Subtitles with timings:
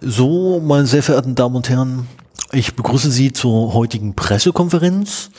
[0.00, 2.06] So, meine sehr verehrten Damen und Herren,
[2.54, 5.30] ich begrüße Sie zur heutigen Pressekonferenz.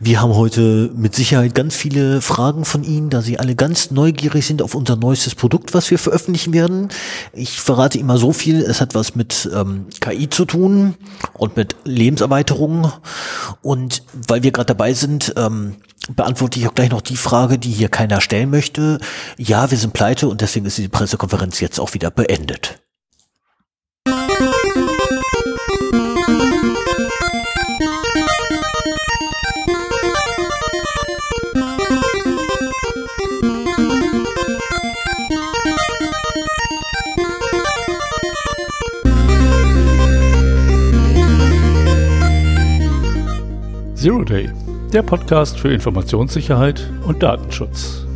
[0.00, 4.46] Wir haben heute mit Sicherheit ganz viele Fragen von Ihnen, da Sie alle ganz neugierig
[4.46, 6.88] sind auf unser neuestes Produkt, was wir veröffentlichen werden.
[7.34, 10.94] Ich verrate immer so viel, es hat was mit ähm, KI zu tun
[11.34, 12.92] und mit Lebenserweiterung.
[13.60, 15.76] Und weil wir gerade dabei sind, ähm,
[16.16, 19.00] beantworte ich auch gleich noch die Frage, die hier keiner stellen möchte.
[19.36, 22.80] Ja, wir sind pleite und deswegen ist die Pressekonferenz jetzt auch wieder beendet.
[43.98, 44.48] Zero Day,
[44.92, 48.06] der Podcast für Informationssicherheit und Datenschutz.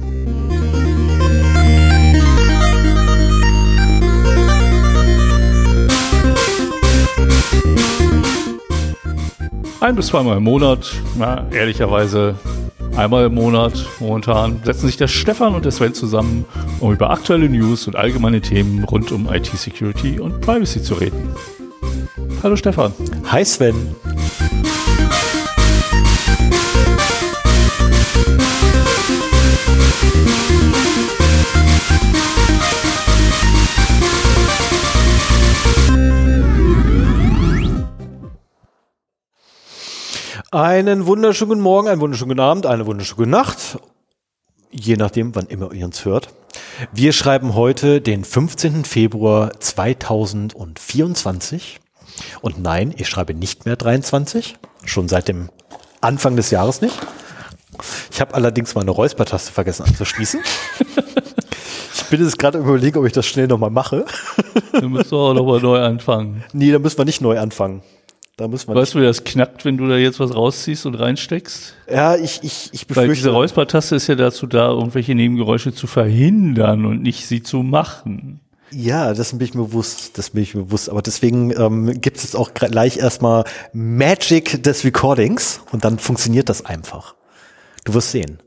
[9.80, 12.36] Ein bis zweimal im Monat, na, ehrlicherweise
[12.94, 16.44] einmal im Monat momentan, setzen sich der Stefan und der Sven zusammen,
[16.78, 21.34] um über aktuelle News und allgemeine Themen rund um IT-Security und Privacy zu reden.
[22.40, 22.92] Hallo Stefan.
[23.32, 23.96] Hi Sven.
[40.52, 43.78] Einen wunderschönen guten Morgen, einen wunderschönen guten Abend, eine wunderschöne Nacht.
[44.70, 46.28] Je nachdem, wann immer ihr uns hört.
[46.92, 48.84] Wir schreiben heute den 15.
[48.84, 51.80] Februar 2024.
[52.42, 54.56] Und nein, ich schreibe nicht mehr 23.
[54.84, 55.48] Schon seit dem
[56.02, 56.98] Anfang des Jahres nicht.
[58.10, 60.42] Ich habe allerdings meine Räuspertaste vergessen anzuschließen.
[61.94, 64.04] ich bin jetzt gerade überlegen, ob ich das schnell nochmal mache.
[64.78, 66.44] Du musst auch nochmal neu anfangen.
[66.52, 67.80] Nee, da müssen wir nicht neu anfangen.
[68.36, 70.94] Da müssen wir Weißt du, wie das knackt, wenn du da jetzt was rausziehst und
[70.94, 71.74] reinsteckst?
[71.90, 73.14] Ja, ich, ich, ich Weil befürchte.
[73.14, 78.40] diese Räuspertaste ist ja dazu da, irgendwelche Nebengeräusche zu verhindern und nicht sie zu machen.
[78.70, 80.88] Ja, das bin ich mir bewusst, das bin ich mir bewusst.
[80.88, 83.44] Aber deswegen ähm, gibt es auch gleich erstmal
[83.74, 87.14] Magic des Recordings und dann funktioniert das einfach.
[87.84, 88.38] Du wirst sehen.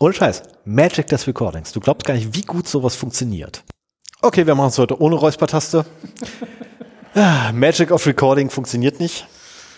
[0.00, 0.42] Ohne Scheiß.
[0.64, 1.72] Magic des Recordings.
[1.72, 3.62] Du glaubst gar nicht, wie gut sowas funktioniert.
[4.22, 5.84] Okay, wir machen es heute ohne Räuspertaste.
[7.52, 9.26] Magic of Recording funktioniert nicht.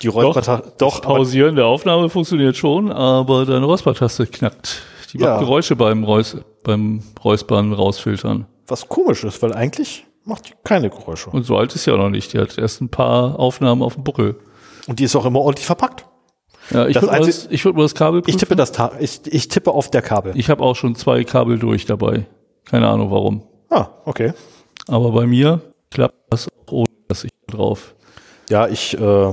[0.03, 4.83] Die Räuspertaste, doch, aber Pausieren der Aufnahme funktioniert schon, aber deine Räuspertaste knackt.
[5.13, 5.39] Die macht Ja.
[5.39, 8.47] Geräusche beim, Reus beim Räuspern rausfiltern.
[8.67, 11.29] was komisch ist, weil eigentlich macht die keine Geräusche.
[11.31, 12.33] Und so alt ist sie auch noch nicht.
[12.33, 14.37] Die hat erst ein paar Aufnahmen auf dem Buckel.
[14.87, 16.07] Und die ist auch immer ordentlich verpackt.
[16.71, 18.39] Ja, ich würde mal, das- ich würd mal das Kabel Ich prüfen.
[18.39, 20.33] tippe das, ich, ich tippe auf der Kabel.
[20.37, 22.27] Ich habe auch schon zwei Kabel durch dabei.
[22.65, 23.43] Keine Ahnung warum.
[23.71, 24.33] ah, okay.
[24.89, 27.00] Aber bei mir klappt das auch ohne ich
[27.51, 27.95] drauf.
[28.49, 29.33] Ja, ich äh,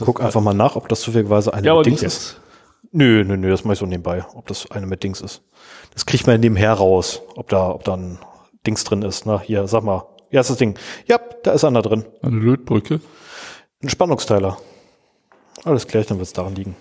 [0.00, 2.40] guck einfach mal nach, ob das zufälligerweise eine Ja, aber mit Dings ist.
[2.90, 5.42] Nö, nö, nö, das mache ich so nebenbei, ob das eine mit Dings ist.
[5.94, 8.18] Das kriegt man nebenher raus, ob da, ob da ein
[8.66, 9.26] Dings drin ist.
[9.26, 10.04] Na, hier, sag mal.
[10.30, 10.78] Ja, ist das Ding.
[11.06, 12.04] Ja, da ist einer drin.
[12.22, 13.00] Eine Lötbrücke.
[13.82, 14.58] Ein Spannungsteiler.
[15.64, 16.76] Alles klar, dann wird es daran liegen.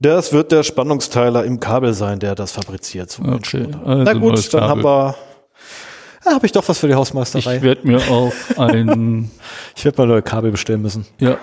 [0.00, 3.10] Das wird der Spannungsteiler im Kabel sein, der das fabriziert.
[3.10, 4.84] So Okay, also Na gut, dann haben Kabel.
[4.84, 5.14] wir.
[6.24, 7.62] Ah, habe ich doch was für die Ich Hausmeisterei.
[7.62, 9.30] werde mir auch ein,
[9.76, 11.04] Ich werde mal neue Kabel bestellen müssen.
[11.18, 11.36] ja,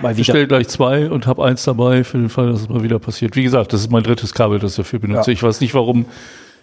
[0.00, 0.24] Mal ich wieder.
[0.32, 3.34] stelle gleich zwei und habe eins dabei für den Fall, dass es mal wieder passiert.
[3.36, 5.30] Wie gesagt, das ist mein drittes Kabel, das ich dafür benutze.
[5.30, 5.34] Ja.
[5.34, 6.06] Ich weiß nicht, warum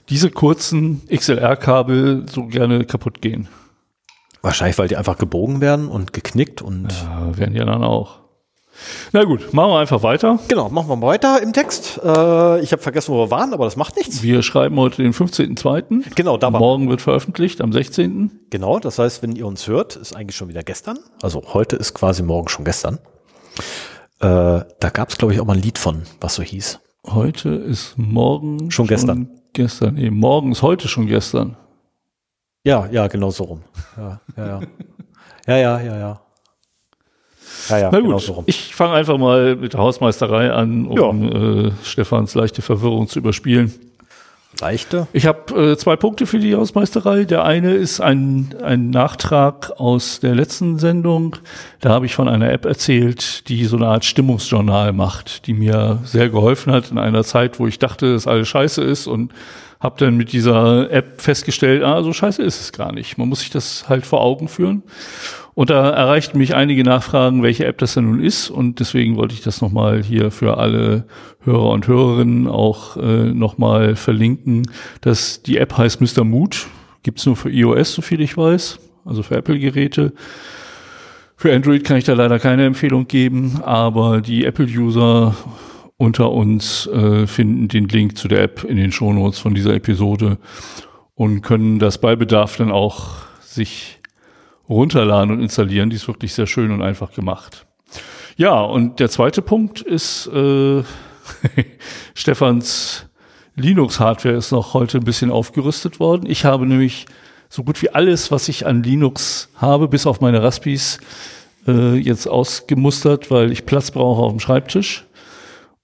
[0.09, 3.47] diese kurzen XLR-Kabel so gerne kaputt gehen.
[4.41, 6.91] Wahrscheinlich, weil die einfach gebogen werden und geknickt und.
[6.91, 8.19] Ja, werden ja dann auch.
[9.11, 10.39] Na gut, machen wir einfach weiter.
[10.47, 11.99] Genau, machen wir mal weiter im Text.
[12.03, 14.21] Äh, ich habe vergessen, wo wir waren, aber das macht nichts.
[14.23, 16.15] Wir schreiben heute den 15.02.
[16.15, 18.39] Genau, da war Morgen wird veröffentlicht, am 16.
[18.49, 20.99] Genau, das heißt, wenn ihr uns hört, ist eigentlich schon wieder gestern.
[21.21, 22.99] Also heute ist quasi morgen schon gestern.
[24.19, 26.79] Äh, da gab es, glaube ich, auch mal ein Lied von, was so hieß.
[27.05, 29.29] Heute ist morgen Schon gestern.
[29.53, 31.55] Gestern, nee, morgen ist heute schon gestern.
[32.63, 33.61] Ja, ja, genau so rum.
[33.95, 34.59] Ja, ja, ja.
[35.47, 36.24] ja, ja, ja, ja.
[37.69, 41.67] Ja, ja, Na gut, genau so ich fange einfach mal mit der Hausmeisterei an, um
[41.67, 43.73] äh, Stefans leichte Verwirrung zu überspielen.
[44.61, 45.07] Leichte.
[45.11, 47.25] Ich habe äh, zwei Punkte für die Hausmeisterei.
[47.25, 51.35] Der eine ist ein, ein Nachtrag aus der letzten Sendung.
[51.81, 55.99] Da habe ich von einer App erzählt, die so eine Art Stimmungsjournal macht, die mir
[56.03, 59.31] sehr geholfen hat in einer Zeit, wo ich dachte, dass alles scheiße ist und
[59.85, 63.19] habe dann mit dieser App festgestellt, ah, so scheiße ist es gar nicht.
[63.19, 64.81] Man muss sich das halt vor Augen führen.
[65.53, 68.49] Und da erreichten mich einige Nachfragen, welche App das denn nun ist.
[68.49, 71.05] Und deswegen wollte ich das nochmal hier für alle
[71.43, 74.63] Hörer und Hörerinnen auch äh, nochmal verlinken.
[75.01, 76.23] dass die App heißt Mr.
[76.23, 76.65] Mood.
[77.03, 78.79] Gibt's nur für iOS, so viel ich weiß.
[79.05, 80.13] also für Apple-Geräte.
[81.37, 85.35] Für Android kann ich da leider keine Empfehlung geben, aber die Apple-User
[85.97, 90.37] unter uns äh, finden den Link zu der App in den Shownotes von dieser Episode
[91.15, 93.99] und können das bei Bedarf dann auch sich
[94.67, 95.89] runterladen und installieren.
[95.89, 97.65] Die ist wirklich sehr schön und einfach gemacht.
[98.35, 100.83] Ja, und der zweite Punkt ist, äh,
[102.13, 103.07] Stefans
[103.55, 106.29] Linux-Hardware ist noch heute ein bisschen aufgerüstet worden.
[106.29, 107.05] Ich habe nämlich
[107.47, 110.99] so gut wie alles, was ich an Linux habe, bis auf meine Raspis,
[111.67, 115.05] äh, jetzt ausgemustert, weil ich Platz brauche auf dem Schreibtisch.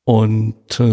[0.03, 0.83] Und äh, Für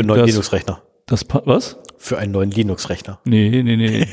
[0.00, 0.82] einen neuen Linux-Rechner.
[1.06, 1.78] Das was?
[1.98, 3.20] Für einen neuen Linux-Rechner.
[3.24, 4.06] Nee, nee, nee.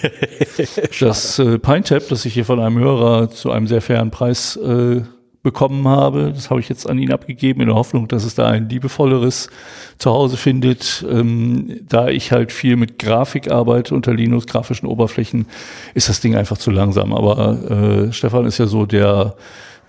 [1.00, 5.02] das äh, PineTap, das ich hier von einem Hörer zu einem sehr fairen Preis äh,
[5.42, 8.48] bekommen habe, das habe ich jetzt an ihn abgegeben, in der Hoffnung, dass es da
[8.48, 9.50] ein liebevolleres
[9.98, 11.06] Zuhause findet.
[11.10, 15.48] Ähm, da ich halt viel mit Grafik arbeite unter Linux, grafischen Oberflächen,
[15.94, 17.14] ist das Ding einfach zu langsam.
[17.14, 19.36] Aber äh, Stefan ist ja so der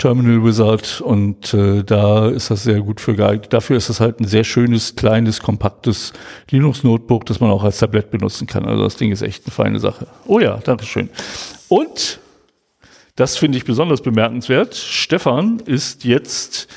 [0.00, 3.52] Terminal Wizard und äh, da ist das sehr gut für geeignet.
[3.52, 6.12] Dafür ist es halt ein sehr schönes, kleines, kompaktes
[6.50, 8.64] Linux-Notebook, das man auch als Tablet benutzen kann.
[8.64, 10.06] Also das Ding ist echt eine feine Sache.
[10.26, 11.10] Oh ja, Dankeschön.
[11.68, 12.18] Und
[13.14, 14.74] das finde ich besonders bemerkenswert.
[14.74, 16.68] Stefan ist jetzt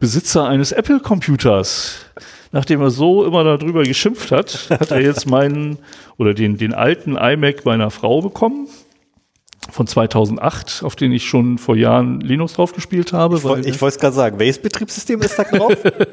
[0.00, 1.98] Besitzer eines Apple-Computers.
[2.50, 5.78] Nachdem er so immer darüber geschimpft hat, hat er jetzt meinen
[6.18, 8.66] oder den, den alten iMac meiner Frau bekommen
[9.72, 13.36] von 2008, auf den ich schon vor Jahren Linux drauf gespielt habe.
[13.36, 15.72] Ich, wollte es gerade sagen, welches Betriebssystem ist da drauf?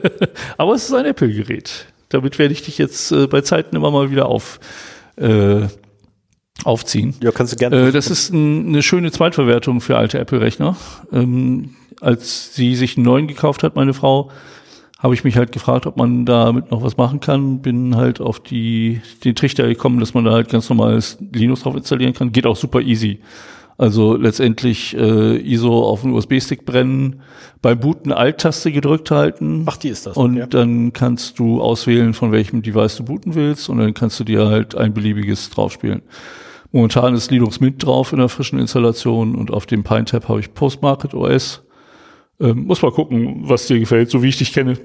[0.57, 1.87] Aber es ist ein Apple-Gerät.
[2.07, 4.61] Damit werde ich dich jetzt äh, bei Zeiten immer mal wieder auf,
[5.17, 5.67] äh,
[6.63, 7.15] aufziehen.
[7.21, 7.89] Ja, kannst du gerne.
[7.89, 10.77] Äh, das ist ein, eine schöne Zweitverwertung für alte Apple-Rechner.
[11.11, 14.31] Ähm, als sie sich einen neuen gekauft hat, meine Frau,
[14.99, 17.61] habe ich mich halt gefragt, ob man damit noch was machen kann.
[17.61, 21.75] Bin halt auf die, den Trichter gekommen, dass man da halt ganz normales Linux drauf
[21.75, 22.33] installieren kann.
[22.33, 23.19] Geht auch super easy.
[23.77, 27.21] Also letztendlich äh, ISO auf den USB-Stick brennen,
[27.61, 29.63] beim Booten Alt-Taste gedrückt halten.
[29.67, 30.17] Ach, die ist das.
[30.17, 30.47] Und okay.
[30.49, 34.47] dann kannst du auswählen, von welchem Device du booten willst und dann kannst du dir
[34.47, 36.01] halt ein beliebiges draufspielen.
[36.73, 40.53] Momentan ist Linux Mint drauf in der frischen Installation und auf dem PineTap habe ich
[40.53, 41.63] Postmarket OS.
[42.39, 44.09] Ähm, muss mal gucken, was dir gefällt.
[44.09, 44.77] So wie ich dich kenne,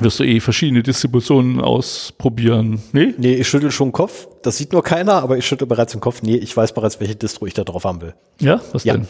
[0.00, 2.82] wirst du eh verschiedene Distributionen ausprobieren.
[2.92, 3.14] Nee?
[3.18, 4.28] Nee, ich schüttel schon den Kopf.
[4.42, 6.22] Das sieht nur keiner, aber ich schüttel bereits den Kopf.
[6.22, 8.14] Nee, ich weiß bereits, welche Distro ich da drauf haben will.
[8.40, 8.94] Ja, was ja.
[8.94, 9.06] denn?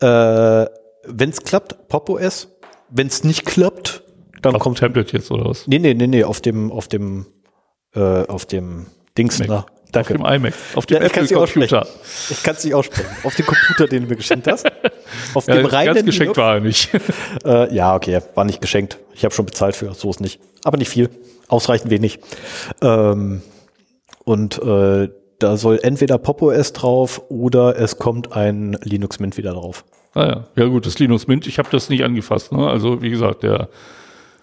[0.00, 0.66] Äh,
[1.06, 2.48] Wenn es klappt, Pop OS.
[2.90, 4.02] Wenn es nicht klappt,
[4.42, 5.66] dann auf kommt Tablet jetzt oder was?
[5.66, 7.26] Nee, nee, nee, nee, auf dem auf dem
[7.94, 8.86] äh, auf dem
[9.16, 9.48] Dings Mac.
[9.48, 10.14] na, Danke.
[10.14, 11.86] Auf dem iMac, auf dem ja, Apple-Computer.
[12.30, 13.08] Ich kann es nicht aussprechen.
[13.24, 14.66] Auf dem Computer, den du mir geschenkt hast.
[15.34, 16.90] Auf ja, dem reinen ganz geschenkt war er nicht.
[17.44, 18.98] äh, ja, okay, war nicht geschenkt.
[19.14, 20.40] Ich habe schon bezahlt für, so ist nicht.
[20.64, 21.08] Aber nicht viel,
[21.48, 22.18] ausreichend wenig.
[22.82, 23.42] Ähm,
[24.24, 25.08] und äh,
[25.38, 29.84] da soll entweder Pop OS drauf oder es kommt ein Linux Mint wieder drauf.
[30.14, 32.52] Ah ja, ja gut, das Linux Mint, ich habe das nicht angefasst.
[32.52, 32.68] Ne?
[32.68, 33.68] Also wie gesagt, der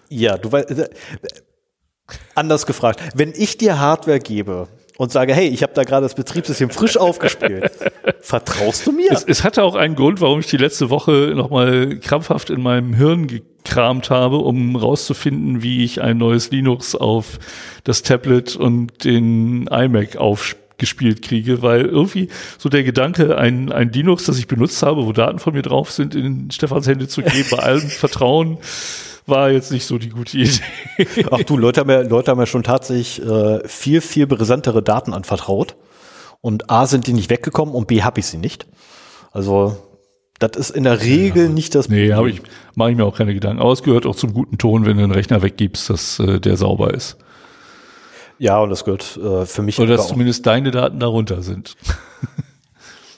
[0.08, 0.88] ja, du weißt, äh,
[2.34, 6.14] anders gefragt, wenn ich dir Hardware gebe, und sage, hey, ich habe da gerade das
[6.14, 7.70] Betriebssystem frisch aufgespielt.
[8.20, 9.12] Vertraust du mir?
[9.12, 12.94] Es, es, hatte auch einen Grund, warum ich die letzte Woche nochmal krampfhaft in meinem
[12.94, 17.38] Hirn gekramt habe, um rauszufinden, wie ich ein neues Linux auf
[17.84, 22.28] das Tablet und den iMac aufgespielt kriege, weil irgendwie
[22.58, 25.90] so der Gedanke, ein, ein Linux, das ich benutzt habe, wo Daten von mir drauf
[25.90, 28.58] sind, in Stefans Hände zu geben, bei allem Vertrauen,
[29.26, 30.60] war jetzt nicht so die gute Idee.
[31.30, 35.12] Ach du, Leute haben ja, Leute haben ja schon tatsächlich äh, viel, viel brisantere Daten
[35.12, 35.76] anvertraut.
[36.40, 38.66] Und A sind die nicht weggekommen und B habe ich sie nicht.
[39.32, 39.76] Also
[40.38, 42.42] das ist in der Regel ja, nicht das Nee, habe ich,
[42.74, 43.60] mache ich mir auch keine Gedanken.
[43.60, 46.56] Aber es gehört auch zum guten Ton, wenn du einen Rechner weggibst, dass äh, der
[46.56, 47.16] sauber ist.
[48.38, 49.78] Ja, und das gehört äh, für mich.
[49.78, 51.74] Oder dass zumindest deine Daten darunter sind.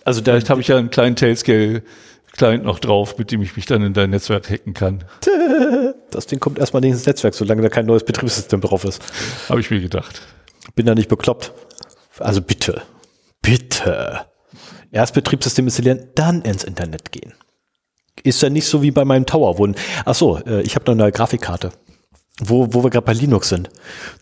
[0.04, 1.82] Also vielleicht habe ich ja einen kleinen Tailscale
[2.38, 5.04] Client noch drauf, mit dem ich mich dann in dein Netzwerk hacken kann.
[6.10, 9.02] Das Ding kommt erstmal nicht ins Netzwerk, solange da kein neues Betriebssystem drauf ist.
[9.50, 10.22] Habe ich mir gedacht.
[10.74, 11.52] Bin da nicht bekloppt.
[12.18, 12.80] Also bitte,
[13.42, 14.20] bitte.
[14.90, 17.34] Erst Betriebssystem installieren, dann ins Internet gehen.
[18.22, 19.68] Ist ja nicht so wie bei meinem Tower, wo,
[20.06, 21.72] ach so, äh, ich habe noch eine Grafikkarte,
[22.40, 23.68] wo, wo wir gerade bei Linux sind.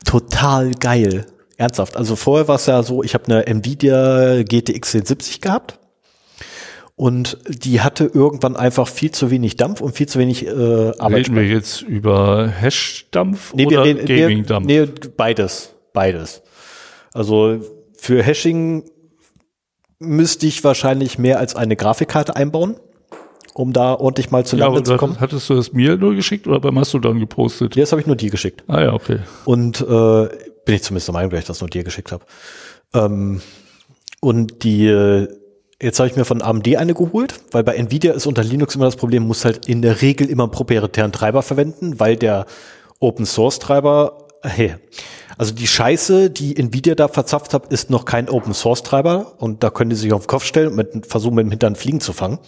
[0.04, 1.26] Total geil.
[1.56, 1.96] Ernsthaft.
[1.96, 5.78] Also vorher war es ja so, ich habe eine Nvidia GTX 1070 gehabt
[6.96, 10.50] und die hatte irgendwann einfach viel zu wenig Dampf und viel zu wenig äh,
[10.98, 11.26] Arbeit.
[11.26, 14.66] Reden wir jetzt über Hash-Dampf nee, oder Gaming-Dampf?
[14.66, 16.42] Nee, beides, beides.
[17.12, 17.60] Also
[17.98, 18.84] für Hashing
[19.98, 22.76] müsste ich wahrscheinlich mehr als eine Grafikkarte einbauen,
[23.52, 25.20] um da ordentlich mal zu ja, Lande zu kommen.
[25.20, 27.76] Hattest du das mir nur geschickt oder beim Mastodon gepostet?
[27.76, 28.64] Nee, das habe ich nur dir geschickt.
[28.68, 29.18] Ah ja, okay.
[29.44, 30.28] Und äh,
[30.64, 32.24] bin ich zumindest der Meinung, dass ich das nur dir geschickt habe.
[32.94, 33.42] Ähm,
[34.20, 34.88] und die
[35.80, 38.86] Jetzt habe ich mir von AMD eine geholt, weil bei Nvidia ist unter Linux immer
[38.86, 42.46] das Problem, muss halt in der Regel immer einen proprietären Treiber verwenden, weil der
[42.98, 44.76] Open Source Treiber, hey,
[45.36, 49.62] also die Scheiße, die Nvidia da verzapft hat, ist noch kein Open Source Treiber und
[49.62, 52.00] da können die sich auf den Kopf stellen und mit, versuchen mit dem Hintern Fliegen
[52.00, 52.38] zu fangen.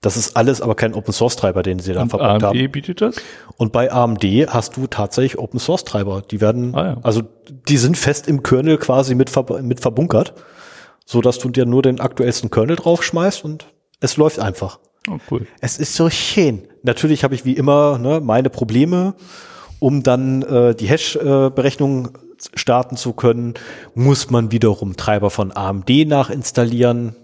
[0.00, 2.72] Das ist alles aber kein Open Source Treiber, den sie da Und verpackt AMD haben.
[2.72, 3.16] bietet das?
[3.58, 6.22] Und bei AMD hast du tatsächlich Open Source Treiber.
[6.22, 6.96] Die werden, Ah, ja.
[7.02, 7.20] also
[7.68, 9.30] die sind fest im Kernel quasi mit,
[9.62, 10.32] mit verbunkert,
[11.04, 13.66] so dass du dir nur den aktuellsten Kernel draufschmeißt und
[14.00, 14.78] es läuft einfach.
[15.08, 15.46] Oh, cool.
[15.60, 16.68] Es ist so schön.
[16.82, 19.14] Natürlich habe ich wie immer ne, meine Probleme,
[19.78, 22.18] um dann äh, die Hash-Berechnung
[22.54, 23.54] starten zu können,
[23.94, 27.16] muss man wiederum Treiber von AMD nachinstallieren.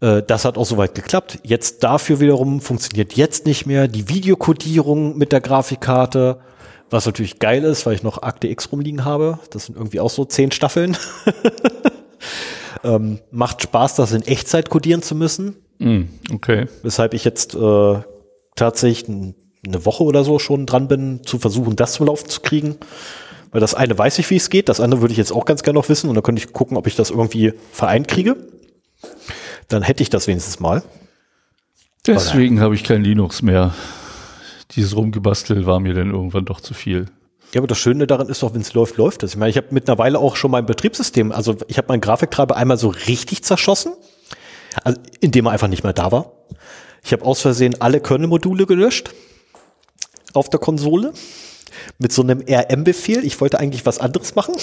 [0.00, 1.38] Äh, Das hat auch soweit geklappt.
[1.42, 6.40] Jetzt dafür wiederum funktioniert jetzt nicht mehr die Videokodierung mit der Grafikkarte,
[6.90, 9.38] was natürlich geil ist, weil ich noch Akte X rumliegen habe.
[9.50, 10.96] Das sind irgendwie auch so zehn Staffeln.
[12.84, 16.02] ähm, macht Spaß, das in Echtzeit kodieren zu müssen Mm,
[16.34, 16.66] okay.
[16.82, 17.98] weshalb ich jetzt äh,
[18.54, 22.76] tatsächlich eine Woche oder so schon dran bin, zu versuchen, das zum Laufen zu kriegen.
[23.50, 25.62] Weil das eine weiß ich, wie es geht, das andere würde ich jetzt auch ganz
[25.62, 28.36] gerne noch wissen und dann könnte ich gucken, ob ich das irgendwie vereint kriege.
[29.68, 30.82] Dann hätte ich das wenigstens mal.
[32.06, 33.74] Deswegen habe ich kein Linux mehr.
[34.72, 37.06] Dieses Rumgebastel war mir dann irgendwann doch zu viel.
[37.52, 39.32] Ja, aber das Schöne daran ist doch, wenn es läuft, läuft es.
[39.32, 42.76] Ich meine, ich habe mittlerweile auch schon mein Betriebssystem, also ich habe meinen Grafiktreiber einmal
[42.76, 43.92] so richtig zerschossen,
[44.84, 46.32] also indem er einfach nicht mehr da war.
[47.02, 49.10] Ich habe aus Versehen alle Kernel-Module gelöscht
[50.32, 51.12] auf der Konsole
[51.98, 53.24] mit so einem RM-Befehl.
[53.24, 54.54] Ich wollte eigentlich was anderes machen.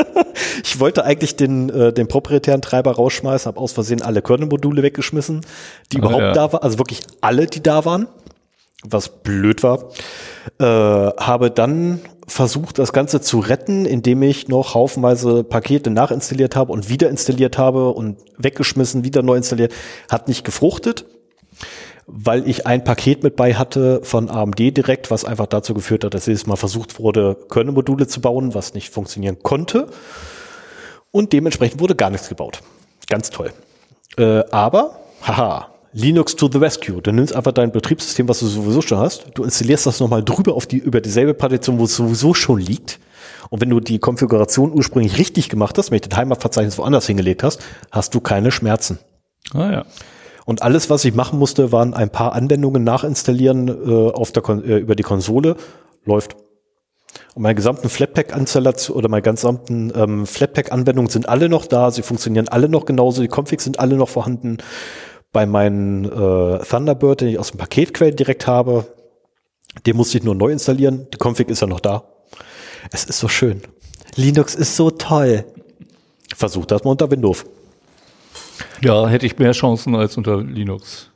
[0.64, 5.42] ich wollte eigentlich den, äh, den proprietären Treiber rausschmeißen, habe aus Versehen alle Kernel-Module weggeschmissen,
[5.92, 6.32] die Ah, überhaupt ja.
[6.32, 8.08] da waren, also wirklich alle, die da waren,
[8.84, 9.90] was blöd war.
[10.58, 16.72] Äh, habe dann versucht, das Ganze zu retten, indem ich noch haufenweise Pakete nachinstalliert habe
[16.72, 19.72] und wieder installiert habe und weggeschmissen, wieder neu installiert.
[20.10, 21.06] Hat nicht gefruchtet
[22.06, 26.14] weil ich ein Paket mit bei hatte von AMD direkt, was einfach dazu geführt hat,
[26.14, 29.88] dass jedes Mal versucht wurde, Kernel-Module zu bauen, was nicht funktionieren konnte.
[31.10, 32.60] Und dementsprechend wurde gar nichts gebaut.
[33.08, 33.52] Ganz toll.
[34.18, 37.00] Äh, aber, haha, Linux to the rescue.
[37.00, 40.54] Du nimmst einfach dein Betriebssystem, was du sowieso schon hast, du installierst das nochmal drüber
[40.54, 43.00] auf die, über dieselbe Partition, wo es sowieso schon liegt.
[43.48, 47.42] Und wenn du die Konfiguration ursprünglich richtig gemacht hast, wenn du den Heimatverzeichnis woanders hingelegt
[47.42, 48.98] hast, hast du keine Schmerzen.
[49.54, 49.84] Ah ja.
[50.44, 54.62] Und alles, was ich machen musste, waren ein paar Anwendungen nachinstallieren äh, auf der Kon
[54.64, 55.56] äh, über die Konsole.
[56.04, 56.36] Läuft.
[57.34, 61.90] Und meine gesamten Flatpak-Installation oder meine gesamten ähm, Flatpak-Anwendungen sind alle noch da.
[61.90, 63.22] Sie funktionieren alle noch genauso.
[63.22, 64.58] Die Configs sind alle noch vorhanden.
[65.36, 68.86] Bei meinen äh, Thunderbird, den ich aus dem Paketquell direkt habe,
[69.84, 71.08] den musste ich nur neu installieren.
[71.12, 72.04] Die Config ist ja noch da.
[72.90, 73.60] Es ist so schön.
[74.14, 75.44] Linux ist so toll.
[76.34, 77.44] Versucht das mal unter Windows.
[78.80, 81.10] Ja, hätte ich mehr Chancen als unter Linux.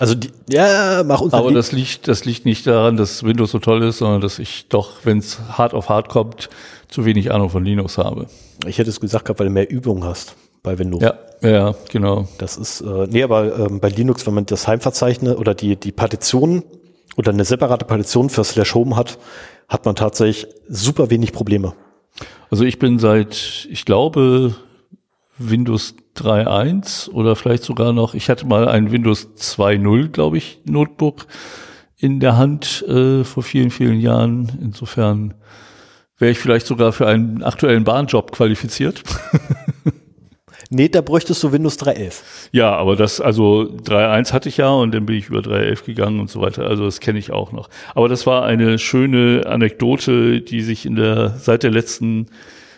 [0.00, 3.60] Also die, ja, mach unter Aber das liegt, das liegt nicht daran, dass Windows so
[3.60, 6.50] toll ist, sondern dass ich doch, wenn es hart auf hart kommt,
[6.88, 8.26] zu wenig Ahnung von Linux habe.
[8.66, 11.02] Ich hätte es gesagt gehabt, weil du mehr Übung hast bei Windows.
[11.02, 12.28] Ja, ja, genau.
[12.38, 15.92] Das ist, äh, nee, aber ähm, bei Linux, wenn man das Heimverzeichnis oder die, die
[15.92, 16.62] Partition
[17.16, 19.18] oder eine separate Partition für Slash Home hat,
[19.68, 21.74] hat man tatsächlich super wenig Probleme.
[22.50, 24.54] Also ich bin seit, ich glaube,
[25.38, 31.26] Windows 3.1 oder vielleicht sogar noch, ich hatte mal ein Windows 2.0, glaube ich, Notebook
[31.96, 34.58] in der Hand äh, vor vielen, vielen Jahren.
[34.60, 35.34] Insofern
[36.18, 39.02] wäre ich vielleicht sogar für einen aktuellen Bahnjob qualifiziert.
[40.74, 42.22] Nee, da bräuchtest du Windows 3.11.
[42.52, 46.18] Ja, aber das, also 3.1 hatte ich ja und dann bin ich über 3.11 gegangen
[46.18, 46.66] und so weiter.
[46.66, 47.68] Also das kenne ich auch noch.
[47.94, 52.28] Aber das war eine schöne Anekdote, die sich in der, seit der letzten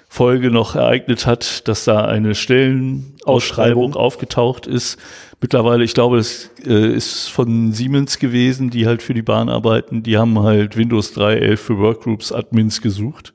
[0.09, 3.95] Folge noch ereignet hat, dass da eine Stellenausschreibung Ausschreibung.
[3.95, 4.99] aufgetaucht ist.
[5.41, 10.03] Mittlerweile, ich glaube, es äh, ist von Siemens gewesen, die halt für die Bahn arbeiten.
[10.03, 13.35] Die haben halt Windows 3.11 für Workgroups Admins gesucht.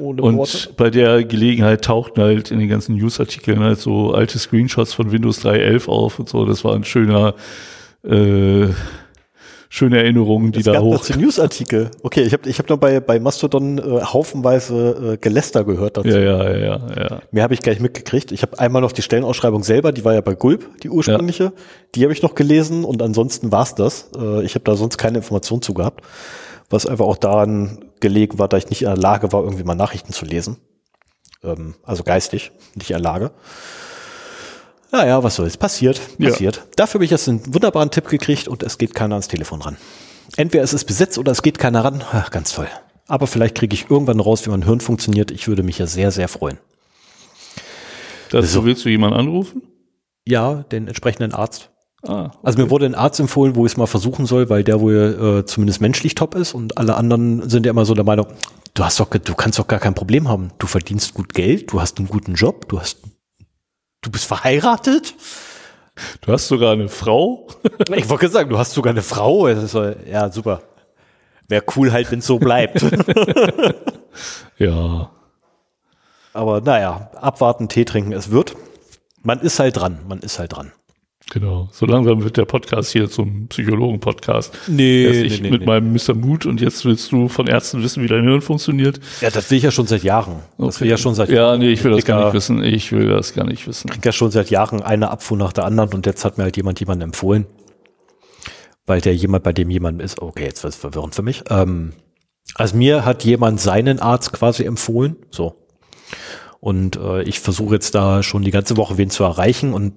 [0.00, 4.92] Ohne Und bei der Gelegenheit tauchten halt in den ganzen Newsartikeln halt so alte Screenshots
[4.92, 6.44] von Windows 3.11 auf und so.
[6.44, 7.34] Das war ein schöner,
[8.04, 8.68] äh,
[9.68, 10.98] schöne Erinnerungen, die Es da gab hoch.
[10.98, 11.90] dazu Newsartikel.
[12.02, 16.08] Okay, ich habe ich hab noch bei, bei Mastodon äh, haufenweise äh, Geläster gehört dazu.
[16.08, 17.20] Ja, ja, ja, ja.
[17.30, 18.32] Mehr habe ich gar nicht mitgekriegt.
[18.32, 21.52] Ich habe einmal noch die Stellenausschreibung selber, die war ja bei Gulp, die ursprüngliche.
[21.94, 24.10] Die habe ich noch gelesen und ansonsten war's das.
[24.16, 26.02] Äh, ich habe da sonst keine Information zu gehabt.
[26.70, 29.74] Was einfach auch daran gelegen war, da ich nicht in der Lage war, irgendwie mal
[29.74, 30.58] Nachrichten zu lesen.
[31.42, 33.30] Ähm, also geistig, nicht in der Lage.
[34.90, 35.56] Naja, was soll's.
[35.56, 36.30] Passiert, Ja.
[36.30, 36.66] passiert.
[36.76, 39.76] Dafür habe ich jetzt einen wunderbaren Tipp gekriegt und es geht keiner ans Telefon ran.
[40.36, 42.02] Entweder es ist besetzt oder es geht keiner ran.
[42.12, 42.68] Ach, ganz toll.
[43.06, 45.30] Aber vielleicht kriege ich irgendwann raus, wie mein Hirn funktioniert.
[45.30, 46.58] Ich würde mich ja sehr, sehr freuen.
[48.30, 48.64] Dazu So.
[48.66, 49.62] willst du jemanden anrufen?
[50.26, 51.70] Ja, den entsprechenden Arzt.
[52.08, 52.38] Ah, okay.
[52.42, 55.40] Also mir wurde ein Arzt empfohlen, wo ich es mal versuchen soll, weil der wohl
[55.40, 58.26] äh, zumindest menschlich top ist und alle anderen sind ja immer so der Meinung,
[58.74, 60.50] du hast doch, du kannst doch gar kein Problem haben.
[60.58, 62.98] Du verdienst gut Geld, du hast einen guten Job, du hast,
[64.00, 65.14] du bist verheiratet.
[66.22, 67.46] du hast sogar eine Frau.
[67.94, 69.54] Ich wollte sagen, du hast sogar eine Frau.
[69.66, 70.62] So- ja, super.
[71.48, 72.82] Wäre cool halt, wenn es so bleibt.
[74.58, 75.10] ja,
[76.32, 78.54] Aber naja, abwarten, Tee trinken, es wird.
[79.22, 80.72] Man ist halt dran, man ist halt dran.
[81.30, 81.68] Genau.
[81.72, 84.56] So langsam wird der Podcast hier zum Psychologen-Podcast.
[84.68, 86.14] Nee, Erst ich mit meinem Mr.
[86.14, 89.00] Mut und jetzt willst du von Ärzten wissen, wie dein Hirn funktioniert.
[89.20, 90.36] Ja, das will ich ja schon seit Jahren.
[90.58, 92.62] Das will ich ja schon seit Ja, nee, ich will das gar nicht wissen.
[92.62, 93.90] Ich will das gar nicht wissen.
[93.90, 96.56] krieg ja schon seit Jahren eine Abfuhr nach der anderen und jetzt hat mir halt
[96.56, 97.46] jemand jemanden empfohlen.
[98.86, 101.44] Weil der jemand bei dem jemand ist, okay, jetzt wird es verwirrend für mich.
[101.50, 101.92] Ähm,
[102.54, 105.54] also mir hat jemand seinen Arzt quasi empfohlen, so.
[106.60, 109.94] Und äh, ich versuche jetzt da schon die ganze Woche wen zu erreichen und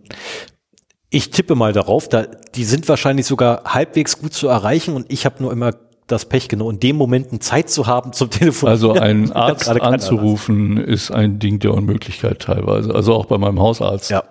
[1.11, 2.23] ich tippe mal darauf, da
[2.55, 5.71] die sind wahrscheinlich sogar halbwegs gut zu erreichen und ich habe nur immer
[6.07, 8.69] das Pech genau in dem Momenten Zeit zu haben zum Telefon.
[8.69, 12.93] Also einen Arzt anzurufen ist ein Ding der Unmöglichkeit teilweise.
[12.95, 14.23] Also auch bei meinem Hausarzt Ja.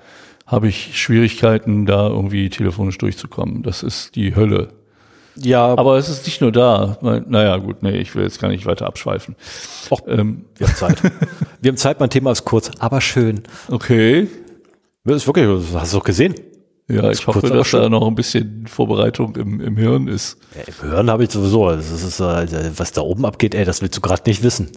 [0.46, 3.62] habe ich Schwierigkeiten, da irgendwie telefonisch durchzukommen.
[3.62, 4.68] Das ist die Hölle.
[5.36, 6.98] ja, Aber es ist nicht nur da.
[7.00, 9.36] Naja, gut, nee, ich will jetzt gar nicht weiter abschweifen.
[9.90, 11.02] Och, Ähm, wir haben Zeit.
[11.62, 13.42] wir haben Zeit, mein Thema ist kurz, aber schön.
[13.70, 14.28] okay.
[15.04, 16.34] Das ist wirklich, das hast du doch gesehen.
[16.90, 20.38] Ja, ich hoffe, dass da noch ein bisschen Vorbereitung im, im Hirn ist.
[20.56, 21.70] Ja, Im Hören habe ich sowieso.
[21.70, 24.70] Das ist, äh, was da oben abgeht, ey, das willst du gerade nicht wissen.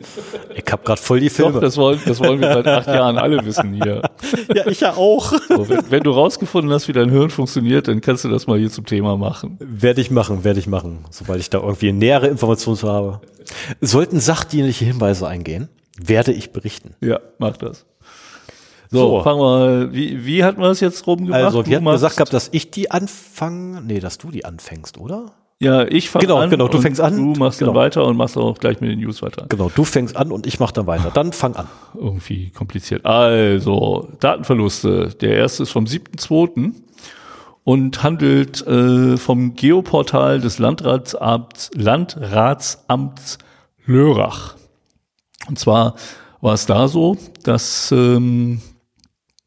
[0.56, 1.60] Ich habe gerade voll die Doch, Filme.
[1.60, 4.02] das wollen, das wollen wir seit acht Jahren alle wissen hier.
[4.54, 5.34] ja, ich ja auch.
[5.50, 8.60] So, wenn, wenn du rausgefunden hast, wie dein Hirn funktioniert, dann kannst du das mal
[8.60, 9.58] hier zum Thema machen.
[9.60, 13.22] werde ich machen, werde ich machen, sobald ich da irgendwie nähere Informationen zu habe.
[13.82, 16.96] Sollten sachdienliche Hinweise eingehen, werde ich berichten.
[17.02, 17.86] Ja, mach das.
[18.94, 19.24] So, So.
[19.24, 19.94] fangen wir mal.
[19.94, 21.42] Wie, wie hatten wir es jetzt rumgemacht?
[21.44, 23.82] Also, wir Du hatten gesagt gehabt, dass ich die anfange.
[23.82, 25.32] Nee, dass du die anfängst, oder?
[25.60, 26.50] Ja, ich fange Genau, an.
[26.50, 27.16] genau, du fängst an.
[27.34, 27.72] Du machst Genau.
[27.72, 29.46] dann weiter und machst auch gleich mit den News weiter.
[29.50, 31.10] Genau, du fängst an und ich mache dann weiter.
[31.14, 31.68] Dann fang an.
[31.96, 33.06] Irgendwie kompliziert.
[33.06, 35.10] Also, Datenverluste.
[35.22, 36.72] Der erste ist vom 7.2.
[37.64, 43.38] und handelt äh, vom Geoportal des Landratsamts, Landratsamts
[43.86, 44.56] Lörrach.
[45.48, 45.96] Und zwar
[46.42, 48.62] war es da so, dass ähm,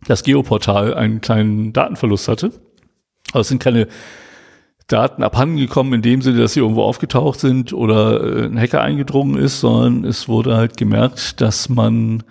[0.07, 2.53] das Geoportal einen kleinen Datenverlust hatte.
[3.33, 3.89] Aber es sind keine
[4.87, 9.37] Daten abhandengekommen in dem Sinne, dass sie irgendwo aufgetaucht sind oder äh, ein Hacker eingedrungen
[9.37, 12.23] ist, sondern es wurde halt gemerkt, dass man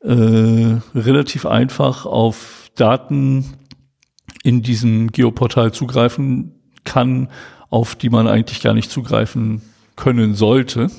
[0.00, 3.44] äh, relativ einfach auf Daten
[4.42, 7.28] in diesem Geoportal zugreifen kann,
[7.68, 9.60] auf die man eigentlich gar nicht zugreifen
[9.96, 10.90] können sollte.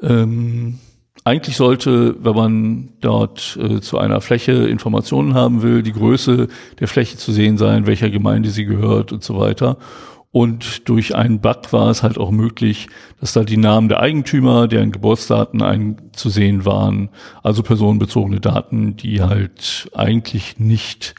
[0.00, 0.78] Ähm,
[1.24, 6.48] eigentlich sollte, wenn man dort äh, zu einer Fläche Informationen haben will, die Größe
[6.80, 9.78] der Fläche zu sehen sein, welcher Gemeinde sie gehört und so weiter.
[10.32, 12.88] Und durch einen Bug war es halt auch möglich,
[13.20, 17.10] dass da die Namen der Eigentümer, deren Geburtsdaten einzusehen waren,
[17.42, 21.14] also personenbezogene Daten, die halt eigentlich nicht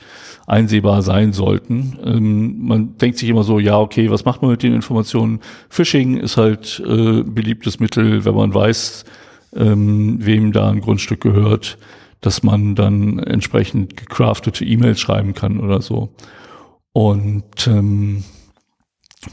[0.47, 1.97] einsehbar sein sollten.
[2.03, 5.39] Ähm, man denkt sich immer so, ja, okay, was macht man mit den Informationen?
[5.69, 9.05] Phishing ist halt äh, beliebtes Mittel, wenn man weiß,
[9.55, 11.77] ähm, wem da ein Grundstück gehört,
[12.21, 16.13] dass man dann entsprechend gecraftete E-Mails schreiben kann oder so.
[16.93, 18.23] Und ähm,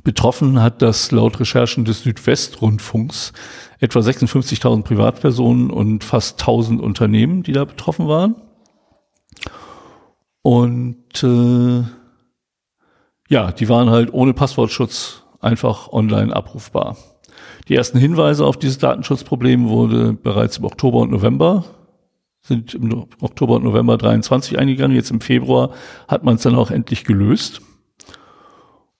[0.04, 3.32] betroffen hat das laut Recherchen des Südwestrundfunks
[3.78, 8.36] etwa 56.000 Privatpersonen und fast 1.000 Unternehmen, die da betroffen waren.
[10.42, 11.84] Und äh,
[13.28, 16.96] ja, die waren halt ohne Passwortschutz einfach online abrufbar.
[17.70, 21.64] Die ersten Hinweise auf dieses Datenschutzproblem wurde bereits im Oktober und November,
[22.42, 24.96] sind im Oktober und November 23 eingegangen.
[24.96, 25.70] Jetzt im Februar
[26.08, 27.60] hat man es dann auch endlich gelöst.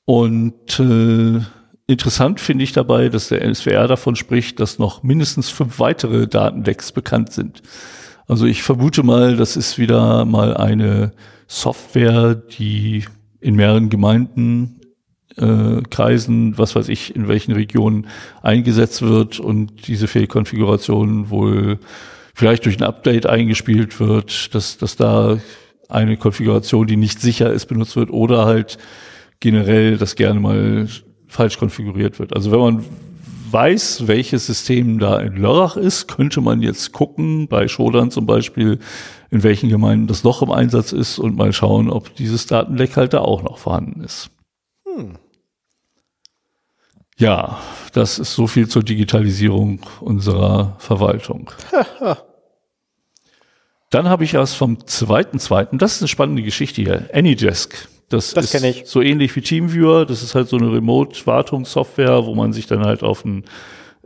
[0.04, 1.40] Und äh,
[1.88, 6.92] interessant finde ich dabei, dass der NSWR davon spricht, dass noch mindestens fünf weitere Datenlecks
[6.92, 7.62] bekannt sind.
[8.28, 11.10] Also ich vermute mal, das ist wieder mal eine
[11.48, 13.04] Software, die
[13.40, 14.79] in mehreren Gemeinden,
[15.40, 18.06] äh, Kreisen, was weiß ich, in welchen Regionen
[18.42, 21.78] eingesetzt wird und diese Fehlkonfiguration wohl
[22.34, 25.38] vielleicht durch ein Update eingespielt wird, dass, dass da
[25.88, 28.78] eine Konfiguration, die nicht sicher ist, benutzt wird oder halt
[29.40, 30.88] generell das gerne mal
[31.26, 32.34] falsch konfiguriert wird.
[32.34, 32.84] Also wenn man
[33.50, 38.78] weiß, welches System da in Lörrach ist, könnte man jetzt gucken, bei Shodan zum Beispiel,
[39.30, 43.12] in welchen Gemeinden das noch im Einsatz ist und mal schauen, ob dieses Datenleck halt
[43.12, 44.30] da auch noch vorhanden ist.
[47.20, 47.60] Ja,
[47.92, 51.50] das ist so viel zur Digitalisierung unserer Verwaltung.
[53.90, 57.88] Dann habe ich erst vom zweiten, zweiten, das ist eine spannende Geschichte hier, AnyDesk.
[58.08, 58.86] Das, Das ist ich.
[58.86, 60.06] so ähnlich wie TeamViewer.
[60.06, 63.44] Das ist halt so eine Remote-Wartungssoftware, wo man sich dann halt auf einen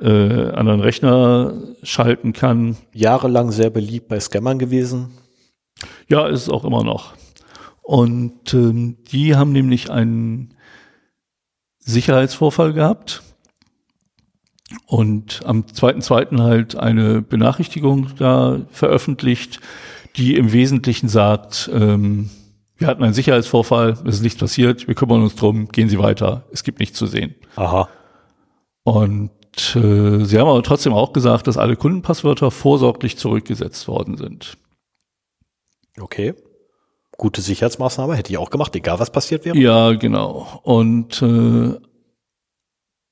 [0.01, 2.77] äh, anderen Rechner schalten kann.
[2.93, 5.13] Jahrelang sehr beliebt bei Scammern gewesen.
[6.09, 7.15] Ja, ist es auch immer noch.
[7.81, 10.55] Und ähm, die haben nämlich einen
[11.85, 13.23] Sicherheitsvorfall gehabt
[14.87, 16.43] und am 2.2.
[16.43, 19.61] halt eine Benachrichtigung da veröffentlicht,
[20.17, 22.31] die im Wesentlichen sagt, ähm,
[22.77, 26.45] wir hatten einen Sicherheitsvorfall, es ist nichts passiert, wir kümmern uns drum, gehen Sie weiter,
[26.53, 27.35] es gibt nichts zu sehen.
[27.57, 27.89] Aha.
[28.85, 29.31] Und
[29.77, 34.59] äh, sie haben aber trotzdem auch gesagt, dass alle Kundenpasswörter vorsorglich zurückgesetzt worden sind.
[35.99, 36.35] Okay.
[37.17, 39.57] Gute Sicherheitsmaßnahme hätte ich auch gemacht, egal was passiert wäre.
[39.57, 40.61] Ja, genau.
[40.63, 41.79] Und äh,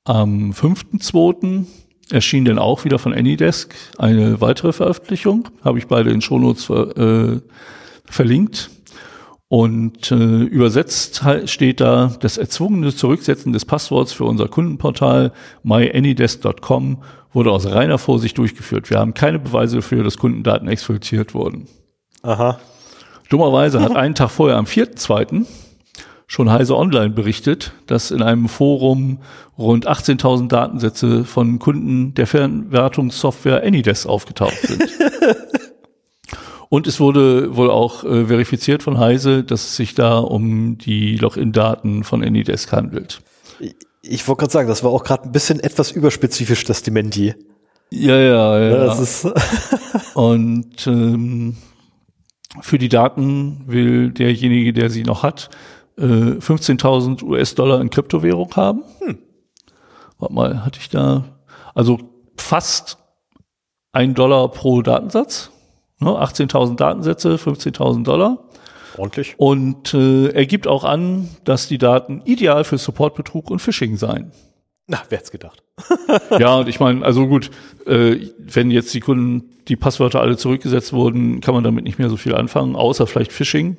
[0.04, 1.64] am 5.2.
[2.10, 5.48] erschien dann auch wieder von Anydesk eine weitere Veröffentlichung.
[5.64, 7.40] Habe ich beide in Shownotes ver äh,
[8.04, 8.70] verlinkt.
[9.48, 17.02] Und äh, übersetzt steht da, das erzwungene Zurücksetzen des Passworts für unser Kundenportal myanydesk.com
[17.34, 18.90] wurde aus reiner Vorsicht durchgeführt.
[18.90, 21.66] Wir haben keine Beweise dafür, dass Kundendaten exfiltriert wurden.
[22.22, 22.60] Aha.
[23.32, 25.46] Dummerweise hat einen Tag vorher, am 4.2.,
[26.26, 29.20] schon Heise Online berichtet, dass in einem Forum
[29.56, 34.82] rund 18.000 Datensätze von Kunden der Fernwartungssoftware Anydesk aufgetaucht sind.
[36.68, 41.16] Und es wurde wohl auch äh, verifiziert von Heise, dass es sich da um die
[41.16, 43.20] Login-Daten von Anydesk handelt.
[44.02, 47.34] Ich wollte gerade sagen, das war auch gerade ein bisschen etwas überspezifisch, das Dementi.
[47.90, 48.70] Ja, ja, ja.
[48.70, 49.26] Ja, das ist,
[50.14, 51.56] Und ähm,
[52.60, 55.50] für die Daten will derjenige, der sie noch hat,
[55.98, 58.82] äh, 15.000 US-Dollar in Kryptowährung haben.
[60.18, 61.24] Warte mal, hatte ich da,
[61.74, 61.98] also
[62.36, 62.98] fast
[63.92, 65.50] ein Dollar pro Datensatz.
[65.98, 68.38] Ne, 18.000 Datensätze, 15.000 Dollar.
[68.96, 69.34] ordentlich.
[69.36, 74.32] Und äh, er gibt auch an, dass die Daten ideal für Supportbetrug und Phishing seien.
[74.86, 75.62] Na, wer hätte gedacht?
[76.38, 77.50] Ja, und ich meine, also gut,
[77.86, 82.10] äh, wenn jetzt die Kunden, die Passwörter alle zurückgesetzt wurden, kann man damit nicht mehr
[82.10, 83.76] so viel anfangen, außer vielleicht Phishing.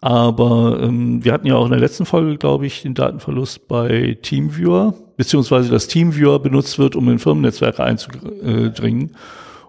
[0.00, 4.18] Aber ähm, wir hatten ja auch in der letzten Folge, glaube ich, den Datenverlust bei
[4.20, 9.16] TeamViewer, beziehungsweise dass TeamViewer benutzt wird, um in Firmennetzwerke einzudringen.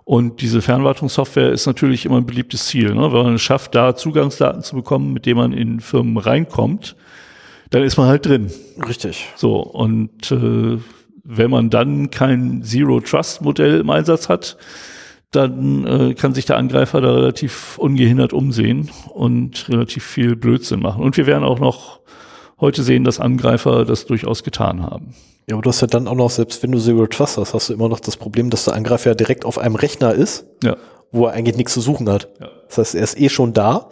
[0.04, 2.94] Und diese Fernwartungssoftware ist natürlich immer ein beliebtes Ziel.
[2.94, 3.12] Ne?
[3.12, 6.96] Wenn man es schafft, da Zugangsdaten zu bekommen, mit denen man in Firmen reinkommt,
[7.76, 8.52] dann ist man halt drin.
[8.88, 9.28] Richtig.
[9.36, 10.78] So, und äh,
[11.24, 14.58] wenn man dann kein Zero-Trust-Modell im Einsatz hat,
[15.32, 21.04] dann äh, kann sich der Angreifer da relativ ungehindert umsehen und relativ viel Blödsinn machen.
[21.04, 22.00] Und wir werden auch noch
[22.62, 25.14] heute sehen, dass Angreifer das durchaus getan haben.
[25.50, 27.70] Ja, aber du hast ja dann auch noch, selbst wenn du Zero Trust hast, hast
[27.70, 30.78] du immer noch das Problem, dass der Angreifer ja direkt auf einem Rechner ist, Ja.
[31.12, 32.30] wo er eigentlich nichts zu suchen hat.
[32.40, 32.48] Ja.
[32.68, 33.90] Das heißt, er ist eh schon da.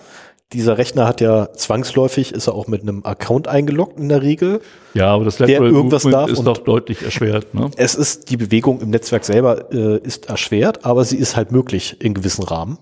[0.51, 4.61] Dieser Rechner hat ja zwangsläufig, ist er auch mit einem Account eingeloggt in der Regel.
[4.93, 7.55] Ja, aber das Lateral irgendwas Movement darf ist doch deutlich erschwert.
[7.55, 7.71] Ne?
[7.77, 11.97] Es ist, die Bewegung im Netzwerk selber äh, ist erschwert, aber sie ist halt möglich
[12.01, 12.77] in gewissen Rahmen.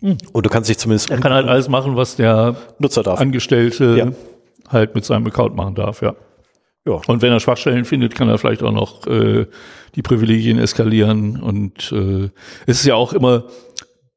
[0.00, 3.18] Und du kannst dich zumindest Er kann halt alles machen, was der Nutzer darf.
[3.18, 4.12] Angestellte Ja.
[4.70, 6.14] halt mit seinem Account machen darf, ja.
[6.86, 7.00] Ja.
[7.08, 9.46] Und wenn er Schwachstellen findet, kann er vielleicht auch noch äh,
[9.96, 11.42] die Privilegien eskalieren.
[11.42, 12.30] Und äh,
[12.66, 13.44] es ist ja auch immer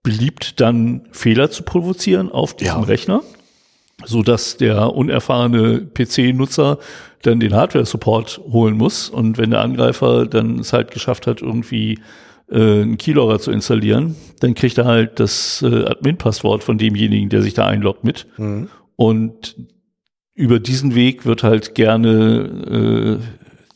[0.04, 2.82] beliebt, dann Fehler zu provozieren auf diesem Ja.
[2.82, 3.22] Rechner,
[4.06, 6.80] so dass der unerfahrene PC-Nutzer
[7.22, 9.10] dann den Hardware-Support holen muss.
[9.10, 12.00] Und wenn der Angreifer dann es halt geschafft hat, irgendwie
[12.50, 17.42] äh, einen Keylogger zu installieren, dann kriegt er halt das äh, Admin-Passwort von demjenigen, der
[17.42, 18.26] sich da einloggt, mit.
[18.96, 19.56] Und
[20.34, 23.24] über diesen Weg wird halt gerne, äh,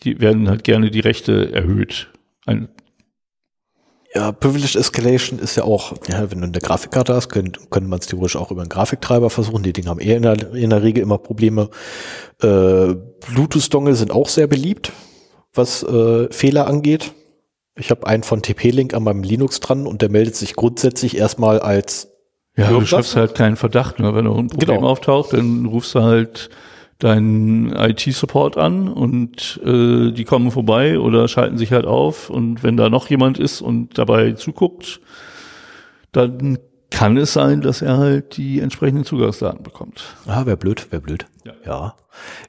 [0.03, 2.07] die werden halt gerne die Rechte erhöht.
[2.45, 2.69] Ein,
[4.15, 7.99] Ja, Privileged Escalation ist ja auch, ja, wenn du eine Grafikkarte hast, können, könnte man
[7.99, 9.63] es theoretisch auch über einen Grafiktreiber versuchen.
[9.63, 11.69] Die Dinge haben eher in der, in der Regel immer Probleme.
[12.41, 12.93] Äh,
[13.33, 14.91] Bluetooth-Dongle sind auch sehr beliebt,
[15.53, 17.13] was äh, Fehler angeht.
[17.75, 21.59] Ich habe einen von TP-Link an meinem Linux dran und der meldet sich grundsätzlich erstmal
[21.59, 22.09] als
[22.55, 23.97] ja, du schaffst halt keinen Verdacht.
[23.99, 24.13] Ne?
[24.13, 24.87] Wenn noch ein Problem Genau.
[24.87, 26.51] auftaucht, dann rufst du halt
[27.03, 32.29] deinen IT-Support an und äh, die kommen vorbei oder schalten sich halt auf.
[32.29, 35.01] Und wenn da noch jemand ist und dabei zuguckt,
[36.11, 36.59] dann
[36.91, 40.03] kann es sein, dass er halt die entsprechenden Zugangsdaten bekommt.
[40.27, 41.25] Ah, wäre blöd, wäre blöd.
[41.43, 41.53] Ja.
[41.65, 41.95] Ja.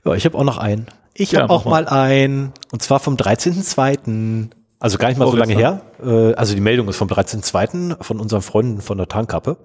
[0.05, 0.87] Ja, ich habe auch noch einen.
[1.14, 2.53] Ich Ja, habe auch mal einen.
[2.71, 4.51] Und zwar vom 13.2.
[4.79, 5.81] Also gar nicht mal so lange her.
[6.05, 8.03] Äh, also die Meldung ist vom 13.2.
[8.03, 9.57] von unseren Freunden von der Tarnkappe.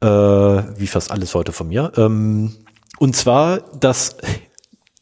[0.00, 1.90] Äh, wie fast alles heute von mir.
[1.96, 2.52] Ähm,
[2.98, 4.16] und zwar das,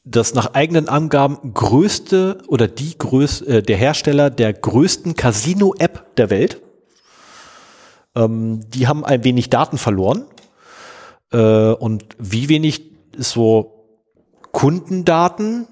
[0.05, 6.31] das nach eigenen Angaben größte oder die größte, äh, der Hersteller der größten Casino-App der
[6.31, 6.61] Welt
[8.15, 10.27] Ähm, die haben ein wenig Daten verloren.
[11.33, 13.87] Äh, und wie wenig ist so
[14.53, 15.67] Kundendaten,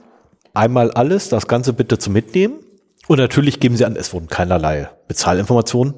[0.55, 2.61] einmal alles, das Ganze bitte zum Mitnehmen.
[3.09, 5.95] Und natürlich geben sie an, es wurden keinerlei Bezahlinformationen.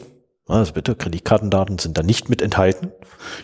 [0.48, 2.90] Also bitte, Kreditkartendaten sind da nicht mit enthalten.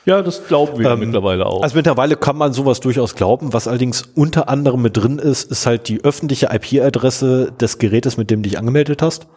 [0.04, 1.62] Ja, das glauben wir Ähm, mittlerweile auch.
[1.62, 3.52] Also mittlerweile kann man sowas durchaus glauben.
[3.52, 8.30] Was allerdings unter anderem mit drin ist, ist halt die öffentliche IP-Adresse des Gerätes, mit
[8.30, 9.28] dem du dich angemeldet hast.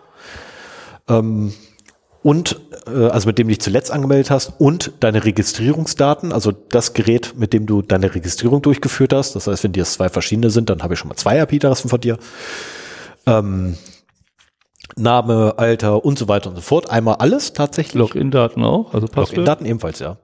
[1.07, 1.53] Ähm,
[2.23, 6.93] und, äh, also mit dem du dich zuletzt angemeldet hast und deine Registrierungsdaten, also das
[6.93, 9.35] Gerät, mit dem du deine Registrierung durchgeführt hast.
[9.35, 11.89] Das heißt, wenn die jetzt zwei verschiedene sind, dann habe ich schon mal zwei IP-Adressen
[11.89, 12.17] von dir.
[13.27, 13.77] Ähm,
[14.97, 16.89] Name, Alter und so weiter und so fort.
[16.89, 17.95] Einmal alles tatsächlich.
[17.95, 19.29] Login-Daten auch, also Passwort.
[19.37, 20.17] Login-Daten ebenfalls, ja.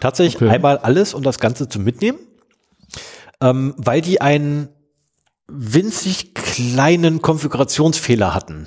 [0.00, 0.48] Tatsächlich Okay.
[0.48, 2.18] einmal alles und das Ganze zum Mitnehmen,
[3.40, 4.68] ähm, weil die einen
[5.48, 8.66] winzig kleinen Konfigurationsfehler hatten.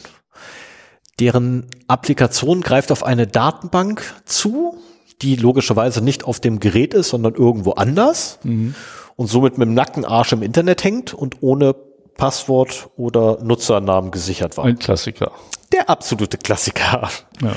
[1.20, 4.78] Deren Applikation greift auf eine Datenbank zu,
[5.22, 8.74] die logischerweise nicht auf dem Gerät ist, sondern irgendwo anders Mhm.
[9.16, 11.76] und somit mit dem nackten Arsch im Internet hängt und ohne
[12.22, 14.66] Passwort oder Nutzernamen gesichert war.
[14.66, 15.32] Ein Klassiker.
[15.74, 17.10] Der absolute Klassiker.
[17.42, 17.56] Ja,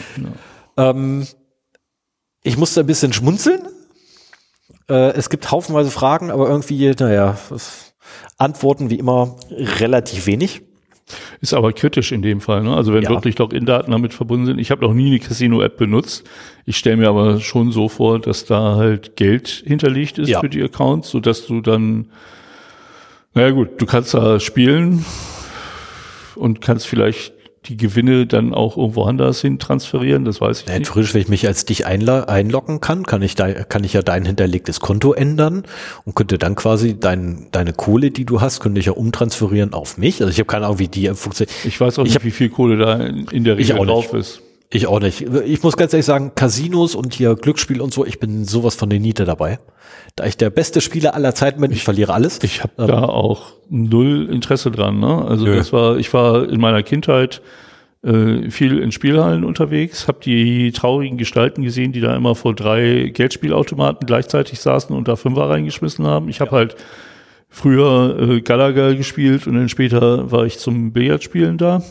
[0.77, 0.91] ja.
[0.91, 1.27] Ähm,
[2.43, 3.61] ich musste ein bisschen schmunzeln.
[4.89, 7.37] Äh, es gibt haufenweise Fragen, aber irgendwie, naja,
[8.39, 10.63] Antworten wie immer relativ wenig.
[11.43, 12.63] Ist aber kritisch in dem Fall.
[12.63, 12.75] Ne?
[12.75, 13.11] Also wenn Ja.
[13.11, 14.59] wirklich Login-Daten damit verbunden sind.
[14.59, 16.25] Ich habe noch nie eine Casino-App benutzt.
[16.65, 20.41] Ich stelle mir aber schon so vor, dass da halt Geld hinterlegt ist Ja.
[20.41, 22.11] für die Accounts, sodass du dann,
[23.35, 25.05] naja gut, du kannst da spielen
[26.37, 27.33] und kannst vielleicht
[27.67, 30.85] die Gewinne dann auch irgendwo anders hin transferieren, das weiß ich Ja, nicht.
[30.91, 34.27] theoretisch, wenn ich mich als dich einloggen kann, kann ich, da, kann ich ja dein
[34.27, 35.63] hinterlegtes Konto ändern
[36.05, 39.97] und könnte dann quasi dein, deine Kohle, die du hast, könnte ich ja umtransferieren auf
[39.97, 40.21] mich.
[40.21, 41.57] Also ich habe keine Ahnung, wie die funktioniert.
[41.65, 44.13] Ich weiß auch Ich nicht, hab- wie viel Kohle da in, in der Regel drauf
[44.13, 44.43] ist.
[44.71, 45.21] Ich auch nicht.
[45.21, 48.91] Ich muss ganz ehrlich sagen, Casinos und hier Glücksspiel und so, ich bin sowas von
[48.91, 49.59] der Niete dabei.
[50.17, 52.41] Da ich der beste Spieler aller Zeiten bin, ich verliere alles.
[52.43, 54.99] Ich habe da auch null Interesse dran.
[55.01, 55.25] Ne?
[55.25, 55.57] Also Nö.
[55.57, 57.41] das war, ich war in meiner Kindheit
[58.05, 63.11] äh, viel in Spielhallen unterwegs, habe die traurigen Gestalten gesehen, die da immer vor drei
[63.15, 66.29] Geldspielautomaten gleichzeitig saßen und da Fünfer reingeschmissen haben.
[66.29, 66.77] Ich habe halt
[67.49, 71.83] früher äh, Galaga gespielt und dann später war ich zum Billardspielen da.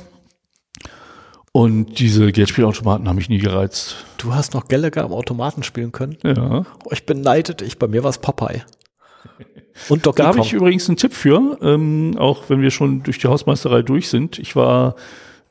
[1.53, 4.05] Und diese Geldspielautomaten haben mich nie gereizt.
[4.17, 6.17] Du hast noch Gallagher am Automaten spielen können.
[6.23, 6.65] Ja.
[6.83, 7.77] Oh, ich beneidet dich.
[7.77, 8.63] Bei mir war es Popeye.
[9.87, 13.19] Und Donkey Da habe ich übrigens einen Tipp für, ähm, auch wenn wir schon durch
[13.19, 14.39] die Hausmeisterei durch sind.
[14.39, 14.95] Ich war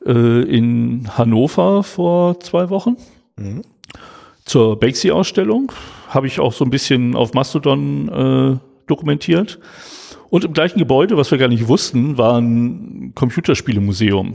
[0.05, 2.97] äh, in Hannover vor zwei Wochen
[4.43, 5.71] zur Banksy-Ausstellung.
[6.09, 9.59] Habe ich auch so ein bisschen auf Mastodon äh, dokumentiert.
[10.29, 14.33] Und im gleichen Gebäude, was wir gar nicht wussten, war ein Computerspielemuseum.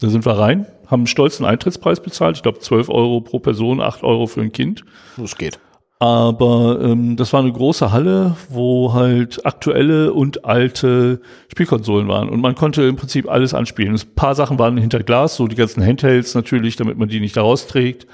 [0.00, 2.36] Da sind wir rein, haben einen stolzen Eintrittspreis bezahlt.
[2.36, 4.84] Ich glaube 12 Euro pro Person, 8 Euro für ein Kind.
[5.22, 5.58] Es geht.
[5.98, 12.28] Aber ähm, das war eine große Halle, wo halt aktuelle und alte Spielkonsolen waren.
[12.28, 13.94] Und man konnte im Prinzip alles anspielen.
[13.94, 17.36] Ein paar Sachen waren hinter Glas, so die ganzen Handhelds natürlich, damit man die nicht
[17.36, 18.08] da rausträgt.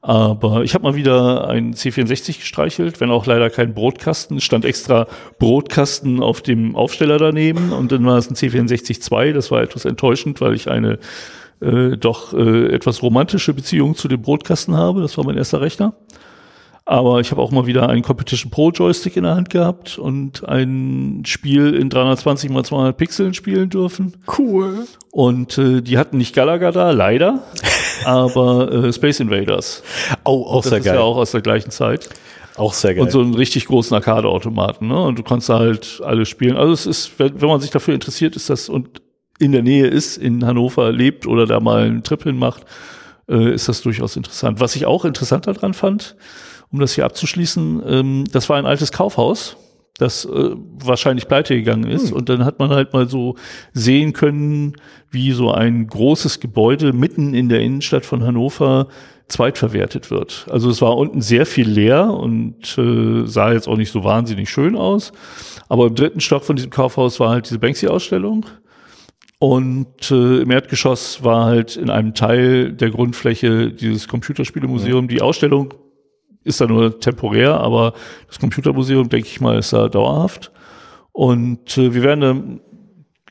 [0.00, 4.38] Aber ich habe mal wieder einen C64 gestreichelt, wenn auch leider kein Brotkasten.
[4.38, 5.06] Es stand extra
[5.38, 9.32] Brotkasten auf dem Aufsteller daneben und dann war es ein C64-2.
[9.32, 10.98] Das war etwas enttäuschend, weil ich eine
[11.60, 15.02] äh, doch äh, etwas romantische Beziehung zu dem Brotkasten habe.
[15.02, 15.94] Das war mein erster Rechner.
[16.86, 20.46] Aber ich habe auch mal wieder einen Competition Pro Joystick in der Hand gehabt und
[20.46, 24.12] ein Spiel in 320 mal 200 Pixeln spielen dürfen.
[24.38, 24.84] Cool.
[25.10, 27.42] Und äh, die hatten nicht Galaga da, leider,
[28.04, 29.82] aber äh, Space Invaders.
[30.24, 30.96] Oh, auch Das sehr ist geil.
[30.96, 32.10] ja auch aus der gleichen Zeit.
[32.56, 33.04] auch sehr geil.
[33.04, 34.88] Und so einen richtig großen Arcade-Automaten.
[34.88, 35.00] Ne?
[35.04, 36.58] Und du kannst da halt alles spielen.
[36.58, 39.00] Also es ist, wenn, wenn man sich dafür interessiert, ist das und
[39.38, 42.64] in der Nähe ist, in Hannover lebt oder da mal einen Trip hin macht,
[43.28, 44.60] äh, ist das durchaus interessant.
[44.60, 46.16] Was ich auch interessant daran fand,
[46.70, 49.56] um das hier abzuschließen, ähm, das war ein altes Kaufhaus,
[49.98, 52.12] das äh, wahrscheinlich pleite gegangen ist.
[52.12, 53.36] Und dann hat man halt mal so
[53.72, 54.74] sehen können,
[55.10, 58.88] wie so ein großes Gebäude mitten in der Innenstadt von Hannover
[59.28, 60.46] zweitverwertet wird.
[60.50, 64.50] Also es war unten sehr viel leer und äh, sah jetzt auch nicht so wahnsinnig
[64.50, 65.12] schön aus.
[65.68, 68.44] Aber im dritten Stock von diesem Kaufhaus war halt diese Banksy-Ausstellung.
[69.38, 75.08] Und äh, im Erdgeschoss war halt in einem Teil der Grundfläche dieses Computerspielemuseum.
[75.08, 75.74] Die Ausstellung
[76.44, 77.94] ist da nur temporär, aber
[78.28, 80.52] das Computermuseum, denke ich mal, ist da dauerhaft.
[81.12, 82.60] Und äh, wir werden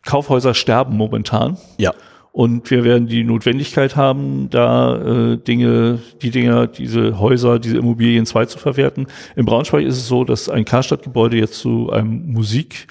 [0.06, 1.58] Kaufhäuser sterben momentan.
[1.78, 1.94] ja.
[2.36, 8.26] Und wir werden die Notwendigkeit haben, da äh, Dinge, die Dinger, diese Häuser, diese Immobilien
[8.26, 9.06] zwei zu verwerten.
[9.36, 12.88] In Braunschweig ist es so, dass ein Karstadtgebäude jetzt zu einem Musik,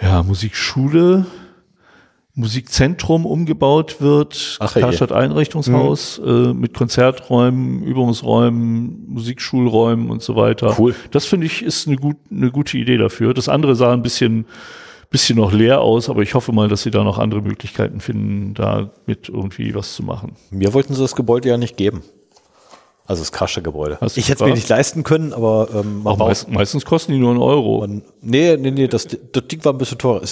[0.00, 1.26] ja, Musikschule
[2.38, 4.74] Musikzentrum umgebaut wird, Ach.
[4.74, 10.76] Karstadt Einrichtungshaus, äh, mit Konzerträumen, Übungsräumen, Musikschulräumen und so weiter.
[10.78, 10.94] Cool.
[11.10, 13.32] Das finde ich ist eine, gut, eine gute Idee dafür.
[13.32, 14.44] Das andere sah ein bisschen,
[15.08, 18.52] bisschen noch leer aus, aber ich hoffe mal, dass sie da noch andere Möglichkeiten finden,
[18.52, 20.32] da mit irgendwie was zu machen.
[20.50, 22.02] Mir wollten sie das Gebäude ja nicht geben.
[23.06, 23.98] Also das Kasche-Gebäude.
[24.00, 26.84] Hast du Ich hätte es mir nicht leisten können, aber ähm, man war meist, meistens
[26.84, 27.80] kosten die nur einen Euro.
[27.80, 30.22] man, nee, nee, nee, das, das Ding war ein bisschen teurer.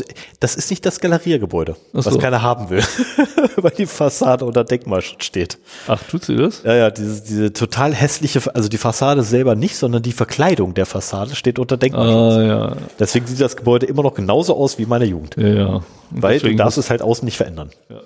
[0.40, 2.04] Das ist nicht das Galeriergebäude, so.
[2.04, 2.82] was keiner haben will,
[3.56, 5.58] weil die Fassade unter Denkmalschutz steht.
[5.86, 6.62] Ach, tut sie das?
[6.64, 10.86] Ja, ja, diese, diese total hässliche, also die Fassade selber nicht, sondern die Verkleidung der
[10.86, 12.34] Fassade steht unter Denkmalschutz.
[12.34, 12.76] Ah, ja.
[12.98, 15.36] Deswegen sieht das Gebäude immer noch genauso aus wie meine Jugend.
[15.36, 15.66] Ja, ja.
[15.66, 17.70] Und Weil du deswegen darfst es halt außen nicht verändern.
[17.88, 18.00] Ja.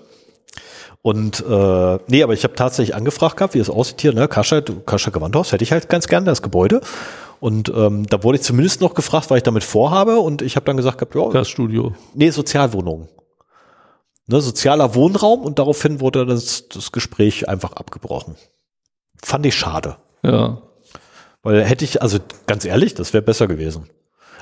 [1.03, 4.29] Und äh, nee, aber ich habe tatsächlich angefragt gehabt, wie es aussieht hier, ne?
[4.29, 6.81] Kascha, du- Kascha Gewandhaus, hätte ich halt ganz gerne das Gebäude.
[7.41, 10.19] Und ähm, da wurde ich zumindest noch gefragt, was ich damit vorhabe.
[10.19, 11.95] Und ich habe dann gesagt, gehabt, ja, Gaststudio.
[12.15, 13.09] nee, Sozialwohnungen.
[14.27, 18.35] Ne, sozialer Wohnraum und daraufhin wurde das, das Gespräch einfach abgebrochen.
[19.23, 19.97] Fand ich schade.
[20.23, 20.61] Ja.
[21.43, 23.89] Weil hätte ich, also ganz ehrlich, das wäre besser gewesen.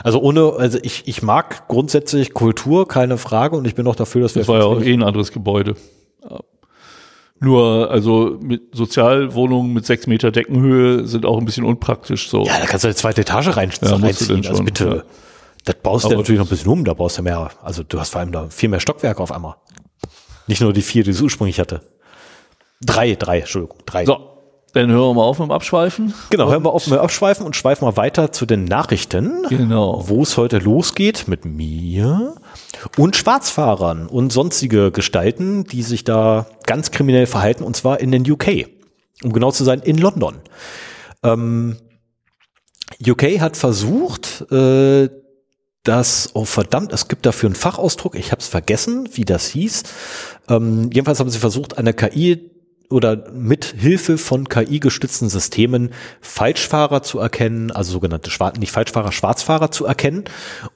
[0.03, 4.23] Also ohne, also ich, ich mag grundsätzlich Kultur, keine Frage, und ich bin auch dafür,
[4.23, 5.77] dass wir Das war ja auch eh ein anderes Gebäude.
[6.29, 6.41] Ja.
[7.39, 12.45] Nur, also mit Sozialwohnungen mit sechs Meter Deckenhöhe sind auch ein bisschen unpraktisch so.
[12.47, 14.47] Ja, da kannst du eine zweite Etage rein, Ja, reinziehen.
[14.47, 14.85] Also bitte.
[14.89, 15.03] ja.
[15.65, 17.51] Das baust du Aber natürlich noch ein bisschen um, da brauchst du mehr.
[17.63, 19.57] Also du hast vor allem da viel mehr Stockwerke auf einmal.
[20.47, 21.83] Nicht nur die vier, die es ursprünglich hatte.
[22.81, 24.05] Drei, drei, Entschuldigung, drei.
[24.07, 24.36] So,
[24.83, 26.15] dann hören wir mal auf mit dem Abschweifen.
[26.31, 30.09] Genau, hören wir auf mit Abschweifen und schweifen mal weiter zu den Nachrichten, Genau.
[30.09, 32.35] wo es heute losgeht mit mir
[32.97, 38.31] und Schwarzfahrern und sonstige Gestalten, die sich da ganz kriminell verhalten, und zwar in den
[38.31, 38.67] UK.
[39.23, 40.37] Um genau zu sein, in London.
[41.23, 41.79] Ähm,
[43.07, 45.09] UK hat versucht, äh,
[45.85, 49.85] das, oh verdammt, es gibt dafür einen Fachausdruck, ich habe es vergessen, wie das hieß.
[50.49, 52.51] Ähm, jedenfalls haben sie versucht, eine KI
[52.91, 59.71] oder mit Hilfe von KI-gestützten Systemen Falschfahrer zu erkennen, also sogenannte Schwar nicht Falschfahrer, Schwarzfahrer
[59.71, 60.25] zu erkennen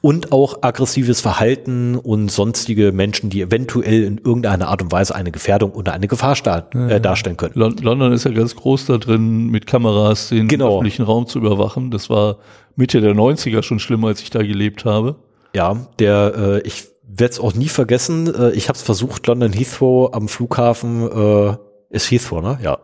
[0.01, 5.31] und auch aggressives Verhalten und sonstige Menschen, die eventuell in irgendeiner Art und Weise eine
[5.31, 6.37] Gefährdung oder eine Gefahr
[6.75, 7.53] äh, darstellen können.
[7.55, 10.75] Lon London ist ja ganz groß da drin, mit Kameras den Genau.
[10.77, 11.91] öffentlichen Raum zu überwachen.
[11.91, 12.39] Das war
[12.77, 15.17] Mitte der 90er schon schlimm, als ich da gelebt habe.
[15.55, 18.33] Ja, der, äh, ich werde es auch nie vergessen.
[18.33, 21.57] Äh, ich habe es versucht, London Heathrow am Flughafen, äh,
[21.91, 22.59] ist Heathrow, ne?
[22.63, 22.79] Ja.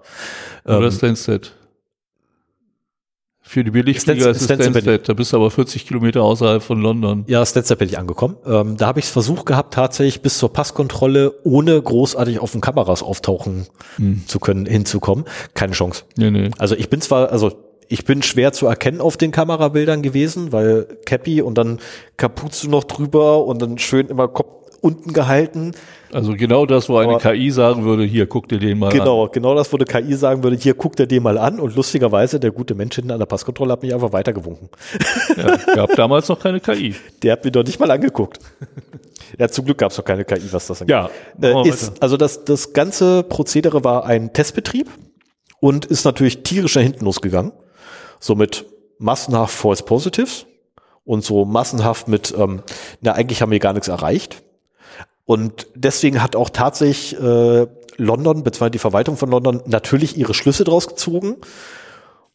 [0.64, 1.52] Oder Ähm, Stansted.
[3.48, 5.08] Für die Billigflieger ist es Stansted.
[5.08, 7.24] Da bist du aber 40 Kilometer außerhalb von London.
[7.28, 8.36] Ja, Stansted bin ich angekommen.
[8.44, 12.60] Ähm, da habe ich es versucht gehabt, tatsächlich bis zur Passkontrolle, ohne großartig auf den
[12.60, 13.68] Kameras auftauchen
[14.26, 15.26] zu können, hinzukommen.
[15.54, 16.02] Keine Chance.
[16.16, 16.50] Nee, nee.
[16.58, 17.52] Also ich bin zwar, also
[17.86, 21.78] ich bin schwer zu erkennen auf den Kamerabildern gewesen, weil Cappy und dann
[22.16, 25.72] Kapuze noch drüber und dann schön immer Kopf unten gehalten.
[26.12, 28.98] Also genau das, wo eine Aber- KI sagen würde, hier, guck dir den mal an.
[28.98, 31.74] Genau, genau das, wo eine KI sagen würde, hier guckt er den mal an und
[31.74, 34.68] lustigerweise, der gute Mensch hinten an der Passkontrolle hat mich einfach weitergewunken.
[35.36, 36.94] Ja, gab damals noch keine KI.
[37.22, 38.38] Der hat mir doch nicht mal angeguckt.
[39.38, 40.94] ja, zum Glück gab es noch keine KI, was das angeht.
[40.94, 41.10] Ja,
[41.42, 44.88] Äh, ist, also das, das ganze Prozedere war ein Testbetrieb
[45.60, 47.52] und ist natürlich tierisch nach hinten losgegangen.
[48.20, 48.64] Somit
[48.98, 50.46] massenhaft False Positives
[51.04, 52.62] und so massenhaft mit, ähm,
[53.00, 54.42] na eigentlich haben wir gar nichts erreicht.
[55.26, 60.64] Und deswegen hat auch tatsächlich äh, London, beziehungsweise die Verwaltung von London, natürlich ihre Schlüsse
[60.64, 61.36] draus gezogen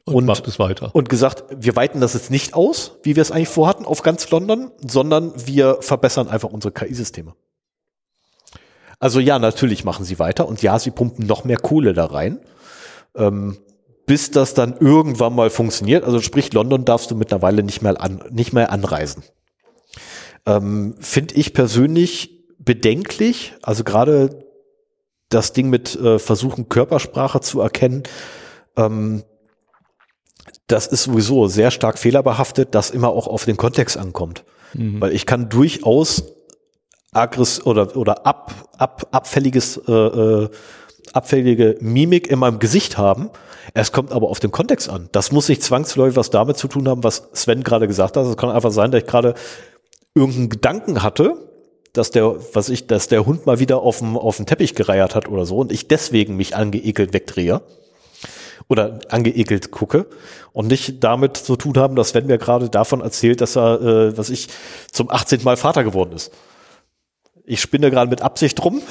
[0.05, 0.93] Und, und- macht es weiter.
[0.93, 4.29] und gesagt, wir weiten das jetzt nicht aus, wie wir es eigentlich vorhatten, auf ganz
[4.29, 7.33] London, sondern wir verbessern einfach unsere KI-Systeme.
[8.99, 12.39] Also ja, natürlich machen sie weiter und ja, sie pumpen noch mehr Kohle da rein,
[13.15, 13.57] ähm,
[14.05, 16.03] bis das dann irgendwann mal funktioniert.
[16.03, 19.23] Also sprich, London darfst du mittlerweile nicht mehr, an, nicht mehr anreisen.
[20.45, 23.53] Ähm, Finde ich persönlich bedenklich.
[23.61, 24.45] Also gerade
[25.29, 28.03] das Ding mit äh, Versuchen, Körpersprache zu erkennen,
[28.77, 29.23] ähm,
[30.67, 34.45] das ist sowieso sehr stark fehlerbehaftet, das immer auch auf den Kontext ankommt.
[35.01, 36.23] Weil ich kann durchaus
[37.11, 40.49] aggress oder oder ab, ab abfälliges äh, äh,
[41.13, 43.29] abfällige Mimik in meinem Gesicht haben.
[43.73, 45.09] Es kommt aber auf den Kontext an.
[45.11, 48.25] Das muss nicht zwangsläufig was damit zu tun haben, was Sven gerade gesagt hat.
[48.25, 49.33] Es kann einfach sein, dass ich gerade
[50.15, 51.50] irgendeinen Gedanken hatte,
[51.93, 55.15] dass der, was ich, dass der Hund mal wieder auf dem, auf dem Teppich gereiert
[55.15, 57.61] hat oder so und ich deswegen mich angeekelt wegdrehe
[58.67, 60.05] oder angeekelt gucke
[60.53, 64.17] und nicht damit zu tun haben, dass Sven mir gerade davon erzählt, dass er, äh,
[64.17, 64.47] was ich,
[64.91, 65.43] zum 18.
[65.43, 66.31] Mal Vater geworden ist.
[67.43, 68.81] Ich spinne gerade mit Absicht rum.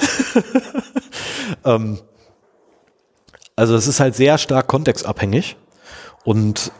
[1.65, 1.99] ähm,
[3.55, 5.55] also es ist halt sehr stark kontextabhängig
[6.23, 6.71] und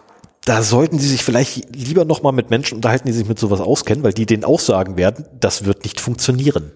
[0.45, 3.61] da sollten Sie sich vielleicht lieber noch mal mit Menschen unterhalten, die sich mit sowas
[3.61, 6.71] auskennen, weil die denen auch sagen werden, das wird nicht funktionieren.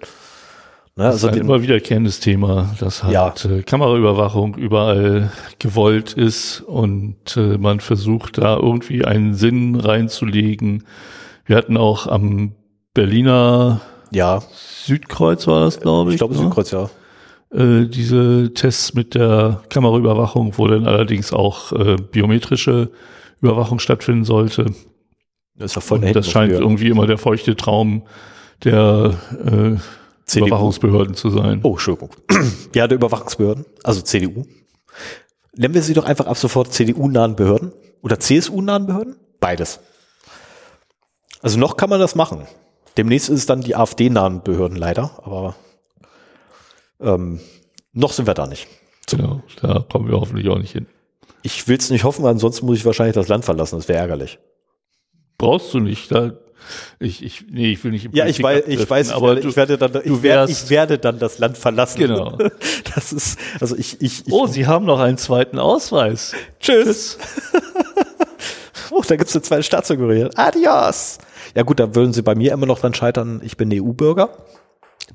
[0.98, 1.04] Ne?
[1.04, 3.34] Das also ist ein immer wiederkehrendes Thema, dass halt ja.
[3.50, 10.86] äh, Kameraüberwachung überall gewollt ist und äh, man versucht da irgendwie einen Sinn reinzulegen.
[11.46, 12.54] Wir hatten auch am
[12.94, 14.42] Berliner ja.
[14.54, 16.16] Südkreuz war das, glaube ich.
[16.16, 16.42] Ich glaube ne?
[16.42, 16.90] Südkreuz, ja.
[17.52, 22.92] Äh, diese Tests mit der Kameraüberwachung, wo dann allerdings auch äh, biometrische
[23.46, 24.66] Überwachung stattfinden sollte.
[25.56, 28.04] Das ist ja voll Das scheint irgendwie immer der feuchte Traum
[28.64, 29.16] der
[29.46, 29.78] äh,
[30.26, 30.48] CDU.
[30.48, 31.60] Überwachungsbehörden zu sein.
[31.64, 32.10] Oh, Entschuldigung.
[32.76, 34.46] Ja, der Überwachungsbehörden, also CDU.
[35.56, 37.72] Nennen wir sie doch einfach ab sofort CDU-nahen Behörden
[38.02, 39.16] oder CSU-nahen Behörden?
[39.40, 39.80] Beides.
[41.42, 42.42] Also noch kann man das machen.
[42.98, 45.56] Demnächst ist es dann die AfD-nahen Behörden leider, aber
[47.00, 47.40] ähm,
[47.94, 48.68] noch sind wir da nicht.
[49.10, 50.88] Genau, da kommen wir hoffentlich auch nicht hin.
[51.46, 53.78] Ich will es nicht hoffen, ansonsten muss ich wahrscheinlich das Land verlassen.
[53.78, 54.40] Das wäre ärgerlich.
[55.38, 56.12] Brauchst du nicht.
[56.12, 56.34] Da
[57.00, 58.10] ich, ich, nee, ich will nicht.
[58.14, 61.38] ja, ich weiß, ich weiß, aber ich, werde, dann, ich, werde, ich werde dann das
[61.38, 62.00] Land verlassen.
[62.00, 62.38] Genau.
[62.96, 66.34] Das ist, also ich, ich, ich Oh, Sie haben noch einen zweiten Ausweis.
[66.60, 67.20] Tschüss.
[68.90, 70.40] oh, da gibt's eine zweite Staatsangehörigkeit.
[70.40, 71.20] Adios.
[71.56, 73.42] Ja gut, da würden Sie bei mir immer noch dran scheitern.
[73.44, 74.30] Ich bin EU-Bürger.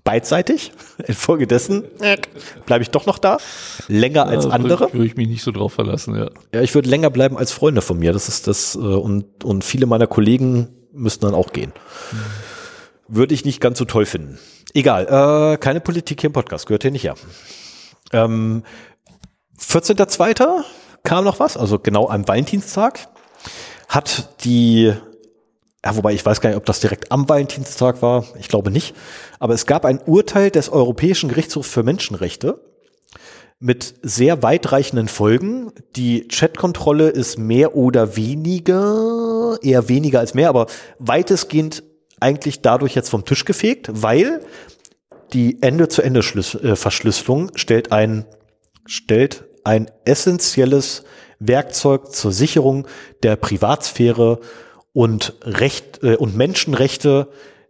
[0.05, 0.73] Beidseitig.
[1.07, 1.85] Infolgedessen
[2.67, 3.39] bleibe ich doch noch da.
[3.89, 4.93] Länger als ja, andere.
[4.93, 6.31] Würde ich mich nicht so drauf verlassen, ja.
[6.55, 8.13] Ja, ich würde länger bleiben als Freunde von mir.
[8.13, 11.73] Das ist das, äh, und, und viele meiner Kollegen müssten dann auch gehen.
[13.09, 14.39] Würde ich nicht ganz so toll finden.
[14.75, 15.07] Egal,
[15.55, 17.15] äh, keine Politik hier im Podcast, gehört hier nicht her.
[18.13, 18.63] Ähm,
[19.59, 20.63] 14.02.
[21.03, 23.09] kam noch was, also genau am Valentinstag,
[23.89, 24.93] hat die,
[25.85, 28.95] ja, wobei ich weiß gar nicht, ob das direkt am Valentinstag war, ich glaube nicht,
[29.39, 32.61] aber es gab ein Urteil des Europäischen Gerichtshofs für Menschenrechte,
[33.61, 35.71] mit sehr weitreichenden Folgen.
[35.95, 40.67] Die Chatkontrolle ist mehr oder weniger, eher weniger als mehr, aber
[40.99, 41.83] weitestgehend
[42.21, 44.41] eigentlich dadurch jetzt vom Tisch gefegt, weil
[45.35, 48.25] die Ende-zu-Ende-Verschlüsselung stellt ein,
[48.87, 51.05] stellt ein essentielles
[51.39, 52.87] Werkzeug zur Sicherung
[53.23, 54.41] der Privatsphäre
[54.93, 57.29] und Recht äh, und Menschenrechte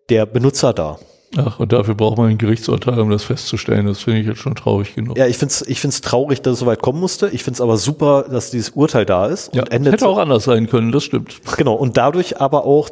[0.09, 0.99] der Benutzer dar.
[1.37, 3.87] Ach, und dafür braucht man ein Gerichtsurteil, um das festzustellen.
[3.87, 5.17] Das finde ich jetzt schon traurig genug.
[5.17, 7.29] Ja, ich finde es ich find's traurig, dass es so weit kommen musste.
[7.29, 9.55] Ich finde es aber super, dass dieses Urteil da ist.
[9.55, 11.41] Ja, endet hätte auch anders sein können, das stimmt.
[11.57, 12.91] Genau, und dadurch aber auch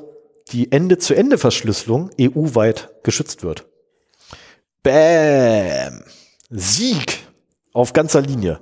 [0.52, 3.66] die Ende-zu-Ende-Verschlüsselung EU-weit geschützt wird.
[4.82, 6.04] Bäm!
[6.48, 7.18] Sieg
[7.72, 8.60] auf ganzer Linie.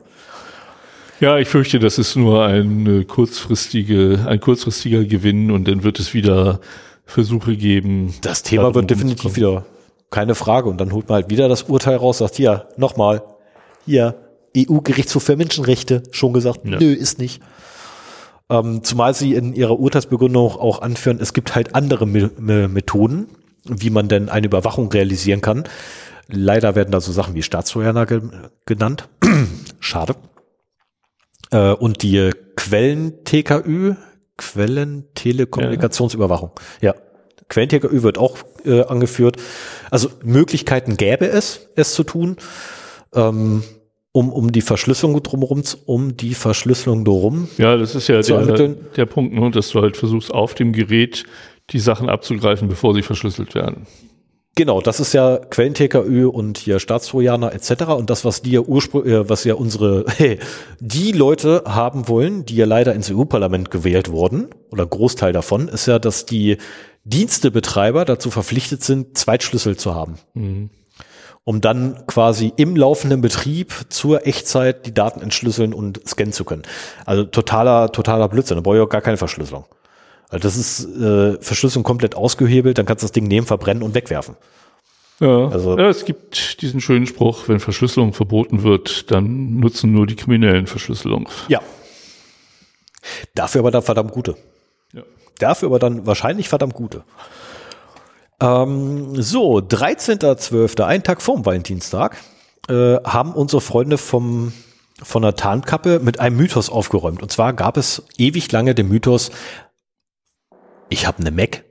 [1.20, 6.12] Ja, ich fürchte, das ist nur ein, kurzfristige, ein kurzfristiger Gewinn und dann wird es
[6.12, 6.60] wieder
[7.06, 8.14] Versuche geben.
[8.20, 9.64] Das Thema wird definitiv wieder
[10.10, 10.68] keine Frage.
[10.68, 13.22] Und dann holt man halt wieder das Urteil raus, sagt, hier, nochmal,
[13.84, 14.14] hier,
[14.56, 16.78] EU-Gerichtshof für Menschenrechte, schon gesagt, ja.
[16.78, 17.42] nö, ist nicht.
[18.48, 23.26] Ähm, zumal sie in ihrer Urteilsbegründung auch anführen, es gibt halt andere Me Me Methoden,
[23.64, 25.64] wie man denn eine Überwachung realisieren kann.
[26.28, 28.22] Leider werden da so Sachen wie Staatstrojaner ge
[28.64, 29.08] genannt.
[29.80, 30.14] Schade.
[31.50, 33.94] Äh, und die Quellen-TKÜ,
[34.36, 36.50] Quellentelekommunikationsüberwachung.
[36.80, 36.94] Ja.
[36.94, 37.00] ja.
[37.48, 39.36] Quellen-TKÜ wird auch äh, angeführt.
[39.90, 42.36] Also Möglichkeiten gäbe es, es zu tun,
[43.14, 43.62] ähm,
[44.12, 47.48] um, um die Verschlüsselung drumherum, um die Verschlüsselung drumherum.
[47.58, 51.24] Ja, das ist ja der, der Punkt, ne, dass du halt versuchst, auf dem Gerät
[51.70, 53.86] die Sachen abzugreifen, bevor sie verschlüsselt werden.
[54.58, 57.88] Genau, das ist ja Quellen-TKÜ und hier Staatstrojaner etc.
[57.88, 60.38] Und das, was die ja ursprünglich, äh, was ja unsere, hey,
[60.80, 65.84] die Leute haben wollen, die ja leider ins EU-Parlament gewählt wurden, oder Großteil davon, ist
[65.86, 66.56] ja, dass die
[67.04, 70.14] Dienstebetreiber dazu verpflichtet sind, Zweitschlüssel zu haben.
[70.32, 70.70] Mhm.
[71.44, 76.62] Um dann quasi im laufenden Betrieb zur Echtzeit die Daten entschlüsseln und scannen zu können.
[77.04, 78.56] Also totaler, totaler Blödsinn.
[78.56, 79.66] Da brauche ich auch gar keine Verschlüsselung.
[80.30, 83.94] Weil das ist äh, Verschlüsselung komplett ausgehebelt, dann kannst du das Ding nehmen, verbrennen und
[83.94, 84.36] wegwerfen.
[85.20, 90.06] Ja, also, ja, es gibt diesen schönen Spruch, wenn Verschlüsselung verboten wird, dann nutzen nur
[90.06, 91.28] die Kriminellen Verschlüsselung.
[91.48, 91.60] Ja.
[93.34, 94.36] Dafür aber dann verdammt gute.
[94.92, 95.02] Ja.
[95.38, 97.04] Dafür aber dann wahrscheinlich verdammt gute.
[98.40, 102.18] Ähm, so, 13.12., ein Tag vorm Valentinstag,
[102.68, 104.52] äh, haben unsere Freunde vom,
[105.02, 107.22] von der Tarnkappe mit einem Mythos aufgeräumt.
[107.22, 109.30] Und zwar gab es ewig lange den Mythos,
[110.88, 111.64] ich habe eine Mac.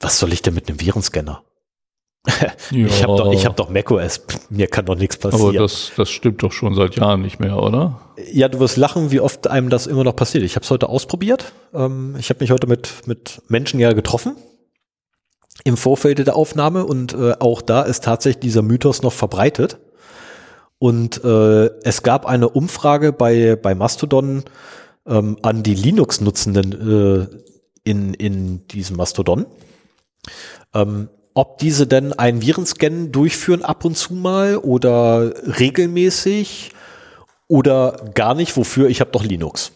[0.00, 1.44] Was soll ich denn mit einem Virenscanner?
[2.26, 2.52] ja.
[2.86, 4.22] Ich habe doch, ich hab doch macOS.
[4.50, 5.56] Mir kann doch nichts passieren.
[5.56, 8.00] Aber das, das stimmt doch schon seit Jahren nicht mehr, oder?
[8.32, 10.44] Ja, du wirst lachen, wie oft einem das immer noch passiert.
[10.44, 11.52] Ich habe es heute ausprobiert.
[11.74, 14.36] Ähm, ich habe mich heute mit, mit Menschen ja getroffen
[15.64, 19.78] im Vorfeld der Aufnahme und äh, auch da ist tatsächlich dieser Mythos noch verbreitet.
[20.78, 24.42] Und äh, es gab eine Umfrage bei, bei Mastodon
[25.06, 27.26] ähm, an die Linux-Nutzenden äh,
[27.84, 29.46] in, in diesem Mastodon.
[30.74, 36.72] Ähm, ob diese denn einen Virenscan durchführen ab und zu mal oder regelmäßig
[37.48, 39.72] oder gar nicht, wofür ich habe doch Linux.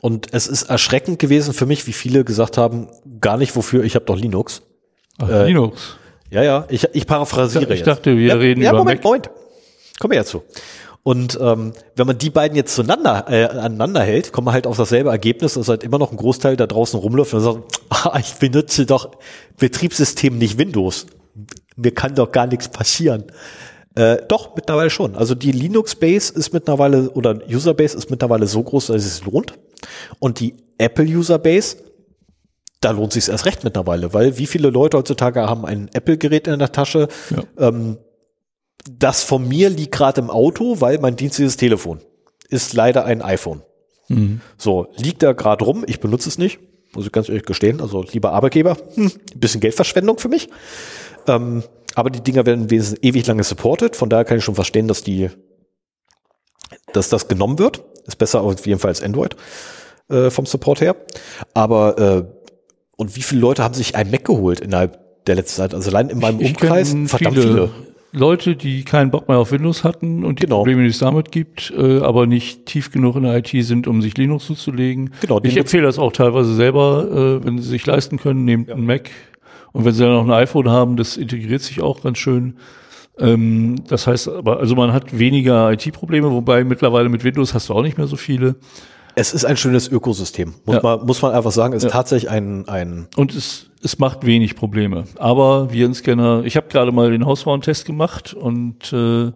[0.00, 2.88] Und es ist erschreckend gewesen für mich, wie viele gesagt haben,
[3.20, 4.62] gar nicht, wofür ich habe doch Linux.
[5.18, 5.96] Ach, äh, Linux.
[6.30, 9.04] Ja, ja, ich, ich paraphrasiere ich, ich dachte, wir ja, reden ja, über Moment, Mac.
[9.04, 9.30] Moment.
[9.98, 10.42] Kommen wir ja zu.
[11.04, 14.78] Und ähm, wenn man die beiden jetzt zueinander äh, aneinander hält, kommt man halt auf
[14.78, 18.34] dasselbe Ergebnis, dass halt immer noch ein Großteil da draußen rumläuft und sagt, ah, ich
[18.36, 19.10] benutze doch
[19.58, 21.06] Betriebssystem nicht Windows.
[21.76, 23.24] Mir kann doch gar nichts passieren.
[23.96, 25.14] Äh, doch, mittlerweile schon.
[25.14, 29.54] Also die Linux-Base ist mittlerweile, oder User-Base ist mittlerweile so groß, dass es lohnt.
[30.20, 31.76] Und die Apple-User-Base,
[32.80, 36.58] da lohnt sich erst recht mittlerweile, weil wie viele Leute heutzutage haben ein Apple-Gerät in
[36.58, 37.68] der Tasche, Ja.
[37.68, 37.98] ähm,
[38.90, 42.00] das von mir liegt gerade im Auto, weil mein dienstliches Telefon
[42.48, 43.62] ist leider ein iPhone.
[44.08, 44.40] Mhm.
[44.58, 46.60] So, liegt da gerade rum, ich benutze es nicht,
[46.94, 50.48] muss ich ganz ehrlich gestehen, also lieber Arbeitgeber, hm, ein bisschen Geldverschwendung für mich.
[51.26, 51.62] Ähm,
[51.94, 55.02] aber die Dinger werden wesentlich ewig lange supported, von daher kann ich schon verstehen, dass
[55.02, 55.30] die,
[56.92, 57.82] dass das genommen wird.
[58.06, 59.36] Ist besser auf jeden Fall als Android
[60.10, 60.96] äh, vom Support her.
[61.54, 62.24] Aber äh,
[62.96, 65.74] und wie viele Leute haben sich ein Mac geholt innerhalb der letzten Zeit?
[65.74, 67.70] Also allein in meinem Ich Umkreis verdammt viele.
[68.14, 70.58] Leute, die keinen Bock mehr auf Windows hatten und die Genau.
[70.58, 74.00] Probleme, die es damit gibt, äh, aber nicht tief genug in der IT sind, um
[74.02, 75.10] sich Linux zuzulegen.
[75.20, 78.86] Genau, ich empfehle das auch teilweise selber, äh, wenn sie sich leisten können, nehmt einen
[78.86, 79.10] Mac.
[79.72, 82.54] Und wenn sie dann noch ein iPhone haben, das integriert sich auch ganz schön.
[83.18, 87.74] Ähm, das heißt aber, also man hat weniger IT-Probleme, wobei mittlerweile mit Windows hast du
[87.74, 88.54] auch nicht mehr so viele.
[89.16, 90.82] Es ist ein schönes Ökosystem, muss, Ja.
[90.82, 91.72] man, muss man einfach sagen.
[91.74, 91.96] Es ist Ja.
[91.98, 95.04] tatsächlich ein, ein Und es, es macht wenig Probleme.
[95.16, 99.30] Aber Virenscanner, ich habe gerade mal den Hausfrauentest gemacht und äh,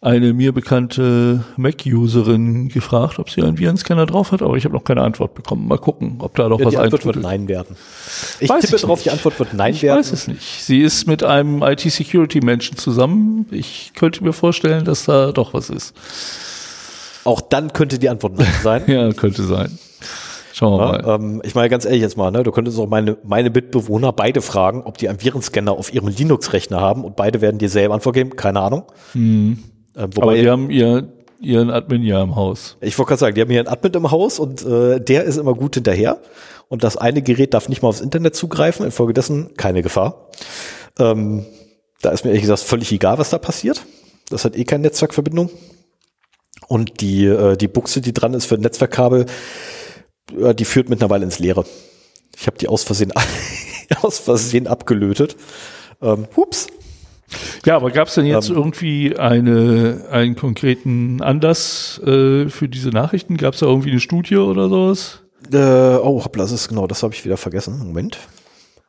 [0.00, 4.82] eine mir bekannte Mac-Userin gefragt, ob sie einen Virenscanner drauf hat, aber ich habe noch
[4.82, 5.68] keine Antwort bekommen.
[5.68, 7.16] Mal gucken, ob da noch ja, was die Antwort wird.
[7.22, 7.76] Nein werden.
[8.40, 9.06] Ich Weiß tippe ich drauf, nicht.
[9.06, 9.98] die Antwort wird Nein Ich werden.
[10.00, 10.64] weiß es nicht.
[10.64, 13.46] Sie ist mit einem IT-Security-Menschen zusammen.
[13.52, 15.94] Ich könnte mir vorstellen, dass da doch was ist.
[17.24, 18.82] Auch dann könnte die Antwort Nein sein.
[18.86, 19.78] Ja, könnte sein.
[20.52, 21.02] Schauen wir mal.
[21.02, 24.12] Ja, ähm, ich meine ganz ehrlich jetzt mal, ne, du könntest auch meine, meine Mitbewohner
[24.12, 27.94] beide fragen, ob die einen Virenscanner auf ihrem Linux-Rechner haben und beide werden dir selber
[27.94, 28.36] Antwort geben.
[28.36, 28.84] Keine Ahnung.
[29.96, 31.08] Ähm, aber wobei, die haben ihr,
[31.40, 32.76] ihren Admin ja im Haus.
[32.80, 35.36] ich wollte gerade sagen, die haben hier einen Admin im Haus und äh, der ist
[35.36, 36.18] immer gut hinterher.
[36.68, 40.28] Und das eine Gerät darf nicht mal aufs Internet zugreifen, infolgedessen keine Gefahr.
[40.98, 41.44] Ähm,
[42.00, 43.84] da ist mir ehrlich gesagt völlig egal, was da passiert.
[44.30, 45.50] Das hat eh keine Netzwerkverbindung.
[46.68, 49.26] Und die, äh, die Buchse, die dran ist für ein Netzwerkkabel,
[50.38, 51.64] äh, die führt mittlerweile ins Leere.
[52.36, 53.12] Ich habe die aus Versehen,
[54.02, 55.36] aus Versehen abgelötet.
[56.00, 56.66] Ähm, hups.
[57.64, 58.56] Ja, aber gab es denn jetzt Ähm.
[58.56, 63.36] irgendwie eine, einen konkreten Anlass äh, für diese Nachrichten?
[63.36, 65.20] Gab es da irgendwie eine Studie oder sowas?
[65.52, 67.78] Äh, oh, hoppla, das ist genau, das habe ich wieder vergessen.
[67.78, 68.18] Moment.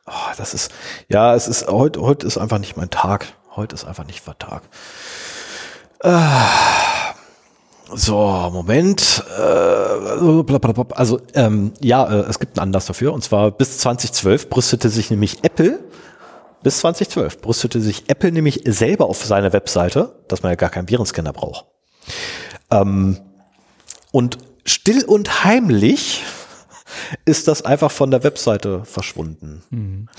[0.06, 0.70] Oh, das ist,
[1.08, 3.26] ja, es ist, heute, heute ist einfach nicht mein Tag.
[3.56, 4.62] Heute ist einfach nicht mein Tag.
[6.02, 6.46] Ah,
[7.92, 9.24] so, Moment.
[9.38, 9.42] Äh,
[10.94, 13.12] also, ähm, ja, äh, es gibt einen Anlass dafür.
[13.12, 15.80] Und zwar bis 2012 brüstete sich nämlich Apple,
[16.62, 20.88] bis 2012 brüstete sich Apple nämlich selber auf seiner Webseite, dass man ja gar keinen
[20.88, 21.66] Virenscanner braucht.
[22.70, 23.18] Ähm,
[24.12, 26.22] und still und heimlich
[27.26, 29.62] ist das einfach von der Webseite verschwunden.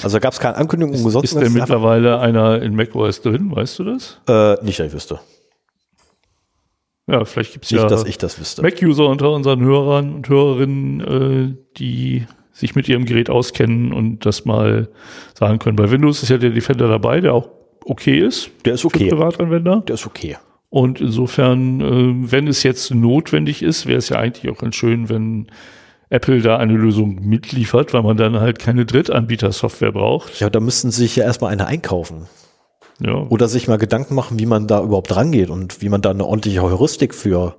[0.04, 1.34] Also gab es keine Ankündigung umsonst.
[1.34, 4.20] Ist denn mittlerweile einer in macOS drin, weißt du das?
[4.28, 5.20] äh, nicht, dass ich wüsste.
[7.08, 8.62] Ja, vielleicht gibt es ja dass ich das wüsste.
[8.62, 14.46] Mac-User unter unseren Hörern und Hörerinnen, äh, die sich mit ihrem Gerät auskennen und das
[14.46, 14.90] mal
[15.38, 15.76] sagen können.
[15.76, 17.50] Bei Windows ist ja der Defender dabei, der auch
[17.84, 19.10] okay ist Der ist für okay.
[19.10, 19.84] Privatanwender.
[19.88, 20.38] Der ist okay.
[20.70, 25.10] Und insofern, äh, wenn es jetzt notwendig ist, wäre es ja eigentlich auch ganz schön,
[25.10, 25.48] wenn
[26.10, 30.40] Apple da eine Lösung mitliefert, weil man dann halt keine Drittanbieter-Software braucht.
[30.40, 32.28] Ja, da müssten sie sich ja erstmal eine einkaufen.
[33.00, 33.14] Ja.
[33.30, 36.26] Oder sich mal Gedanken machen, wie man da überhaupt rangeht und wie man da eine
[36.26, 37.56] ordentliche Heuristik für,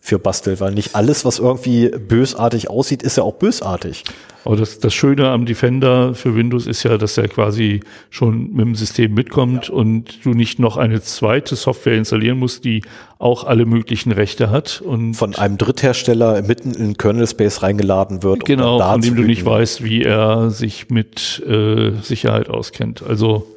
[0.00, 0.60] für bastelt.
[0.60, 4.04] Weil nicht alles, was irgendwie bösartig aussieht, ist ja auch bösartig.
[4.44, 7.80] Aber das, das Schöne am Defender für Windows ist ja, dass er quasi
[8.10, 12.82] schon mit dem System mitkommt und du nicht noch eine zweite Software installieren musst, die
[13.18, 18.44] auch alle möglichen Rechte hat und Von einem Dritthersteller mitten in Kernel Space reingeladen wird.
[18.44, 23.02] um genau, da von dem du nicht weißt, wie er sich mit äh, Sicherheit auskennt.
[23.02, 23.48] Also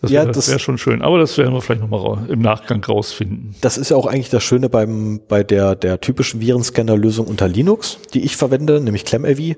[0.00, 1.02] das Ja, wäre das- wär schon schön.
[1.02, 3.54] Aber das werden wir vielleicht nochmal im Nachgang rausfinden.
[3.60, 7.98] Das ist ja auch eigentlich das Schöne beim, bei der, der typischen Virenscanner-Lösung unter Linux,
[8.14, 9.56] die ich verwende, nämlich ClamLV.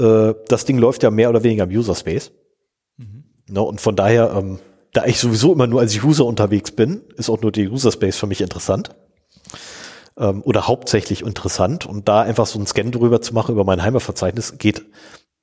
[0.00, 2.32] Äh, das Ding läuft ja mehr oder weniger im User Space.
[3.50, 4.58] Ne, und von daher, ähm,
[4.92, 8.16] da ich sowieso immer nur als User unterwegs bin, ist auch nur der User Space
[8.18, 8.90] für mich interessant.
[10.18, 11.86] Ähm, oder hauptsächlich interessant.
[11.86, 14.82] Und da einfach so einen Scan drüber zu machen über mein Heimatverzeichnis geht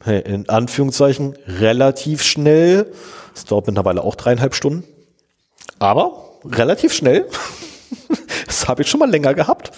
[0.05, 2.91] in Anführungszeichen relativ schnell.
[3.33, 4.83] Es dauert mittlerweile auch dreieinhalb Stunden.
[5.79, 7.25] Aber relativ schnell.
[8.45, 9.71] das habe ich schon mal länger gehabt.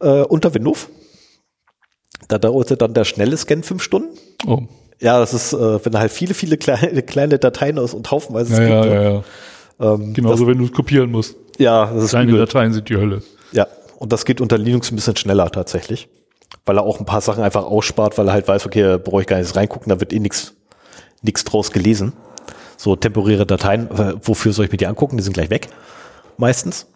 [0.00, 0.88] Äh, unter Windows.
[2.28, 4.16] Da dauerte dann der schnelle Scan fünf Stunden.
[4.46, 4.62] Oh.
[5.00, 8.68] Ja, das ist, äh, wenn halt viele, viele kleine, kleine Dateien aus und haufenweise Ja,
[8.68, 9.24] ja, ja, ja.
[9.80, 11.36] Ähm, Genauso, wenn du es kopieren musst.
[11.58, 12.40] ja, das ist Kleine übel.
[12.40, 13.22] Dateien sind die Hölle.
[13.52, 13.66] Ja,
[13.98, 16.08] und das geht unter Linux ein bisschen schneller tatsächlich.
[16.64, 19.22] Weil er auch ein paar Sachen einfach ausspart, weil er halt weiß, okay, da brauche
[19.22, 20.54] ich gar nicht reingucken, da wird eh nichts
[21.22, 22.12] nix draus gelesen.
[22.76, 25.16] So temporäre Dateien, äh, wofür soll ich mir die angucken?
[25.16, 25.68] Die sind gleich weg,
[26.36, 26.86] meistens.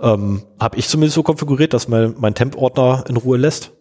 [0.00, 3.72] Ähm, Habe ich zumindest so konfiguriert, dass mein, mein Temp-Ordner in Ruhe lässt.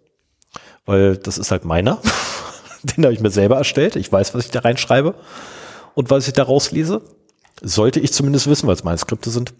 [0.85, 1.99] Weil das ist halt meiner.
[2.83, 3.95] Den habe ich mir selber erstellt.
[3.95, 5.15] Ich weiß, was ich da reinschreibe
[5.93, 7.01] und was ich da rauslese.
[7.61, 9.53] Sollte ich zumindest wissen, weil es meine Skripte sind.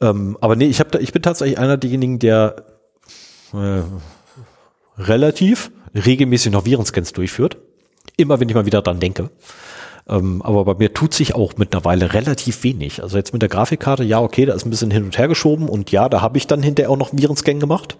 [0.00, 2.66] Ähm, aber nee, ich, hab da, ich bin tatsächlich einer derjenigen, der
[3.54, 3.82] äh,
[4.98, 7.58] relativ regelmäßig noch Virenscans durchführt.
[8.16, 9.30] Immer wenn ich mal wieder dran denke.
[10.08, 13.02] Ähm, aber bei mir tut sich auch mittlerweile relativ wenig.
[13.02, 15.68] Also jetzt mit der Grafikkarte, ja, okay, da ist ein bisschen hin und her geschoben
[15.68, 17.96] und ja, da habe ich dann hinterher auch noch Virenscan gemacht.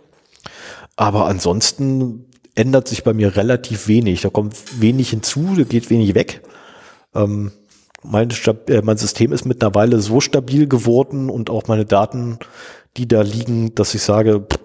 [0.96, 4.20] Aber ansonsten ändert sich bei mir relativ wenig.
[4.22, 6.42] Da kommt wenig hinzu, da geht wenig weg.
[7.14, 7.52] Ähm,
[8.02, 8.30] mein,
[8.68, 12.38] äh, mein System ist mittlerweile so stabil geworden und auch meine Daten,
[12.96, 14.58] die da liegen, dass ich sage, pff,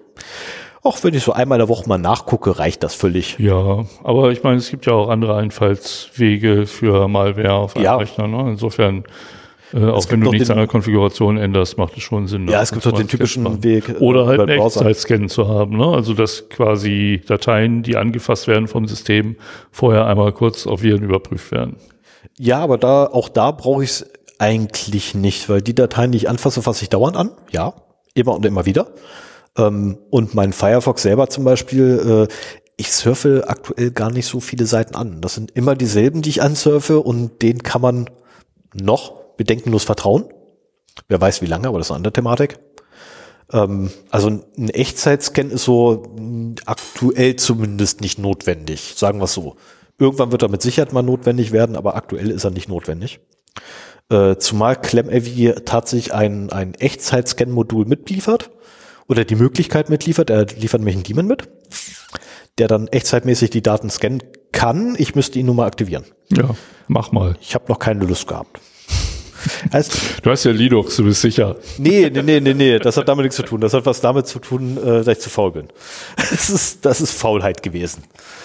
[0.82, 3.36] auch wenn ich so einmal in der Woche mal nachgucke, reicht das völlig.
[3.38, 7.96] Ja, aber ich meine, es gibt ja auch andere Einfallswege für Malware auf einem Ja.
[7.96, 8.26] Rechner.
[8.28, 8.50] Ne?
[8.50, 9.04] Insofern,
[9.74, 12.48] äh, auch wenn du nichts den- an der Konfiguration änderst, macht es schon Sinn.
[12.48, 13.62] Ja, es gibt doch den typischen.
[13.62, 13.88] Weg.
[13.88, 14.48] äh, Oder halt einen.
[14.60, 15.76] Echtzeitscan zu haben.
[15.76, 15.86] Ne?
[15.86, 19.36] Also, dass quasi Dateien, die angefasst werden vom System,
[19.70, 21.76] vorher einmal kurz auf Viren überprüft werden.
[22.38, 26.28] Ja, aber da, auch da brauche ich es eigentlich nicht, weil die Dateien, die ich
[26.30, 27.30] anfasse, fasse ich dauernd an.
[27.50, 27.74] Ja,
[28.14, 28.86] immer und immer wieder.
[29.58, 32.34] Ähm, und mein Firefox selber zum Beispiel, äh,
[32.76, 35.20] ich surfe aktuell gar nicht so viele Seiten an.
[35.20, 38.08] Das sind immer dieselben, die ich ansurfe und denen kann man
[38.72, 40.24] noch bedenkenlos vertrauen.
[41.08, 42.58] Wer weiß wie lange, aber das ist eine andere Thematik.
[43.52, 46.04] Ähm, also ein Echtzeitscan ist so
[46.66, 49.56] aktuell zumindest nicht notwendig, sagen wir es so.
[49.98, 53.18] Irgendwann wird er mit Sicherheit mal notwendig werden, aber aktuell ist er nicht notwendig.
[54.10, 58.50] Äh, zumal ClamAV tatsächlich ein, ein Echtzeit-Scan-Modul mitliefert
[59.08, 60.30] oder die Möglichkeit mitliefert.
[60.30, 61.48] Er liefert nämlich einen Daemon mit,
[62.58, 64.94] der dann echtzeitmäßig die Daten scannen kann.
[64.98, 66.04] Ich müsste ihn nur mal aktivieren.
[66.30, 66.54] Ja,
[66.86, 67.36] mach mal.
[67.40, 68.60] Ich habe noch keine Lust gehabt.
[69.72, 71.56] Heißt, Du hast ja Linux, du bist sicher.
[71.78, 73.60] nee, nee, nee, nee, nee, das hat damit nichts zu tun.
[73.60, 75.68] Das hat was damit zu tun, äh, dass ich zu faul bin.
[76.16, 78.02] Das ist, das ist Faulheit gewesen.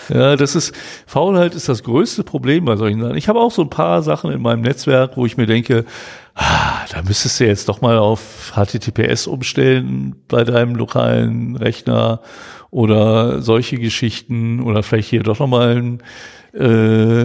[0.10, 0.74] Ja, das ist,
[1.06, 3.18] Faulheit ist das größte Problem bei solchen Sachen.
[3.18, 5.86] Ich habe auch so ein paar Sachen in meinem Netzwerk, wo ich mir denke,
[6.36, 12.22] ah, da müsstest du jetzt doch mal auf HTTPS umstellen bei deinem lokalen Rechner
[12.72, 16.04] oder solche Geschichten oder vielleicht hier doch nochmal ein,
[16.54, 16.64] äh,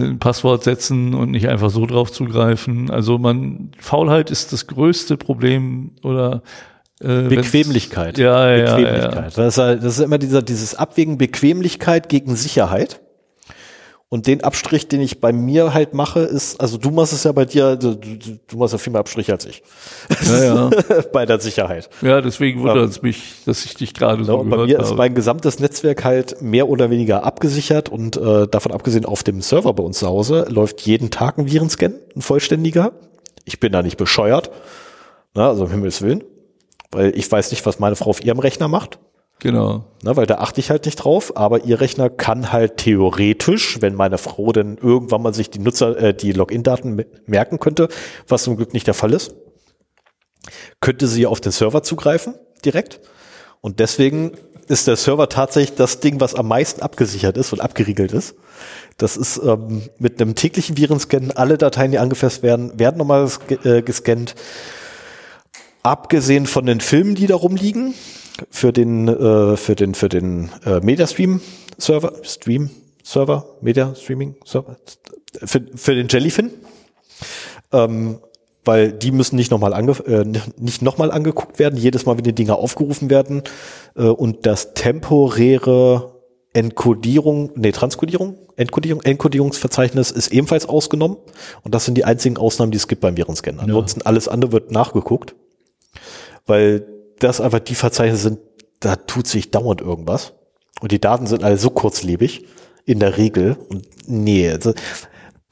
[0.07, 2.89] ein Passwort setzen und nicht einfach so drauf zugreifen.
[2.89, 6.41] Also man, Faulheit ist das größte Problem oder
[7.01, 8.17] äh, Bequemlichkeit.
[8.17, 9.13] Ja, ja, Bequemlichkeit.
[9.37, 9.43] ja.
[9.43, 13.01] Das, ist, halt- das ist immer dieser, dieses Abwägen Bequemlichkeit gegen Sicherheit.
[14.11, 17.31] Und den Abstrich, den ich bei mir halt mache, ist, also du machst es ja
[17.31, 19.61] bei dir, du, du, du machst ja viel mehr Abstriche als ich.
[20.27, 20.69] Ja, ja.
[21.13, 21.91] bei der Sicherheit.
[22.01, 24.87] Ja, deswegen wundert es mich, dass ich dich gerade so und bei gehört mir ist
[24.87, 24.97] habe.
[24.97, 29.73] mein gesamtes Netzwerk halt mehr oder weniger abgesichert und äh, davon abgesehen auf dem Server
[29.73, 32.93] bei uns zu Hause läuft jeden Tag ein Virenscan, ein vollständiger.
[33.45, 34.49] Ich bin da nicht bescheuert,
[35.35, 36.23] na, also um Himmels Willen,
[36.89, 38.97] weil ich weiß nicht, was meine Frau auf ihrem Rechner macht.
[39.39, 39.85] Genau.
[40.03, 43.95] Ne, weil da achte ich halt nicht drauf, aber ihr Rechner kann halt theoretisch, wenn
[43.95, 47.87] meine Frau denn irgendwann mal sich die Nutzer, äh, die Login-Daten me- merken könnte,
[48.27, 49.33] was zum Glück nicht der Fall ist,
[50.81, 52.33] könnte sie auf den Server zugreifen
[52.65, 52.99] direkt.
[53.61, 54.33] Und deswegen
[54.67, 58.35] ist der Server tatsächlich das Ding, was am meisten abgesichert ist und abgeriegelt ist.
[58.97, 63.65] Das ist ähm, mit einem täglichen Virenscan, alle Dateien, die angefasst werden, werden nochmal ges-
[63.65, 64.35] äh, gescannt.
[65.81, 67.93] Abgesehen von den Filmen, die da rumliegen,
[68.49, 71.41] für den, äh, für den, für den äh, Mediastream
[71.77, 72.69] Server, Stream
[73.03, 74.77] Server, Media Streaming Server,
[75.43, 76.51] für, für den Jellyfin,
[77.71, 78.19] ähm,
[78.65, 80.25] weil die müssen nicht nochmal ange, äh,
[80.57, 83.43] nicht nochmal angeguckt werden, jedes Mal, wenn die Dinger aufgerufen werden
[83.95, 86.19] äh, und das temporäre
[86.53, 91.17] Enkodierung, nee, Transkodierung, Enkodierung, Enkodierungsverzeichnis ist ebenfalls ausgenommen.
[91.63, 93.59] Und das sind die einzigen Ausnahmen, die es gibt beim Virenscan.
[93.59, 95.35] Ansonsten alles andere wird nachgeguckt,
[96.45, 96.85] weil
[97.19, 98.39] das einfach die Verzeichnisse sind,
[98.79, 100.33] da tut sich dauernd irgendwas
[100.81, 102.45] und die Daten sind alle so kurzlebig
[102.85, 104.73] in der Regel und nee, also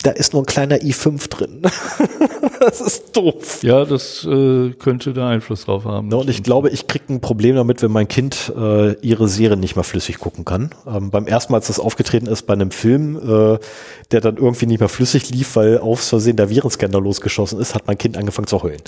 [0.03, 1.61] da ist nur ein kleiner i5 drin.
[2.59, 3.63] das ist doof.
[3.63, 6.09] Ja, das äh, könnte da Einfluss drauf haben.
[6.09, 9.57] Ne, und ich glaube, ich kriege ein Problem damit, wenn mein Kind äh, ihre Serie
[9.57, 10.70] nicht mehr flüssig gucken kann.
[10.86, 13.57] Ähm, beim ersten Mal, als das aufgetreten ist bei einem Film, äh,
[14.11, 17.88] der dann irgendwie nicht mehr flüssig lief, weil aus Versehen der Virenscanner losgeschossen ist, hat
[17.88, 18.82] mein Kind angefangen zu heulen.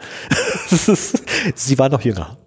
[1.56, 2.38] sie war noch jünger.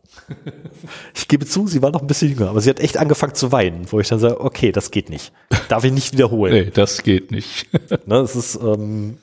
[1.15, 3.53] Ich gebe zu, sie war noch ein bisschen jünger, aber sie hat echt angefangen zu
[3.53, 5.33] weinen, wo ich dann sage, okay, das geht nicht.
[5.69, 6.53] Darf ich nicht wiederholen.
[6.53, 7.69] Nee, das geht nicht.
[8.07, 9.19] ne, es ist, ähm,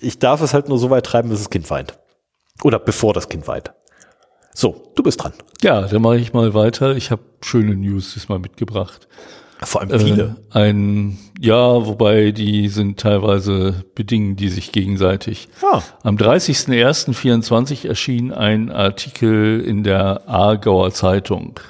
[0.00, 1.98] ich darf es halt nur so weit treiben, bis das Kind weint.
[2.62, 3.72] Oder bevor das Kind weint.
[4.52, 5.32] So, du bist dran.
[5.62, 6.96] Ja, dann mache ich mal weiter.
[6.96, 9.08] Ich habe schöne News diesmal mitgebracht.
[9.62, 10.36] Vor allem viele.
[10.52, 15.48] Äh, ein, ja, wobei die sind teilweise bedingen die sich gegenseitig.
[15.62, 15.82] Ah.
[16.02, 21.60] Am 30.01.24 erschien ein Artikel in der Aargauer Zeitung.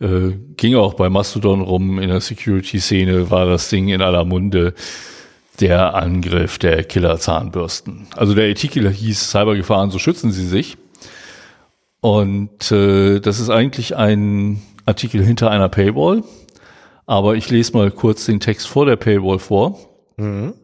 [0.00, 4.74] Äh, ging auch bei Mastodon rum, in der Security-Szene war das Ding in aller Munde.
[5.60, 8.06] Der Angriff der Killer-Zahnbürsten.
[8.16, 10.78] Also der Artikel hieß Cybergefahren, so schützen sie sich.
[12.00, 16.24] Und äh, das ist eigentlich ein Artikel hinter einer Paywall
[17.06, 19.78] aber ich lese mal kurz den Text vor der Paywall vor.
[20.16, 20.54] Mhm.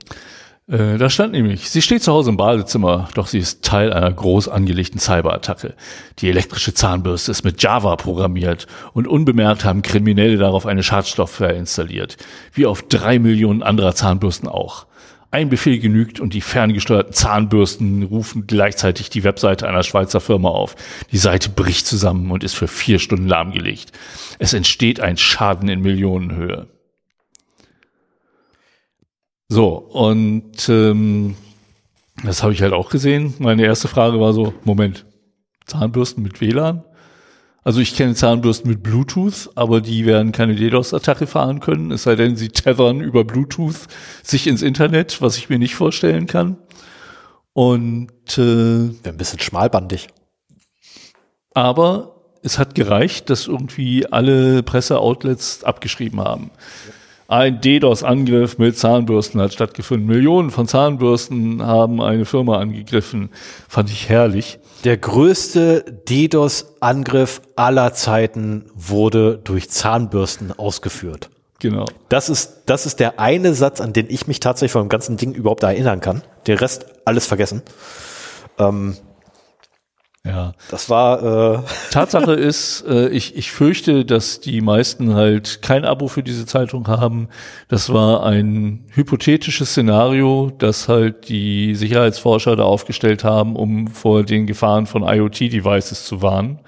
[0.68, 4.12] Äh, da stand nämlich, sie steht zu Hause im Badezimmer, doch sie ist Teil einer
[4.12, 5.74] groß angelegten Cyberattacke.
[6.18, 12.18] Die elektrische Zahnbürste ist mit Java programmiert und unbemerkt haben Kriminelle darauf eine Schadstoffware installiert,
[12.52, 14.86] wie auf drei Millionen anderer Zahnbürsten auch.
[15.30, 20.74] Ein Befehl genügt und die ferngesteuerten Zahnbürsten rufen gleichzeitig die Webseite einer Schweizer Firma auf.
[21.12, 23.92] Die Seite bricht zusammen und ist für vier Stunden lahmgelegt.
[24.38, 26.68] Es entsteht ein Schaden in Millionenhöhe.
[29.48, 31.36] So, und ähm,
[32.24, 33.34] das habe ich halt auch gesehen.
[33.38, 35.04] Meine erste Frage war so, Moment,
[35.66, 36.84] Zahnbürsten mit WLAN?
[37.68, 42.16] Also ich kenne Zahnbürsten mit Bluetooth, aber die werden keine DDoS-Attacke fahren können, es sei
[42.16, 43.88] denn, sie tethern über Bluetooth
[44.22, 46.56] sich ins Internet, was ich mir nicht vorstellen kann.
[47.52, 50.08] Und äh, Wäre ein bisschen schmalbandig.
[51.52, 56.50] Aber es hat gereicht, dass irgendwie alle Presseoutlets abgeschrieben haben.
[57.30, 60.06] Ein DDoS-Angriff mit Zahnbürsten hat stattgefunden.
[60.06, 63.28] Millionen von Zahnbürsten haben eine Firma angegriffen.
[63.68, 64.58] Fand ich herrlich.
[64.84, 71.28] Der größte DDoS-Angriff aller Zeiten wurde durch Zahnbürsten ausgeführt.
[71.58, 71.84] Genau.
[72.08, 75.18] Das ist, das ist der eine Satz, an den ich mich tatsächlich von dem ganzen
[75.18, 76.22] Ding überhaupt erinnern kann.
[76.46, 77.60] Den Rest alles vergessen.
[78.58, 78.96] Ähm,
[80.26, 80.52] ja.
[80.70, 81.56] Das war.
[81.56, 81.58] Äh
[81.90, 86.86] Tatsache ist, äh, ich, ich fürchte, dass die meisten halt kein Abo für diese Zeitung
[86.88, 87.28] haben.
[87.68, 94.46] Das war ein hypothetisches Szenario, das halt die Sicherheitsforscher da aufgestellt haben, um vor den
[94.46, 96.60] Gefahren von IoT-Devices zu warnen.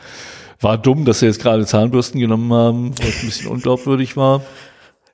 [0.60, 4.42] War dumm, dass sie jetzt gerade Zahnbürsten genommen haben, was ein bisschen unglaubwürdig war.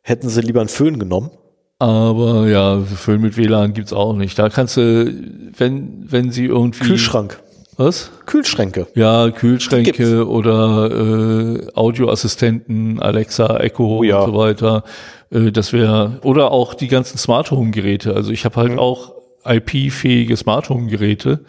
[0.02, 1.30] Hätten sie lieber einen Föhn genommen?
[1.78, 4.38] Aber ja, Föhn mit WLAN gibt's auch nicht.
[4.38, 5.12] Da kannst du,
[5.56, 6.84] wenn, wenn sie irgendwie.
[6.84, 7.38] Kühlschrank.
[7.76, 8.10] Was?
[8.24, 8.86] Kühlschränke.
[8.94, 14.20] Ja, Kühlschränke oder äh, Audioassistenten, Alexa, Echo oh, ja.
[14.20, 14.84] und so weiter.
[15.30, 18.14] Äh, das wäre oder auch die ganzen Smart Home Geräte.
[18.14, 18.78] Also ich habe halt mhm.
[18.78, 19.12] auch
[19.44, 21.44] IP-fähige Smart Home Geräte,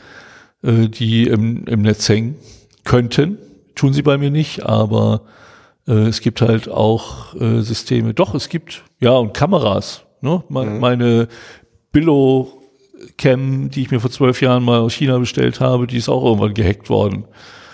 [0.63, 2.36] äh, die im, im Netz hängen
[2.84, 3.38] könnten.
[3.75, 5.21] Tun sie bei mir nicht, aber
[5.88, 8.13] äh, es gibt halt auch äh, Systeme.
[8.13, 10.03] Doch, es gibt ja und Kameras.
[10.21, 10.43] Ne?
[10.49, 10.80] Me mhm.
[10.80, 11.28] Meine
[11.91, 12.57] Billo
[13.17, 16.23] Cam, die ich mir vor zwölf Jahren mal aus China bestellt habe, die ist auch
[16.23, 17.25] irgendwann gehackt worden.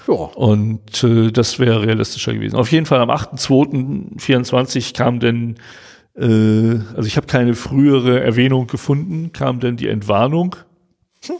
[0.08, 0.14] Ja.
[0.14, 2.56] Und äh, das wäre realistischer gewesen.
[2.56, 5.56] Auf jeden Fall am 8.2.24 kam denn,
[6.16, 10.56] äh, also ich habe keine frühere Erwähnung gefunden, kam denn die Entwarnung
[11.26, 11.36] hm.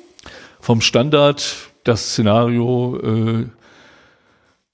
[0.60, 1.72] vom Standard.
[1.84, 3.46] Das Szenario äh,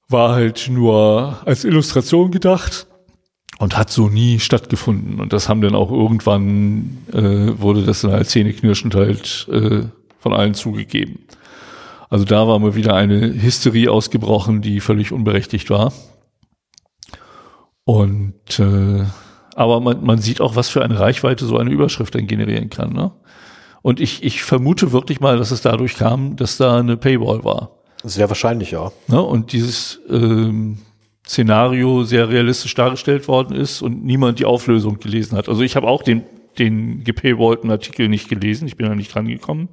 [0.07, 2.89] war halt nur als Illustration gedacht
[3.60, 5.20] und hat so nie stattgefunden.
[5.20, 9.84] Und das haben dann auch irgendwann, äh, wurde das dann als zähneknirschend halt äh,
[10.20, 11.20] von allen zugegeben.
[12.10, 15.93] Also da war mal wieder eine Hysterie ausgebrochen, die völlig unberechtigt war.
[17.84, 19.03] Und äh,
[19.55, 22.93] aber man, man sieht auch, was für eine Reichweite so eine Überschrift dann generieren kann.
[22.93, 23.12] Ne?
[23.82, 27.72] Und ich, ich vermute wirklich mal, dass es dadurch kam, dass da eine Paywall war.
[28.03, 28.93] Sehr wahrscheinlich, ja.
[29.07, 29.22] Ne?
[29.22, 30.78] Und dieses ähm,
[31.30, 35.48] Szenario sehr realistisch dargestellt worden ist und niemand die Auflösung gelesen hat.
[35.48, 36.24] Also ich habe auch den,
[36.58, 39.70] den gepaywallten Artikel nicht gelesen, ich bin da nicht dran gekommen.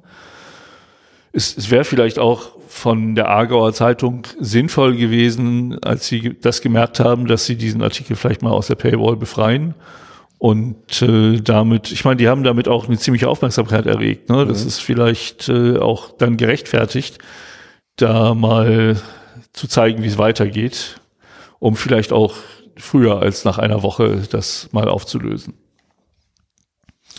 [1.31, 6.99] Es, es wäre vielleicht auch von der Aargauer Zeitung sinnvoll gewesen, als sie das gemerkt
[6.99, 9.73] haben, dass sie diesen Artikel vielleicht mal aus der Paywall befreien.
[10.37, 14.29] Und äh, damit, ich meine, die haben damit auch eine ziemliche Aufmerksamkeit erregt.
[14.29, 14.45] Ne?
[14.45, 14.67] Das mhm.
[14.67, 17.17] ist vielleicht äh, auch dann gerechtfertigt,
[17.95, 18.97] da mal
[19.53, 20.99] zu zeigen, wie es weitergeht
[21.59, 22.33] um vielleicht auch
[22.77, 25.53] früher als nach einer Woche das mal aufzulösen.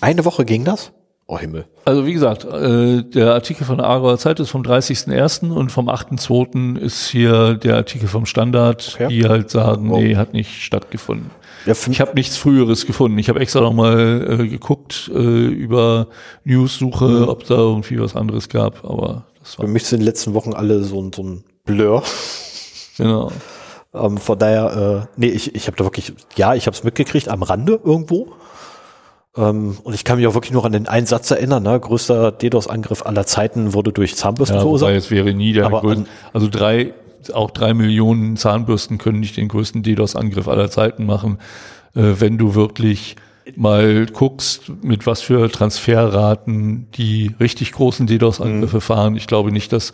[0.01, 0.93] Eine Woche ging das?
[1.31, 1.67] Oh Himmel.
[1.85, 5.51] Also wie gesagt, äh, der Artikel von der Aargauer Zeit ist vom 30.01.
[5.51, 6.79] und vom 8.02.
[6.79, 9.09] ist hier der Artikel vom Standard, Okay.
[9.09, 9.99] die halt sagen, Wow.
[10.01, 11.31] nee, hat nicht stattgefunden.
[11.67, 13.19] Ja, Ich habe nichts Früheres gefunden.
[13.19, 16.07] Ich habe extra nochmal äh, geguckt äh, über
[16.45, 17.29] News-Suche, Mhm.
[17.29, 20.33] ob da irgendwie was anderes gab, aber das war für mich sind in den letzten
[20.33, 22.03] Wochen alle so, ein- so ein Blur.
[22.97, 23.31] genau.
[23.95, 27.29] Ähm, von daher, äh, nee, ich, ich habe da wirklich, ja, ich habe es mitgekriegt
[27.29, 28.29] am Rande irgendwo.
[29.37, 31.79] Ähm, und ich kann mich auch wirklich nur an den einen Satz erinnern, ne?
[31.79, 34.93] größter DDoS-Angriff aller Zeiten wurde durch Zahnbürsten Ja, verursacht.
[34.93, 36.07] es wäre nie der Aber größte.
[36.33, 36.93] Also drei,
[37.33, 41.39] auch drei Millionen Zahnbürsten können nicht den größten DDoS-Angriff aller Zeiten machen,
[41.95, 43.17] äh, wenn du wirklich
[43.57, 49.17] mal guckst, mit was für Transferraten die richtig großen DDoS-Angriffe fahren.
[49.17, 49.93] Ich glaube nicht, dass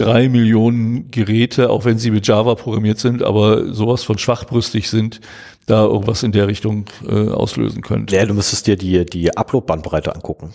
[0.00, 5.20] drei Millionen Geräte, auch wenn sie mit Java programmiert sind, aber sowas von schwachbrüstig sind,
[5.66, 8.16] da irgendwas in der Richtung äh, auslösen könnte.
[8.16, 10.52] Ja, du müsstest dir die, die Upload-Bandbreite angucken.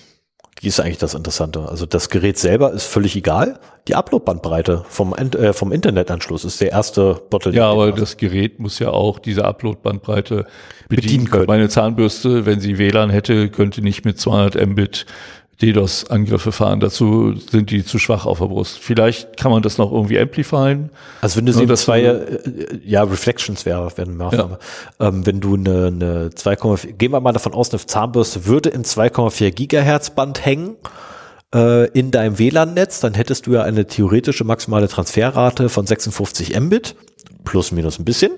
[0.62, 1.68] Die ist eigentlich das Interessante.
[1.68, 3.60] Also das Gerät selber ist völlig egal.
[3.88, 7.58] Die Upload-Bandbreite vom, äh, vom Internetanschluss ist der erste Bottleneck.
[7.58, 10.48] Ja, aber das Gerät muss ja auch diese Upload-Bandbreite
[10.88, 11.32] bedienen Bedienen können.
[11.32, 11.48] können.
[11.48, 15.06] Meine Zahnbürste, wenn sie WLAN hätte, könnte nicht mit 200 Mbit
[15.62, 16.80] DDoS-Angriffe fahren.
[16.80, 18.78] Dazu sind die zu schwach auf der Brust.
[18.80, 20.90] Vielleicht kann man das noch irgendwie amplifyen.
[21.22, 24.60] Also wenn du Nur, sie dass zwei, äh, ja, Reflections wäre wär eine Maßnahme.
[25.00, 28.84] Ähm, wenn du eine, eine 2,4, gehen wir mal davon aus, eine Zahnbürste würde in
[28.84, 30.76] 2,4 Gigahertz Band hängen
[31.54, 36.96] äh, in deinem WLAN-Netz, dann hättest du ja eine theoretische maximale Transferrate von 56 Mbit,
[37.46, 38.32] plus minus ein bisschen.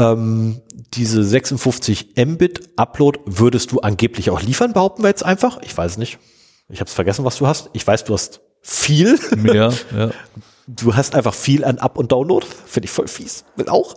[0.00, 0.62] Ähm,
[0.94, 5.60] diese 56 Mbit Upload würdest du angeblich auch liefern, behaupten wir jetzt einfach.
[5.62, 6.18] Ich weiß nicht.
[6.70, 7.68] Ich habe es vergessen, was du hast.
[7.74, 9.18] Ich weiß, du hast viel.
[9.36, 10.10] Mehr, ja.
[10.66, 12.46] du hast einfach viel an Up- und Download.
[12.66, 13.44] Finde ich voll fies.
[13.56, 13.96] Will auch.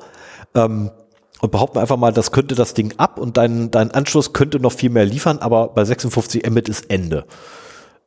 [0.55, 0.91] Ähm,
[1.39, 4.59] und behaupten wir einfach mal, das könnte das Ding ab und dein, dein Anschluss könnte
[4.59, 7.25] noch viel mehr liefern, aber bei 56 Mbit ist Ende.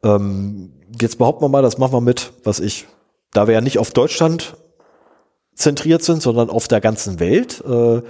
[0.03, 2.87] Ähm, jetzt behaupten wir mal, das machen wir mit, was ich,
[3.33, 4.57] da wir ja nicht auf Deutschland
[5.57, 8.03] zentriert sind, sondern auf der ganzen Welt, äh,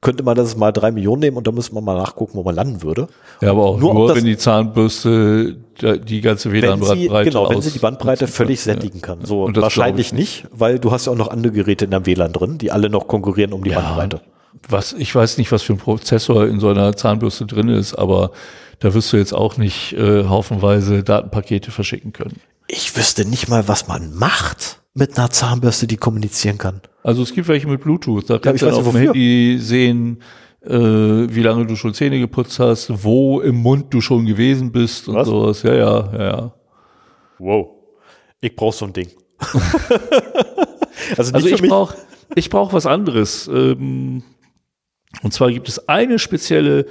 [0.00, 2.54] könnte man das mal drei Millionen nehmen und da müsste man mal nachgucken, wo man
[2.54, 3.08] landen würde.
[3.40, 7.70] Ja, aber auch Nur nur, wenn die Zahnbürste da- die ganze WLAN-Bandbreite genau, wenn sie
[7.72, 9.24] die Bandbreite völlig sättigen kann.
[9.24, 12.32] So wahrscheinlich ich nicht, weil du hast ja auch noch andere Geräte in deinem WLAN
[12.32, 14.20] drin, die alle noch konkurrieren um die Ja, Bandbreite.
[14.68, 18.30] was, ich weiß nicht, was für ein Prozessor in so einer Zahnbürste drin ist, aber
[18.80, 22.40] da wirst du jetzt auch nicht äh, haufenweise Datenpakete verschicken können.
[22.68, 26.80] Ich wüsste nicht mal, was man macht mit einer Zahnbürste, die kommunizieren kann.
[27.02, 28.28] Also es gibt welche mit Bluetooth.
[28.28, 28.96] Da kannst ich du auf dem.
[28.96, 30.22] Handy sehen,
[30.62, 35.08] äh, wie lange du schon Zähne geputzt hast, wo im Mund du schon gewesen bist
[35.08, 35.28] und Was?
[35.28, 35.62] sowas.
[35.62, 36.54] Ja, ja, ja, ja.
[37.38, 37.68] Wow.
[38.40, 39.08] Ich brauche so ein Ding.
[41.16, 41.70] also Also ich mich.
[41.70, 41.96] brauche
[42.34, 43.48] ich brauch was anderes.
[43.48, 44.22] Ähm,
[45.22, 46.86] und zwar gibt es eine spezielle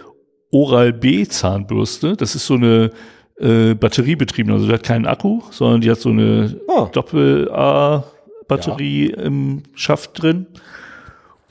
[0.52, 2.16] Oral-B Zahnbürste.
[2.16, 2.92] Das ist so eine
[3.40, 6.90] äh, batteriebetriebene, also die hat keinen Akku, sondern die hat so eine Ah.
[6.92, 10.48] Doppel-A-Batterie im Schaft drin.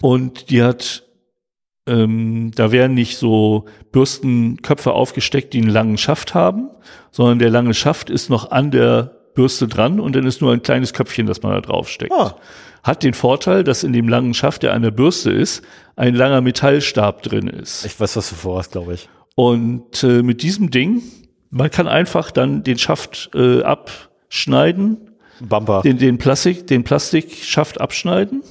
[0.01, 1.05] Und die hat,
[1.87, 6.70] ähm, da werden nicht so Bürstenköpfe aufgesteckt, die einen langen Schaft haben,
[7.11, 10.62] sondern der lange Schaft ist noch an der Bürste dran und dann ist nur ein
[10.62, 12.12] kleines Köpfchen, das man da draufsteckt.
[12.12, 12.37] Ah.
[12.82, 15.62] Hat den Vorteil, dass in dem langen Schaft, der an der Bürste ist,
[15.97, 17.84] ein langer Metallstab drin ist.
[17.84, 19.09] Ich weiß, was du vorhast, glaube ich.
[19.34, 21.03] Und äh, mit diesem Ding,
[21.57, 24.99] man kann einfach dann den Schaft äh, abschneiden,
[25.41, 25.83] Bumper.
[25.83, 28.43] den, den Plastik, den Plastikschaft abschneiden.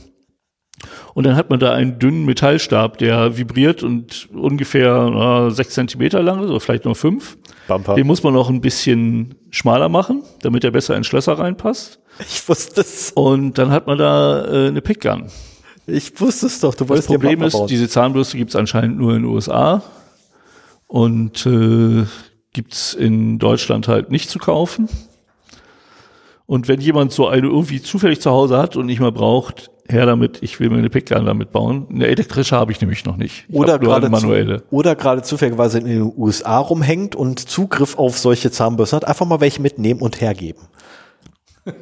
[1.13, 6.21] Und dann hat man da einen dünnen Metallstab, der vibriert und ungefähr äh, sechs Zentimeter
[6.21, 7.37] lang ist, oder vielleicht nur fünf.
[7.67, 7.95] Bumper.
[7.95, 11.99] Den muss man noch ein bisschen schmaler machen, damit er besser in Schlösser reinpasst.
[12.19, 13.11] Ich wusste es.
[13.13, 15.27] Und dann hat man da äh, eine Pickgun.
[15.87, 16.73] Ich wusste es doch.
[16.75, 17.67] Du Das wolltest einen Problem ist, bauen.
[17.67, 19.81] diese Zahnbürste gibt es anscheinend nur in den USA
[20.87, 22.05] und äh,
[22.55, 24.87] gibt's in Deutschland halt nicht zu kaufen.
[26.45, 30.05] Und wenn jemand so eine irgendwie zufällig zu Hause hat und nicht mehr braucht, her
[30.05, 31.87] damit, ich will mir eine Pickgun damit bauen.
[31.89, 33.45] Eine elektrische habe ich nämlich noch nicht.
[33.49, 34.59] Ich oder gerade manuelle.
[34.59, 39.25] zu- oder gerade zufälligerweise in den USA rumhängt und Zugriff auf solche Zahnbürsten hat, einfach
[39.25, 40.61] mal welche mitnehmen und hergeben.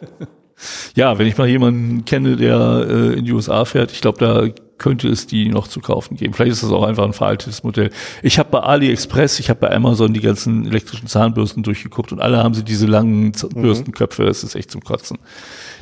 [0.96, 4.48] Ja, wenn ich mal jemanden kenne, der äh, in die USA fährt, ich glaube, da
[4.84, 6.34] könnte es die noch zu kaufen geben.
[6.34, 7.90] Vielleicht ist das auch einfach ein veraltetes Modell.
[8.22, 12.44] Ich habe bei AliExpress, ich habe bei Amazon die ganzen elektrischen Zahnbürsten durchgeguckt und alle
[12.44, 14.26] haben sie diese langen Z Bürstenköpfe.
[14.26, 15.20] Das ist echt zum Kotzen.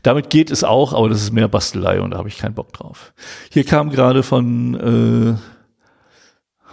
[0.03, 2.73] Damit geht es auch, aber das ist mehr Bastelei und da habe ich keinen Bock
[2.73, 3.11] drauf.
[3.51, 5.35] Hier kam gerade von äh,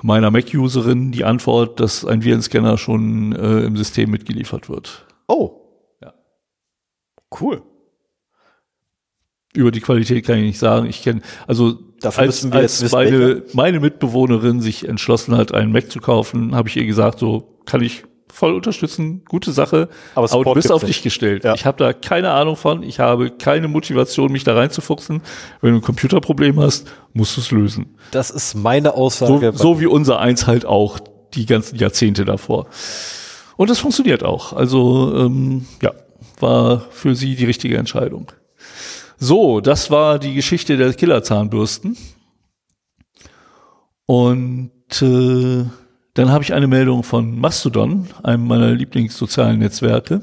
[0.02, 5.06] meiner Mac-Userin die Antwort, dass ein Virenscanner schon äh, im System mitgeliefert wird.
[5.28, 5.62] Oh.
[6.02, 6.12] Ja.
[7.40, 7.62] Cool.
[9.54, 10.86] Über die Qualität kann ich nicht sagen.
[10.86, 15.52] Ich kenne, also Dafür als, müssen wir als wissen, meine, meine Mitbewohnerin sich entschlossen hat,
[15.52, 19.88] einen Mac zu kaufen, habe ich ihr gesagt, so kann ich voll unterstützen, gute Sache,
[20.14, 21.44] Aber aber, Support du bist auf dich gestellt.
[21.44, 21.54] Ja.
[21.54, 25.22] Ich habe da keine Ahnung von, ich habe keine Motivation, mich da reinzufuchsen.
[25.60, 27.96] Wenn du ein Computerproblem hast, musst du es lösen.
[28.12, 29.52] Das ist meine So, Aussage.
[29.54, 31.00] so wie unser eins halt auch
[31.34, 32.66] die ganzen Jahrzehnte davor.
[33.56, 34.52] Und das funktioniert auch.
[34.52, 35.92] Also ähm, ja,
[36.38, 38.30] war für sie die richtige Entscheidung.
[39.20, 41.96] So, das war die Geschichte der Killerzahnbürsten.
[44.06, 45.64] Und äh,
[46.14, 50.22] dann habe ich eine Meldung von Mastodon, einem meiner Lieblingssozialen Netzwerke.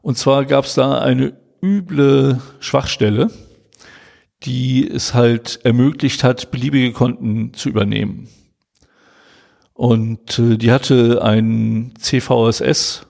[0.00, 3.30] Und zwar gab es da eine üble Schwachstelle,
[4.42, 8.28] die es halt ermöglicht hat, beliebige Konten zu übernehmen.
[9.74, 13.04] Und äh, die hatte einen CVSS-Score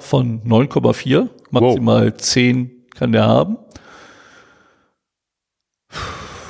[0.00, 3.58] von 9,4, maximal 10 kann der haben.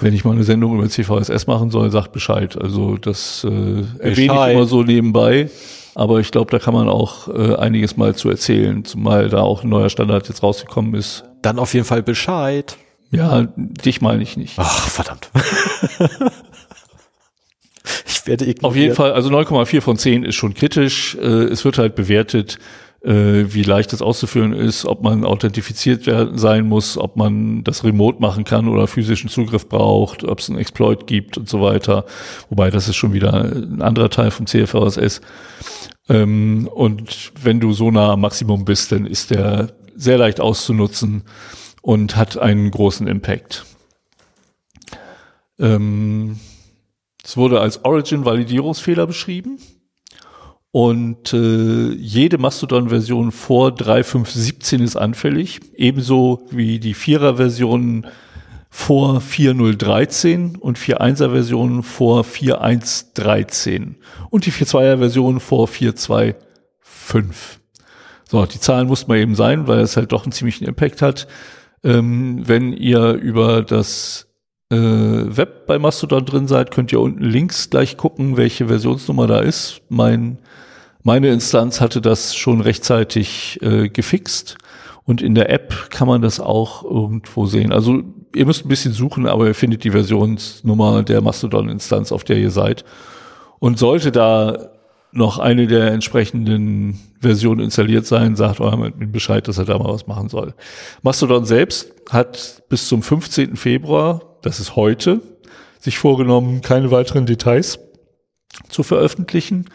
[0.00, 2.60] Wenn ich mal eine Sendung über CVSS machen soll, sagt Bescheid.
[2.60, 5.48] Also das äh, erwähne ich immer so nebenbei.
[5.94, 9.62] Aber ich glaube, da kann man auch äh, einiges mal zu erzählen, zumal da auch
[9.62, 11.24] ein neuer Standard jetzt rausgekommen ist.
[11.42, 12.76] Dann auf jeden Fall Bescheid.
[13.10, 14.54] Ja, dich meine ich nicht.
[14.56, 15.30] Ach, verdammt.
[18.06, 18.64] ich werde ignoriert.
[18.64, 21.14] Auf jeden Fall, also 9,4 von 10 ist schon kritisch.
[21.16, 22.58] Äh, es wird halt bewertet,
[23.04, 27.84] äh, wie leicht es auszuführen ist, ob man authentifiziert werden- sein muss, ob man das
[27.84, 32.04] remote machen kann oder physischen Zugriff braucht, ob es einen Exploit gibt und so weiter.
[32.48, 35.20] Wobei das ist schon wieder ein anderer Teil vom CFRSS.
[36.08, 41.22] Ähm, und wenn du so nah am Maximum bist, dann ist der sehr leicht auszunutzen
[41.80, 43.64] und hat einen großen Impact.
[45.58, 46.38] Ähm,
[47.24, 49.58] es wurde als Origin-Validierungsfehler beschrieben.
[50.72, 58.06] Und äh, jede Mastodon-Version vor 3.5.17 ist anfällig, ebenso wie die Vierer-Versionen
[58.70, 63.96] vor 4.0.13 und 4.1er-Versionen vor 4.1.13
[64.30, 66.36] und die 4.2er-Version vor 4.2.5.
[68.30, 71.28] So, die Zahlen mussten mal eben sein, weil es halt doch einen ziemlichen Impact hat.
[71.84, 74.31] Ähm, wenn ihr über das
[74.72, 79.40] äh, Web bei Mastodon drin seid, könnt ihr unten links gleich gucken, welche Versionsnummer da
[79.40, 79.82] ist.
[79.90, 80.38] Mein,
[81.02, 84.56] meine Instanz hatte das schon rechtzeitig äh, gefixt
[85.04, 87.72] und in der App kann man das auch irgendwo sehen.
[87.72, 88.02] Also
[88.34, 92.50] ihr müsst ein bisschen suchen, aber ihr findet die Versionsnummer der Mastodon-Instanz, auf der ihr
[92.50, 92.84] seid.
[93.58, 94.70] Und sollte da
[95.12, 99.92] noch eine der entsprechenden Versionen installiert sein, sagt eurem Admin Bescheid, dass er da mal
[99.92, 100.54] was machen soll.
[101.02, 103.56] Mastodon selbst hat bis zum 15.
[103.56, 105.20] Februar, das ist heute,
[105.80, 107.78] sich vorgenommen, keine weiteren Details
[108.68, 109.66] zu veröffentlichen,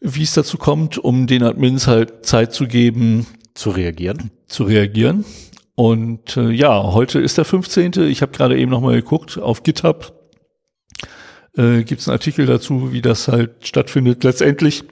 [0.00, 4.30] wie es dazu kommt, um den Admins halt Zeit zu geben, zu reagieren.
[4.46, 5.24] zu reagieren.
[5.76, 7.92] Und äh, ja, heute ist der 15.
[8.08, 10.12] Ich habe gerade eben nochmal geguckt auf GitHub.
[11.56, 14.22] Äh, Gibt es einen Artikel dazu, wie das halt stattfindet.
[14.24, 14.84] Letztendlich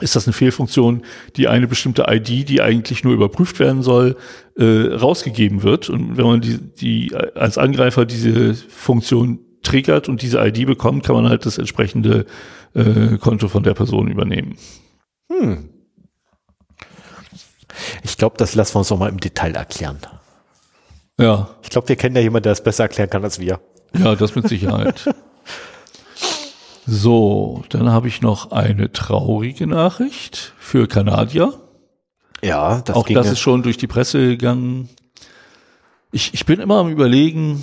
[0.00, 1.02] ist das eine Fehlfunktion,
[1.36, 4.16] die eine bestimmte ID, die eigentlich nur überprüft werden soll,
[4.56, 5.88] äh, rausgegeben wird.
[5.88, 11.14] Und wenn man die, die als Angreifer diese Funktion triggert und diese ID bekommt, kann
[11.14, 12.26] man halt das entsprechende
[12.74, 14.56] äh, Konto von der Person übernehmen.
[18.02, 19.98] Ich glaube, das lassen wir uns noch mal im Detail erklären.
[21.18, 23.60] Ja, Ich glaube, wir kennen ja jemanden, der es besser erklären kann als wir.
[23.98, 25.04] Ja, das mit Sicherheit.
[26.92, 31.52] so, dann habe ich noch eine traurige Nachricht für Kanadier.
[32.42, 34.88] Ja, das Auch das ja- ist schon durch die Presse gegangen.
[36.10, 37.62] Ich, ich bin immer am überlegen,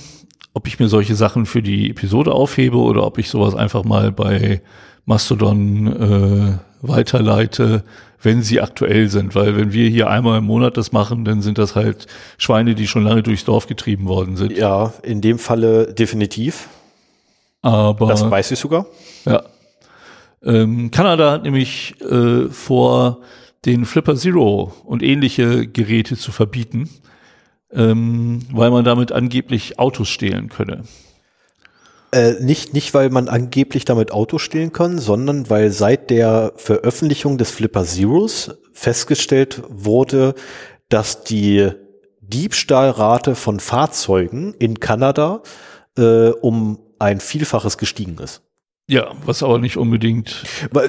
[0.54, 4.14] ob ich mir solche Sachen für die Episode aufhebe oder ob ich sowas einfach mal
[4.14, 4.62] bei
[5.06, 7.84] Mastodon äh, weiterleite,
[8.22, 9.36] wenn sie aktuell sind.
[9.36, 12.08] Weil wenn wir hier einmal im Monat das machen, dann sind das halt
[12.38, 14.54] Schweine, die schon lange durchs Dorf getrieben worden sind.
[14.56, 16.70] ja, in dem Falle definitiv.
[17.62, 18.86] Aber Das weiß ich sogar.
[19.26, 19.44] Ja.
[20.44, 23.22] Ähm, Kanada hat nämlich äh, vor,
[23.66, 26.90] den Flipper Zero und ähnliche Geräte zu verbieten,
[27.72, 30.84] ähm, weil man damit angeblich Autos stehlen könne.
[32.12, 37.38] Äh, nicht, nicht, weil man angeblich damit Autos stehlen kann, sondern weil seit der Veröffentlichung
[37.38, 40.34] des Flipper Zeros festgestellt wurde,
[40.88, 41.70] dass die
[42.22, 45.42] Diebstahlrate von Fahrzeugen in Kanada
[45.98, 48.42] äh, um ein Vielfaches gestiegen ist.
[48.90, 50.44] Ja, was aber nicht unbedingt,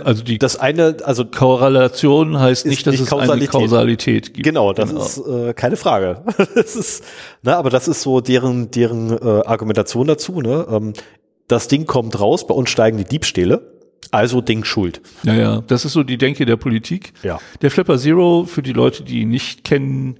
[0.04, 3.50] also die das eine, also Korrelation heißt nicht, dass nicht es eine Kausalität.
[3.50, 4.44] Kausalität gibt.
[4.44, 6.22] Genau, das ist äh, keine Frage.
[6.54, 7.04] das ist,
[7.42, 10.40] ne, aber das ist so deren deren äh, Argumentation dazu.
[10.40, 10.64] Ne?
[10.70, 10.92] Ähm,
[11.48, 13.72] das Ding kommt raus, bei uns steigen die Diebstähle,
[14.12, 15.00] also Ding schuld.
[15.24, 17.14] Ja, ja, das ist so die Denke der Politik.
[17.24, 17.40] Ja.
[17.62, 20.18] Der Flipper Zero, für die Leute, die ihn nicht kennen,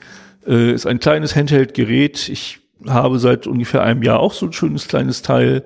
[0.49, 2.29] äh, ist ein kleines Handheld-Gerät.
[2.29, 5.65] Ich habe seit ungefähr einem Jahr auch so ein schönes kleines Teil.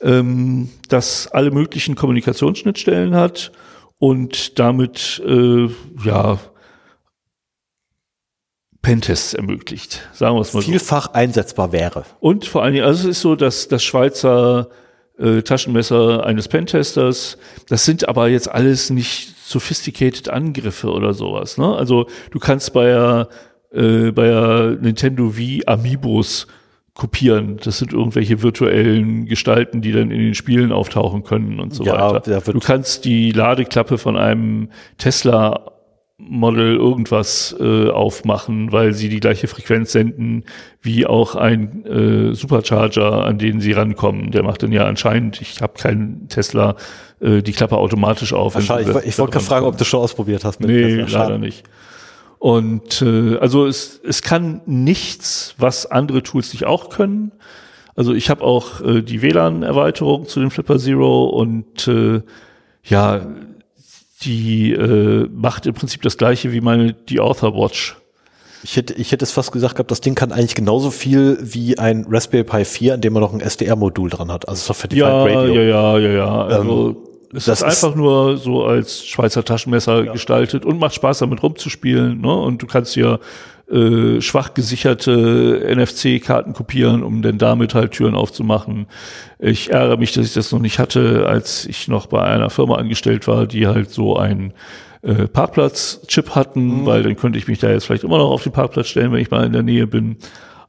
[0.00, 3.52] ähm, das alle möglichen Kommunikationsschnittstellen hat
[3.98, 5.68] und damit äh,
[6.04, 6.38] ja
[8.82, 11.12] Pentests ermöglicht, sagen wir es mal Vielfach so.
[11.14, 12.04] einsetzbar wäre.
[12.20, 14.68] Und vor allen Dingen, also es ist so, dass das Schweizer
[15.18, 17.38] äh, Taschenmesser eines Pentesters,
[17.68, 21.56] das sind aber jetzt alles nicht sophisticated Angriffe oder sowas.
[21.56, 21.74] Ne?
[21.74, 23.28] Also du kannst bei der,
[23.74, 26.46] äh, bei der Nintendo Wii Amiibos
[26.94, 27.58] kopieren.
[27.62, 32.14] Das sind irgendwelche virtuellen Gestalten, die dann in den Spielen auftauchen können und so ja,
[32.14, 32.40] weiter.
[32.40, 35.72] Du kannst die Ladeklappe von einem Tesla
[36.16, 40.44] Model irgendwas äh, aufmachen, weil sie die gleiche Frequenz senden
[40.80, 44.30] wie auch ein äh, Supercharger, an den sie rankommen.
[44.30, 46.76] Der macht dann ja anscheinend, ich habe keinen Tesla,
[47.20, 48.54] äh, die Klappe automatisch auf.
[48.54, 48.96] Wahrscheinlich.
[48.96, 50.60] Ich, ich wollte gerade fragen, ob du schon ausprobiert hast.
[50.60, 51.24] Mit nee, Tesla.
[51.24, 51.64] leider nicht.
[52.44, 57.32] Und äh, also es, es kann nichts, was andere Tools nicht auch können.
[57.96, 62.20] Also ich habe auch äh, die WLAN-Erweiterung zu dem Flipper Zero und äh,
[62.84, 63.26] ja,
[64.24, 67.96] die äh, macht im Prinzip das gleiche wie meine die Author Watch.
[68.62, 71.78] Ich hätte, ich hätte es fast gesagt gehabt, das Ding kann eigentlich genauso viel wie
[71.78, 75.08] ein Raspberry Pi 4, an dem man noch ein SDR-Modul dran hat, also Software Defined
[75.08, 75.54] ja, Radio.
[75.54, 76.42] Ja, ja, ja, ja.
[76.44, 80.12] Also ähm, es das ist einfach nur so als Schweizer Taschenmesser ja.
[80.12, 82.20] gestaltet und macht Spaß damit rumzuspielen.
[82.20, 82.32] Ne?
[82.32, 83.18] Und du kannst ja
[83.70, 88.86] äh, schwach gesicherte NFC-Karten kopieren, um dann damit halt Türen aufzumachen.
[89.38, 92.76] Ich ärgere mich, dass ich das noch nicht hatte, als ich noch bei einer Firma
[92.76, 94.52] angestellt war, die halt so ein
[95.02, 96.86] äh, Parkplatz-Chip hatten, mhm.
[96.86, 99.20] weil dann könnte ich mich da jetzt vielleicht immer noch auf den Parkplatz stellen, wenn
[99.20, 100.18] ich mal in der Nähe bin.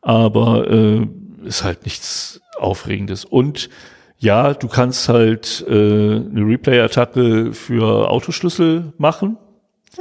[0.01, 1.05] Aber äh,
[1.45, 3.25] ist halt nichts Aufregendes.
[3.25, 3.69] Und
[4.25, 9.37] ja, du kannst halt äh, eine Replay-Attacke für Autoschlüssel machen,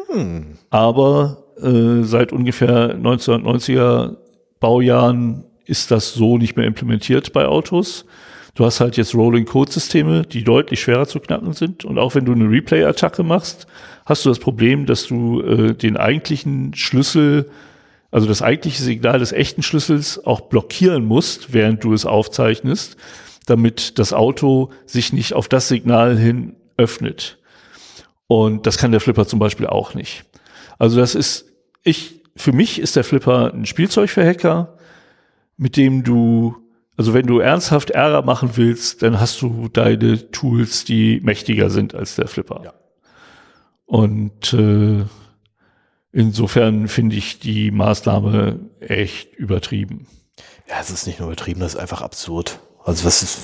[0.08, 0.56] hm.
[0.70, 4.16] aber äh, seit ungefähr 1990er
[4.60, 8.06] Baujahren ist das so nicht mehr implementiert bei Autos.
[8.54, 11.84] Du hast halt jetzt Rolling Code Systeme, die deutlich schwerer zu knacken sind.
[11.84, 13.66] Und auch wenn du eine Replay-Attacke machst,
[14.06, 17.50] hast du das Problem, dass du äh, den eigentlichen Schlüssel,
[18.10, 22.96] also das eigentliche Signal des echten Schlüssels auch blockieren musst, während du es aufzeichnest
[23.46, 27.38] damit das Auto sich nicht auf das Signal hin öffnet.
[28.26, 30.24] Und das kann der Flipper zum Beispiel auch nicht.
[30.78, 31.46] Also das ist,
[31.82, 34.78] ich, für mich ist der Flipper ein Spielzeug für Hacker,
[35.56, 36.56] mit dem du,
[36.96, 41.94] also wenn du ernsthaft Ärger machen willst, dann hast du deine Tools, die mächtiger sind
[41.94, 42.62] als der Flipper.
[42.64, 42.74] Ja.
[43.86, 45.04] Und äh,
[46.12, 50.06] insofern finde ich die Maßnahme echt übertrieben.
[50.68, 52.58] Ja, es ist nicht nur übertrieben, das ist einfach absurd.
[52.84, 53.38] Also was ist.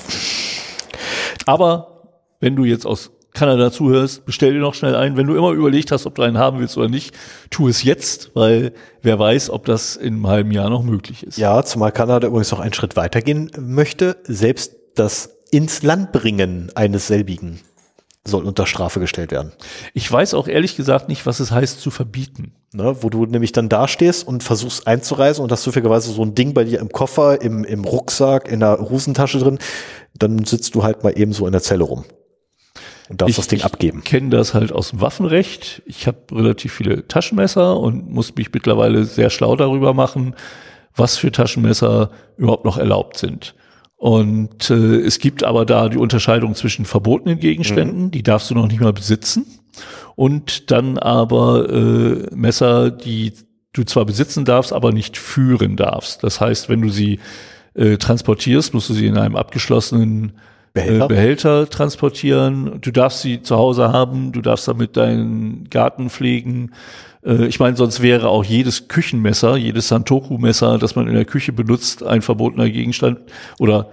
[1.45, 5.15] Aber wenn du jetzt aus Kanada zuhörst, bestell dir noch schnell ein.
[5.15, 7.15] Wenn du immer überlegt hast, ob du einen haben willst oder nicht,
[7.49, 11.37] tu es jetzt, weil wer weiß, ob das in einem halben Jahr noch möglich ist.
[11.37, 14.17] Ja, zumal Kanada übrigens noch einen Schritt weitergehen möchte.
[14.23, 17.61] Selbst das ins Land bringen eines selbigen
[18.23, 19.51] soll unter Strafe gestellt werden.
[19.93, 22.53] Ich weiß auch ehrlich gesagt nicht, was es heißt zu verbieten.
[22.73, 26.53] Ne, wo du nämlich dann dastehst und versuchst einzureisen und hast zufälligerweise so ein Ding
[26.53, 29.59] bei dir im Koffer, im, im Rucksack, in der Hosentasche drin,
[30.13, 32.05] dann sitzt du halt mal eben so in der Zelle rum
[33.11, 33.99] und darfst ich, das Ding abgeben.
[33.99, 35.81] Ich kenne das halt aus dem Waffenrecht.
[35.85, 40.33] Ich habe relativ viele Taschenmesser und muss mich mittlerweile sehr schlau darüber machen,
[40.95, 43.53] was für Taschenmesser überhaupt noch erlaubt sind.
[44.01, 48.11] Und äh, es gibt aber da die Unterscheidung zwischen verbotenen Gegenständen, mhm.
[48.11, 49.45] die darfst du noch nicht mal besitzen,
[50.15, 53.33] und dann aber äh, Messer, die
[53.73, 56.23] du zwar besitzen darfst, aber nicht führen darfst.
[56.23, 57.19] Das heißt, wenn du sie
[57.75, 60.31] äh, transportierst, musst du sie in einem abgeschlossenen
[60.73, 61.05] Behälter?
[61.05, 62.81] Äh, Behälter transportieren.
[62.81, 66.71] Du darfst sie zu Hause haben, du darfst damit deinen Garten pflegen.
[67.25, 71.53] Äh, ich meine, sonst wäre auch jedes Küchenmesser, jedes Santoku-Messer, das man in der Küche
[71.53, 73.19] benutzt, ein verbotener Gegenstand
[73.59, 73.89] oder.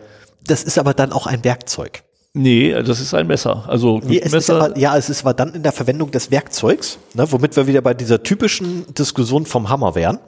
[0.46, 2.02] Das ist aber dann auch ein Werkzeug.
[2.34, 3.64] Nee, das ist ein Messer.
[3.68, 4.62] Also nee, es Messer.
[4.62, 7.80] Aber, ja, es ist aber dann in der Verwendung des Werkzeugs, ne, womit wir wieder
[7.80, 10.18] bei dieser typischen Diskussion vom Hammer wären.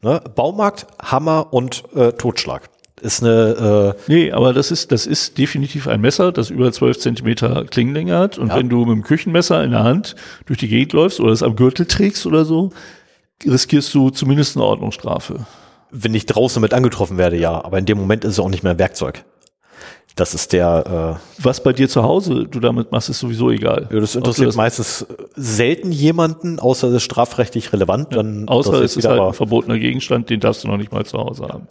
[0.00, 2.70] Ne, Baumarkt, Hammer und äh, Totschlag
[3.04, 3.94] ist eine.
[3.96, 8.16] Äh nee, aber das ist, das ist definitiv ein Messer, das über 12 Zentimeter Klingenlänge
[8.16, 8.38] hat.
[8.38, 8.56] Und ja.
[8.56, 10.16] wenn du mit dem Küchenmesser in der Hand
[10.46, 12.70] durch die Gegend läufst oder es am Gürtel trägst oder so,
[13.44, 15.46] riskierst du zumindest eine Ordnungsstrafe.
[15.90, 17.64] Wenn ich draußen mit angetroffen werde, ja.
[17.64, 19.24] Aber in dem Moment ist es auch nicht mehr ein Werkzeug.
[20.16, 21.18] Das ist der.
[21.18, 23.88] Äh Was bei dir zu Hause du damit machst, ist sowieso egal.
[23.92, 28.14] Ja, das interessiert das meistens selten jemanden, außer es ist strafrechtlich relevant.
[28.14, 31.18] Dann außer es ist halt ein verbotener Gegenstand, den darfst du noch nicht mal zu
[31.18, 31.68] Hause haben.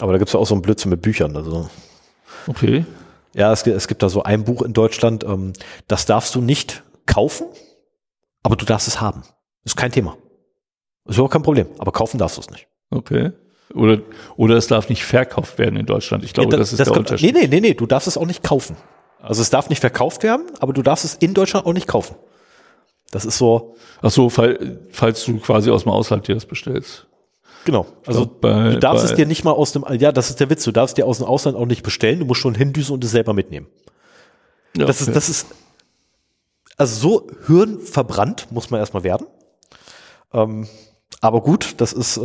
[0.00, 1.36] Aber da gibt es ja auch so ein Blödsinn mit Büchern.
[1.36, 1.68] Also.
[2.46, 2.84] Okay.
[3.34, 5.52] Ja, es, es gibt da so ein Buch in Deutschland, ähm,
[5.88, 7.46] das darfst du nicht kaufen,
[8.42, 9.22] aber du darfst es haben.
[9.64, 10.16] Ist kein Thema.
[11.06, 11.66] Ist überhaupt kein Problem.
[11.78, 12.66] Aber kaufen darfst du es nicht.
[12.90, 13.32] Okay.
[13.74, 13.98] Oder,
[14.36, 16.22] oder es darf nicht verkauft werden in Deutschland.
[16.22, 17.34] Ich glaube, Ja, das, ist der kommt- Unterschied.
[17.34, 18.76] Nee, nee, nee, nee, du darfst es auch nicht kaufen.
[19.20, 22.14] Also es darf nicht verkauft werden, aber du darfst es in Deutschland auch nicht kaufen.
[23.10, 27.06] Das ist so, Ach so, fall, falls du quasi aus dem Ausland dir das bestellst.
[27.64, 27.86] Genau.
[28.06, 30.40] Also glaub, bei- du darfst bei- es dir nicht mal aus dem, ja, das ist
[30.40, 32.94] der Witz, du darfst dir aus dem Ausland auch nicht bestellen, du musst schon hindüsen
[32.94, 33.66] und es selber mitnehmen.
[34.76, 35.46] Ja, Das ist, das ist,
[36.76, 39.26] also so hirnverbrannt muss man erstmal werden.
[40.32, 40.66] Ähm,
[41.20, 42.20] aber gut, das ist äh,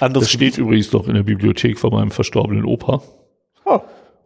[0.00, 3.02] anderes das steht übrigens noch in der Bibliothek von meinem verstorbenen Opa.
[3.64, 3.80] Oh.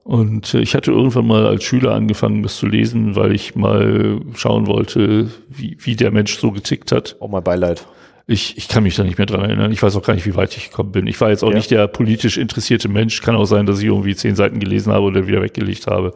[0.05, 4.20] Und äh, ich hatte irgendwann mal als Schüler angefangen, das zu lesen, weil ich mal
[4.35, 7.16] schauen wollte, wie, wie der Mensch so getickt hat.
[7.19, 7.85] Auch mal Beileid.
[8.28, 9.70] Ich, ich kann mich da nicht mehr dran erinnern.
[9.70, 11.07] Ich weiß auch gar nicht, wie weit ich gekommen bin.
[11.07, 11.55] Ich war jetzt auch Ja.
[11.57, 13.23] nicht der politisch interessierte Mensch.
[13.23, 16.12] Kann auch sein, dass ich irgendwie zehn Seiten gelesen habe oder wieder weggelegt habe.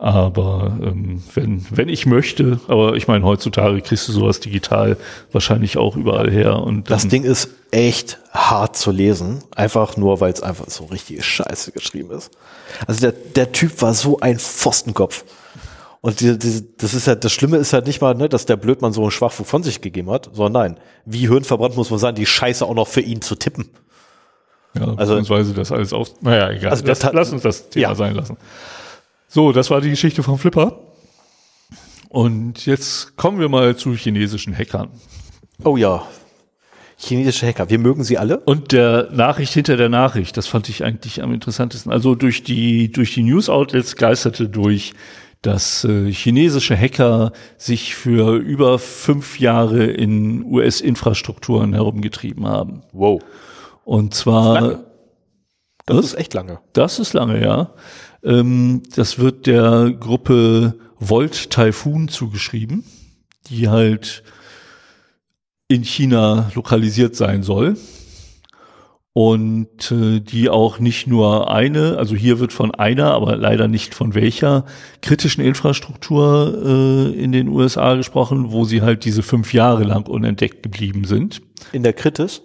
[0.00, 4.96] Aber ähm, wenn, wenn ich möchte, aber ich meine, heutzutage kriegst du sowas digital
[5.32, 6.56] wahrscheinlich auch überall her.
[6.62, 11.22] Und Das Ding ist echt hart zu lesen, einfach nur, weil es einfach so richtige
[11.22, 12.30] Scheiße geschrieben ist.
[12.86, 15.24] Also der, der Typ war so ein Pfostenkopf.
[16.00, 18.56] Und die, die, das ist ja, das Schlimme ist halt nicht mal, ne, dass der
[18.56, 22.14] Blödmann so einen Schwachfug von sich gegeben hat, sondern nein, wie hirnverbrannt muss man sein,
[22.14, 23.68] die Scheiße auch noch für ihn zu tippen.
[24.74, 26.10] Ja, Also- beziehungsweise das alles auf.
[26.20, 26.70] Naja, egal.
[26.70, 27.94] Also das hat- lass uns das Thema Ja.
[27.96, 28.36] sein lassen.
[29.26, 30.78] So, das war die Geschichte vom Flipper.
[32.08, 34.88] Und jetzt kommen wir mal zu chinesischen Hackern.
[35.64, 36.06] Oh ja.
[36.96, 38.38] Chinesische Hacker, wir mögen sie alle.
[38.40, 41.92] Und der Nachricht hinter der Nachricht, das fand ich eigentlich am interessantesten.
[41.92, 44.94] Also durch die, durch die News-Outlets geisterte durch,
[45.42, 52.82] dass äh, chinesische Hacker sich für über fünf Jahre in US-Infrastrukturen herumgetrieben haben.
[52.92, 53.22] Wow.
[53.84, 54.84] Und zwar.
[55.86, 56.04] Das Was?
[56.06, 56.58] ist echt lange.
[56.74, 57.70] das ist lange, ja.
[58.22, 62.84] Ähm, das wird der Gruppe Volt Typhoon zugeschrieben,
[63.48, 64.22] die halt
[65.68, 67.76] in China lokalisiert sein soll.
[69.14, 73.94] Und äh, die auch nicht nur eine, also hier wird von einer, aber leider nicht
[73.94, 74.64] von welcher
[75.02, 80.62] kritischen Infrastruktur äh, in den USA gesprochen, wo sie halt diese fünf Jahre lang unentdeckt
[80.62, 81.42] geblieben sind.
[81.72, 82.42] In der Kritis?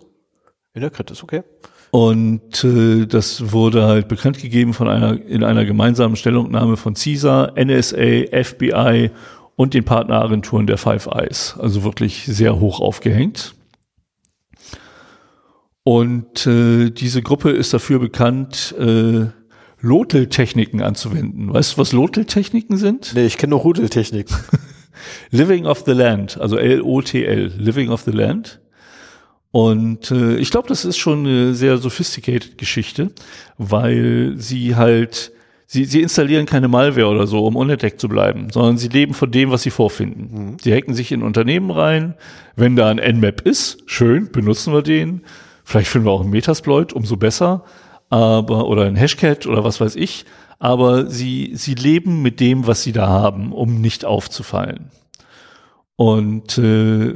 [0.73, 1.43] In der Kritis, okay.
[1.91, 7.53] Und äh, das wurde halt bekannt gegeben von einer in einer gemeinsamen Stellungnahme von CISA,
[7.55, 9.11] NSA, FBI
[9.55, 11.55] und den Partneragenturen der Five Eyes.
[11.59, 13.53] Also wirklich sehr hoch aufgehängt.
[15.83, 19.27] Und äh, diese Gruppe ist dafür bekannt, äh,
[19.81, 21.53] Lotel-Techniken anzuwenden.
[21.53, 23.11] Weißt du, was Lotel-Techniken sind?
[23.15, 24.27] Nee, ich kenne nur Rudeltechnik.
[25.31, 28.61] Living of the Land, also L-O-T-L, Living of the Land.
[29.51, 33.11] Und äh, ich glaube, das ist schon eine sehr sophisticated Geschichte,
[33.57, 35.33] weil sie halt,
[35.67, 39.31] sie, sie installieren keine Malware oder so, um unentdeckt zu bleiben, sondern sie leben von
[39.31, 40.57] dem, was sie vorfinden.
[40.61, 42.15] Sie hacken sich in Unternehmen rein.
[42.55, 45.21] Wenn da ein Nmap ist, schön, benutzen wir den.
[45.63, 47.63] Vielleicht finden wir auch einen Metasploit, umso besser.
[48.09, 50.25] Aber, oder ein Hashcat oder was weiß ich.
[50.59, 54.91] Aber sie, sie leben mit dem, was sie da haben, um nicht aufzufallen.
[55.95, 56.61] Und äh,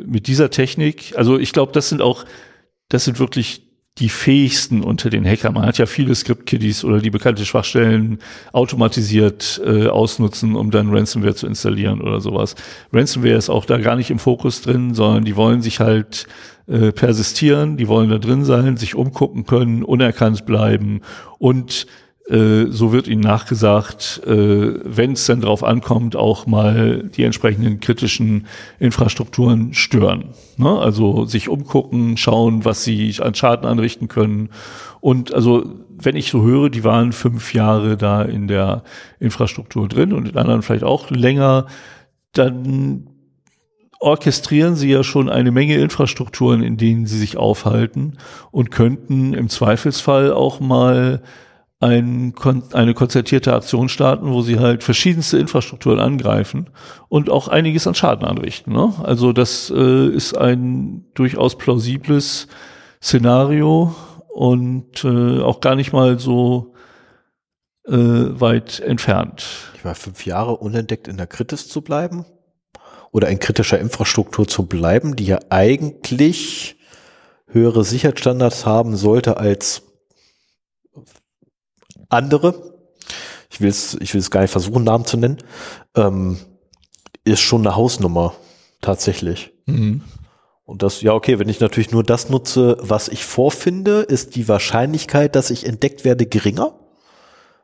[0.06, 2.26] mit dieser Technik, also ich glaube, das sind auch,
[2.90, 3.67] das sind wirklich
[4.00, 5.54] die fähigsten unter den Hackern.
[5.54, 8.20] Man hat ja viele Script-Kiddies oder die bekannte Schwachstellen
[8.54, 12.56] automatisiert äh, ausnutzen, um dann Ransomware zu installieren oder sowas.
[12.94, 16.28] Ransomware ist auch da gar nicht im Fokus drin, sondern die wollen sich halt
[16.68, 21.02] äh, persistieren, die wollen da drin sein, sich umgucken können, unerkannt bleiben
[21.40, 21.88] und
[22.70, 28.48] so wird ihnen nachgesagt, äh, wenn es dann drauf ankommt, auch mal die entsprechenden kritischen
[28.80, 30.34] Infrastrukturen stören.
[30.58, 30.70] Ne?
[30.70, 34.50] Also sich umgucken, schauen, was sie an Schaden anrichten können.
[35.00, 38.84] Und also, wenn ich so höre, die waren fünf Jahre da in der
[39.20, 41.68] Infrastruktur drin und in anderen vielleicht auch länger,
[42.34, 43.08] dann
[44.00, 48.18] orchestrieren sie ja schon eine Menge Infrastrukturen, in denen sie sich aufhalten
[48.52, 51.22] und könnten im Zweifelsfall auch mal
[51.80, 56.70] ein, kon eine konzertierte Aktion starten, wo sie halt verschiedenste Infrastrukturen angreifen
[57.08, 58.74] und auch einiges an Schaden anrichten.
[58.74, 58.94] Ne?
[59.04, 62.48] Also das äh, ist ein durchaus plausibles
[63.02, 63.96] Szenario
[64.30, 66.74] und äh, auch gar nicht mal so
[67.88, 69.46] äh, weit entfernt.
[69.76, 72.26] Ich war fünf Jahre unentdeckt in der Kritis zu bleiben
[73.12, 76.76] oder in kritischer Infrastruktur zu bleiben, die ja eigentlich
[77.48, 79.87] höhere Sicherheitsstandards haben sollte als
[82.10, 82.54] andere.
[83.50, 85.38] Ich will es, ich will es gar nicht versuchen, Namen zu nennen.
[85.96, 86.38] Ähm,
[87.24, 88.34] ist schon eine Hausnummer
[88.82, 89.52] tatsächlich.
[89.66, 90.02] Mhm.
[90.66, 94.48] Und das, ja, okay, wenn ich natürlich nur das nutze, was ich vorfinde, ist die
[94.50, 96.74] Wahrscheinlichkeit, dass ich entdeckt werde, geringer.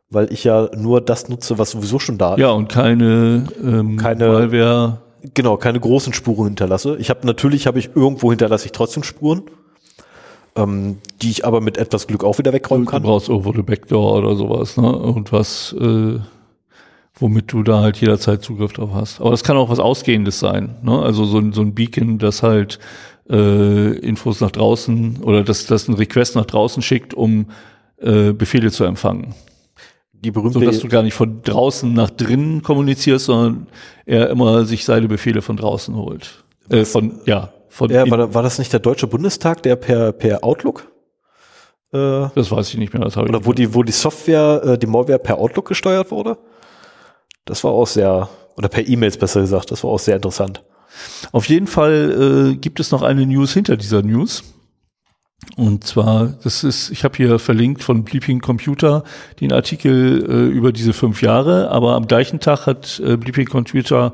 [0.10, 2.40] Weil ich ja nur das nutze, was sowieso schon da ist.
[2.40, 5.02] Ja, und keine, ähm, Keine- Malware.
[5.34, 6.98] Genau, keine großen Spuren hinterlasse.
[6.98, 9.44] Ich habe natürlich habe ich irgendwo hinterlasse ich trotzdem Spuren.
[10.56, 13.04] Ähm, die ich aber mit etwas Glück auch wieder wegräumen Du kann.
[13.04, 14.88] brauchst irgendwo eine Backdoor oder sowas, ne?
[14.88, 16.20] Irgendwas, äh,
[17.16, 19.22] womit du da halt jederzeit Zugriff drauf hast.
[19.22, 21.02] Aber das kann auch was Ausgehendes sein, ne?
[21.02, 22.80] Also so ein, so ein Beacon, das halt
[23.30, 27.48] äh, Infos nach draußen oder das, das ein Request nach draußen schickt, um
[27.98, 29.34] äh, Befehle zu empfangen.
[30.14, 33.68] Die berühmte, So dass du gar nicht von draußen nach drinnen kommunizierst, sondern
[34.06, 36.44] er immer sich seine Befehle von draußen holt.
[36.70, 40.44] Äh, von, ja, von ja, war, war das nicht der Deutsche Bundestag, der per, per
[40.44, 40.91] Outlook?
[41.91, 44.86] Äh, das weiß ich nicht mehr, das oder wo die, wo die Software, äh, die
[44.86, 46.38] Malware per Outlook gesteuert wurde?
[47.45, 50.64] Das war auch sehr, oder per E-Mails besser gesagt, das war auch sehr interessant.
[51.32, 54.44] Auf jeden Fall äh, gibt es noch eine News hinter dieser News.
[55.58, 59.04] Und zwar, das ist, ich habe hier verlinkt von Bleeping Computer
[59.41, 64.14] den Artikel äh, über diese fünf Jahre, aber am gleichen Tag hat äh, Bleeping Computer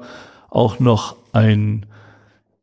[0.50, 1.86] auch noch ein,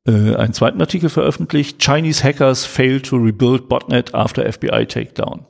[0.06, 1.82] äh, einen zweiten Artikel veröffentlicht.
[1.82, 5.46] Chinese Hackers fail to rebuild Botnet after FBI takedown.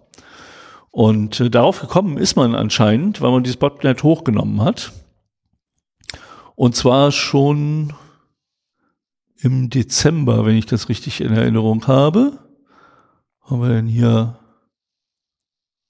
[0.90, 4.92] Und äh, darauf gekommen ist man anscheinend, weil man dieses Botnet hochgenommen hat.
[6.54, 7.92] Und zwar schon
[9.38, 12.38] im Dezember, wenn ich das richtig in Erinnerung habe.
[13.42, 14.38] Haben wir denn hier?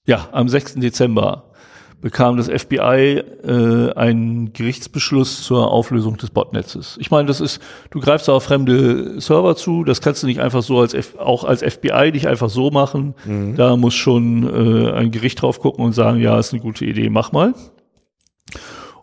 [0.06, 0.74] Ja, am 6.
[0.74, 1.52] Dezember
[2.01, 6.97] bekam das FBI äh, einen Gerichtsbeschluss zur Auflösung des Botnetzes.
[7.01, 7.60] Ich meine, das ist,
[7.90, 11.44] du greifst auf fremde Server zu, das kannst du nicht einfach so als F auch
[11.44, 13.14] als FBI nicht einfach so machen.
[13.56, 17.09] Da muss schon äh, ein Gericht drauf gucken und sagen, ja, ist eine gute Idee,
[17.10, 17.55] mach mal.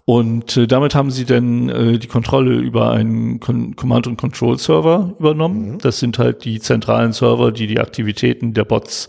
[0.06, 5.15] Und äh, damit haben sie dann äh, die Kontrolle über einen Con Command- und Control-Server
[5.18, 5.78] übernommen.
[5.80, 9.07] Das sind halt die zentralen Server, die die Aktivitäten der Bots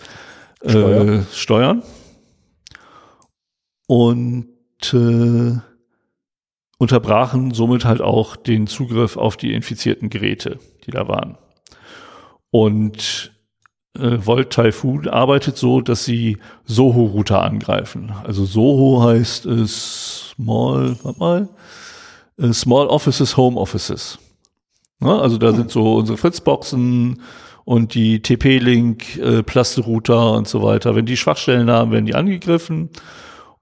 [0.60, 1.26] äh, Steuern.
[1.32, 1.82] steuern.
[3.86, 4.48] Und
[4.92, 5.58] äh,
[6.78, 11.38] unterbrachen somit halt auch den Zugriff auf die infizierten Geräte, die da waren.
[12.50, 13.32] Und
[13.98, 18.12] äh, Volt Typhoon arbeitet so, dass sie Soho-Router angreifen.
[18.24, 21.48] Also Soho heißt äh, Small, warte mal,
[22.38, 24.18] äh, Small Offices, Home Offices.
[25.00, 27.20] Ja, also da sind so unsere Fritzboxen
[27.64, 30.94] und die TP-Link, äh, Plaste-Router und so weiter.
[30.94, 32.90] Wenn die Schwachstellen haben, werden die angegriffen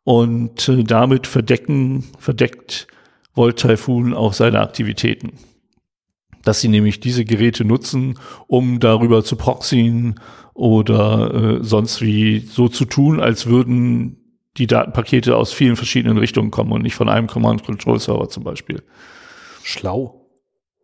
[0.05, 2.87] und äh, damit verdecken, verdeckt
[3.35, 5.33] Volt Typhoon auch seine Aktivitäten
[6.43, 10.21] dass sie nämlich diese Geräte nutzen, um darüber zu proxyen
[10.55, 14.19] oder äh, sonst wie so zu tun, als würden
[14.59, 18.83] die Datenpakete aus vielen verschiedenen Richtungen kommen und nicht von einem Command-Control-Server zum Beispiel.
[19.63, 20.29] Schlau.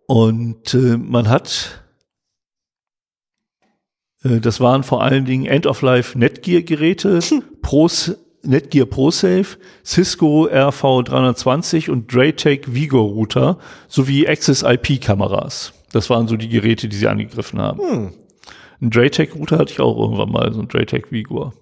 [0.07, 1.85] Und äh, man hat,
[4.23, 7.21] äh, das waren vor allen Dingen End-of-Life Netgear-Geräte,
[7.61, 13.59] Pros, Netgear ProSafe, Cisco RV320 und Draytech Vigo Router
[13.89, 15.73] sowie Access IP Kameras.
[15.93, 17.81] Das waren so die Geräte, die sie angegriffen haben.
[17.81, 18.13] Hm.
[18.81, 21.53] Ein Draytech Router hatte ich auch irgendwann mal, so ein Draytech Vigor.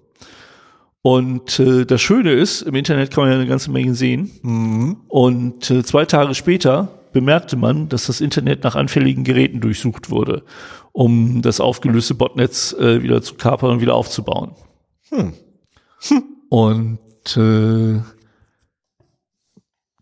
[1.01, 4.31] Und äh, das Schöne ist, im Internet kann man ja eine ganze Menge sehen.
[4.41, 4.97] Mhm.
[5.07, 10.43] Und äh, zwei Tage später bemerkte man, dass das Internet nach anfälligen Geräten durchsucht wurde,
[10.91, 14.51] um das aufgelöste Botnetz äh, wieder zu kapern und wieder aufzubauen.
[15.09, 15.33] Hm.
[16.49, 16.99] Und
[17.35, 18.01] äh,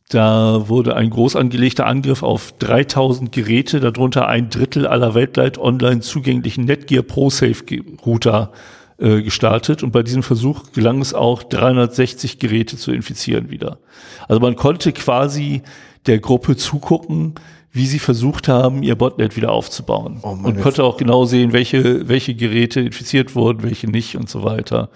[0.10, 6.02] da wurde ein groß angelegter Angriff auf 3000 Geräte, darunter ein Drittel aller weltweit online
[6.02, 7.64] zugänglichen Netgear ProSafe
[8.06, 8.52] Router
[8.98, 9.82] äh, gestartet.
[9.82, 13.80] Und bei diesem Versuch gelang es auch, 360 Geräte zu infizieren wieder.
[14.28, 15.64] Also man konnte quasi
[16.06, 17.34] der Gruppe zugucken,
[17.72, 20.20] wie sie versucht haben, ihr Botnet wieder aufzubauen.
[20.22, 24.30] Oh Mann, und konnte auch genau sehen, welche, welche Geräte infiziert wurden, welche nicht und
[24.30, 24.90] so weiter.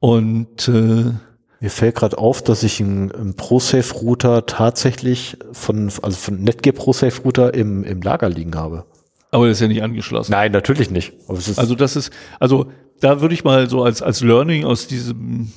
[0.00, 1.12] Und äh,
[1.60, 7.54] Mir fällt gerade auf, dass ich einen, einen ProSafe-Router tatsächlich von, also von Netgear ProSafe-Router
[7.54, 8.84] im, im Lager liegen habe.
[9.30, 10.32] aber das ist ja nicht angeschlossen.
[10.32, 11.14] Nein, natürlich nicht.
[11.28, 12.66] Also das ist, also
[13.00, 15.52] da würde ich mal so als, als Learning aus diesem,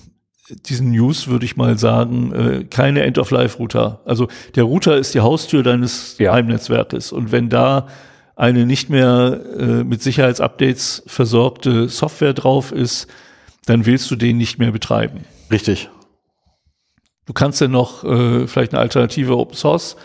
[0.66, 4.00] diesen News würde ich mal sagen, äh, keine End-of-Life-Router.
[4.06, 6.32] Also der Router ist die Haustür deines Ja.
[6.34, 7.12] Heimnetzwerkes.
[7.12, 7.88] Und wenn da
[8.38, 13.08] eine nicht mehr äh, mit Sicherheitsupdates versorgte Software drauf ist,
[13.68, 15.26] dann willst du den nicht mehr betreiben.
[15.52, 15.90] richtig.
[17.26, 19.98] Du kannst ja noch äh, vielleicht eine alternative Open Source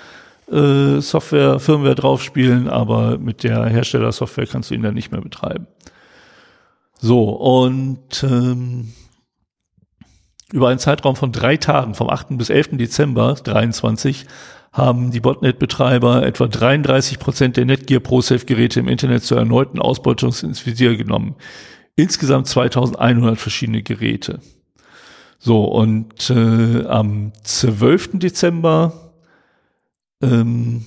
[0.50, 5.66] äh, Software, Firmware draufspielen, aber mit der Herstellersoftware kannst du ihn dann nicht mehr betreiben.
[6.98, 8.92] So, und ähm,
[10.52, 12.36] über einen Zeitraum von drei Tagen, vom 8.
[12.38, 12.70] bis 11.
[12.72, 14.26] Dezember 23,
[14.72, 20.64] haben die Botnet-Betreiber etwa 33 Prozent der Netgear ProSafe-Geräte im Internet zur erneuten Ausbeutung ins
[20.64, 21.34] Visier genommen.
[21.96, 24.40] Insgesamt 2100 verschiedene Geräte.
[25.38, 28.18] So, und äh, am 12.
[28.18, 29.12] Dezember
[30.22, 30.84] ähm,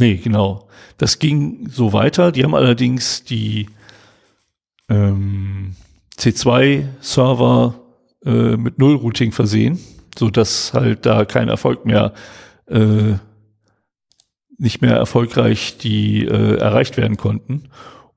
[0.00, 0.66] Nee, genau.
[0.96, 2.32] Das ging so weiter.
[2.32, 3.66] Die haben allerdings die
[4.88, 5.76] ähm,
[6.16, 7.74] C2-Server
[8.24, 9.78] äh, mit Null-Routing versehen,
[10.18, 12.14] so dass halt da kein Erfolg mehr,
[12.66, 13.14] äh,
[14.60, 17.64] nicht mehr erfolgreich die äh, erreicht werden konnten.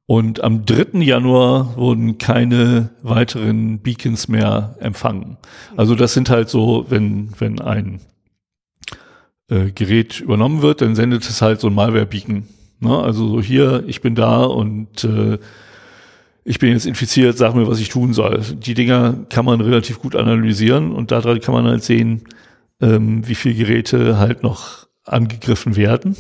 [0.06, 1.00] Und am 3.
[1.00, 5.38] Januar wurden keine weiteren Beacons mehr empfangen.
[5.78, 8.02] Also das sind halt so, wenn, wenn ein
[9.50, 12.44] äh, Gerät übernommen wird, dann sendet es halt so ein Malware-Beacon.
[12.82, 13.00] Ne?
[13.00, 15.40] Also so hier, ich bin da und äh,
[16.44, 18.42] ich bin jetzt infiziert, sag mir, was ich tun soll.
[18.42, 22.26] Die Dinger kann man relativ gut analysieren und daran kann man halt sehen,
[22.82, 26.18] ähm, wie viele Geräte halt noch angegriffen werden.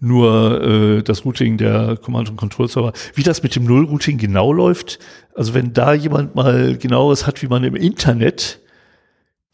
[0.00, 4.98] Nur äh, das Routing der Command- und Control-Server, wie das mit dem Null-Routing genau läuft,
[5.34, 8.60] also wenn da jemand mal genaueres hat, wie man im Internet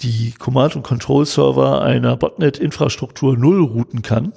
[0.01, 4.33] die Command- und Control-Server einer Botnet-Infrastruktur null routen kann,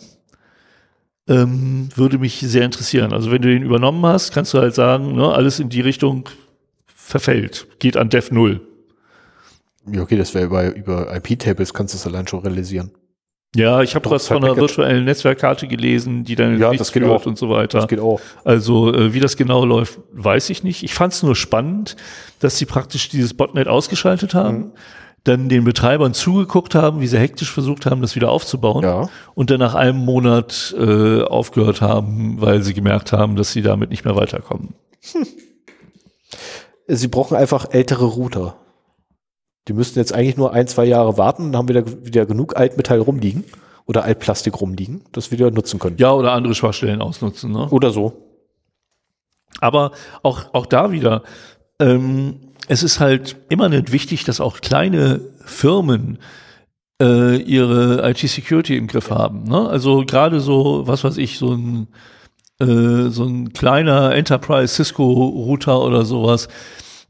[1.27, 3.13] ähm, würde mich sehr interessieren.
[3.13, 6.27] Also wenn du den übernommen hast, kannst du halt sagen, ne, alles in die Richtung
[6.87, 8.61] verfällt, geht an Dev 0.
[9.91, 12.91] Ja, okay, das wäre über, über IP-Tables, kannst du es allein schon realisieren.
[13.55, 17.25] Ja, ich habe was von einer virtuellen Netzwerkkarte gelesen, die dann Ja, das geht auch.
[17.25, 17.79] und so weiter.
[17.79, 18.19] Das geht auch.
[18.43, 20.83] Also äh, wie das genau läuft, weiß ich nicht.
[20.83, 21.95] Ich fand es nur spannend,
[22.39, 24.71] dass sie praktisch dieses Botnet ausgeschaltet haben, Mhm.
[25.23, 29.09] dann den Betreibern zugeguckt haben, wie sie hektisch versucht haben, das wieder aufzubauen Ja.
[29.33, 33.89] und dann nach einem Monat äh, aufgehört haben, weil sie gemerkt haben, dass sie damit
[33.89, 34.75] nicht mehr weiterkommen.
[36.87, 38.55] Sie brauchen einfach ältere Router.
[39.69, 42.99] Die müssten jetzt eigentlich nur ein, zwei Jahre warten und haben wieder, wieder genug Altmetall
[42.99, 43.43] rumliegen
[43.85, 45.97] oder Altplastik rumliegen, das wir wieder nutzen können.
[45.99, 47.51] Ja, oder andere Schwachstellen ausnutzen.
[47.51, 47.69] Ne?
[47.69, 48.13] Oder so.
[49.59, 49.91] Aber
[50.23, 51.21] auch, auch da wieder,
[51.79, 56.17] ähm, es ist halt immer nicht wichtig, dass auch kleine Firmen
[56.99, 59.43] äh, ihre IT-Security im Griff haben.
[59.43, 59.69] Ne?
[59.69, 61.87] Also gerade so, was weiß ich, so ein,
[62.59, 66.47] äh, so ein kleiner Enterprise Cisco-Router oder sowas,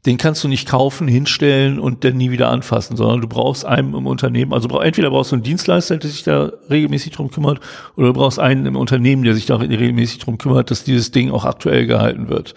[0.06, 3.94] den kannst du nicht kaufen, hinstellen und dann nie wieder anfassen, sondern du brauchst einen
[3.94, 7.60] im Unternehmen, also entweder brauchst du einen Dienstleister, der sich da regelmäßig drum kümmert,
[7.96, 11.30] oder du brauchst einen im Unternehmen, der sich da regelmäßig drum kümmert, dass dieses Ding
[11.30, 12.54] auch aktuell gehalten wird.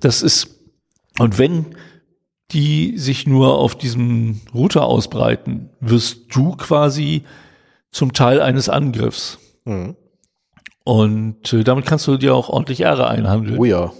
[0.00, 0.60] Das ist,
[1.18, 1.66] und wenn
[2.52, 7.24] die sich nur auf diesem Router ausbreiten, wirst du quasi
[7.90, 9.38] zum Teil eines Angriffs.
[9.64, 9.96] Mhm.
[10.84, 13.58] Und äh, damit kannst du dir auch ordentlich Ärger einhandeln.
[13.58, 13.92] Oh ja.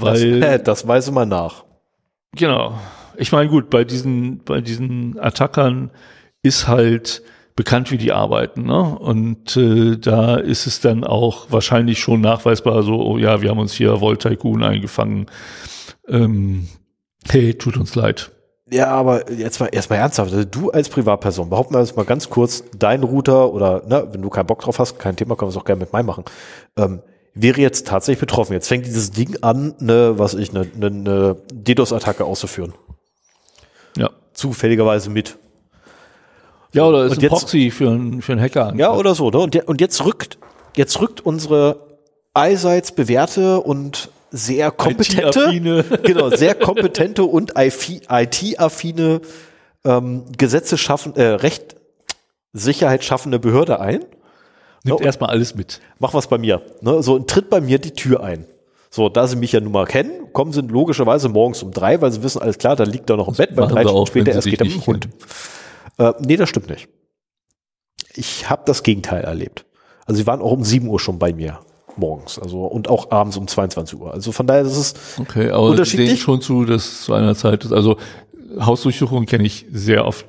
[0.00, 1.64] Weil das, das weise mal nach.
[2.34, 2.78] Genau.
[3.16, 5.90] Ich meine, gut, bei diesen, bei diesen Attackern
[6.42, 7.22] ist halt
[7.56, 8.98] bekannt, wie die arbeiten, ne?
[8.98, 13.58] Und äh, da ist es dann auch wahrscheinlich schon nachweisbar, so, oh ja, wir haben
[13.58, 15.26] uns hier Volt Tycoon eingefangen.
[16.06, 16.68] Ähm,
[17.28, 18.30] hey, tut uns leid.
[18.70, 20.32] Ja, aber jetzt mal erstmal ernsthaft.
[20.32, 24.22] Also du als Privatperson, behaupten wir jetzt mal ganz kurz, dein Router oder ne, wenn
[24.22, 26.24] du keinen Bock drauf hast, kein Thema, können wir es auch gerne mit meinem machen.
[26.76, 27.00] Ähm,
[27.36, 28.54] wäre jetzt tatsächlich betroffen.
[28.54, 32.72] Jetzt fängt dieses Ding an, ne, was ich, eine ne, ne DDoS-Attacke auszuführen.
[33.96, 34.10] Ja.
[34.32, 35.36] Zufälligerweise mit.
[36.72, 38.78] Ja, oder ist Und ein jetzt- Proxy für einen, für einen Hacker an.
[38.78, 39.30] Ja, oder so.
[39.30, 39.38] Ne?
[39.38, 40.38] Und, je- und jetzt rückt,
[40.76, 41.78] jetzt rückt unsere
[42.34, 49.20] allseits bewährte und sehr kompetente, genau, sehr kompetente und IT-affine
[49.84, 51.76] ähm, Gesetze schaffen, äh, Recht,
[52.52, 54.04] Sicherheit schaffende Behörde ein.
[54.86, 55.80] Nimmt Ja, erstmal alles mit.
[55.98, 56.62] Mach was bei mir.
[56.80, 57.02] Ne?
[57.02, 58.46] So und tritt bei mir die Tür ein.
[58.90, 62.12] So, da sie mich ja nun mal kennen, kommen sie logischerweise morgens um drei, weil
[62.12, 64.32] sie wissen, alles klar, da liegt er noch im Bett, weil drei Stunden auch, später
[64.32, 65.08] erst geht er mit dem Hund.
[65.98, 66.88] Äh, nee, das stimmt nicht.
[68.14, 69.66] Ich habe das Gegenteil erlebt.
[70.06, 71.58] Also sie waren auch um 7 Uhr schon bei mir
[71.96, 74.12] morgens, also und auch abends um 22 Uhr.
[74.12, 76.10] Also von daher ist es Okay, aber Unterschiedlich?
[76.10, 77.72] sehen schon zu, dass zu einer Zeit ist.
[77.72, 77.96] Also
[78.58, 80.26] Hausdurchsuchungen kenne ich sehr oft,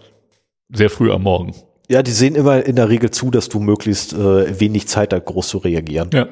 [0.70, 1.54] sehr früh am Morgen.
[1.88, 5.26] Ja, die sehen immer in der Regel zu, dass du möglichst äh, wenig Zeit hast,
[5.26, 6.10] groß zu reagieren.
[6.14, 6.28] Ja.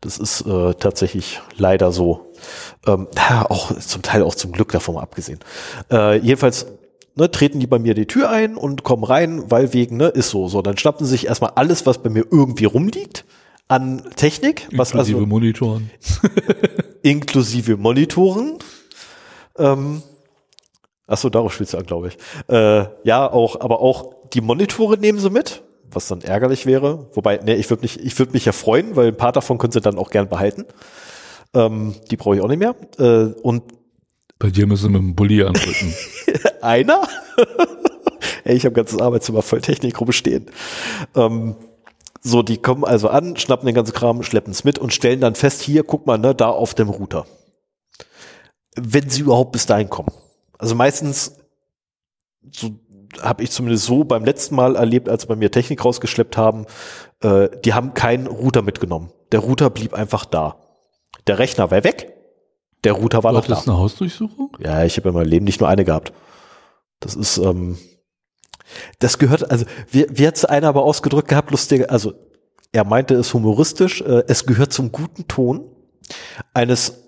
[0.00, 2.32] Das ist äh, tatsächlich leider so.
[2.86, 5.40] Ähm, ja, auch zum Teil auch zum Glück davon abgesehen.
[5.90, 6.66] Äh, jedenfalls
[7.16, 10.30] ne, treten die bei mir die Tür ein und kommen rein, weil wegen, ne, ist
[10.30, 10.48] so.
[10.48, 13.24] So, dann schnappen sie sich erstmal alles, was bei mir irgendwie rumliegt,
[13.66, 15.90] an Technik, was Inklusive also Monitoren.
[17.02, 18.58] inklusive Monitoren.
[19.58, 20.02] Ähm,
[21.08, 22.18] Achso, darauf spielst du an, glaube ich.
[22.48, 27.08] Äh, ja, auch, aber auch die Monitore nehmen sie mit, was dann ärgerlich wäre.
[27.14, 29.72] Wobei, ne, ich würde mich, ich würde mich ja freuen, weil ein paar davon können
[29.72, 30.66] sie dann auch gern behalten.
[31.54, 32.76] Ähm, die brauche ich auch nicht mehr.
[32.98, 33.62] Äh, und
[34.38, 35.94] Bei dir müssen wir mit dem Bulli andrücken.
[36.60, 37.08] einer?
[38.44, 40.50] Ey, ich habe ganzes Arbeitszimmer voll Technik rumstehen.
[41.16, 41.56] Ähm,
[42.20, 45.34] so, die kommen also an, schnappen den ganzen Kram, schleppen es mit und stellen dann
[45.34, 47.24] fest, hier, guck mal, ne, da auf dem Router.
[48.76, 50.10] Wenn sie überhaupt bis dahin kommen.
[50.58, 51.36] Also meistens
[52.50, 52.78] so
[53.22, 56.66] habe ich zumindest so beim letzten Mal erlebt, als sie bei mir Technik rausgeschleppt haben,
[57.22, 59.10] äh, die haben keinen Router mitgenommen.
[59.32, 60.56] Der Router blieb einfach da.
[61.26, 62.12] Der Rechner war weg,
[62.84, 63.54] der Router war War noch da.
[63.54, 64.56] das eine Hausdurchsuchung?
[64.60, 66.12] Ja, ich habe in meinem Leben nicht nur eine gehabt.
[67.00, 67.78] Das ist, ähm,
[68.98, 72.12] das gehört, also wie, wie hat es einer aber ausgedrückt gehabt, lustig, also
[72.72, 75.64] er meinte es humoristisch, äh, es gehört zum guten Ton
[76.52, 77.07] eines,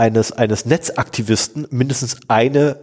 [0.00, 2.76] eines, eines Netzaktivisten mindestens eine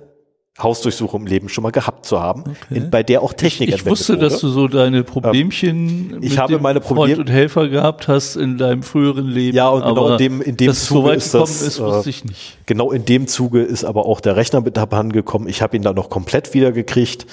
[0.59, 3.99] Hausdurchsuchung im Leben schon mal gehabt zu haben, in, bei der auch Technik Ich entwendet
[3.99, 4.29] wusste, wurde.
[4.29, 8.37] dass du so deine Problemchen ich mit habe meine Freund Problem- und Helfer gehabt hast
[8.37, 9.55] in deinem früheren Leben.
[9.55, 12.09] Ja, und genau in dem- in dem so Zuge weit ist das, ist, äh, wusste
[12.09, 12.57] ich nicht.
[12.65, 15.47] Genau in dem Zuge ist aber auch der Rechner mit abhanden gekommen.
[15.47, 17.27] Ich habe ihn dann noch komplett wiedergekriegt.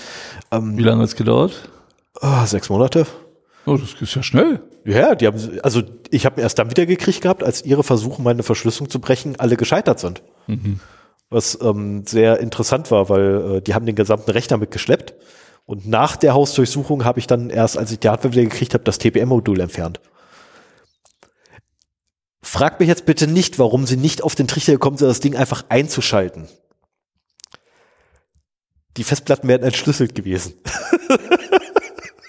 [0.53, 1.53] Wie lange hat es gedauert?
[2.21, 3.07] Ah, sechs Monate.
[3.67, 4.63] Oh, das ist ja schnell.
[4.85, 8.43] Ja, die haben, also ich habe erst dann wieder gekriegt gehabt, als ihre Versuche, meine
[8.43, 10.23] Verschlüsselung zu brechen, alle gescheitert sind.
[11.31, 15.15] Was ähm, sehr interessant war, weil äh, die haben den gesamten Rechner mitgeschleppt.
[15.67, 18.85] Und nach der Hausdurchsuchung habe ich dann erst, als ich die Hardware wieder gekriegt habe,
[18.85, 20.01] das TPM-Modul entfernt.
[22.43, 25.35] Frag mich jetzt bitte nicht, warum sie nicht auf den Trichter gekommen sind, das Ding
[25.35, 26.49] einfach einzuschalten.
[28.99, 30.55] Die Festplatten wären entschlüsselt gewesen.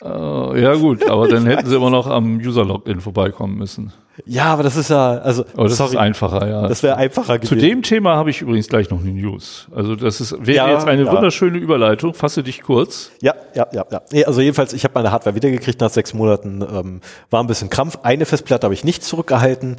[0.06, 3.92] Äh, ja gut, aber dann hätten sie immer noch am User-Login vorbeikommen müssen.
[4.26, 6.68] Ja, aber das ist ja, also, Aber das sorry, ist einfacher, ja.
[6.68, 7.68] das wäre einfacher Zu gewesen.
[7.68, 9.68] dem Thema habe ich übrigens gleich noch eine News.
[9.76, 11.12] Also das ist wäre Ja, jetzt eine ja.
[11.12, 12.14] wunderschöne Überleitung.
[12.14, 13.12] Fasse dich kurz.
[13.22, 14.28] Ja, ja, ja, ja.
[14.28, 16.62] Also jedenfalls, ich habe meine Hardware wiedergekriegt nach sechs Monaten.
[16.62, 18.00] Ähm, war ein bisschen Krampf.
[18.04, 19.76] Eine Festplatte habe ich nicht zurückgehalten.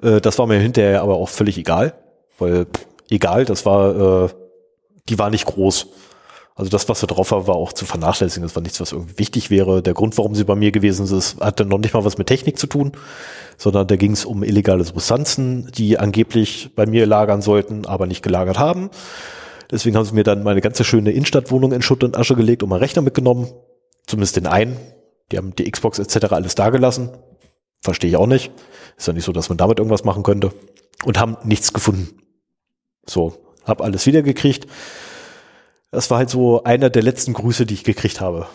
[0.00, 1.94] Äh, das war mir hinterher aber auch völlig egal.
[2.38, 4.28] Weil, pff, egal, das war, äh,
[5.08, 5.88] die war nicht groß.
[6.54, 8.42] Also das, was da drauf war, war auch zu vernachlässigen.
[8.42, 9.82] Das war nichts, was irgendwie wichtig wäre.
[9.82, 12.58] Der Grund, warum sie bei mir gewesen ist, hatte noch nicht mal was mit Technik
[12.58, 12.92] zu tun,
[13.56, 18.22] sondern da ging es um illegale Substanzen, die angeblich bei mir lagern sollten, aber nicht
[18.22, 18.90] gelagert haben.
[19.70, 22.68] Deswegen haben sie mir dann meine ganze schöne Innenstadtwohnung in Schutt und Asche gelegt und
[22.68, 23.48] meinen Rechner mitgenommen.
[24.06, 24.76] Zumindest den einen.
[25.30, 26.32] Die haben die Xbox etc.
[26.32, 27.10] alles dagelassen.
[27.80, 28.52] Verstehe ich auch nicht.
[28.98, 30.52] Ist ja nicht so, dass man damit irgendwas machen könnte.
[31.04, 32.10] Und haben nichts gefunden.
[33.06, 33.32] So,
[33.64, 34.66] hab alles wiedergekriegt.
[35.92, 38.46] Das war halt so einer der letzten Grüße, die ich gekriegt habe.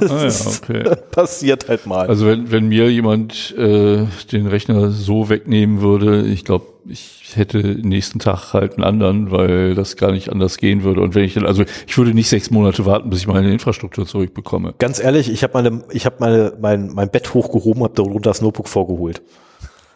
[0.00, 0.82] Ah, ja, okay.
[1.10, 2.06] Passiert halt mal.
[2.06, 7.58] Also wenn, wenn mir jemand äh, den Rechner so wegnehmen würde, ich glaube, ich hätte
[7.58, 11.00] nächsten Tag halt einen anderen, weil das gar nicht anders gehen würde.
[11.00, 14.06] Und wenn ich dann, also ich würde nicht sechs Monate warten, bis ich meine Infrastruktur
[14.06, 14.74] zurückbekomme.
[14.78, 18.42] Ganz ehrlich, ich habe meine, ich habe meine, mein, mein Bett hochgehoben, habe darunter das
[18.42, 19.22] Notebook vorgeholt.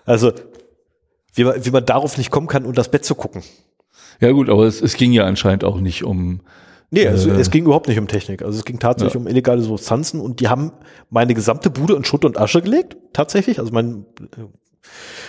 [0.07, 0.33] Also
[1.35, 3.43] wie man, wie man darauf nicht kommen kann, und das Bett zu gucken.
[4.21, 6.41] Ja gut, aber es, es ging ja anscheinend auch nicht um
[6.91, 7.35] Nee, also Äh.
[7.39, 8.41] es ging überhaupt nicht um Technik.
[8.43, 9.21] Also es ging tatsächlich Ja.
[9.21, 10.73] um illegale Substanzen und die haben
[11.11, 12.97] meine gesamte Bude in Schutt und Asche gelegt.
[13.13, 13.59] Tatsächlich.
[13.59, 14.45] Also mein, äh,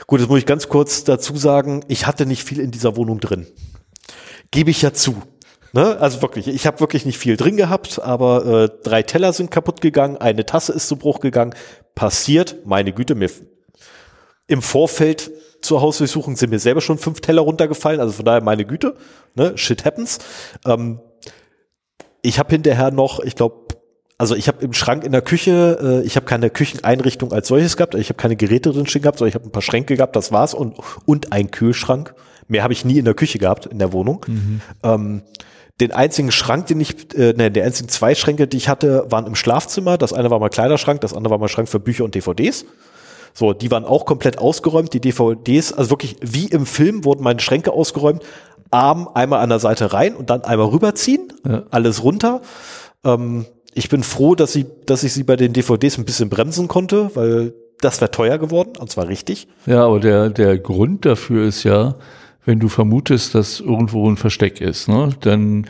[0.07, 1.83] gut, das muss ich ganz kurz dazu sagen.
[1.89, 3.45] Ich hatte nicht viel in dieser Wohnung drin.
[4.51, 5.17] Gebe ich ja zu.
[5.73, 5.97] Ne?
[5.99, 9.81] Also wirklich, ich habe wirklich nicht viel drin gehabt, aber äh, drei Teller sind kaputt
[9.81, 11.53] gegangen, eine Tasse ist zu Bruch gegangen.
[11.93, 13.29] Passiert, meine Güte, mir
[14.47, 15.29] im Vorfeld
[15.61, 18.95] zur Hausdurchsuchung sind mir selber schon fünf Teller runtergefallen, also von daher meine Güte,
[19.35, 19.57] ne?
[19.57, 20.19] shit happens.
[20.65, 20.99] Ähm,
[22.21, 23.67] ich habe hinterher noch, ich glaube,
[24.17, 27.77] also ich habe im Schrank in der Küche, äh, ich habe keine Kücheneinrichtung als solches
[27.77, 30.15] gehabt, ich habe keine Geräte drin stehen gehabt, sondern ich habe ein paar Schränke gehabt,
[30.15, 30.75] das war's und
[31.05, 32.13] und ein Kühlschrank.
[32.47, 34.25] Mehr habe ich nie in der Küche gehabt in der Wohnung.
[34.83, 35.21] Ähm,
[35.79, 39.25] den einzigen Schrank, den ich, äh, ne, die einzigen zwei Schränke, die ich hatte, waren
[39.25, 39.97] im Schlafzimmer.
[39.97, 42.65] Das eine war mein Kleiderschrank, das andere war mein Schrank für Bücher und DVDs.
[43.33, 44.93] So, die waren auch komplett ausgeräumt.
[44.93, 48.23] Die DVDs, also wirklich wie im Film, wurden meine Schränke ausgeräumt.
[48.71, 51.63] Arm einmal an der Seite rein und dann einmal rüberziehen, Ja.
[51.71, 52.41] alles runter.
[53.03, 56.67] Ähm, ich bin froh, dass, sie, dass ich sie bei den DVDs ein bisschen bremsen
[56.67, 59.47] konnte, weil das wäre teuer geworden, und zwar richtig.
[59.65, 61.95] Ja, aber der, der Grund dafür ist ja,
[62.45, 65.65] wenn du vermutest, dass irgendwo ein Versteck ist, ne, dann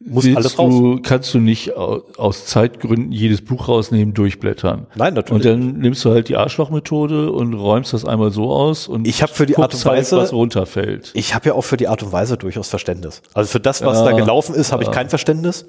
[0.00, 4.86] Muss willst alles du, kannst du nicht au- aus Zeitgründen jedes Buch rausnehmen, durchblättern.
[4.94, 5.42] Nein, Und natürlich.
[5.42, 9.30] dann nimmst du halt die Arschlochmethode und räumst das einmal so aus und Ich hab
[9.30, 11.10] für die Art und halt, Weise- was runterfällt.
[11.14, 13.22] Ich habe ja auch für die Art und Weise durchaus Verständnis.
[13.34, 15.66] Also für das, was Ja, da gelaufen ist, habe ich kein Verständnis.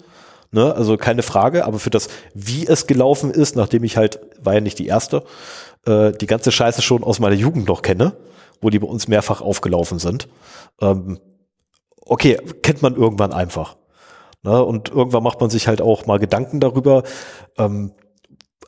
[0.51, 0.76] Ne?
[0.76, 4.61] Also keine Frage, aber für das, wie es gelaufen ist, nachdem ich halt, war ja
[4.61, 5.23] nicht die erste,
[5.88, 8.14] äh, die ganze Scheiße schon aus meiner Jugend noch kenne,
[8.61, 10.27] wo die bei uns mehrfach aufgelaufen sind.
[10.81, 11.19] Ähm,
[12.06, 13.76] okay, kennt man irgendwann einfach.
[14.44, 14.64] Ne?
[14.64, 17.03] Und irgendwann macht man sich halt auch mal Gedanken darüber.
[17.57, 17.91] Ähm,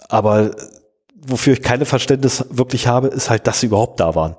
[0.10, 0.52] aber
[1.15, 4.35] wofür ich keine Verständnis wirklich habe, ist halt, dass sie überhaupt da waren.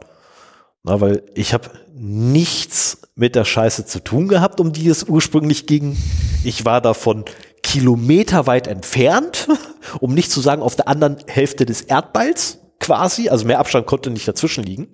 [0.82, 5.66] Na, weil ich habe nichts mit der Scheiße zu tun gehabt, um die es ursprünglich
[5.66, 5.96] ging.
[6.44, 7.24] Ich war davon
[7.62, 9.48] kilometerweit entfernt,
[10.00, 13.28] um nicht zu sagen auf der anderen Hälfte des Erdballs quasi.
[13.28, 14.88] Also mehr Abstand konnte nicht dazwischen liegen.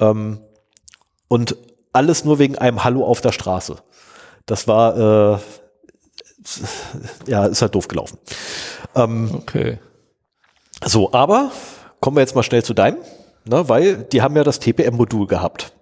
[0.00, 0.40] Ähm,
[1.28, 1.56] und
[1.92, 3.76] alles nur wegen einem Hallo auf der Straße.
[4.48, 5.38] Das war, äh,
[7.26, 8.18] ja, ist halt doof gelaufen.
[8.96, 9.78] Ähm, Okay.
[10.84, 11.52] so, aber
[12.00, 12.96] kommen wir jetzt mal schnell zu deinem,
[13.44, 15.72] ne, weil die haben ja das TPM-Modul gehabt.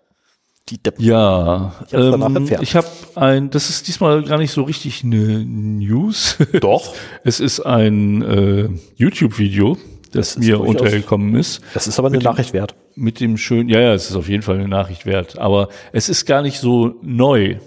[0.69, 1.05] Die Deppen.
[1.05, 5.45] Ja, Ich danach ähm, ich habe ein, das ist diesmal gar nicht so richtig eine
[5.45, 6.39] News.
[6.61, 9.79] Doch, es ist ein äh, YouTube-Video,
[10.11, 11.61] das, ist mir untergekommen ist.
[11.73, 12.75] das ist aber eine Nachricht wert.
[12.97, 16.09] Mit dem schönen, ja, ja, es ist auf jeden Fall eine Nachricht wert, aber es
[16.09, 17.59] ist gar nicht so neu.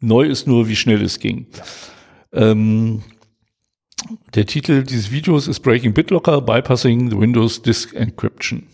[0.00, 1.46] Neu ist nur, wie schnell es ging.
[2.32, 3.02] Ähm,
[4.34, 8.66] der Titel dieses Videos ist Breaking BitLocker, Bypassing the Windows Disk Encryption.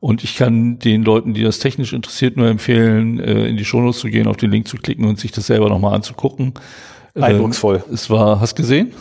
[0.00, 4.00] Und ich kann den Leuten, die das technisch interessiert, nur empfehlen, äh, in die Shownotes
[4.00, 6.54] zu gehen, auf den Link zu klicken und sich das selber nochmal anzugucken.
[7.16, 7.82] Ähm, Eindrucksvoll.
[7.92, 8.92] Es war, hast gesehen?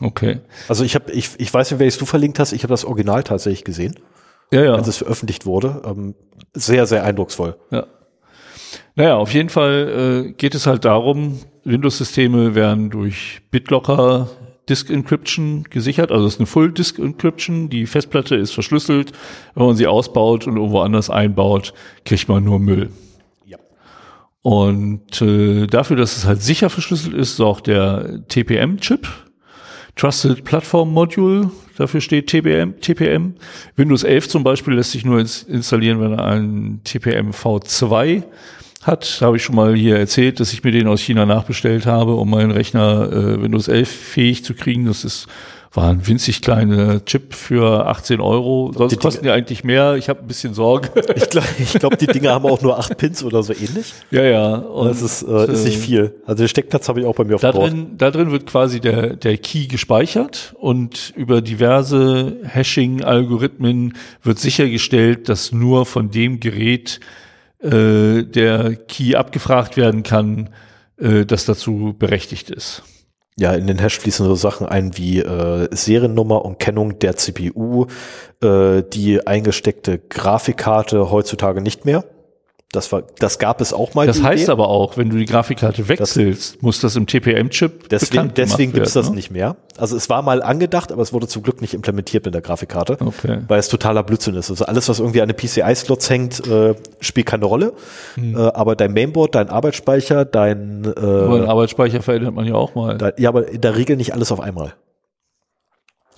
[0.00, 0.40] Okay.
[0.68, 3.22] Also ich habe, ich, ich weiß nicht, welches du verlinkt hast, ich habe das Original
[3.22, 3.94] tatsächlich gesehen,
[4.50, 4.74] Ja, ja.
[4.74, 5.80] als es veröffentlicht wurde.
[5.86, 6.14] Ähm,
[6.54, 7.56] sehr, sehr eindrucksvoll.
[7.70, 7.86] Ja.
[8.94, 14.28] Naja, auf jeden Fall äh, geht es halt darum, Windows-Systeme werden durch BitLocker
[14.68, 19.12] Disk Encryption gesichert, also es ist eine Full Disk Encryption, die Festplatte ist verschlüsselt,
[19.54, 21.72] wenn man sie ausbaut und irgendwo anders einbaut,
[22.04, 22.90] kriegt man nur Müll.
[23.44, 23.58] Ja.
[24.42, 29.08] Und äh, dafür, dass es halt sicher verschlüsselt ist, ist auch der TPM-Chip,
[29.96, 33.34] Trusted Platform Module, dafür steht TPM, TPM.
[33.76, 38.22] Windows 11 zum Beispiel lässt sich nur ins installieren, wenn er einen TPM V2
[38.82, 39.18] hat.
[39.20, 42.30] Habe ich schon mal hier erzählt, dass ich mir den aus China nachbestellt habe, um
[42.30, 44.86] meinen Rechner äh, Windows 11 fähig zu kriegen.
[44.86, 45.28] Das ist
[45.74, 48.72] war ein winzig kleiner Chip für 18 Euro.
[48.76, 49.94] Sonst Die kosten die eigentlich mehr.
[49.94, 50.90] Ich habe ein bisschen Sorge.
[51.16, 53.94] Ich glaube, ich glaub, die Dinger haben auch nur acht Pins oder so ähnlich.
[54.10, 54.54] ja, ja.
[54.56, 56.14] Und, Das ist, äh, ist nicht viel.
[56.26, 58.80] Also den Steckplatz habe ich auch bei mir auf Da drin, da drin wird quasi
[58.80, 67.00] der, der Key gespeichert und über diverse Hashing-Algorithmen wird sichergestellt, dass nur von dem Gerät
[67.62, 70.50] äh, der Key abgefragt werden kann,
[70.98, 72.82] äh, das dazu berechtigt ist.
[73.38, 77.86] Ja, in den Hash fließen so Sachen ein wie äh, Seriennummer und Kennung der CPU,
[78.42, 82.04] äh, die eingesteckte Grafikkarte heutzutage nicht mehr.
[82.72, 84.06] Das war, das gab es auch mal.
[84.06, 84.52] Das heißt Idee.
[84.52, 88.94] aber auch, wenn du die Grafikkarte wechselst, muss das im TPM-Chip deswegen, deswegen gibt es
[88.94, 89.16] das ne?
[89.16, 89.56] nicht mehr.
[89.76, 92.96] Also es war mal angedacht, aber es wurde zum Glück nicht implementiert mit der Grafikkarte,
[92.98, 93.40] Okay.
[93.46, 94.48] weil es totaler Blödsinn ist.
[94.48, 97.74] Also alles, was irgendwie an den PCI-Slots hängt, äh, spielt keine Rolle.
[98.14, 98.36] Hm.
[98.36, 102.74] Äh, aber dein Mainboard, dein Arbeitsspeicher, dein, Aber den äh, Arbeitsspeicher verändert man ja auch
[102.74, 102.96] mal.
[102.96, 104.72] dein ja, aber in der Regel nicht alles auf einmal.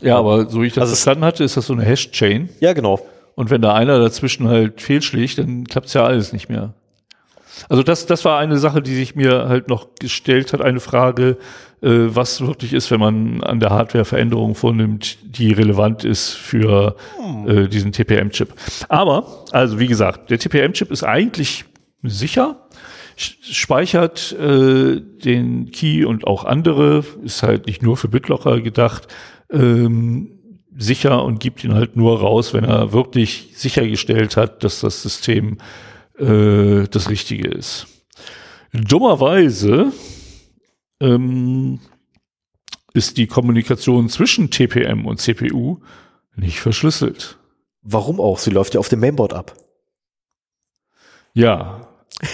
[0.00, 2.48] ja, aber so wie ich das Also verstanden hatte, ist das so eine Hash-Chain.
[2.60, 3.00] Ja, genau.
[3.34, 6.74] Und wenn da einer dazwischen halt fehlschlägt, dann klappt's ja alles nicht mehr.
[7.68, 11.38] Also das, das war eine Sache, die sich mir halt noch gestellt hat, eine Frage,
[11.82, 16.96] äh, was wirklich ist, wenn man an der Hardware Veränderungen vornimmt, die relevant ist für
[17.46, 18.52] äh, diesen TPM-Chip.
[18.88, 21.64] Aber, also wie gesagt, der TPM-Chip ist eigentlich
[22.02, 22.56] sicher,
[23.16, 29.06] speichert äh, den Key und auch andere, ist halt nicht nur für BitLocker gedacht,
[29.50, 30.33] ähm,
[30.76, 35.58] sicher und gibt ihn halt nur raus, wenn er wirklich sichergestellt hat, dass das System
[36.18, 37.86] äh, das Richtige ist.
[38.72, 39.92] Dummerweise
[41.00, 41.80] ähm,
[42.92, 45.78] ist die Kommunikation zwischen TPM und CPU
[46.36, 47.38] nicht verschlüsselt.
[47.82, 48.38] Warum auch?
[48.38, 49.54] Sie läuft ja auf dem Mainboard ab.
[51.34, 51.88] Ja.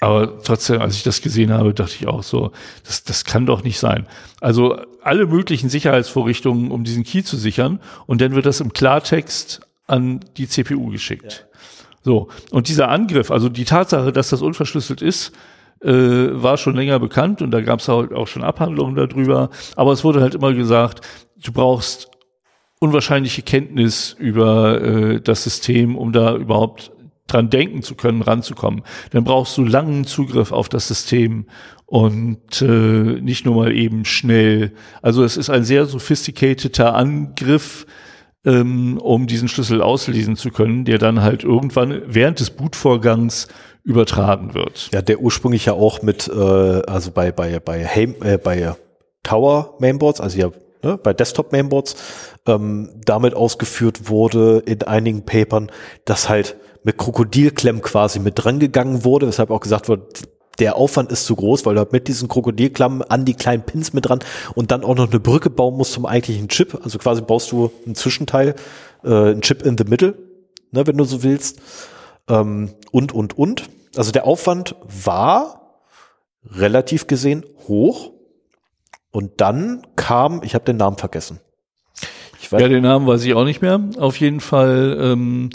[0.00, 2.52] Aber trotzdem, als ich das gesehen habe, dachte ich auch so,
[2.84, 4.06] das, das kann doch nicht sein.
[4.40, 9.60] Also alle möglichen Sicherheitsvorrichtungen, um diesen Key zu sichern, und dann wird das im Klartext
[9.86, 11.46] an die CPU geschickt.
[12.02, 15.32] So, und dieser Angriff, also die Tatsache, dass das unverschlüsselt ist,
[15.82, 19.50] äh, war schon länger bekannt und da gab es halt auch schon Abhandlungen darüber.
[19.76, 21.06] Aber es wurde halt immer gesagt,
[21.42, 22.08] du brauchst
[22.80, 26.92] unwahrscheinliche Kenntnis über äh, das System, um da überhaupt
[27.28, 28.82] dran denken zu können, ranzukommen.
[29.10, 31.46] Dann brauchst du langen Zugriff auf das System
[31.86, 34.72] und äh, nicht nur mal eben schnell.
[35.00, 37.86] Also es ist ein sehr sophisticateder Angriff,
[38.44, 43.48] ähm, um diesen Schlüssel auslesen zu können, der dann halt irgendwann während des Bootvorgangs
[43.84, 44.90] übertragen wird.
[44.92, 48.74] Ja, der ursprünglich ja auch mit, äh, also bei, bei, bei, Heim, äh, bei
[49.22, 50.50] Tower Mainboards, also ja,
[50.82, 51.96] ne, bei Desktop Mainboards,
[52.46, 55.70] ähm, damit ausgeführt wurde in einigen Papern,
[56.04, 56.56] dass halt
[56.88, 60.26] mit Krokodilklemmen quasi mit dran gegangen wurde, weshalb auch gesagt wird,
[60.58, 63.92] der Aufwand ist zu groß, weil du halt mit diesen Krokodilklemmen an die kleinen Pins
[63.92, 64.20] mit dran
[64.54, 66.80] und dann auch noch eine Brücke bauen musst zum eigentlichen Chip.
[66.82, 68.54] Also quasi baust du ein Zwischenteil,
[69.04, 70.14] äh, ein Chip in the middle,
[70.70, 71.60] ne, wenn du so willst.
[72.26, 73.68] Ähm, und, und, und.
[73.94, 75.82] Also der Aufwand war
[76.50, 78.12] relativ gesehen hoch.
[79.10, 81.38] Und dann kam, ich habe den Namen vergessen.
[82.40, 83.78] Ich weiß, Ja, den Namen weiß ich auch nicht mehr.
[83.98, 85.50] Auf jeden Fall ähm,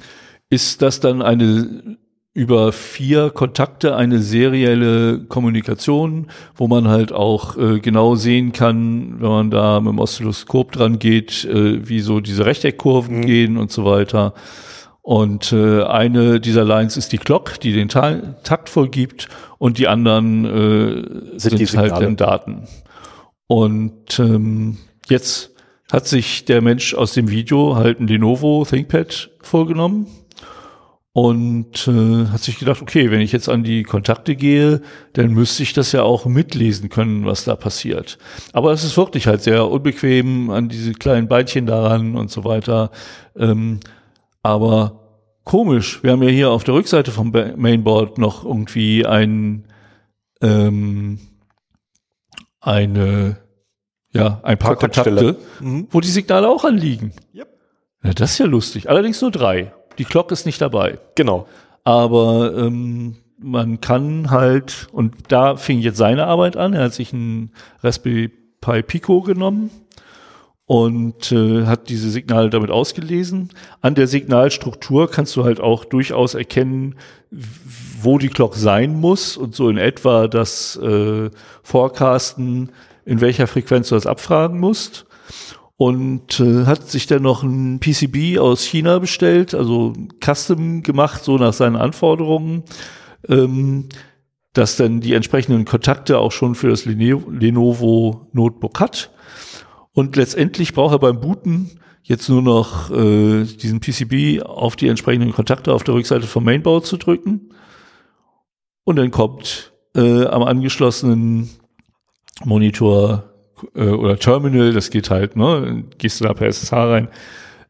[0.53, 1.97] ist das dann eine
[2.35, 9.29] über vier Kontakte eine serielle Kommunikation, wo man halt auch äh, genau sehen kann, wenn
[9.29, 13.25] man da mit dem Oszilloskop dran geht, äh, wie so diese Rechteckkurven mhm.
[13.25, 14.33] gehen und so weiter.
[15.01, 19.27] Und äh, eine dieser Lines ist die Clock, die den Ta Takt vollgibt
[19.59, 22.67] und die anderen äh, sind, sind halt dann Daten.
[23.47, 24.77] Und ähm,
[25.07, 25.51] jetzt
[25.91, 30.07] hat sich der Mensch aus dem Video halt ein Lenovo ThinkPad vorgenommen
[31.13, 34.81] und äh, hat sich gedacht, okay, wenn ich jetzt an die Kontakte gehe,
[35.13, 38.17] dann müsste ich das ja auch mitlesen können, was da passiert.
[38.51, 42.89] Aber es ist wirklich halt sehr unbequem an diese kleinen Beinchen daran und so weiter.
[43.37, 43.79] Ähm,
[44.41, 45.03] aber
[45.43, 49.67] komisch, wir haben ja hier auf der Rückseite vom Mainboard noch irgendwie ein
[50.41, 51.19] ähm,
[52.59, 53.37] eine
[54.11, 55.87] ja ein paar Kontakte, mhm.
[55.91, 57.13] wo die Signale auch anliegen.
[57.35, 57.49] Yep.
[58.03, 58.89] Ja, das ist ja lustig.
[58.89, 59.73] Allerdings nur drei.
[59.97, 60.99] Die Glock ist nicht dabei.
[61.15, 61.47] Genau.
[61.83, 67.13] Aber ähm, man kann halt, und da fing jetzt seine Arbeit an, er hat sich
[67.13, 67.51] ein
[67.81, 69.69] Raspberry Pi Pico genommen
[70.65, 73.49] und äh, hat diese Signale damit ausgelesen.
[73.81, 76.95] An der Signalstruktur kannst du halt auch durchaus erkennen,
[78.01, 81.29] wo die Glock sein muss und so in etwa das äh,
[81.63, 82.71] Forecasten,
[83.05, 85.05] in welcher Frequenz du das abfragen musst
[85.83, 89.91] und äh, hat sich dann noch ein PCB aus China bestellt, also
[90.23, 92.63] Custom gemacht, so nach seinen Anforderungen,
[93.27, 93.89] ähm,
[94.53, 99.11] dass dann die entsprechenden Kontakte auch schon für das Lenovo Notebook hat.
[99.91, 105.33] Und letztendlich braucht er beim Booten jetzt nur noch äh, diesen PCB auf die entsprechenden
[105.33, 107.49] Kontakte auf der Rückseite vom Mainboard zu drücken.
[108.85, 111.49] Und dann kommt äh, am angeschlossenen
[112.45, 113.32] Monitor
[113.75, 117.07] äh, oder Terminal, das geht halt, ne, gehst du da per SSH rein,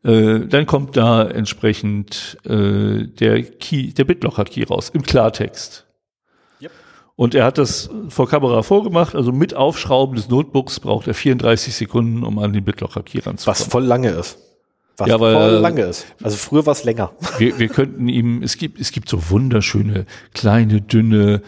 [0.04, 5.86] äh, dann kommt da entsprechend äh, der Key, der BitLocker-Key raus, im Klartext.
[6.62, 6.72] Yep.
[7.16, 11.74] Und er hat das vor Kamera vorgemacht, also mit Aufschrauben des Notebooks braucht er 34
[11.74, 13.60] Sekunden, um an den BitLocker-Key ranzukommen.
[13.60, 14.38] Was voll lange ist.
[14.98, 16.06] Was ja, weil, voll lange ist.
[16.22, 17.14] Also früher war es länger.
[17.40, 21.42] Wir, wir könnten ihm, es gibt, es gibt so wunderschöne, kleine, dünne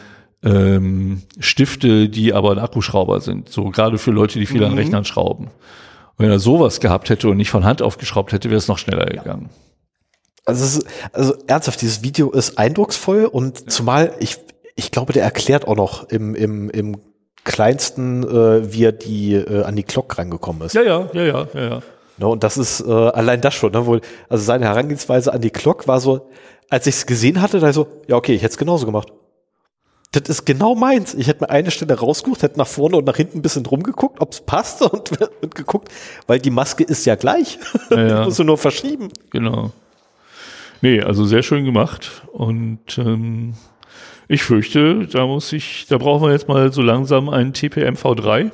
[0.46, 3.50] ähm, Stifte, die aber ein Akkuschrauber sind.
[3.50, 4.68] So gerade für Leute, die viel mhm.
[4.68, 5.46] an Rechnern schrauben.
[5.46, 8.78] Und wenn er sowas gehabt hätte und nicht von Hand aufgeschraubt hätte, wäre es noch
[8.78, 9.22] schneller ja.
[9.22, 9.50] gegangen.
[10.46, 13.68] Also, ist, also ernsthaft, dieses Video ist eindrucksvoll und ja.
[13.68, 14.38] zumal ich,
[14.76, 16.98] ich glaube, der erklärt auch noch im, im, im
[17.44, 20.76] kleinsten, äh, wie er die äh, an die Glock rangekommen ist.
[20.76, 21.62] Ja, ja, ja, ja, ja.
[21.62, 21.80] ja.
[22.18, 24.00] No, und das ist äh, allein das schon, ne, wo,
[24.30, 26.30] also seine Herangehensweise an die Glock war so,
[26.70, 29.12] als ich es gesehen hatte, da so, ja, okay, ich hätte es genauso gemacht
[30.16, 31.14] das ist genau meins.
[31.14, 33.84] Ich hätte mir eine Stelle rausgesucht, hätte nach vorne und nach hinten ein bisschen drum
[33.84, 35.12] geguckt, ob es passt und,
[35.42, 35.90] und, geguckt,
[36.28, 37.60] weil die Maske ist ja gleich.
[37.90, 38.24] Ja, ja.
[38.26, 39.10] Musst du nur verschieben.
[39.30, 39.72] Genau.
[40.82, 42.24] Nee, also sehr schön gemacht.
[42.32, 43.54] Und ähm,
[44.28, 48.52] ich fürchte, da muss ich, da brauchen wir jetzt mal so langsam einen TPM V3.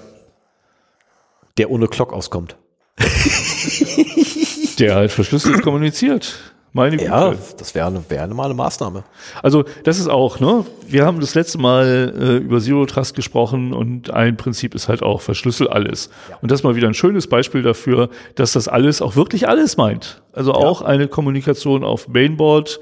[1.57, 2.57] Der ohne Glock auskommt.
[4.79, 6.39] Der halt verschlüsselt kommuniziert.
[6.73, 7.09] Meine Güte.
[7.09, 9.03] Ja, das wäre eine, wär eine mal eine Maßnahme.
[9.43, 10.65] Also das ist auch, ne?
[10.87, 15.03] Wir haben das letzte Mal äh, über Zero Trust gesprochen und ein Prinzip ist halt
[15.03, 16.09] auch verschlüssel alles.
[16.29, 16.37] Ja.
[16.41, 19.75] Und das ist mal wieder ein schönes Beispiel dafür, dass das alles auch wirklich alles
[19.75, 20.21] meint.
[20.31, 20.57] Also ja.
[20.57, 22.79] auch eine Kommunikation auf Mainboard,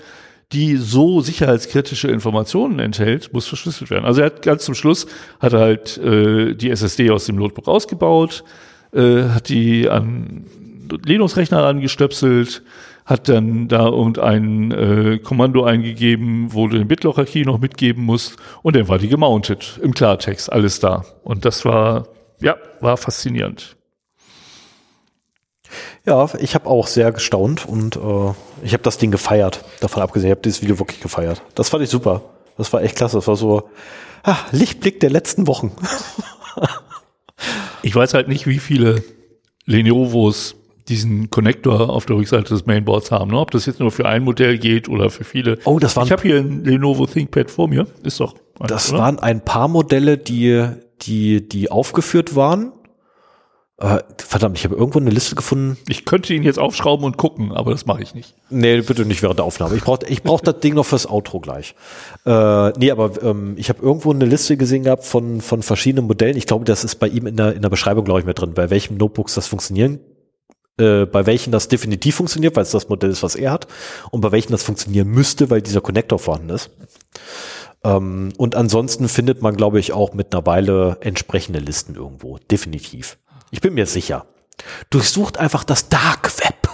[0.51, 4.05] die so sicherheitskritische Informationen enthält, muss verschlüsselt werden.
[4.05, 5.07] Also er hat ganz zum Schluss
[5.39, 8.43] hat er halt äh, die SSD aus dem Notebook ausgebaut,
[8.91, 10.45] äh, hat die an
[11.05, 12.63] Linux-Rechner angestöpselt,
[13.09, 18.75] hat dann da irgendein äh, Kommando eingegeben, wo du den BitLocker-Key noch mitgeben musst und
[18.75, 21.03] dann war die gemountet, im Klartext, alles da.
[21.23, 22.07] Und das war,
[22.39, 23.77] ja, war faszinierend.
[26.05, 28.33] Ja, ich habe auch sehr gestaunt und äh,
[28.63, 29.65] ich habe das Ding gefeiert.
[29.79, 31.41] Davon abgesehen, ich habe dieses Video wirklich gefeiert.
[31.55, 32.21] Das fand ich super.
[32.57, 33.17] Das war echt klasse.
[33.17, 33.69] Das war so
[34.21, 35.71] ah, Lichtblick der letzten Wochen.
[37.81, 39.03] ich weiß halt nicht, wie viele
[39.65, 40.55] Lenovos
[40.89, 43.31] diesen Connector auf der Rückseite des Mainboards haben.
[43.31, 43.39] Ne?
[43.39, 45.59] Ob das jetzt nur für ein Modell geht oder für viele.
[45.63, 46.05] Oh, das waren.
[46.05, 47.87] Ich habe hier ein Lenovo ThinkPad vor mir.
[48.03, 48.33] Ist doch.
[48.59, 48.99] Eins, das oder?
[48.99, 50.65] waren ein paar Modelle, die,
[51.01, 52.73] die, die aufgeführt waren.
[53.77, 55.77] Äh, verdammt, ich habe irgendwo eine Liste gefunden.
[55.87, 58.35] Ich könnte ihn jetzt aufschrauben und gucken, aber das mache ich nicht.
[58.49, 59.77] Nee, bitte nicht während der Aufnahme.
[59.77, 61.75] Ich brauche ich brauch das Ding noch fürs Outro gleich.
[62.25, 66.35] Äh, nee, aber ähm, ich habe irgendwo eine Liste gesehen gehabt von, von verschiedenen Modellen.
[66.35, 68.53] Ich glaube, das ist bei ihm in der, in der Beschreibung, glaube ich, mit drin,
[68.53, 69.99] bei welchem Notebooks das funktionieren
[70.79, 73.67] äh, bei welchen das definitiv funktioniert, weil es das Modell ist, was er hat,
[74.11, 76.71] und bei welchen das funktionieren müsste, weil dieser Connector vorhanden ist.
[77.83, 82.37] Ähm, und ansonsten findet man, glaube ich, auch mittlerweile entsprechende Listen irgendwo.
[82.51, 83.17] Definitiv.
[83.51, 84.25] Ich bin mir sicher.
[84.89, 86.69] Durchsucht einfach das Dark Web.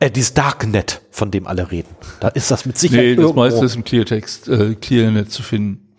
[0.00, 1.00] Äh, dieses Darknet.
[1.10, 1.88] von dem alle reden.
[2.20, 3.40] Da ist das mit Sicherheit Nee, das irgendwo.
[3.40, 5.96] meiste ist im Cleartext, äh, Clearnet zu finden.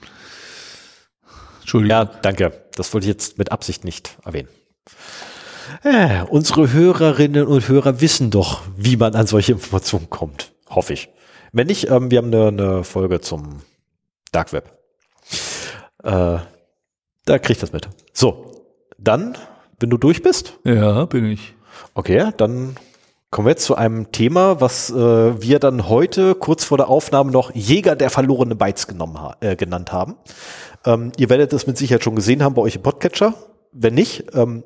[1.59, 1.89] Entschuldigung.
[1.97, 2.53] Ja, danke.
[2.75, 4.47] Das wollte ich jetzt mit Absicht nicht erwähnen.
[5.83, 10.51] Äh, unsere Hörerinnen und Hörer wissen doch, wie man an solche Informationen kommt.
[10.69, 11.09] Hoffe ich.
[11.53, 13.61] Wenn nicht, ähm, wir haben eine, eine Folge zum
[14.31, 14.77] Dark Web.
[16.03, 16.37] Äh,
[17.25, 17.87] da kriegt das mit.
[18.13, 18.65] So,
[18.97, 19.37] dann,
[19.79, 21.55] wenn du durch bist, Ja, bin ich.
[21.93, 22.75] okay, dann
[23.31, 24.95] kommen wir jetzt zu einem Thema, was äh,
[25.41, 29.55] wir dann heute kurz vor der Aufnahme noch Jäger der verlorenen Bytes genommen ha äh,
[29.55, 30.15] genannt haben.
[30.85, 33.33] Ähm, ihr werdet es mit Sicherheit schon gesehen haben bei euch im Podcatcher.
[33.71, 34.63] Wenn nicht, ähm,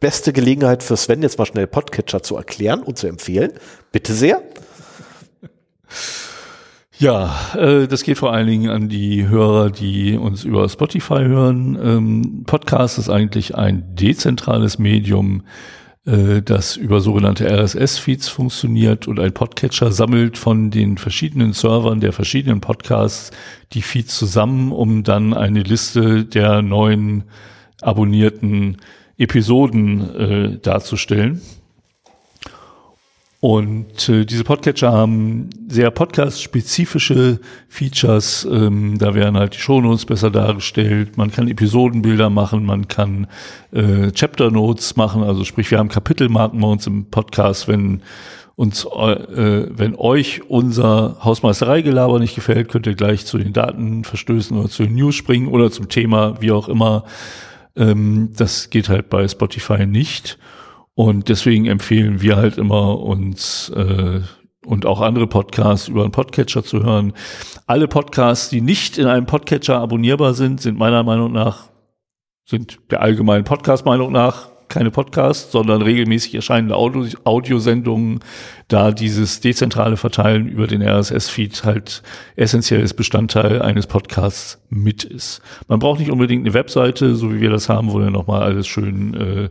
[0.00, 3.52] beste Gelegenheit für Sven, jetzt mal schnell Podcatcher zu erklären und zu empfehlen.
[3.92, 4.42] Bitte sehr.
[6.98, 11.78] Ja, äh, das geht vor allen Dingen an die Hörer, die uns über Spotify hören.
[11.82, 15.42] Ähm, Podcast ist eigentlich ein dezentrales Medium,
[16.06, 22.14] äh, das über sogenannte RSS-Feeds funktioniert und ein Podcatcher sammelt von den verschiedenen Servern der
[22.14, 23.30] verschiedenen Podcasts
[23.74, 27.24] die Feeds zusammen, um dann eine Liste der neuen
[27.82, 28.78] abonnierten
[29.18, 31.40] Episoden äh, darzustellen.
[33.40, 37.38] Und äh, diese Podcatcher haben sehr podcast-spezifische
[37.68, 38.44] Features.
[38.50, 41.16] Ähm, da werden halt die Shownotes besser dargestellt.
[41.16, 43.26] Man kann Episodenbilder machen, man kann
[43.72, 45.22] äh, Chapter Notes machen.
[45.22, 48.02] Also sprich, wir haben Kapitelmarken bei uns im Podcast, wenn
[48.56, 54.70] uns, äh, wenn euch unser Hausmeistereigelaber nicht gefällt, könnt ihr gleich zu den Datenverstößen oder
[54.70, 57.04] zu den News springen oder zum Thema, wie auch immer.
[57.76, 60.38] Ähm, das geht halt bei Spotify nicht.
[60.94, 64.20] Und deswegen empfehlen wir halt immer uns äh,
[64.64, 67.12] und auch andere Podcasts über einen Podcatcher zu hören.
[67.66, 71.68] Alle Podcasts, die nicht in einem Podcatcher abonnierbar sind, sind meiner Meinung nach,
[72.44, 78.20] sind der allgemeinen Podcast-Meinung nach keine Podcasts, sondern regelmäßig erscheinende Audio Audiosendungen,
[78.68, 82.02] da dieses dezentrale Verteilen über den RSS-Feed halt
[82.34, 85.40] essentielles Bestandteil eines Podcasts mit ist.
[85.68, 88.66] Man braucht nicht unbedingt eine Webseite, so wie wir das haben, wo dann nochmal alles
[88.66, 89.48] schön äh,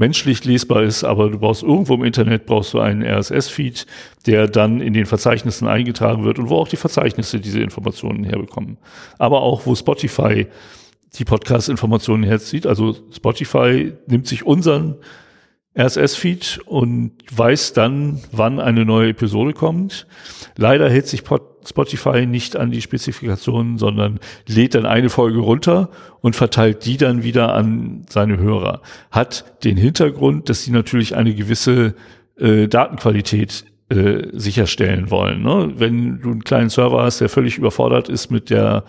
[0.00, 3.86] menschlich lesbar ist, aber du brauchst irgendwo im Internet brauchst du einen RSS-Feed,
[4.26, 8.78] der dann in den Verzeichnissen eingetragen wird und wo auch die Verzeichnisse diese Informationen herbekommen.
[9.18, 10.46] Aber auch wo Spotify
[11.14, 12.66] die Podcast-Informationen herzieht.
[12.66, 14.96] Also Spotify nimmt sich unseren
[15.78, 20.06] RSS-Feed und weiß dann, wann eine neue Episode kommt.
[20.56, 21.22] Leider hält sich
[21.64, 24.18] Spotify nicht an die Spezifikationen, sondern
[24.48, 28.82] lädt dann eine Folge runter und verteilt die dann wieder an seine Hörer.
[29.10, 31.94] Hat den Hintergrund, dass sie natürlich eine gewisse
[32.36, 35.42] äh, Datenqualität äh, sicherstellen wollen.
[35.42, 35.72] Ne?
[35.76, 38.84] Wenn du einen kleinen Server hast, der völlig überfordert ist mit der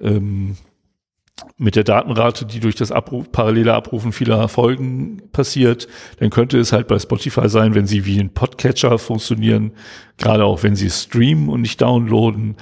[0.00, 0.56] ähm,
[1.56, 5.88] mit der Datenrate, die durch das Abruf, parallele Abrufen vieler Folgen passiert,
[6.18, 9.72] dann könnte es halt bei Spotify sein, wenn sie wie ein Podcatcher funktionieren,
[10.18, 12.56] gerade auch wenn sie streamen und nicht downloaden,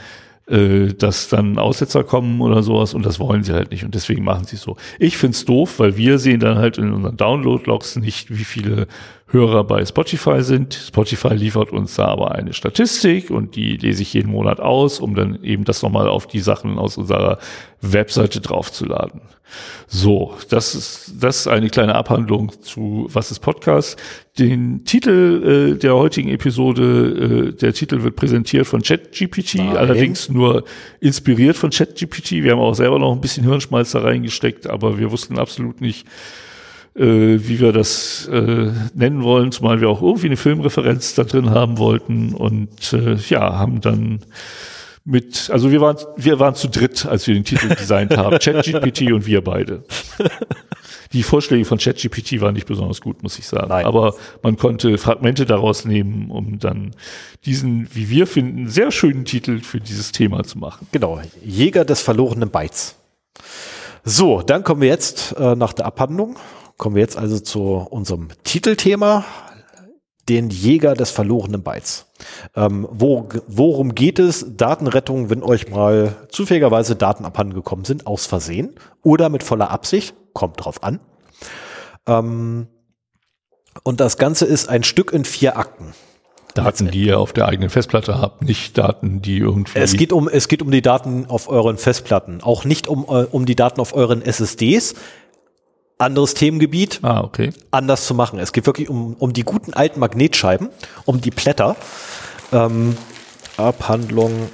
[0.48, 4.24] äh, dass dann Aussetzer kommen oder sowas und das wollen sie halt nicht und deswegen
[4.24, 4.77] machen sie es so.
[4.98, 8.86] Ich find's doof, weil wir sehen dann halt in unseren Download-Logs nicht, wie viele
[9.28, 10.74] Hörer bei Spotify sind.
[10.74, 15.16] Spotify liefert uns da aber eine Statistik und die lese ich jeden Monat aus, um
[15.16, 17.39] dann eben das nochmal auf die Sachen aus unserer
[17.81, 19.23] Webseite draufzuladen.
[19.89, 23.98] So, das ist, das ist eine kleine Abhandlung zu Was ist Podcast.
[24.39, 30.65] Den Titel äh, der heutigen Episode, äh, der Titel wird präsentiert von ChatGPT, allerdings nur
[31.01, 32.43] inspiriert von ChatGPT.
[32.44, 36.07] Wir haben auch selber noch ein bisschen Hirnschmalz da reingesteckt, aber wir wussten absolut nicht,
[37.05, 41.78] wie wir das äh, nennen wollen, zumal wir auch irgendwie eine Filmreferenz da drin haben
[41.78, 44.20] wollten und äh, ja, haben dann
[45.06, 49.12] mit, also wir waren, wir waren zu dritt, als wir den Titel designt haben, ChatGPT
[49.12, 49.85] und wir beide.
[51.12, 53.68] Die Vorschläge von ChatGPT waren nicht besonders gut, muss ich sagen.
[53.68, 53.86] Nein.
[53.86, 56.90] Aber man konnte Fragmente daraus nehmen, um dann
[57.44, 60.89] diesen, wie wir finden, sehr schönen Titel für dieses Thema zu machen.
[60.90, 62.97] Genau, Jäger des verlorenen Bytes.
[64.05, 66.36] So, dann kommen wir jetzt äh, nach der Abhandlung,
[66.77, 69.24] kommen wir jetzt also zu unserem Titelthema,
[70.28, 72.07] den Jäger des verlorenen Bytes.
[72.57, 74.44] Ähm, wo, worum geht es?
[74.57, 80.15] Datenrettung, wenn euch mal zufälligerweise Daten abhanden gekommen sind, aus Versehen oder mit voller Absicht,
[80.32, 81.01] kommt drauf an.
[82.07, 82.66] Ähm,
[83.82, 85.94] und das Ganze ist ein Stück in vier Akten.
[86.55, 89.78] Daten, die ihr auf der eigenen Festplatte habt, nicht Daten, die irgendwie.
[89.78, 93.24] Es geht um, es geht um die Daten auf euren Festplatten, auch nicht um, äh,
[93.31, 94.94] um die Daten auf euren SSDs.
[95.98, 97.52] Anderes Themengebiet, ah, okay.
[97.70, 98.39] anders zu machen.
[98.39, 100.68] Es geht wirklich um, um die guten alten Magnetscheiben,
[101.06, 101.77] um die Blätter.
[102.52, 102.97] Ähm,
[103.56, 104.51] Abhandlung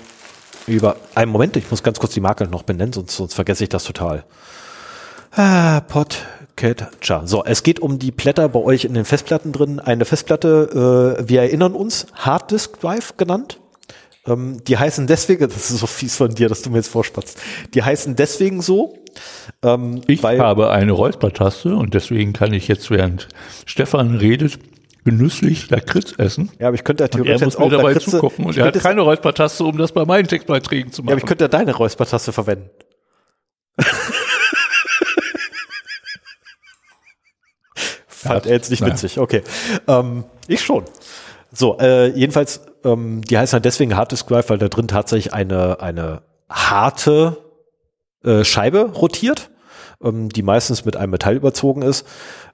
[0.66, 0.97] über.
[1.14, 3.85] Einen Moment, ich muss ganz kurz die Marke noch benennen, sonst, sonst vergesse ich das
[3.85, 4.24] total.
[5.32, 5.81] Ah,
[6.56, 7.27] Catcher.
[7.27, 9.81] So, es geht um die Blätter bei euch in den Festplatten drin.
[9.81, 13.59] Eine Festplatte, äh, wir erinnern uns, Hard Disk Drive genannt.
[14.27, 17.40] Ähm, die heißen deswegen, das ist so fies von dir, dass du mir jetzt vorspatzt.
[17.74, 18.99] Die heißen deswegen so.
[19.62, 23.28] Ähm, ich habe eine Räuspertaste und deswegen kann ich jetzt, während
[23.66, 24.59] Stefan redet,
[25.05, 26.51] genüsslich Lakritz essen.
[26.61, 29.01] Ja, aber ich könnte ja theoretisch jetzt auch dabei Lakritze, zugucken und er hat keine
[29.01, 31.09] Räuspertaste, um das bei meinen Textbeiträgen zu machen.
[31.09, 32.70] Ja, aber ich könnte ja deine Räuspertaste verwenden.
[38.07, 38.93] Fand er jetzt nicht Nein.
[38.93, 39.43] witzig, okay.
[39.89, 40.85] Ähm, ich schon.
[41.53, 45.32] So, äh, jedenfalls, ähm, die heißen halt deswegen Hard Disk Drive, weil da drin tatsächlich
[45.32, 47.38] eine, eine harte
[48.24, 49.50] äh, Scheibe rotiert,
[50.02, 52.06] ähm, die meistens mit einem Metall überzogen ist,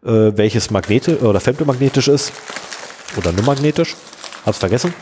[0.04, 2.32] äh, welches magnetisch oder femtomagnetisch ist
[3.16, 3.96] oder nur magnetisch.
[4.44, 4.94] Hab's vergessen.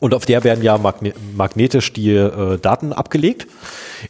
[0.00, 3.46] Und auf der werden ja magne magnetisch die äh, Daten abgelegt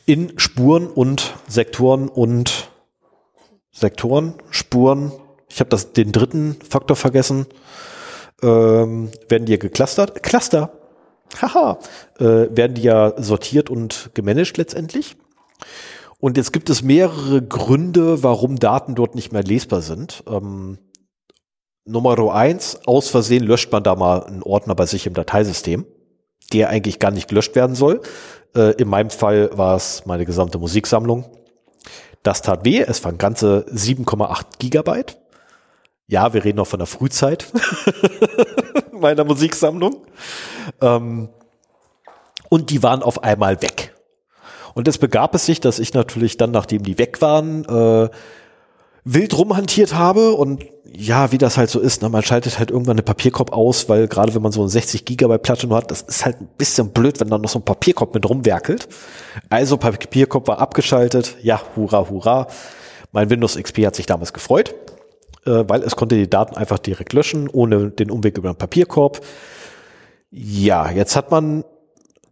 [0.07, 2.71] in Spuren und Sektoren und
[3.71, 5.13] Sektoren, Spuren.
[5.51, 7.47] Ich habe das den dritten Faktor vergessen.
[8.43, 10.23] Ähm, werden die ja geclustert.
[10.23, 10.73] Cluster.
[11.41, 11.79] Haha.
[12.19, 12.25] Äh,
[12.57, 15.17] werden die ja sortiert und gemanagt letztendlich.
[16.19, 20.23] Und jetzt gibt es mehrere Gründe, warum Daten dort nicht mehr lesbar sind.
[20.29, 20.79] Ähm,
[21.85, 25.85] Nummer eins, aus Versehen löscht man da mal einen Ordner bei sich im Dateisystem,
[26.53, 28.03] der eigentlich gar nicht gelöscht werden soll.
[28.55, 31.25] Äh, in meinem Fall war es meine gesamte Musiksammlung.
[32.23, 35.19] Das tat weh, es waren ganze 7,8 Gigabyte.
[36.13, 37.47] Ja, wir reden noch von der Frühzeit
[38.93, 39.97] meiner Musiksammlung.
[40.83, 41.31] Ähm,
[42.51, 43.95] und die waren auf einmal weg.
[44.75, 48.11] Und es begab es sich, dass ich natürlich dann, nachdem die weg waren, äh,
[49.05, 52.97] wild rumhantiert habe und ja, wie das halt so ist, ne, man schaltet halt irgendwann
[52.97, 56.03] eine Papierkorb aus, weil gerade wenn man so eine 60 Gigabyte Platte nur hat, das
[56.03, 58.87] ist halt ein bisschen blöd, wenn dann noch so ein Papierkorb mit rumwerkelt.
[59.49, 62.49] Also Papierkorb war abgeschaltet, ja, hurra, hurra.
[63.13, 64.75] Mein Windows XP hat sich damals gefreut,
[65.45, 69.25] äh, weil es konnte die Daten einfach direkt löschen, ohne den Umweg über den Papierkorb.
[70.31, 71.65] Ja, jetzt hat man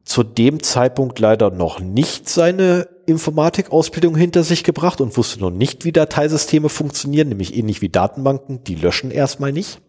[0.04, 5.84] zu dem Zeitpunkt leider noch nicht seine Informatikausbildung hinter sich gebracht und wusste noch nicht,
[5.84, 9.80] wie Dateisysteme funktionieren, nämlich ähnlich wie Datenbanken, die löschen erstmal nicht,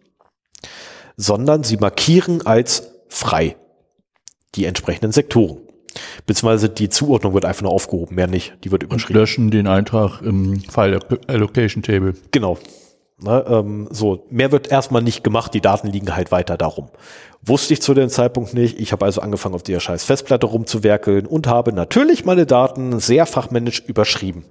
[1.16, 3.56] sondern sie markieren als frei
[4.54, 5.58] die entsprechenden Sektoren.
[6.26, 9.16] Beziehungsweise die Zuordnung wird einfach nur aufgehoben, mehr nicht, die wird überschrieben.
[9.16, 12.14] Und löschen den Eintrag im File Allocation Table.
[12.30, 12.58] Genau.
[13.22, 16.88] Ne, ähm, so, mehr wird erstmal nicht gemacht, die Daten liegen halt weiter darum.
[17.40, 18.80] Wusste ich zu dem Zeitpunkt nicht.
[18.80, 23.26] Ich habe also angefangen, auf der scheiß Festplatte rumzuwerkeln und habe natürlich meine Daten sehr
[23.26, 24.44] fachmännisch überschrieben.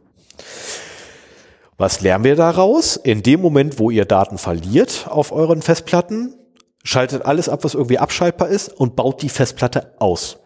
[1.77, 2.95] Was lernen wir daraus?
[2.95, 6.35] In dem Moment, wo ihr Daten verliert auf euren Festplatten,
[6.83, 10.37] schaltet alles ab, was irgendwie abschaltbar ist und baut die Festplatte aus.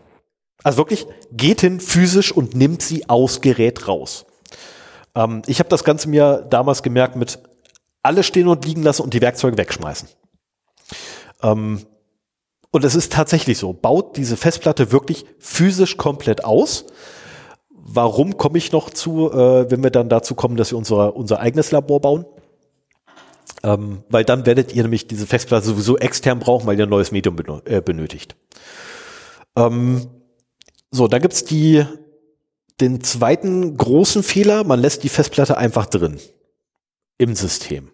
[0.64, 4.26] Also wirklich, geht hin physisch und nimmt sie aus Gerät raus.
[5.14, 7.40] Ähm, ich habe das Ganze mir damals gemerkt mit
[8.06, 10.08] alles stehen und liegen lassen und die Werkzeuge wegschmeißen.
[11.44, 11.86] Ähm,
[12.72, 16.86] und es ist tatsächlich so, baut diese Festplatte wirklich physisch komplett aus.
[17.70, 21.40] Warum komme ich noch zu, äh, wenn wir dann dazu kommen, dass wir unser, unser
[21.40, 22.26] eigenes Labor bauen?
[23.64, 27.12] Ähm, weil dann werdet ihr nämlich diese Festplatte sowieso extern brauchen, weil ihr ein neues
[27.12, 28.36] Medium äh, benötigt.
[29.56, 30.08] Ähm,
[30.92, 31.86] so, da gibt's die,
[32.82, 36.20] den zweiten großen Fehler, man lässt die Festplatte einfach drin
[37.18, 37.92] im System.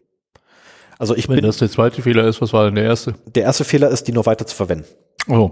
[1.02, 3.16] Also ich Wenn bin, das der zweite Fehler ist, was war denn der erste?
[3.26, 4.86] Der erste Fehler ist, die noch weiter zu verwenden.
[5.28, 5.50] Oh.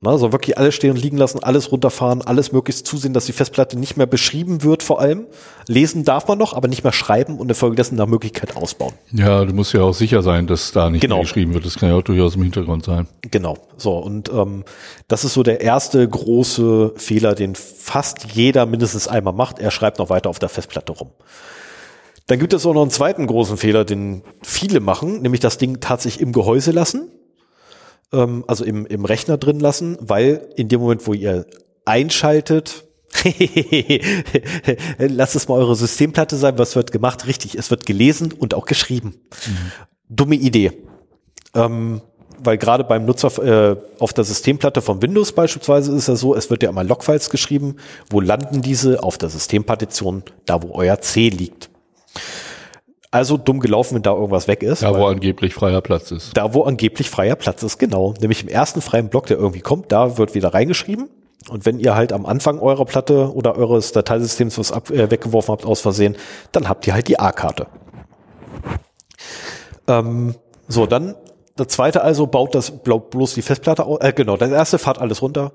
[0.00, 3.32] Na, also wirklich alles stehen und liegen lassen, alles runterfahren, alles möglichst zusehen, dass die
[3.32, 5.26] Festplatte nicht mehr beschrieben wird vor allem.
[5.68, 8.94] Lesen darf man noch, aber nicht mehr schreiben und infolgedessen nach Möglichkeit ausbauen.
[9.12, 11.16] Ja, du musst ja auch sicher sein, dass da nicht genau.
[11.16, 11.66] mehr geschrieben wird.
[11.66, 13.06] Das kann ja auch durchaus im Hintergrund sein.
[13.30, 13.58] Genau.
[13.76, 14.64] So, und ähm,
[15.06, 19.58] das ist so der erste große Fehler, den fast jeder mindestens einmal macht.
[19.58, 21.10] Er schreibt noch weiter auf der Festplatte rum.
[22.26, 25.80] Dann gibt es auch noch einen zweiten großen Fehler, den viele machen, nämlich das Ding
[25.80, 27.10] tatsächlich im Gehäuse lassen,
[28.12, 31.46] ähm, also im, im Rechner drin lassen, weil in dem Moment, wo ihr
[31.84, 32.84] einschaltet,
[34.98, 37.26] lasst es mal eure Systemplatte sein, was wird gemacht?
[37.26, 39.14] Richtig, es wird gelesen und auch geschrieben.
[39.46, 39.72] Mhm.
[40.08, 40.72] Dumme Idee.
[41.54, 42.00] Ähm,
[42.44, 46.50] weil gerade beim Nutzer äh, auf der Systemplatte von Windows beispielsweise ist ja so, es
[46.50, 47.76] wird ja immer Logfiles geschrieben.
[48.10, 49.02] Wo landen diese?
[49.02, 51.70] Auf der Systempartition, da wo euer C liegt.
[53.10, 54.82] Also dumm gelaufen, wenn da irgendwas weg ist.
[54.82, 56.34] Da, wo angeblich freier Platz ist.
[56.34, 58.14] Da, wo angeblich freier Platz ist, genau.
[58.20, 61.10] Nämlich im ersten freien Block, der irgendwie kommt, da wird wieder reingeschrieben.
[61.50, 65.52] Und wenn ihr halt am Anfang eurer Platte oder eures Dateisystems was ab, äh, weggeworfen
[65.52, 66.16] habt aus Versehen,
[66.52, 67.66] dann habt ihr halt die A-Karte.
[69.88, 70.34] Ähm,
[70.68, 71.14] so, dann
[71.58, 74.00] der zweite also baut das bloß die Festplatte aus.
[74.00, 75.52] Äh, genau, der erste fahrt alles runter.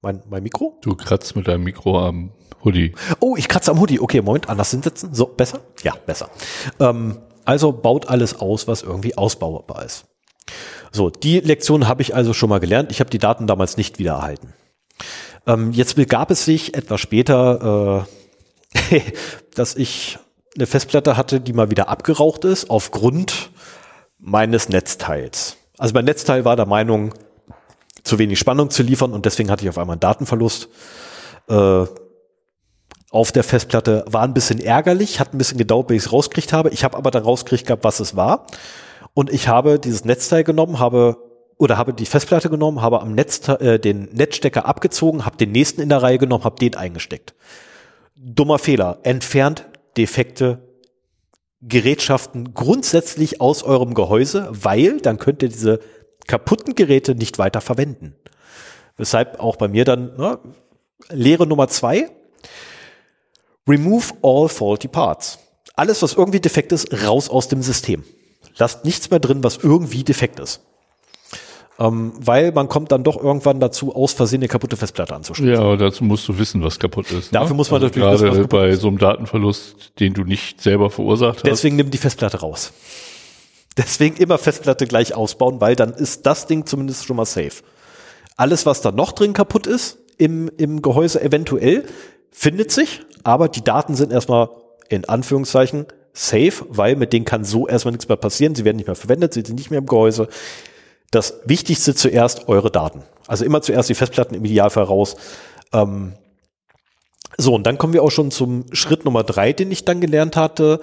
[0.00, 0.78] Mein, mein Mikro?
[0.82, 2.32] Du kratzt mit deinem Mikro am
[2.64, 2.94] Hoodie.
[3.20, 4.00] Oh, ich kratze am Hoodie.
[4.00, 5.14] Okay, Moment, anders hinsetzen.
[5.14, 5.60] So, besser?
[5.82, 6.30] Ja, besser.
[6.80, 10.04] Ähm, also baut alles aus, was irgendwie ausbaubar ist.
[10.92, 12.90] So, die Lektion habe ich also schon mal gelernt.
[12.90, 14.52] Ich habe die Daten damals nicht wieder erhalten.
[15.46, 18.06] Ähm, jetzt begab es sich etwas später,
[18.74, 19.00] äh,
[19.54, 20.18] dass ich
[20.56, 23.50] eine Festplatte hatte, die mal wieder abgeraucht ist, aufgrund
[24.18, 25.56] meines Netzteils.
[25.78, 27.14] Also mein Netzteil war der Meinung,
[28.02, 30.68] zu wenig Spannung zu liefern und deswegen hatte ich auf einmal einen Datenverlust.
[31.48, 31.84] Äh,
[33.10, 36.52] auf der Festplatte war ein bisschen ärgerlich, hat ein bisschen gedauert, bis ich es rausgekriegt
[36.52, 36.70] habe.
[36.70, 38.46] Ich habe aber dann rausgekriegt gehabt, was es war.
[39.14, 41.16] Und ich habe dieses Netzteil genommen, habe
[41.56, 45.80] oder habe die Festplatte genommen, habe am Netz äh, den Netzstecker abgezogen, habe den nächsten
[45.80, 47.34] in der Reihe genommen, habe den eingesteckt.
[48.14, 48.98] Dummer Fehler.
[49.02, 49.66] Entfernt
[49.96, 50.58] defekte
[51.60, 55.80] Gerätschaften grundsätzlich aus eurem Gehäuse, weil dann könnt ihr diese
[56.26, 58.14] kaputten Geräte nicht weiter verwenden.
[58.96, 60.38] Weshalb auch bei mir dann ne,
[61.10, 62.10] Lehre Nummer zwei,
[63.68, 65.38] remove all faulty parts.
[65.76, 68.02] Alles, was irgendwie defekt ist, raus aus dem System.
[68.56, 70.60] Lasst nichts mehr drin, was irgendwie defekt ist.
[71.80, 75.54] Ähm, weil man kommt dann doch irgendwann dazu, aus Versehen eine kaputte Festplatte anzuschließen.
[75.54, 77.32] Ja, aber dazu musst du wissen, was kaputt ist.
[77.32, 77.54] Dafür ne?
[77.54, 78.80] muss man also natürlich wissen, was gerade bei ist.
[78.80, 81.46] so einem Datenverlust, den du nicht selber verursacht hast.
[81.46, 82.72] Deswegen nimm die Festplatte raus.
[83.76, 87.62] Deswegen immer Festplatte gleich ausbauen, weil dann ist das Ding zumindest schon mal safe.
[88.36, 91.84] Alles, was da noch drin kaputt ist, im, im Gehäuse eventuell,
[92.30, 94.50] findet sich, aber die Daten sind erstmal
[94.88, 98.54] in Anführungszeichen safe, weil mit denen kann so erstmal nichts mehr passieren.
[98.54, 100.28] Sie werden nicht mehr verwendet, sie sind nicht mehr im Gehäuse.
[101.10, 103.02] Das Wichtigste zuerst eure Daten.
[103.26, 105.16] Also immer zuerst die Festplatten im Idealfall raus.
[105.72, 106.14] Ähm,
[107.36, 110.36] so, und dann kommen wir auch schon zum Schritt Nummer drei, den ich dann gelernt
[110.36, 110.80] hatte.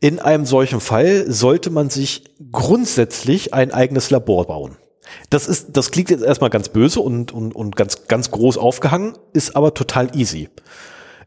[0.00, 4.76] In einem solchen Fall sollte man sich grundsätzlich ein eigenes Labor bauen.
[5.30, 9.14] Das ist, das klingt jetzt erstmal ganz böse und, und, und ganz, ganz groß aufgehangen,
[9.32, 10.48] ist aber total easy.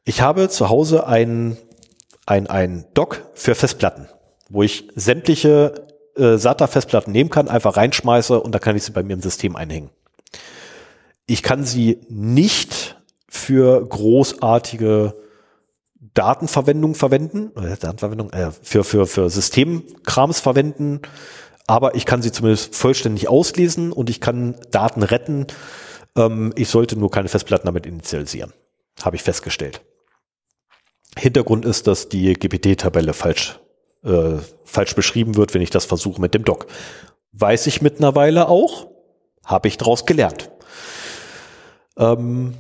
[0.03, 1.57] Ich habe zu Hause ein,
[2.25, 4.07] ein, ein Dock für Festplatten,
[4.49, 5.85] wo ich sämtliche
[6.15, 9.55] äh, SATA-Festplatten nehmen kann, einfach reinschmeiße und da kann ich sie bei mir im System
[9.55, 9.89] einhängen.
[11.25, 12.97] Ich kann sie nicht
[13.27, 15.13] für großartige
[16.13, 21.01] Datenverwendung verwenden, äh, Datenverwendung, äh, für, für, für Systemkrams verwenden,
[21.67, 25.47] aber ich kann sie zumindest vollständig auslesen und ich kann Daten retten.
[26.15, 28.53] Ähm, ich sollte nur keine Festplatten damit initialisieren.
[29.01, 29.81] Habe ich festgestellt.
[31.17, 33.59] Hintergrund ist, dass die GPT-Tabelle falsch,
[34.03, 36.67] äh, falsch beschrieben wird, wenn ich das versuche mit dem Doc.
[37.33, 38.87] Weiß ich mittlerweile auch,
[39.43, 40.49] habe ich daraus gelernt.
[41.97, 42.53] Ähm,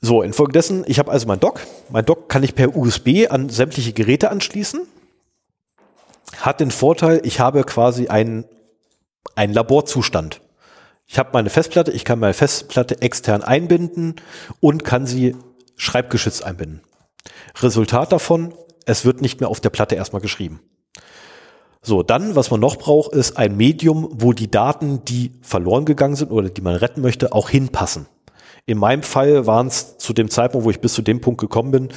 [0.00, 1.60] so, infolgedessen, ich habe also mein Dock.
[1.90, 4.86] Mein Dock kann ich per USB an sämtliche Geräte anschließen.
[6.40, 8.46] Hat den Vorteil, ich habe quasi einen,
[9.34, 10.40] einen Laborzustand.
[11.06, 14.16] Ich habe meine Festplatte, ich kann meine Festplatte extern einbinden
[14.60, 15.36] und kann sie
[15.76, 16.82] schreibgeschützt einbinden.
[17.60, 18.54] Resultat davon,
[18.86, 20.60] es wird nicht mehr auf der Platte erstmal geschrieben.
[21.82, 26.16] So, dann, was man noch braucht, ist ein Medium, wo die Daten, die verloren gegangen
[26.16, 28.06] sind oder die man retten möchte, auch hinpassen.
[28.66, 31.70] In meinem Fall waren es zu dem Zeitpunkt, wo ich bis zu dem Punkt gekommen
[31.70, 31.88] bin,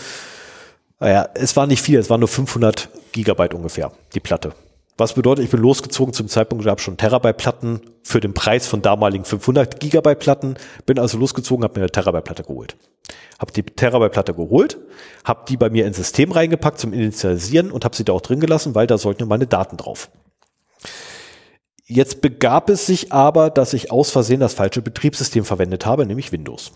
[1.04, 4.54] naja, es war nicht viel, es waren nur 500 Gigabyte ungefähr, die Platte.
[4.98, 8.82] Was bedeutet, ich bin losgezogen zum Zeitpunkt, ich habe schon Terabyte-Platten für den Preis von
[8.82, 10.56] damaligen 500 Gigabyte-Platten,
[10.86, 12.78] bin also losgezogen, habe mir eine Terabyte-Platte geholt.
[13.38, 14.78] Habe die Terabyte-Platte geholt,
[15.26, 18.40] habe die bei mir ins System reingepackt zum Initialisieren und habe sie da auch drin
[18.40, 20.10] gelassen, weil da sollten meine Daten drauf.
[21.86, 26.32] Jetzt begab es sich aber, dass ich aus Versehen das falsche Betriebssystem verwendet habe, nämlich
[26.32, 26.72] Windows.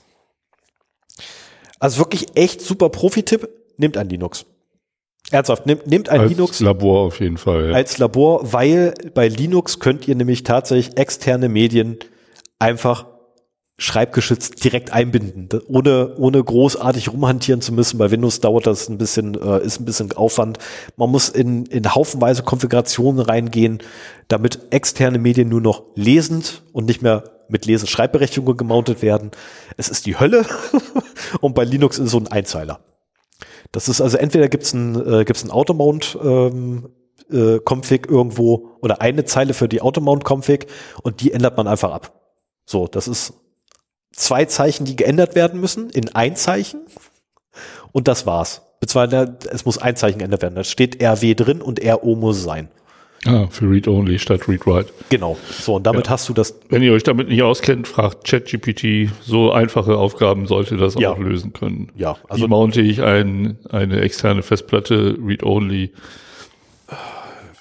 [1.79, 3.47] Also wirklich echt super Profi-Tipp,
[3.77, 4.45] nehmt ein Linux.
[5.31, 7.69] Ernsthaft, nehmt, nehmt ein Als Linux Labor auf jeden Fall.
[7.69, 7.75] Ja.
[7.75, 11.97] als Labor, weil bei Linux könnt ihr nämlich tatsächlich externe Medien
[12.59, 13.05] einfach
[13.79, 17.99] schreibgeschützt direkt einbinden, ohne, ohne großartig rumhantieren zu müssen.
[17.99, 20.57] Bei Windows dauert das ein bisschen, äh, ist ein bisschen Aufwand.
[20.95, 23.79] Man muss in, in haufenweise Konfigurationen reingehen,
[24.29, 29.31] damit externe Medien nur noch lesend und nicht mehr mit Lese-Schreibberechtigung gemountet werden.
[29.77, 30.45] Es ist die Hölle
[31.41, 32.79] und bei Linux ist es so ein Einzeiler.
[33.71, 36.89] Das ist also entweder gibt's ein, äh, gibt's ein Automount ähm,
[37.31, 40.67] äh, Config irgendwo oder eine Zeile für die Automount Config
[41.03, 42.13] und die ändert man einfach ab.
[42.65, 43.33] So, das ist
[44.11, 46.81] zwei Zeichen, die geändert werden müssen in ein Zeichen
[47.91, 48.61] und das war's.
[48.79, 50.55] Beziehungsweise es muss ein Zeichen geändert werden.
[50.55, 52.69] Da steht RW drin und RO muss sein.
[53.25, 54.93] Ah, für Read-Only statt Read-Write.
[55.09, 55.37] Genau.
[55.49, 56.11] So, und damit Ja.
[56.13, 59.09] hast du das Wenn ihr euch damit nicht auskennt, fragt ChatGPT.
[59.21, 61.11] So einfache Aufgaben sollte das Ja.
[61.11, 61.91] auch lösen können.
[61.95, 65.91] Ja, Also Wie mounte ich ein, eine externe Festplatte Read-Only?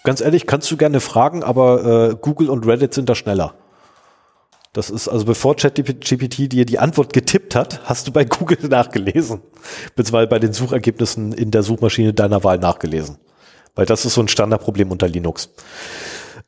[0.04, 3.54] Ganz ehrlich, kannst du gerne fragen, aber äh, Google und Reddit sind da schneller.
[4.72, 9.40] Das ist also bevor ChatGPT dir die Antwort getippt hat, hast du bei Google nachgelesen.
[9.96, 13.16] Beziehungsweise bei den Suchergebnissen in der Suchmaschine deiner Wahl nachgelesen.
[13.76, 15.50] Weil das ist so ein Standardproblem unter Linux.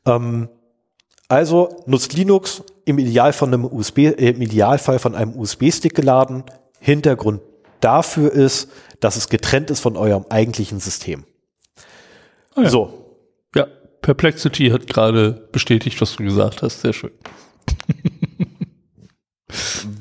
[0.05, 0.49] Ähm,
[1.29, 6.43] also nutzt Linux im Ideal von einem USB, äh, im Idealfall von einem USB-Stick geladen.
[6.79, 7.41] Hintergrund
[7.79, 8.69] dafür ist,
[8.99, 11.23] dass es getrennt ist von eurem eigentlichen System.
[12.55, 12.69] Ah ja.
[12.69, 13.15] So.
[13.55, 13.67] Ja,
[14.01, 16.81] Perplexity hat gerade bestätigt, was du gesagt hast.
[16.81, 17.11] Sehr schön.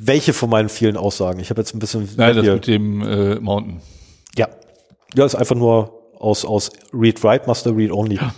[0.00, 1.40] Welche von meinen vielen Aussagen?
[1.40, 2.08] Ich habe jetzt ein bisschen.
[2.16, 3.82] Nein, das mit dem äh, Mountain.
[4.36, 4.48] Ja.
[5.14, 8.16] Ja, ist einfach nur aus, aus Read-Write, Master Read-Only.
[8.16, 8.34] Ja.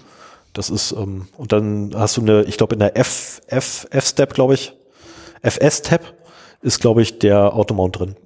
[0.52, 4.35] Das ist, ähm, und dann hast du eine, ich glaube in der F, F, F-Step,
[4.35, 4.73] glaube ich,
[5.43, 6.01] FS-Tab
[6.62, 8.16] ist, glaube ich, der Automount drin.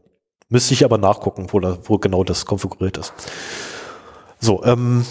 [0.49, 3.13] Müsste ich aber nachgucken, wo, da, wo genau das konfiguriert ist.
[4.41, 5.07] So, ähm,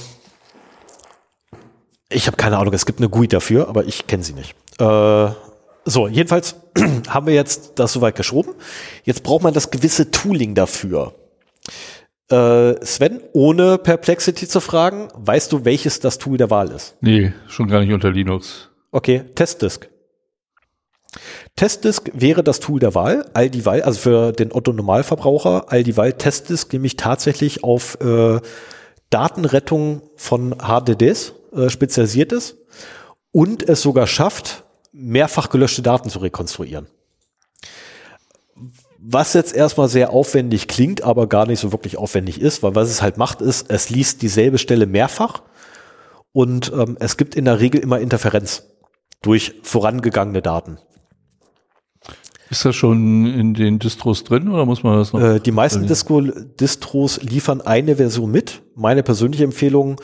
[2.09, 4.55] ich habe keine Ahnung, es gibt eine GUI dafür, aber ich kenne sie nicht.
[4.79, 5.29] Äh,
[5.85, 6.55] so, jedenfalls
[7.09, 8.53] haben wir jetzt das soweit geschoben.
[9.03, 11.13] Jetzt braucht man das gewisse Tooling dafür.
[12.33, 16.95] Äh, Sven, ohne Perplexity zu fragen, weißt du, welches das Tool der Wahl ist?
[16.99, 18.71] Nee, schon gar nicht unter Linux.
[18.91, 19.87] Okay, Testdisk.
[21.55, 25.83] Testdisk wäre das Tool der Wahl, all die Wahl, also für den Otto Normalverbraucher, all
[25.83, 28.39] die Wahl Testdisk nämlich tatsächlich auf äh,
[29.11, 32.57] Datenrettung von HDDs äh, spezialisiert ist
[33.31, 36.87] und es sogar schafft, mehrfach gelöschte Daten zu rekonstruieren.
[39.05, 42.89] Was jetzt erstmal sehr aufwendig klingt, aber gar nicht so wirklich aufwendig ist, weil was
[42.89, 45.41] es halt macht, ist, es liest dieselbe Stelle mehrfach
[46.31, 48.63] und ähm, es gibt in der Regel immer Interferenz
[49.21, 50.77] durch vorangegangene Daten.
[52.49, 55.19] Ist das schon in den Distros drin oder muss man das noch?
[55.19, 58.61] Äh, die meisten Disco Distros liefern eine Version mit.
[58.73, 59.99] Meine persönliche Empfehlung,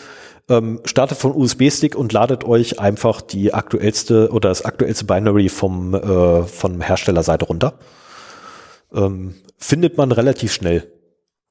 [0.49, 5.93] ähm, startet von USB-Stick und ladet euch einfach die aktuellste oder das aktuellste Binary vom,
[5.93, 7.79] äh, vom Herstellerseite runter
[8.93, 10.91] ähm, findet man relativ schnell.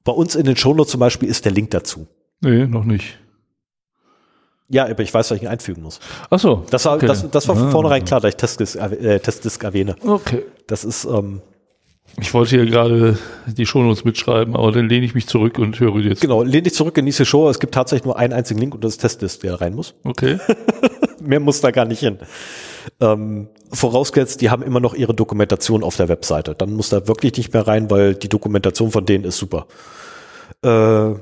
[0.05, 2.07] Bei uns in den Shownotes zum Beispiel ist der Link dazu.
[2.41, 3.19] Nee, noch nicht.
[4.71, 5.99] Ja, aber ich weiß, was ich ihn einfügen muss.
[6.29, 6.65] Ach so.
[6.71, 7.07] Das war, okay.
[7.07, 7.71] das, das war von ah.
[7.71, 9.97] vornherein klar, dass ich Testdisk, äh, Testdisk erwähne.
[10.05, 10.45] Okay.
[10.67, 11.41] Das ist, ähm,
[12.21, 16.01] ich wollte hier gerade die Shownotes mitschreiben, aber dann lehne ich mich zurück und höre
[16.01, 16.21] jetzt.
[16.21, 17.49] Genau, lehne dich zurück, genieße Show.
[17.49, 19.95] Es gibt tatsächlich nur einen einzigen Link und das ist Testdisk, der rein muss.
[20.05, 20.39] Okay.
[21.21, 22.19] Mehr muss da gar nicht hin.
[23.01, 26.55] Ähm, vorausgesetzt, die haben immer noch ihre Dokumentation auf der Webseite.
[26.55, 29.67] Dann muss da wirklich nicht mehr rein, weil die Dokumentation von denen ist super.
[30.63, 31.15] Äh,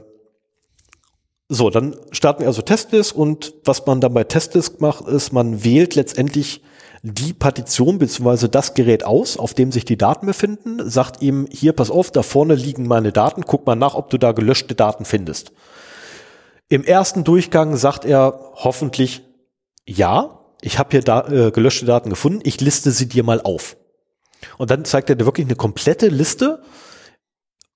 [1.48, 5.62] so, dann starten wir also Testdisk und was man dann bei Testdisk macht, ist, man
[5.62, 6.62] wählt letztendlich
[7.02, 8.48] die Partition bzw.
[8.48, 12.22] das Gerät aus, auf dem sich die Daten befinden, sagt ihm, hier, pass auf, da
[12.22, 15.52] vorne liegen meine Daten, guck mal nach, ob du da gelöschte Daten findest.
[16.68, 19.22] Im ersten Durchgang sagt er hoffentlich
[19.86, 23.76] ja, ich habe hier da, äh, gelöschte Daten gefunden, ich liste sie dir mal auf.
[24.58, 26.62] Und dann zeigt er dir wirklich eine komplette Liste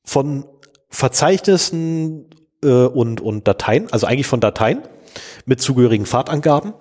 [0.04, 0.44] von
[0.88, 2.30] Verzeichnissen
[2.62, 4.82] äh, und, und Dateien, also eigentlich von Dateien
[5.44, 6.74] mit zugehörigen Fahrtangaben,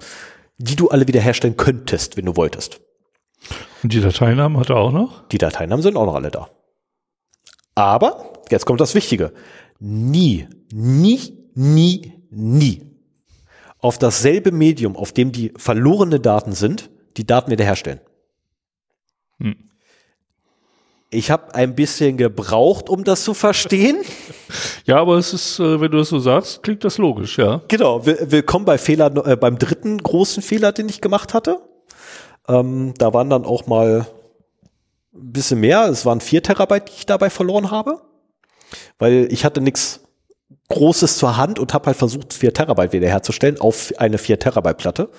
[0.58, 2.82] die du alle wiederherstellen könntest, wenn du wolltest.
[3.84, 5.28] Und die Dateinamen hat er auch noch?
[5.30, 6.50] Die Dateinamen sind auch noch alle da.
[7.76, 9.32] Aber, jetzt kommt das Wichtige,
[9.80, 12.89] nie, nie, nie, nie
[13.80, 18.02] auf dasselbe Medium, auf dem die verlorene Daten sind, die Daten wiederherstellen.
[19.40, 19.56] Hm.
[21.12, 23.98] Ich habe ein bisschen gebraucht, um das zu verstehen.
[24.86, 27.62] Ja, aber es ist, äh, wenn du das so sagst, klingt das logisch, ja.
[27.68, 28.04] Genau.
[28.08, 31.60] Willkommen bei Fehler, äh, beim dritten großen Fehler, den ich gemacht hatte.
[32.48, 34.08] Ähm, da waren dann auch mal
[35.14, 35.88] ein bisschen mehr.
[35.90, 38.02] Es waren vier Terabyte, die ich dabei verloren habe.
[38.98, 40.02] Weil ich hatte nichts
[40.70, 45.10] Großes zur Hand und habe halt versucht, 4 Terabyte wiederherzustellen auf eine 4 Terabyte Platte.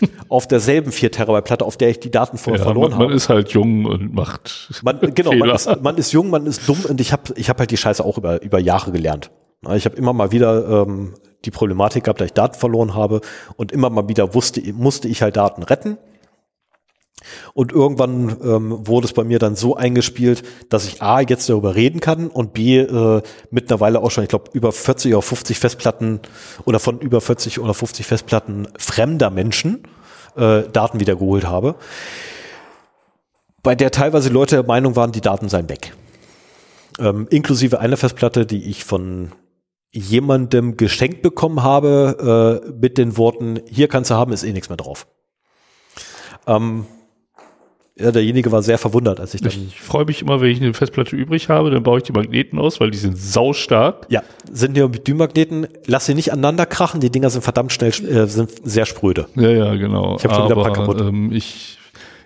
[0.28, 3.08] auf derselben 4 Terabyte Platte, auf der ich die Daten vorher ja, verloren man, habe.
[3.08, 4.70] Man ist halt jung und macht.
[4.82, 7.58] Man, genau, man ist, man ist, jung, man ist dumm und ich habe ich hab
[7.58, 9.30] halt die Scheiße auch über, über Jahre gelernt.
[9.74, 11.14] Ich habe immer mal wieder ähm,
[11.44, 13.20] die Problematik gehabt, dass ich Daten verloren habe
[13.56, 15.98] und immer mal wieder wusste, musste ich halt Daten retten
[17.54, 21.74] und irgendwann ähm, wurde es bei mir dann so eingespielt, dass ich A, jetzt darüber
[21.74, 26.20] reden kann und B, äh, mittlerweile auch schon, ich glaube, über 40 oder 50 Festplatten
[26.64, 29.82] oder von über 40 oder 50 Festplatten fremder Menschen
[30.36, 31.76] äh, Daten wiedergeholt habe.
[33.62, 35.94] Bei der teilweise Leute der Meinung waren, die Daten seien weg.
[36.98, 39.32] Ähm, inklusive einer Festplatte, die ich von
[39.90, 44.68] jemandem geschenkt bekommen habe, äh, mit den Worten, hier kannst du haben, ist eh nichts
[44.68, 45.06] mehr drauf.
[46.46, 46.86] Ähm,
[48.00, 49.52] ja, derjenige war sehr verwundert, als ich dann.
[49.52, 52.58] Ich freue mich immer, wenn ich eine Festplatte übrig habe, dann baue ich die Magneten
[52.58, 54.06] aus, weil die sind saustark.
[54.08, 55.66] Ja, sind ja mit Dünmagneten.
[55.86, 59.26] Lass sie nicht aneinander krachen, die Dinger sind verdammt schnell, äh, sind sehr spröde.
[59.34, 60.16] Ja, ja, genau.
[60.16, 61.00] Ich habe schon wieder ein paar kaputt.
[61.00, 61.78] Ähm, ich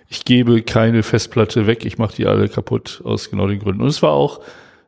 [0.09, 3.81] ich gebe keine Festplatte weg, ich mache die alle kaputt aus genau den Gründen.
[3.81, 4.41] Und es war auch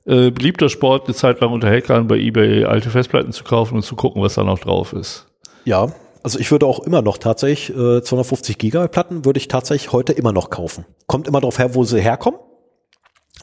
[0.05, 3.81] äh, beliebter Sport, eine Zeit lang unter Hackern bei eBay alte Festplatten zu kaufen und
[3.81, 5.25] zu gucken, was da noch drauf ist.
[5.63, 5.91] Ja,
[6.25, 10.11] also ich würde auch immer noch tatsächlich äh, 250 Gigabyte Platten würde ich tatsächlich heute
[10.11, 10.83] immer noch kaufen.
[11.05, 12.39] Kommt immer darauf her, wo sie herkommen.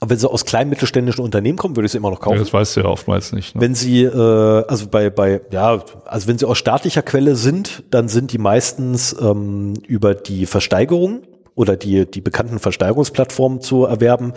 [0.00, 2.38] Aber wenn sie aus kleinen mittelständischen Unternehmen kommen, würde ich sie immer noch kaufen.
[2.38, 3.54] Ja, das weißt du ja oftmals nicht.
[3.54, 3.60] Ne?
[3.60, 8.08] Wenn sie, äh, also bei, bei, ja, also wenn sie aus staatlicher Quelle sind, dann
[8.08, 11.22] sind die meistens ähm, über die Versteigerung
[11.54, 14.32] oder die, die bekannten Versteigerungsplattformen zu erwerben.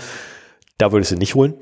[0.78, 1.56] Da würde ich sie nicht holen.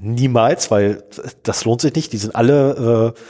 [0.00, 1.04] Niemals, weil
[1.44, 2.12] das lohnt sich nicht.
[2.12, 3.20] Die sind alle äh,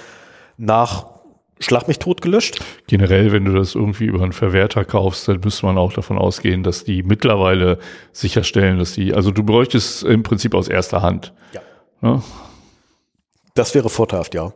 [0.57, 1.18] nach
[1.61, 2.61] Schlag mich tot gelöscht?
[2.87, 6.63] Generell, wenn du das irgendwie über einen Verwerter kaufst, dann müsste man auch davon ausgehen,
[6.63, 7.79] dass die mittlerweile
[8.13, 11.33] sicherstellen, dass die, also du bräuchtest im Prinzip aus erster Hand.
[11.53, 11.61] Ja.
[12.03, 12.23] ja?
[13.55, 14.53] Das wäre vorteilhaft, ja.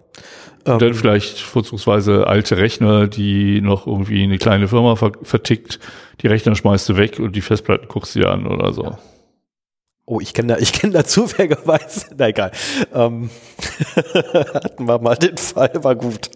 [0.64, 5.80] Und dann ähm, vielleicht vorzugsweise alte Rechner, die noch irgendwie eine kleine Firma vertickt.
[6.20, 8.84] Die Rechner schmeißt du weg und die Festplatten guckst du dir an oder so.
[8.84, 8.98] Ja.
[10.04, 12.52] Oh, ich kenne da, ich kenne da zufälligerweise, na egal.
[12.92, 13.30] Ähm,
[14.54, 16.30] hatten wir mal den Fall, war gut.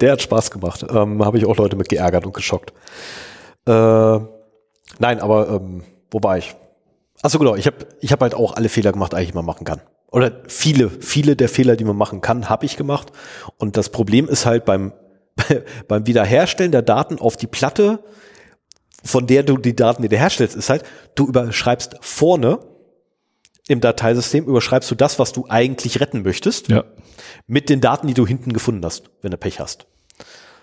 [0.00, 0.84] Der hat Spaß gemacht.
[0.88, 2.72] Ähm, Habe ich auch Leute mit geärgert und geschockt.
[3.66, 3.70] Äh,
[4.98, 6.54] nein, aber ähm, wo war ich?
[7.22, 7.54] Achso, genau.
[7.56, 9.80] Ich habe ich hab halt auch alle Fehler gemacht, eigentlich man machen kann.
[10.10, 13.12] Oder viele, viele der Fehler, die man machen kann, habe ich gemacht.
[13.58, 14.92] Und das Problem ist halt beim,
[15.88, 18.00] beim Wiederherstellen der Daten auf die Platte,
[19.04, 20.84] von der du die Daten wiederherstellst, ist halt,
[21.14, 22.58] du überschreibst vorne
[23.68, 26.84] im Dateisystem überschreibst du das, was du eigentlich retten möchtest, ja.
[27.46, 29.86] mit den Daten, die du hinten gefunden hast, wenn du Pech hast.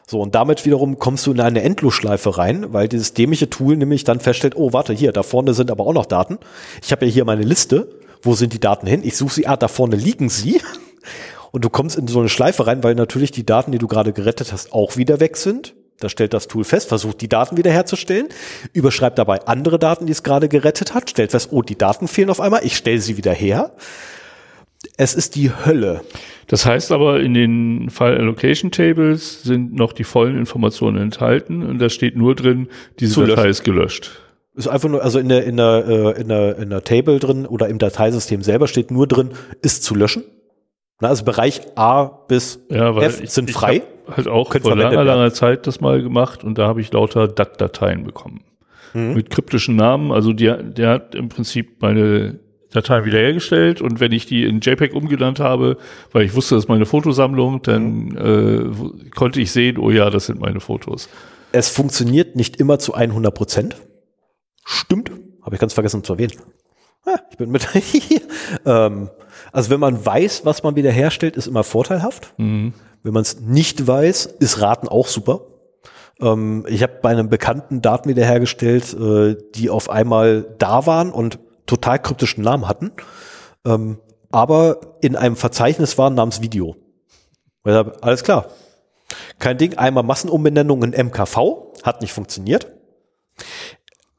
[0.07, 4.03] So, und damit wiederum kommst du in eine Endlosschleife rein, weil dieses dämliche Tool nämlich
[4.03, 6.37] dann feststellt, oh, warte, hier, da vorne sind aber auch noch Daten.
[6.83, 7.89] Ich habe ja hier meine Liste,
[8.21, 9.01] wo sind die Daten hin?
[9.03, 10.61] Ich suche sie, ah, da vorne liegen sie.
[11.51, 14.13] Und du kommst in so eine Schleife rein, weil natürlich die Daten, die du gerade
[14.13, 15.73] gerettet hast, auch wieder weg sind.
[15.99, 18.27] Da stellt das Tool fest, versucht die Daten wiederherzustellen,
[18.73, 22.29] überschreibt dabei andere Daten, die es gerade gerettet hat, stellt fest, oh, die Daten fehlen
[22.29, 23.71] auf einmal, ich stelle sie wieder her.
[24.97, 26.01] Es ist die Hölle.
[26.47, 31.79] Das heißt aber, in den File Allocation Tables sind noch die vollen Informationen enthalten und
[31.79, 32.67] da steht nur drin,
[32.99, 34.21] diese Datei ist gelöscht.
[34.53, 37.45] Ist einfach nur, also in der, in der, äh, in der, in der Table drin
[37.45, 39.31] oder im Dateisystem selber steht nur drin,
[39.61, 40.23] ist zu löschen.
[41.01, 43.83] Na, also Bereich A bis ja, F ich, sind frei.
[44.07, 47.27] Ich halt auch vor langer, langer Zeit das mal gemacht und da habe ich lauter
[47.27, 48.43] DAT-Dateien bekommen.
[48.93, 49.13] Mhm.
[49.13, 50.11] Mit kryptischen Namen.
[50.11, 52.39] Also die, der hat im Prinzip meine
[52.71, 55.77] Dateien wiederhergestellt und wenn ich die in JPEG umgenannt habe,
[56.11, 59.01] weil ich wusste, das ist meine Fotosammlung, dann mhm.
[59.05, 61.09] äh, konnte ich sehen, oh ja, das sind meine Fotos.
[61.51, 63.75] Es funktioniert nicht immer zu 100 Prozent.
[64.65, 65.11] Stimmt.
[65.41, 66.33] Habe ich ganz vergessen zu erwähnen.
[67.05, 67.67] Ah, ich bin mit.
[68.65, 69.09] ähm,
[69.55, 72.33] also wenn man weiß, was man wiederherstellt, ist immer vorteilhaft.
[72.35, 72.73] Mhm.
[73.03, 75.47] Wenn man es nicht weiß, ist Raten auch super.
[76.19, 81.39] Ähm, ich habe bei einem Bekannten Daten wiederhergestellt, äh, die auf einmal da waren und
[81.67, 82.91] total kryptischen Namen hatten,
[83.65, 83.99] ähm,
[84.29, 86.75] aber in einem Verzeichnis waren namens Video.
[87.65, 88.47] Hab, alles klar.
[89.39, 92.67] Kein Ding, einmal Massenumbenennung in MKV, hat nicht funktioniert.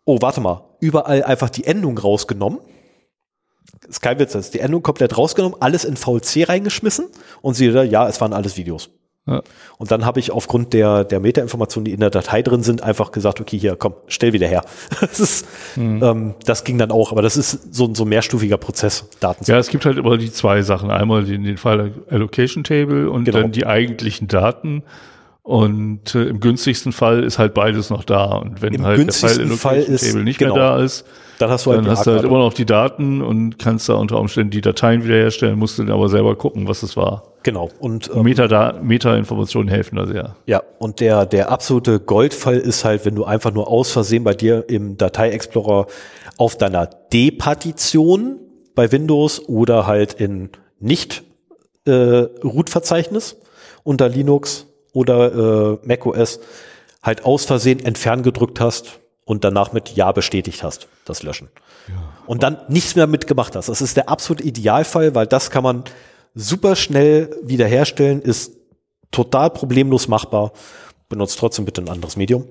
[0.06, 2.60] Oh, warte mal, überall einfach die Endung rausgenommen
[3.88, 7.06] ist kein Witz, ist die Endung komplett rausgenommen, alles in VLC reingeschmissen
[7.42, 8.90] und sie da, ja, es waren alles Videos.
[9.28, 9.42] Ja.
[9.78, 13.10] Und dann habe ich aufgrund der, der Metainformationen, die in der Datei drin sind, einfach
[13.10, 14.62] gesagt, okay, hier, komm, stell wieder her.
[15.00, 16.02] das, ist, mhm.
[16.02, 19.44] ähm, das ging dann auch, aber das ist so, so ein mehrstufiger Prozess, Daten.
[19.46, 20.90] Ja, es gibt halt immer die zwei Sachen.
[20.90, 23.40] Einmal den, den File Allocation Table und genau.
[23.40, 24.84] dann die eigentlichen Daten.
[25.42, 28.26] Und äh, im günstigsten Fall ist halt beides noch da.
[28.36, 30.54] Und wenn Im halt der File Allocation Fall ist, Table nicht genau.
[30.54, 31.04] mehr da ist,
[31.38, 33.94] dann hast du halt, dann hast du halt immer noch die Daten und kannst da
[33.94, 37.34] unter Umständen die Dateien wiederherstellen, musst du dann aber selber gucken, was es war.
[37.42, 37.70] Genau.
[37.78, 40.36] Und ähm, Meta-Informationen helfen da sehr.
[40.46, 44.34] Ja, und der, der absolute Goldfall ist halt, wenn du einfach nur aus Versehen bei
[44.34, 45.86] dir im Datei-Explorer
[46.38, 48.40] auf deiner D-Partition
[48.74, 50.50] bei Windows oder halt in
[50.80, 51.22] nicht
[51.84, 53.36] äh, Root-Verzeichnis
[53.84, 56.40] unter Linux oder äh, macOS
[57.02, 61.48] halt aus Versehen entfernen gedrückt hast und danach mit Ja bestätigt hast, das Löschen.
[61.88, 61.94] Ja.
[62.26, 63.68] Und dann nichts mehr mitgemacht hast.
[63.68, 65.84] Das ist der absolute Idealfall, weil das kann man
[66.34, 68.52] super schnell wiederherstellen, ist
[69.10, 70.52] total problemlos machbar.
[71.08, 72.46] Benutzt trotzdem bitte ein anderes Medium.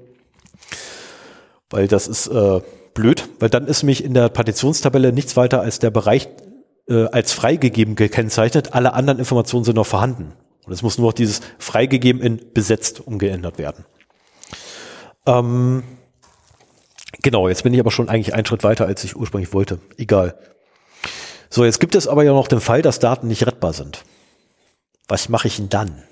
[1.69, 2.61] Weil das ist äh,
[2.93, 6.27] blöd, weil dann ist nämlich in der Partitionstabelle nichts weiter als der Bereich
[6.88, 8.73] äh, als freigegeben gekennzeichnet.
[8.73, 10.34] Alle anderen Informationen sind noch vorhanden.
[10.65, 13.85] Und es muss nur noch dieses freigegeben in besetzt umgeändert werden.
[15.26, 15.84] Ähm,
[17.21, 19.79] Genau, jetzt bin ich aber schon eigentlich einen Schritt weiter, als ich ursprünglich wollte.
[19.97, 20.37] Egal.
[21.49, 24.03] So, jetzt gibt es aber ja noch den Fall, dass Daten nicht rettbar sind.
[25.07, 26.03] Was mache ich denn dann?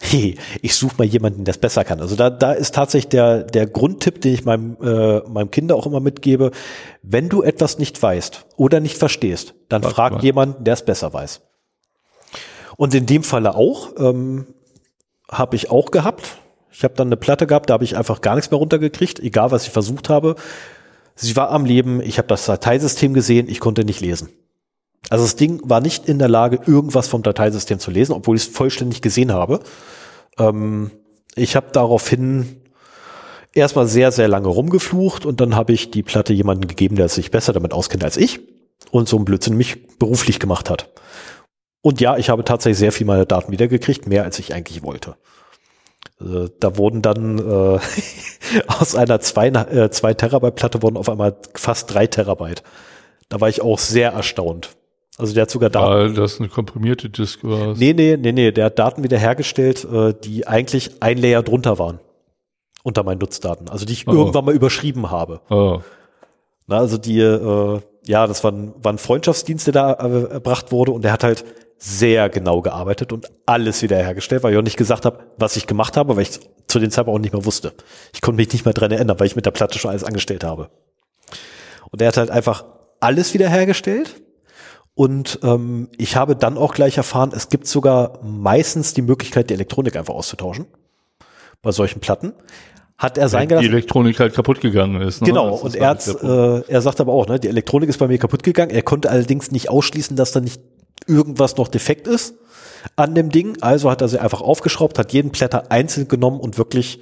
[0.00, 2.00] Hey, ich suche mal jemanden, der es besser kann.
[2.00, 5.86] Also da, da ist tatsächlich der, der Grundtipp, den ich meinem, äh, meinem Kinder auch
[5.86, 6.50] immer mitgebe.
[7.02, 10.22] Wenn du etwas nicht weißt oder nicht verstehst, dann Frag frag mal.
[10.22, 11.42] jemanden, der es besser weiß.
[12.76, 14.46] Und in dem Falle auch, ähm,
[15.30, 16.38] habe ich auch gehabt.
[16.78, 19.50] Ich habe dann eine Platte gehabt, da habe ich einfach gar nichts mehr runtergekriegt, egal
[19.50, 20.36] was ich versucht habe.
[21.16, 24.28] Sie war am Leben, ich habe das Dateisystem gesehen, ich konnte nicht lesen.
[25.10, 28.42] Also das Ding war nicht in der Lage, irgendwas vom Dateisystem zu lesen, obwohl ich
[28.42, 29.58] es vollständig gesehen habe.
[30.38, 30.92] Ähm,
[31.34, 32.62] ich habe daraufhin
[33.54, 37.32] erstmal sehr, sehr lange rumgeflucht und dann habe ich die Platte jemandem gegeben, der sich
[37.32, 38.38] besser damit auskennt als ich
[38.92, 40.92] und so ein Blödsinn mich beruflich gemacht hat.
[41.80, 45.16] Und ja, ich habe tatsächlich sehr viel meiner Daten wiedergekriegt, mehr als ich eigentlich wollte.
[46.20, 47.78] Äh, Da wurden dann äh,
[48.66, 52.62] aus einer 2 äh, zwei Terabyte Platte wurden auf einmal fast 3 Terabyte.
[53.28, 54.70] Da war ich auch sehr erstaunt.
[55.18, 55.90] Also der hat sogar Daten.
[55.92, 57.74] Weil das eine komprimierte Disk war.
[57.76, 61.98] Nee, nee, nee, nee, der hat Daten wiederhergestellt, äh, die eigentlich ein Layer drunter waren.
[62.84, 63.68] Unter meinen Nutzdaten.
[63.68, 64.12] Also die ich Oh.
[64.12, 65.40] irgendwann mal überschrieben habe.
[65.50, 65.80] Oh.
[66.68, 70.70] Na, also die, äh, ja, das war ein, war ein Freundschaftsdienst, der da äh, erbracht
[70.70, 71.44] wurde und der hat halt
[71.78, 75.96] sehr genau gearbeitet und alles wiederhergestellt, weil ich auch nicht gesagt habe, was ich gemacht
[75.96, 77.72] habe, weil ich zu dem Zeitpunkt auch nicht mehr wusste.
[78.12, 80.42] Ich konnte mich nicht mehr dran erinnern, weil ich mit der Platte schon alles angestellt
[80.42, 80.70] habe.
[81.90, 82.64] Und er hat halt einfach
[83.00, 84.20] alles wiederhergestellt.
[84.94, 89.54] Und ähm, ich habe dann auch gleich erfahren, es gibt sogar meistens die Möglichkeit, die
[89.54, 90.66] Elektronik einfach auszutauschen.
[91.62, 92.32] Bei solchen Platten.
[92.96, 93.68] Hat er sein die gelassen.
[93.68, 95.20] Elektronik halt kaputt gegangen ist.
[95.20, 95.28] Ne?
[95.28, 97.98] Genau, Das und ist er, hat, äh, er sagt aber auch, ne, die Elektronik ist
[97.98, 98.72] bei mir kaputt gegangen.
[98.72, 100.60] Er konnte allerdings nicht ausschließen, dass da nicht
[101.06, 102.34] irgendwas noch defekt ist
[102.96, 103.58] an dem Ding.
[103.60, 107.00] Also hat er sie einfach aufgeschraubt, hat jeden Blätter einzeln genommen und wirklich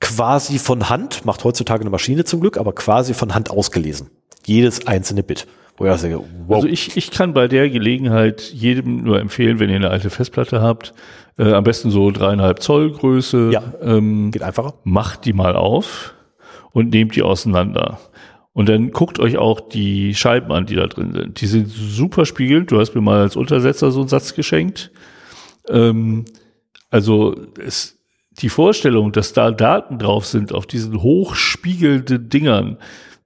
[0.00, 4.10] quasi von Hand, macht heutzutage eine Maschine zum Glück, aber quasi von Hand ausgelesen.
[4.46, 5.46] Jedes einzelne Bit.
[5.76, 9.76] Wo sage, wow, Also ich, ich kann bei der Gelegenheit jedem nur empfehlen, wenn ihr
[9.76, 10.92] eine alte Festplatte habt,
[11.38, 13.62] äh, am besten so dreieinhalb Zoll Größe, Ja.
[13.80, 14.74] ähm, geht einfacher.
[14.82, 16.14] macht die mal auf
[16.72, 18.00] und nehmt die auseinander.
[18.58, 21.40] Und dann guckt euch auch die Scheiben an, die da drin sind.
[21.40, 22.72] Die sind super spiegelnd.
[22.72, 24.90] Du hast mir mal als Untersetzer so einen Satz geschenkt.
[25.68, 26.24] Ähm,
[26.90, 28.00] also es,
[28.32, 32.78] die Vorstellung, dass da Daten drauf sind auf diesen hochspiegelnden Dingern,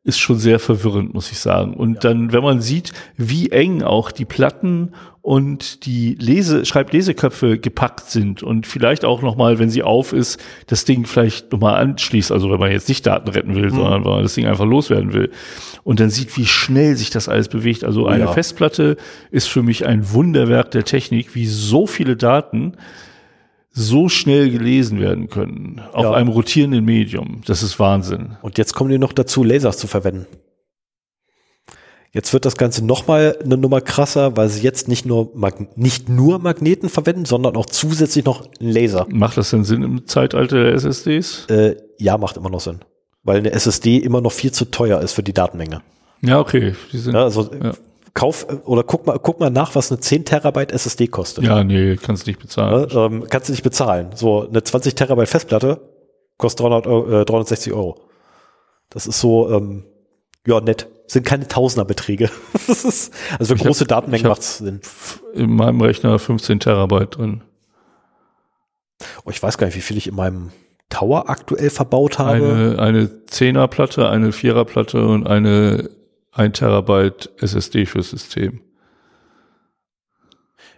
[0.05, 1.73] ist schon sehr verwirrend, muss ich sagen.
[1.73, 4.93] Und dann, wenn man sieht, wie eng auch die Platten
[5.23, 10.85] und die Lese, Schreibleseköpfe gepackt sind und vielleicht auch nochmal, wenn sie auf ist, das
[10.85, 14.23] Ding vielleicht nochmal anschließt, also wenn man jetzt nicht Daten retten will, sondern wenn man
[14.25, 15.31] das Ding einfach loswerden will.
[15.85, 17.85] Und dann sieht, wie schnell sich das alles bewegt.
[17.85, 18.33] Also eine ja.
[18.33, 18.97] Festplatte
[19.31, 22.75] ist für mich ein Wunderwerk der Technik, wie so viele Daten
[23.71, 26.13] so schnell gelesen werden können auf Ja.
[26.13, 27.43] einem rotierenden Medium.
[27.47, 28.37] Das ist Wahnsinn.
[28.43, 30.27] Und jetzt kommen die noch dazu, Lasers zu verwenden.
[32.15, 36.11] Jetzt wird das Ganze nochmal eine Nummer krasser, weil sie jetzt nicht nur, Mag nicht
[36.11, 39.07] nur Magneten verwenden, sondern auch zusätzlich noch Laser.
[39.09, 41.47] Macht das denn Sinn im Zeitalter der SSDs?
[41.49, 42.81] Äh, ja, macht immer noch Sinn.
[43.23, 45.81] Weil eine SSD immer noch viel zu teuer ist für die Datenmenge.
[46.21, 46.75] Ja, okay.
[46.93, 47.73] Sind, Ja, ja, also Ja.
[48.13, 51.45] kauf oder guck mal, guck mal nach, was eine 10 Terabyte SSD kostet.
[51.63, 52.89] nee, kannst nicht bezahlen.
[52.91, 54.11] Ja, ähm, kannst du nicht bezahlen.
[54.17, 55.81] So eine 20 Terabyte Festplatte
[56.37, 58.01] kostet 300 Euro, äh, 360 Euro.
[58.91, 59.85] Das ist so, ähm,
[60.47, 60.89] ja, nett.
[61.13, 62.31] Sind keine Tausenderbeträge.
[62.69, 64.81] ist, also für Ich hab- große Datenmengen ich hab- macht's Sinn.
[65.35, 67.43] In meinem Rechner 15 Terabyte drin.
[69.27, 70.53] Oh, ich weiß gar nicht, wie viel ich in meinem
[70.89, 72.37] Tower aktuell verbaut habe.
[72.37, 75.91] Eine, eine 10er Platte, eine 4er Platte und eine
[76.31, 78.63] 1 Terabyte SSD fürs System.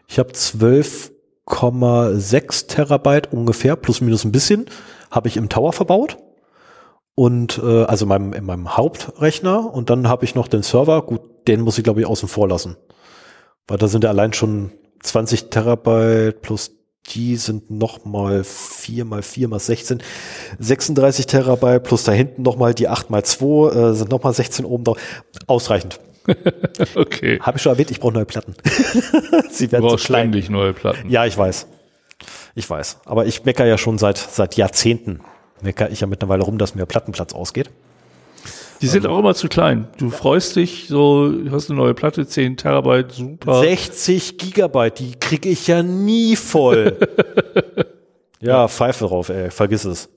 [0.09, 4.66] Ich habe 12,6 Terabyte ungefähr, plus minus ein bisschen,
[5.12, 6.16] habe ich im Tower verbaut.
[7.15, 11.03] Und äh, also in meinem, in meinem Hauptrechner und dann habe ich noch den Server,
[11.03, 12.77] gut, den muss ich glaube ich außen vor lassen.
[13.69, 14.73] Weil da sind ja allein schon
[15.03, 16.73] 20 Terabyte plus
[17.09, 20.03] die sind noch mal 4 mal 4 mal 16,
[20.59, 24.32] 36 Terabyte plus da hinten noch mal die 8 mal 2 äh, sind noch mal
[24.32, 24.99] 16 oben drauf.
[25.47, 26.01] Ausreichend.
[26.95, 27.39] Okay.
[27.41, 28.55] Habe ich schon erwähnt, ich brauche neue Platten.
[29.51, 30.23] Sie Du werden zu brauchst klein.
[30.31, 31.11] ständig neue Platten.
[31.11, 31.66] Ja, ich weiß.
[32.55, 33.01] Ich weiß.
[33.05, 35.20] Aber ich mecker ja schon seit, seit Jahrzehnten.
[35.65, 37.70] Mecker ich ja mittlerweile rum, dass mir Plattenplatz ausgeht.
[38.81, 39.89] Die sind auch immer zu klein.
[39.99, 43.61] Du freust dich so, du hast eine neue Platte, 10 Terabyte, super.
[43.61, 46.99] 60 Gigabyte, die kriege ich ja nie voll.
[48.41, 50.11] ja, Pfeife drauf, ey, vergiss es.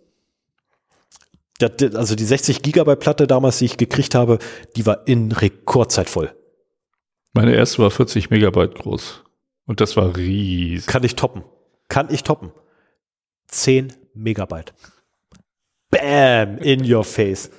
[1.94, 4.40] Also die 60 Gigabyte Platte damals, die ich gekriegt habe,
[4.76, 6.36] die war in Rekordzeit voll.
[7.34, 9.24] Meine erste war 40 Megabyte groß.
[9.66, 10.88] Und das war riesig.
[10.88, 11.44] Kann ich toppen.
[11.88, 12.52] Kann ich toppen.
[13.48, 14.74] 10 Megabyte.
[16.00, 17.50] Bam, in your face.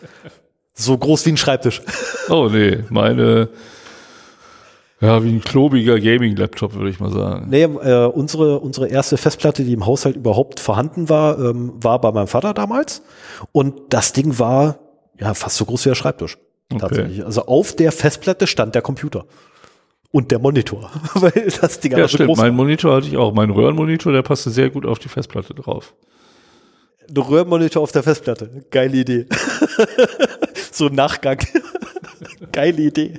[0.74, 1.82] So groß wie ein Schreibtisch.
[2.30, 3.48] Oh nee, meine
[5.00, 7.46] Ja, wie ein klobiger Gaming-Laptop, würde ich mal sagen.
[7.48, 12.12] Nee, äh, unsere, unsere erste Festplatte, die im Haushalt überhaupt vorhanden war, ähm, war bei
[12.12, 13.02] meinem Vater damals.
[13.52, 14.78] Und das Ding war
[15.18, 16.36] ja fast so groß wie der Schreibtisch.
[16.70, 16.80] Okay.
[16.80, 17.24] Tatsächlich.
[17.24, 19.24] Also auf der Festplatte stand der Computer.
[20.10, 20.90] Und der Monitor.
[21.14, 22.36] Weil das Ding Ja, stimmt.
[22.36, 22.54] Mein.
[22.54, 23.32] Monitor hatte ich auch.
[23.32, 25.94] Mein Röhrenmonitor, der passte sehr gut auf die Festplatte drauf.
[27.10, 28.64] Ein Röhrenmonitor auf der Festplatte.
[28.70, 29.26] Geile Idee.
[30.72, 31.38] so ein Nachgang.
[32.52, 33.14] Geile Idee.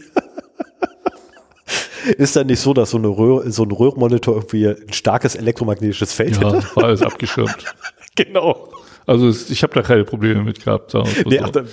[2.18, 6.14] Ist dann nicht so, dass so, eine Röhr, so ein Röhrenmonitor irgendwie ein starkes elektromagnetisches
[6.14, 6.76] Feld Ja, hätte?
[6.76, 7.56] war alles abgeschirmt.
[8.16, 8.68] Genau.
[9.06, 10.91] Also es- ich habe da keine Probleme mit gehabt.
[10.91, 11.61] sagen mal Nee, so.
[11.61, 11.64] ach,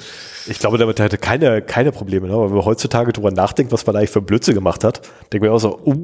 [0.46, 2.28] ich glaube, damit hätte keine, keine Probleme.
[2.28, 2.34] Ne?
[2.34, 5.00] Aber wenn man heutzutage drüber nachdenkt, was man eigentlich für Blödsinn gemacht hat,
[5.32, 5.94] denken wir auch so, uh,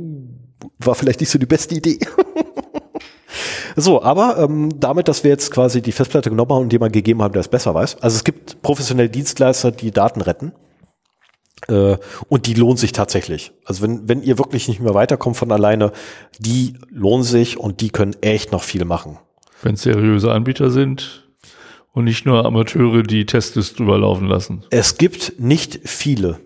[0.80, 1.98] war vielleicht nicht so die beste Idee.
[3.76, 7.22] So, aber ähm, damit, dass wir jetzt quasi die Festplatte genommen haben und jemand gegeben
[7.22, 8.02] haben, der es besser weiß.
[8.02, 10.52] Also es gibt professionelle Dienstleister, die Daten retten.
[11.68, 11.96] Äh,
[12.28, 13.52] und die lohnen sich tatsächlich.
[13.64, 15.92] Also wenn, wenn ihr wirklich nicht mehr weiterkommt von alleine,
[16.38, 19.18] die lohnen sich und die können echt noch viel machen.
[19.62, 21.28] Wenn es seriöse Anbieter sind
[21.92, 24.64] und nicht nur Amateure, die Tests drüber laufen lassen.
[24.70, 26.40] Es gibt nicht viele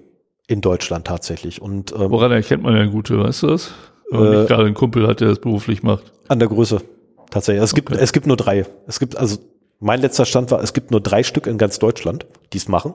[0.49, 1.63] in Deutschland tatsächlich.
[1.63, 3.73] Und ähm, Woran erkennt man ja gute, weißt du das?
[4.11, 6.13] Wenn man Äh, nicht gerade einen Kumpel hat, der das beruflich macht.
[6.29, 6.83] An der Größe.
[7.31, 7.63] Tatsächlich.
[7.63, 8.01] Es gibt, Okay.
[8.03, 8.67] es gibt nur drei.
[8.87, 9.39] Es gibt, also,
[9.81, 12.95] mein letzter Stand war, es gibt nur drei Stück in ganz Deutschland, die es machen.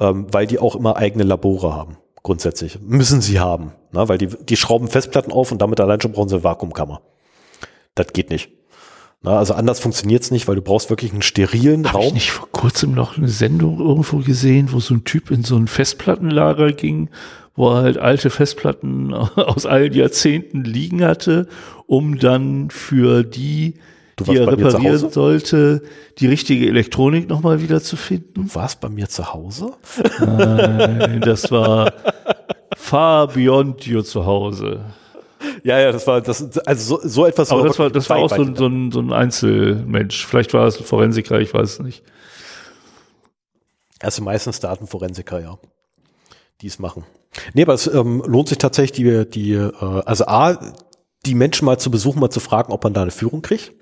[0.00, 1.96] Ähm, weil die auch immer eigene Labore haben.
[2.22, 2.78] Grundsätzlich.
[2.80, 3.72] Müssen sie haben.
[3.92, 4.08] Ne?
[4.08, 7.00] Weil die, die schrauben Festplatten auf und damit allein schon brauchen sie eine Vakuumkammer.
[7.94, 8.50] Das geht nicht.
[9.22, 12.14] Na, also anders funktioniert's nicht, weil du brauchst wirklich einen sterilen Habe ich Raum.
[12.14, 15.66] nicht vor kurzem noch eine Sendung irgendwo gesehen, wo so ein Typ in so ein
[15.66, 17.10] Festplattenlager ging,
[17.58, 21.48] wo er halt alte Festplatten aus allen Jahrzehnten liegen hatte,
[21.86, 23.74] um dann für die,
[24.14, 25.82] Du die er reparieren sollte,
[26.18, 28.46] die richtige Elektronik nochmal wieder zu finden.
[28.46, 29.72] Du warst bei mir zu Hause?
[30.20, 31.92] Nein, das war
[32.76, 34.84] far beyond your zu Hause.
[35.64, 37.50] Ja, ja, das war, das, also so, so etwas.
[37.50, 40.26] Aber das war, das war auch so ein, so, ein, so ein Einzelmensch.
[40.26, 42.04] Vielleicht war es ein Forensiker, ich weiß es nicht.
[44.00, 45.58] Also meistens Datenforensiker, ja.
[46.60, 47.04] Die es machen.
[47.54, 49.72] Nee, aber es ähm, lohnt sich tatsächlich, die, die, äh,
[50.04, 50.58] also A,
[51.26, 53.72] die Menschen mal zu besuchen, mal zu fragen, ob man da eine Führung kriegt.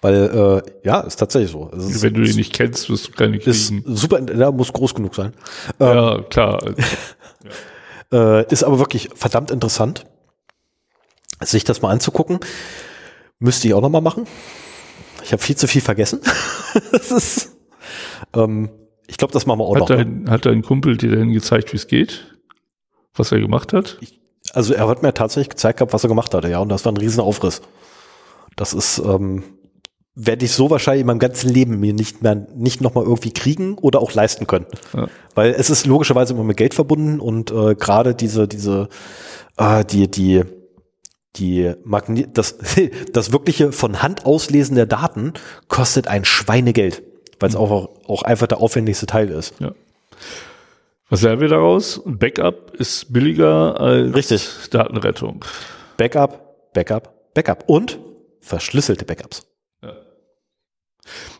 [0.00, 1.70] Weil, äh, ja, ist tatsächlich so.
[1.70, 3.96] Ist, Wenn du ihn nicht kennst, wirst du keine ist kriegen.
[3.96, 5.32] super, da muss groß genug sein.
[5.80, 6.62] Ähm, Ja, klar.
[8.12, 10.04] äh, ist aber wirklich verdammt interessant,
[11.40, 12.40] sich das mal anzugucken.
[13.38, 14.26] Müsste ich auch noch mal machen.
[15.22, 16.20] Ich habe viel zu viel vergessen.
[16.92, 17.56] das ist,
[18.34, 18.70] ähm,
[19.06, 19.88] ich glaube, das machen wir auch Hat noch.
[19.90, 19.96] ne?
[19.96, 22.36] dein, hat dein Kumpel dir denn gezeigt, wie es geht?
[23.14, 23.98] Was er gemacht hat?
[24.52, 26.92] Also er hat mir tatsächlich gezeigt gehabt, was er gemacht hatte, ja, und das war
[26.92, 27.62] ein Riesenaufriss.
[28.56, 29.42] Das ist, ähm,
[30.14, 33.76] werde ich so wahrscheinlich in meinem ganzen Leben mir nicht mehr, nicht nochmal irgendwie kriegen
[33.78, 34.66] oder auch leisten können.
[34.94, 35.08] Ja.
[35.34, 38.88] Weil es ist logischerweise immer mit Geld verbunden und äh, gerade diese, diese,
[39.56, 40.42] äh, die, die,
[41.36, 42.56] die Magne das,
[43.12, 45.32] das wirkliche von Hand auslesen der Daten
[45.68, 47.02] kostet ein Schweinegeld,
[47.40, 49.54] weil es auch, auch einfach der aufwendigste Teil ist.
[51.10, 52.00] Was lernen wir daraus?
[52.04, 54.48] Backup ist billiger als Richtig.
[54.70, 55.44] Datenrettung.
[55.96, 57.98] Backup, Backup, Backup und
[58.40, 59.46] verschlüsselte Backups.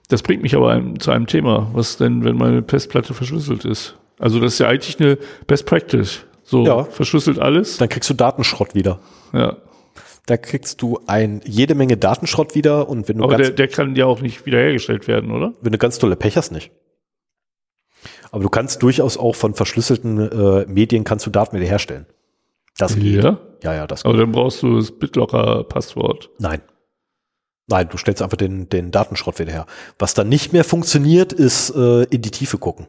[0.08, 1.70] Das bringt mich aber einem, zu einem Thema.
[1.72, 3.96] Was denn, wenn meine Festplatte verschlüsselt ist?
[4.18, 6.20] Also das ist ja eigentlich eine Best Practice.
[6.42, 6.84] So, Ja.
[6.84, 7.78] verschlüsselt alles.
[7.78, 9.00] Dann kriegst du Datenschrott wieder.
[9.32, 9.56] Ja.
[10.26, 13.68] Da kriegst du ein, jede Menge Datenschrott wieder und wenn du, Aber ganz, der, der
[13.68, 15.52] kann ja auch nicht wiederhergestellt werden, oder?
[15.60, 16.72] wenn du ganz tolle Pech hast, nicht.
[18.30, 22.06] Aber du kannst durchaus auch von verschlüsselten äh, Medien kannst du Daten wiederherstellen.
[22.78, 23.22] Das geht.
[23.22, 23.38] Ja.
[23.62, 24.10] Ja, ja, das geht.
[24.10, 26.30] Aber dann brauchst du das BitLocker-Passwort.
[26.38, 26.60] Nein.
[27.66, 29.66] Nein, du stellst einfach den, den Datenschrott wieder her.
[29.98, 32.88] Was dann nicht mehr funktioniert, ist äh, in die Tiefe gucken.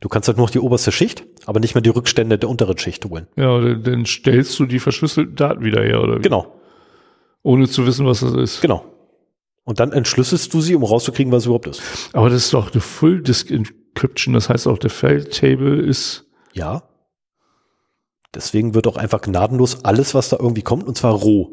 [0.00, 2.76] Du kannst halt nur noch die oberste Schicht, aber nicht mehr die Rückstände der unteren
[2.78, 3.26] Schicht holen.
[3.36, 6.22] Ja, dann, dann stellst du die verschlüsselten Daten wieder her, oder wie?
[6.22, 6.54] Genau,
[7.42, 8.60] Ohne zu wissen, was das ist.
[8.60, 8.84] genau.
[9.64, 11.82] Und dann entschlüsselst du sie, um rauszukriegen, was es überhaupt ist.
[12.12, 14.32] Aber das ist doch eine Full Disk Encryption.
[14.34, 16.82] Das heißt auch, der Fail-Table ist, Ja.
[18.34, 21.50] Deswegen wird auch einfach gnadenlos alles, was da irgendwie kommt, und zwar roh.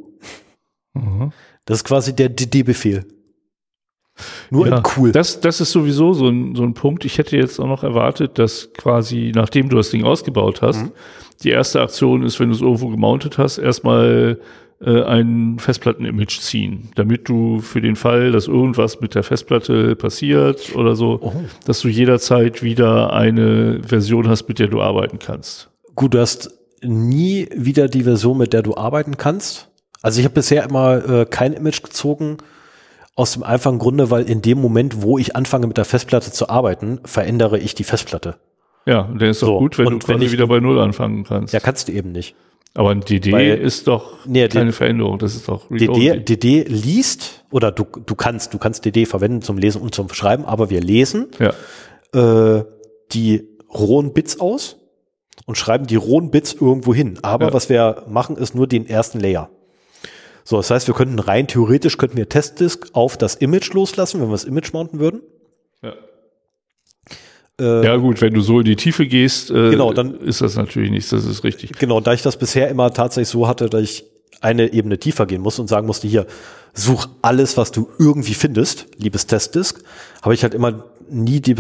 [0.95, 1.31] Aha.
[1.65, 3.05] Das ist quasi der DD-Befehl.
[4.49, 5.11] Nur Ja, cool.
[5.11, 7.03] Das, das ist sowieso so ein, so ein Punkt.
[7.05, 10.91] Ich hätte jetzt auch noch erwartet, dass quasi, nachdem du das Ding ausgebaut hast, Mhm.
[11.43, 14.39] die erste Aktion ist, wenn du es irgendwo gemountet hast, erstmal
[14.85, 20.75] äh, ein Festplatten-Image ziehen, damit du für den Fall, dass irgendwas mit der Festplatte passiert
[20.75, 21.33] oder so, Oh.
[21.65, 25.69] dass du jederzeit wieder eine Version hast, mit der du arbeiten kannst.
[25.95, 29.69] Gut, du hast nie wieder die Version, mit der du arbeiten kannst.
[30.01, 32.37] Also ich habe bisher immer äh, kein Image gezogen,
[33.15, 36.49] aus dem einfachen Grunde, weil in dem Moment, wo ich anfange mit der Festplatte zu
[36.49, 38.37] arbeiten, verändere ich die Festplatte.
[38.85, 40.59] Ja, und der ist doch So, gut, wenn und du wenn quasi ich- wieder bei
[40.59, 41.53] Null anfangen kannst.
[41.53, 42.35] Ja, kannst du eben nicht.
[42.75, 46.19] Aber ein DD Weil- ist doch Nee, keine D- Veränderung, das ist doch DD.
[46.21, 50.43] DD liest, oder du, du kannst, du kannst DD verwenden zum Lesen und zum Schreiben,
[50.45, 51.53] aber wir lesen Ja,
[52.59, 52.63] äh,
[53.11, 54.77] die rohen Bits aus
[55.45, 57.19] und schreiben die rohen Bits irgendwo hin.
[57.21, 57.53] Aber Ja.
[57.53, 59.49] was wir machen, ist nur den ersten Layer.
[60.43, 64.27] So, das heißt, wir könnten rein theoretisch könnten wir Testdisk auf das Image loslassen, wenn
[64.27, 65.21] wir das Image mounten würden.
[65.81, 65.93] ja.
[67.59, 70.55] Äh, ja gut, wenn du so in die Tiefe gehst, äh, Genau, dann- ist das
[70.55, 71.73] natürlich nichts, das ist richtig.
[71.77, 74.05] Genau, da ich das bisher immer tatsächlich so hatte, dass ich
[74.41, 76.25] eine Ebene tiefer gehen musste und sagen musste, hier,
[76.73, 79.83] such alles, was du irgendwie findest, liebes Testdisk,
[80.23, 81.55] habe ich halt immer nie die,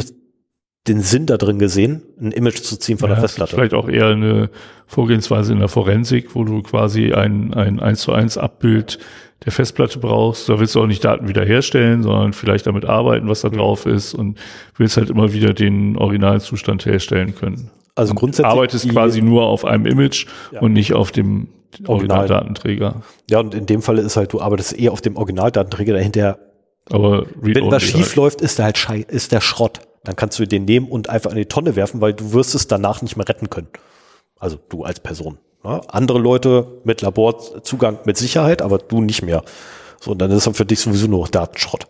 [0.87, 3.55] den Sinn da drin gesehen, ein Image zu ziehen von Ja, der Festplatte.
[3.55, 4.49] vielleicht auch eher eine
[4.87, 8.99] Vorgehensweise in der Forensik, wo du quasi ein, ein 1 zu 1 Abbild
[9.45, 10.49] der Festplatte brauchst.
[10.49, 13.57] Da willst du auch nicht Daten wiederherstellen, sondern vielleicht damit arbeiten, was da Mhm.
[13.57, 14.37] drauf ist und
[14.77, 17.69] willst halt immer wieder den Originalzustand herstellen können.
[17.95, 20.59] Also Und grundsätzlich arbeitest quasi nur auf einem Image Ja.
[20.61, 21.47] und nicht auf dem
[21.87, 22.19] Original.
[22.19, 23.01] Originaldatenträger.
[23.29, 26.37] Ja, und in dem Falle ist halt, du arbeitest eher auf dem Originaldatenträger dahinter.
[26.89, 28.15] Aber Wenn was schief halt.
[28.17, 29.79] läuft, ist der halt schei ist der Schrott.
[30.03, 32.67] Dann kannst du den nehmen und einfach in die Tonne werfen, weil du wirst es
[32.67, 33.69] danach nicht mehr retten können.
[34.37, 35.37] Also du als Person.
[35.63, 39.43] Ja, andere Leute mit Laborzugang mit Sicherheit, aber du nicht mehr.
[40.01, 41.87] So, und dann ist dann für dich sowieso nur Datenschrott.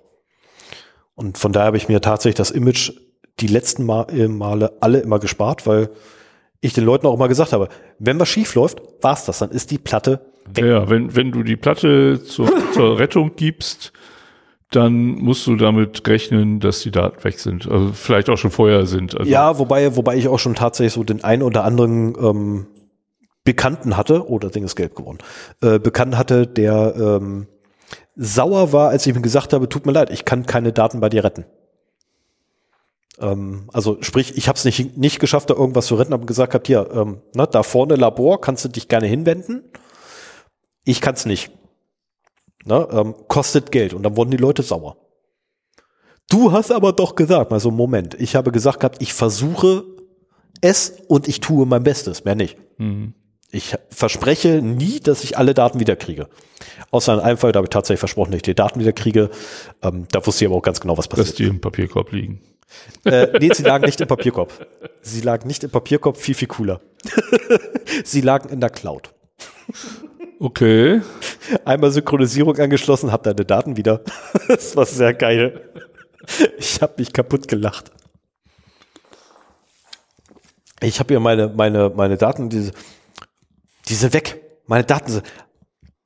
[1.15, 2.91] Und von daher habe ich mir tatsächlich das Image
[3.39, 5.89] die letzten äh, Male alle immer gespart, weil
[6.61, 7.67] ich den Leuten auch immer gesagt habe,
[7.99, 10.65] wenn was schief läuft, war's das, dann ist die Platte weg.
[10.65, 13.91] Ja, wenn, wenn du die Platte zur, zur Rettung gibst,
[14.75, 17.69] dann musst du damit rechnen, dass die Daten weg sind.
[17.69, 19.17] Also vielleicht auch schon vorher sind.
[19.17, 22.67] Also, Ja, wobei, wobei ich auch schon tatsächlich so den einen oder anderen ähm,
[23.43, 25.17] Bekannten hatte, oh, das Ding ist gelb geworden,
[25.61, 27.47] äh, Bekannten hatte, der ähm,
[28.15, 31.09] sauer war, als ich ihm gesagt habe, tut mir leid, ich kann keine Daten bei
[31.09, 31.45] dir retten.
[33.19, 36.53] Ähm, also sprich, ich habe es nicht, nicht geschafft, da irgendwas zu retten, aber gesagt
[36.53, 39.63] habe, hier, ähm, na, da vorne Labor, kannst du dich gerne hinwenden.
[40.85, 41.51] Ich kann es nicht.
[42.65, 43.93] Na, ähm, kostet Geld.
[43.93, 44.97] Und dann wurden die Leute sauer.
[46.29, 49.83] Du hast aber doch gesagt, also Moment, ich habe gesagt gehabt, ich versuche
[50.61, 52.57] es und ich tue mein Bestes, mehr nicht.
[52.77, 53.13] Mhm.
[53.51, 56.27] Ich verspreche nie, dass ich alle Daten wiederkriege.
[56.89, 59.29] Außer in einem Fall, da habe ich tatsächlich versprochen, dass ich die Daten wiederkriege.
[59.83, 61.39] Ähm, da wusste ich aber auch ganz genau, was Dass passiert.
[61.39, 62.41] die im Papierkorb liegen.
[63.03, 64.51] Äh, nee, sie lagen nicht im Papierkorb.
[65.01, 66.81] Sie lagen nicht im Papierkorb, viel, viel cooler.
[68.03, 69.13] sie lagen in der Cloud.
[70.43, 71.01] Okay.
[71.63, 74.01] Einmal Synchronisierung angeschlossen, hab deine Daten wieder.
[74.49, 75.71] das war sehr geil.
[76.57, 77.93] Ich habe mich kaputt gelacht.
[80.81, 82.73] Ich habe hier meine, meine, meine Daten, diese,
[83.87, 84.41] die sind weg.
[84.65, 85.25] Meine Daten sind,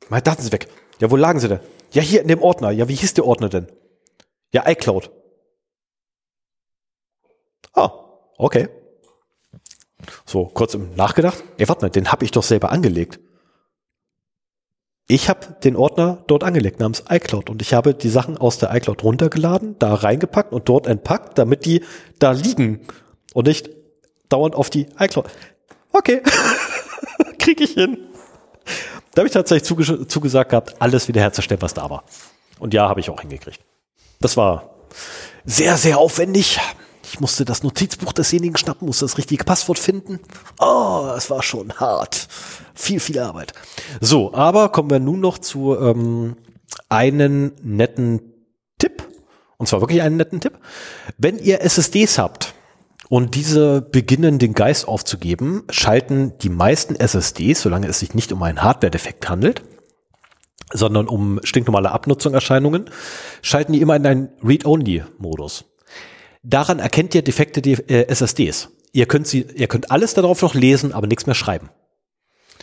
[0.07, 0.68] meine Daten sind weg.
[0.99, 1.59] Ja, wo lagen sie denn?
[1.89, 2.69] Ja, hier in dem Ordner.
[2.69, 3.65] Ja, wie hieß der Ordner denn?
[4.51, 5.09] Ja, iCloud.
[7.74, 7.91] Ah,
[8.38, 8.69] okay.
[10.27, 11.43] So, kurz im Nachgedacht.
[11.57, 13.19] Ey, warte mal, den habe ich doch selber angelegt.
[15.10, 18.76] Ich habe den Ordner dort angelegt namens iCloud und ich habe die Sachen aus der
[18.76, 21.82] iCloud runtergeladen, da reingepackt und dort entpackt, damit die
[22.19, 22.82] da liegen
[23.34, 23.69] und nicht
[24.27, 25.27] dauernd auf die iCloud.
[25.94, 26.22] Okay,
[27.40, 27.98] krieg ich hin.
[29.14, 32.03] Da habe ich tatsächlich zuge zugesagt gehabt, alles wiederherzustellen, was da war.
[32.60, 33.61] Und ja, habe ich auch hingekriegt.
[34.19, 34.76] Das war
[35.45, 36.60] sehr, sehr aufwendig.
[37.18, 40.20] Ich musste das Notizbuch desjenigen schnappen, musste das richtige Passwort finden.
[40.60, 42.28] Oh, es war schon hart.
[42.76, 43.54] Viel, viel Arbeit.
[44.00, 46.36] So, aber kommen wir nun noch zu ähm,
[46.90, 48.22] einen netten
[48.78, 49.04] Tipp.
[49.58, 50.60] Und zwar wirklich einen netten Tipp.
[51.18, 52.54] Wenn ihr SSDs habt
[53.10, 58.44] und diese beginnen den Geist aufzugeben, schalten die meisten SSDs, solange es sich nicht um
[58.44, 59.64] einen Hardware-Defekt handelt,
[60.72, 62.92] sondern um stinknormale Abnutzungserscheinungen,
[63.42, 65.66] schalten die immer in einen Read-Only-Modus.
[66.50, 68.69] Daran erkennt ihr defekte D äh, SSDs.
[68.93, 71.69] Ihr könnt sie, ihr könnt alles darauf noch lesen, aber nichts mehr schreiben.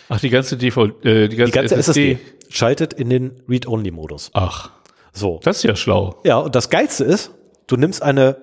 [0.08, 2.12] Ach, die ganze DVD, äh, die ganze, Die ganze SSD.
[2.12, 4.30] SSD schaltet in den Read-Only-Modus.
[4.32, 4.70] Ach,
[5.12, 5.38] So.
[5.42, 6.20] das ist ja schlau.
[6.24, 7.30] Ja, und das Geilste ist,
[7.66, 8.36] du nimmst eine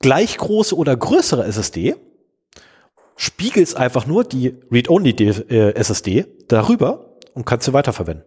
[0.00, 1.94] gleich große oder größere SSD,
[3.16, 8.24] spiegelst einfach nur die Read-Only-SSD darüber und kannst sie weiterverwenden.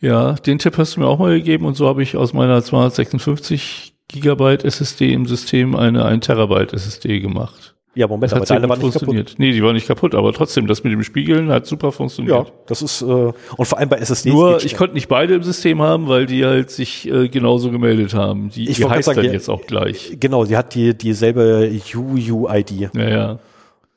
[0.00, 2.62] Ja, den Tipp hast du mir auch mal gegeben und so habe ich aus meiner
[2.62, 7.74] 256 Gigabyte SSD im System eine 1 Terabyte SSD gemacht.
[7.94, 9.00] Ja, Moment, Das aber deine war nicht kaputt.
[9.00, 9.34] funktioniert.
[9.38, 12.52] Nee, die war nicht kaputt, aber trotzdem, das mit dem Spiegeln hat super Ja, funktioniert.
[12.66, 13.34] das ist, äh, und
[13.66, 14.32] vor allem bei SSDs.
[14.32, 18.14] Nur, ich konnte nicht beide im System haben, weil die halt sich äh, genauso gemeldet
[18.14, 18.50] haben.
[18.50, 20.16] Die, Ich die heißt gerade dann sagen, jetzt auch gleich.
[20.20, 22.70] Genau, sie hat die, dieselbe UUID.
[22.94, 23.38] Ja, ja.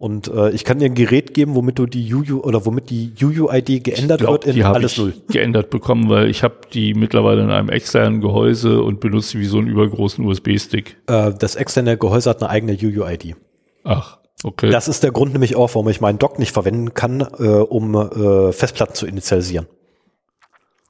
[0.02, 3.14] Und äh, ich kann dir ein Gerät geben, womit du die UU oder womit die
[3.22, 5.14] UUID geändert glaub, wird in alles ich null.
[5.30, 9.60] geändert bekommen, weil ich habe die mittlerweile in einem externen Gehäuse und benutze wie so
[9.60, 10.98] einen übergroßen USB-Stick.
[11.06, 13.36] Äh, das externe Gehäuse hat eine eigene UUID.
[13.84, 14.72] Ach, Okay.
[14.72, 17.94] Das ist der Grund nämlich auch, warum ich meinen Dock nicht verwenden kann, äh, um
[17.94, 19.68] äh, Festplatten zu initialisieren.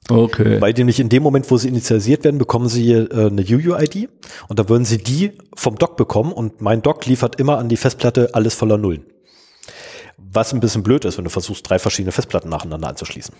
[0.09, 0.59] Okay.
[0.61, 4.09] Weil nämlich in dem Moment, wo sie initialisiert werden, bekommen sie äh, eine UUID
[4.47, 7.77] und da würden sie die vom Dock bekommen und mein Dock liefert immer an die
[7.77, 9.05] Festplatte alles voller Nullen.
[10.17, 13.35] Was ein bisschen blöd ist, wenn du versuchst, drei verschiedene Festplatten nacheinander anzuschließen.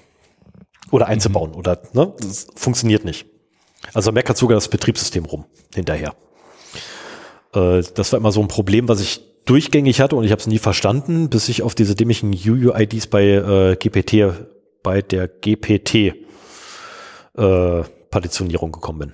[0.91, 1.53] Oder einzubauen.
[1.53, 2.13] Oder, ne?
[2.19, 3.25] Das funktioniert nicht.
[3.93, 6.13] Also meckert sogar das Betriebssystem rum hinterher.
[7.53, 10.47] Äh, das war immer so ein Problem, was ich durchgängig hatte und ich habe es
[10.47, 14.33] nie verstanden, bis ich auf diese dämlichen UUIDs bei äh, GPT,
[14.83, 16.13] bei der GPT
[17.37, 19.13] äh, Partitionierung gekommen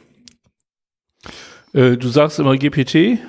[1.73, 1.81] bin.
[1.93, 3.19] Äh, du sagst immer GPT.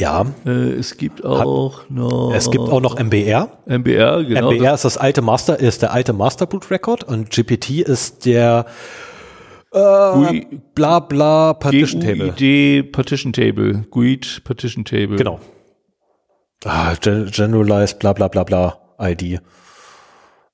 [0.00, 2.32] Ja, Äh, es gibt auch noch.
[2.34, 3.58] es gibt auch noch MBR.
[3.66, 4.50] MBR, genau.
[4.52, 8.64] MBR ist das alte Master, ist der alte Masterboot Record und GPT ist der
[9.72, 12.32] GUI, bla bla Partition Table.
[12.32, 13.84] GUID Partition Table.
[13.90, 15.16] GUID Partition Table.
[15.16, 15.38] Genau.
[16.64, 19.40] Ah, Gen Generalized bla bla bla bla ID.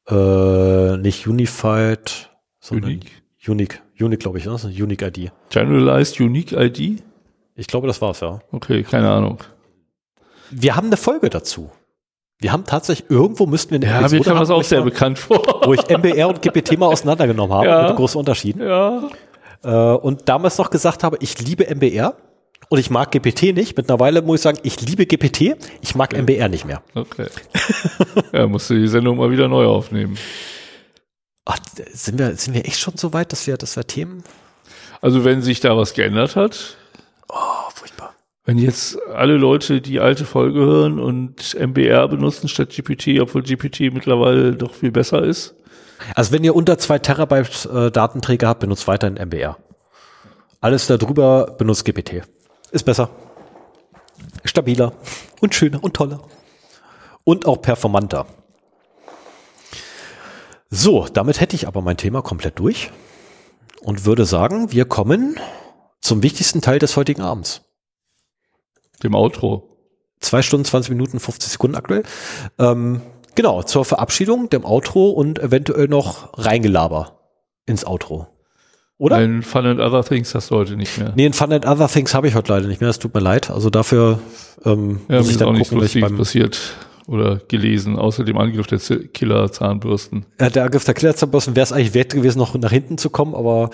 [0.08, 3.10] Äh, nicht Unified, sondern Unique.
[3.49, 3.81] Unique.
[4.00, 4.52] Unique, glaube ich, ne?
[4.52, 5.31] Das ist eine Unique ID.
[5.50, 7.02] Generalized Unique ID?
[7.55, 8.41] Ich glaube, das war's, ja.
[8.52, 9.39] Okay, keine Ahnung.
[10.50, 11.70] Wir haben eine Folge dazu.
[12.39, 15.18] Wir haben tatsächlich, irgendwo müssten wir eine Ja, mir kam das auch sehr mal- bekannt
[15.18, 15.62] vor.
[15.65, 17.89] Wo ich MBR und GPT mal auseinandergenommen habe, Ja.
[17.89, 18.60] mit großen Unterschieden.
[18.62, 19.08] ja.
[19.65, 22.15] Äh, und damals noch gesagt habe, ich liebe MBR
[22.68, 23.75] und ich mag GPT nicht.
[23.76, 26.83] Mittlerweile muss ich sagen, ich liebe GPT, ich mag MBR nicht mehr.
[26.94, 27.26] Okay.
[28.33, 30.16] ja, musst du die Sendung mal wieder neu aufnehmen.
[31.47, 31.58] Ach,
[31.92, 34.23] sind wir, sind wir echt schon so weit, dass wir, dass wir Themen?
[35.00, 36.76] Also wenn sich da was geändert hat,
[37.28, 38.15] Oh, furchtbar.
[38.44, 43.92] wenn jetzt alle Leute die alte Folge hören und MBR benutzen statt GPT, obwohl GPT
[43.92, 45.55] mittlerweile doch viel besser ist.
[46.15, 49.57] Also wenn ihr unter zwei Terabyte äh, Datenträger habt, benutzt weiterhin MBR.
[50.60, 52.23] Alles darüber benutzt GPT.
[52.73, 53.08] Ist besser.
[54.44, 54.92] Stabiler
[55.41, 56.20] und schöner und toller.
[57.25, 58.26] Und auch performanter.
[60.70, 62.90] So, damit hätte ich aber mein Thema komplett durch
[63.80, 65.38] und würde sagen, wir kommen
[66.00, 67.62] zum wichtigsten Teil des heutigen Abends.
[69.02, 69.70] Dem Outro.
[70.20, 72.02] Zwei Stunden, 20 Minuten, 50 Sekunden aktuell.
[72.58, 73.02] Ähm,
[73.34, 77.20] genau, zur Verabschiedung, dem Outro und eventuell noch Reingelaber
[77.66, 78.26] ins Outro.
[78.98, 79.16] Oder?
[79.16, 81.12] Ein Fun and Other Things hast du heute nicht mehr.
[81.14, 82.88] Nee, ein Fun and Other Things habe ich heute leider nicht mehr.
[82.88, 83.50] Das tut mir leid.
[83.50, 84.20] Also dafür
[84.64, 86.58] ähm, ja, muss ich dann gucken, dass ich beim passiert
[87.06, 90.26] oder gelesen, außer dem Angriff der Killer-Zahnbürsten.
[90.38, 93.34] äh, der Angriff der Killerzahnbürsten wäre es eigentlich wert gewesen, noch nach hinten zu kommen,
[93.34, 93.70] aber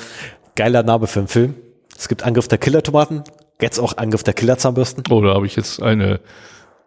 [0.54, 1.54] geiler Name für einen Film.
[1.96, 3.22] Es gibt Angriff der Killertomaten,
[3.60, 5.04] jetzt auch Angriff der Killerzahnbürsten.
[5.10, 6.20] Oh, da habe ich jetzt eine,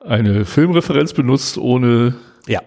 [0.05, 2.15] eine Filmreferenz benutzt, ohne
[2.47, 2.61] Ja.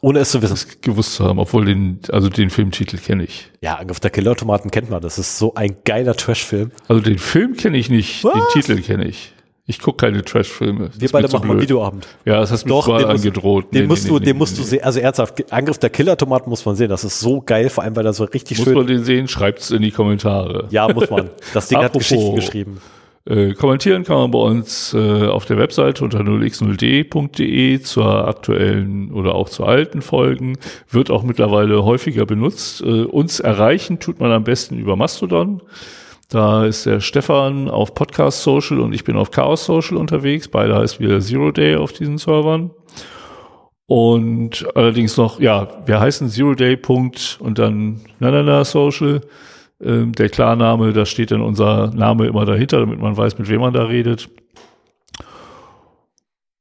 [0.00, 0.54] Ohne es zu wissen.
[0.54, 3.52] es gewusst zu haben, obwohl den, also den Filmtitel kenne ich.
[3.60, 5.00] Ja, Angriff der Killertomaten kennt man.
[5.00, 6.72] Das ist so ein geiler Trash-Film.
[6.88, 8.52] Also den Film kenne ich nicht, den Was?
[8.52, 9.32] Titel kenne ich.
[9.64, 10.86] Ich gucke keine Trash-Filme.
[10.88, 11.60] Das Wir beide machen mal.
[11.60, 12.08] Videoabend.
[12.24, 13.72] Ja, das hast du mir Doch, mal angedroht.
[13.72, 14.82] den Nee, musst nee, du, nee, den musst du sehen.
[14.82, 16.88] Also ernsthaft, Angriff der Killertomaten muss man sehen.
[16.88, 18.74] Das ist so geil, vor allem weil er so richtig Muss schön.
[18.74, 19.28] man den sehen?
[19.28, 20.66] Schreibt's in die Kommentare.
[20.70, 21.30] ja, muss man.
[21.54, 22.08] Das Ding hat Apropos.
[22.08, 22.78] Geschichten geschrieben.
[23.24, 29.36] Äh, kommentieren kann man bei uns äh, auf der Webseite unter 0x0d.de zur aktuellen oder
[29.36, 30.58] auch zu alten Folgen.
[30.90, 32.80] Wird auch mittlerweile häufiger benutzt.
[32.80, 35.62] Äh, uns erreichen tut man am besten über Mastodon.
[36.32, 40.48] Da ist der Stefan auf Podcast Social und ich bin auf Chaos Social unterwegs.
[40.48, 42.70] Beide heißt wieder Zero Day auf diesen Servern.
[43.86, 49.20] Und allerdings noch, ja, wir heißen Zero Day Punkt und dann na na na Social.
[49.82, 53.60] Ähm, der Klarname, da steht dann unser Name immer dahinter, damit man weiß, mit wem
[53.60, 54.30] man da redet.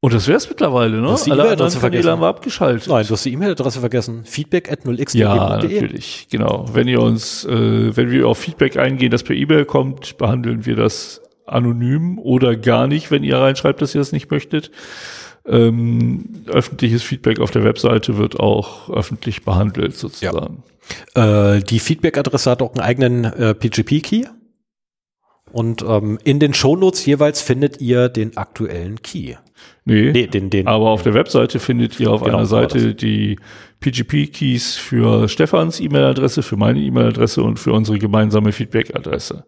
[0.03, 1.15] Und das wäre es mittlerweile, ne?
[1.25, 2.09] Du Alle anderen vergessen.
[2.09, 2.87] haben wir abgeschaltet.
[2.87, 4.25] Nein, du hast die E-Mail-Adresse vergessen.
[4.25, 6.65] Feedback at 0x Ja, natürlich, genau.
[6.73, 10.75] Wenn ihr uns, äh, wenn wir auf Feedback eingehen, das per E-Mail kommt, behandeln wir
[10.75, 14.71] das anonym oder gar nicht, wenn ihr reinschreibt, dass ihr das nicht möchtet.
[15.45, 20.63] Ähm, öffentliches Feedback auf der Webseite wird auch öffentlich behandelt, sozusagen.
[21.13, 24.25] Äh, die Feedback-Adresse hat auch einen eigenen äh, PGP-Key.
[25.51, 29.35] Und ähm, in den Shownotes jeweils findet ihr den aktuellen Key.
[29.83, 30.67] Nee, Nee, den, den.
[30.67, 33.37] aber auf der Webseite findet ihr auf Genau, einer so Seite die
[33.79, 39.43] PGP-Keys für Stefans E-Mail-Adresse, für meine E-Mail-Adresse und für unsere gemeinsame Feedback-Adresse.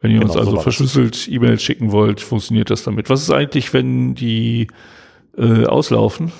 [0.00, 0.62] Wenn ihr uns Genau, so also das.
[0.64, 3.08] verschlüsselt E-Mails schicken wollt, funktioniert das damit.
[3.10, 4.66] Was ist eigentlich, wenn die
[5.38, 6.32] äh, auslaufen?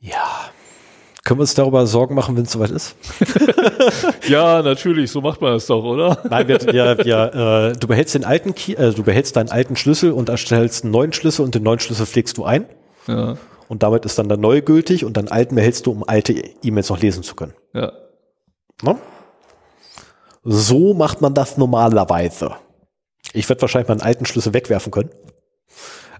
[0.00, 0.50] ja.
[1.32, 2.94] Können wir uns darüber Sorgen machen, wenn es soweit ist?
[4.28, 6.18] Ja, natürlich, so macht man das doch, oder?
[6.28, 9.74] Nein, wir, wir, wir, äh, du behältst den alten Key, äh, du behältst deinen alten
[9.74, 12.66] Schlüssel und erstellst einen neuen Schlüssel und den neuen Schlüssel pflegst du ein.
[13.06, 13.38] Ja,
[13.68, 16.90] Und damit ist dann der neue gültig und deinen alten behältst du, um alte E-Mails
[16.90, 17.54] noch lesen zu können.
[17.72, 17.92] ja.
[18.82, 18.96] Ne?
[20.44, 22.56] So macht man das normalerweise.
[23.32, 25.08] Ich werde wahrscheinlich meinen alten Schlüssel wegwerfen können.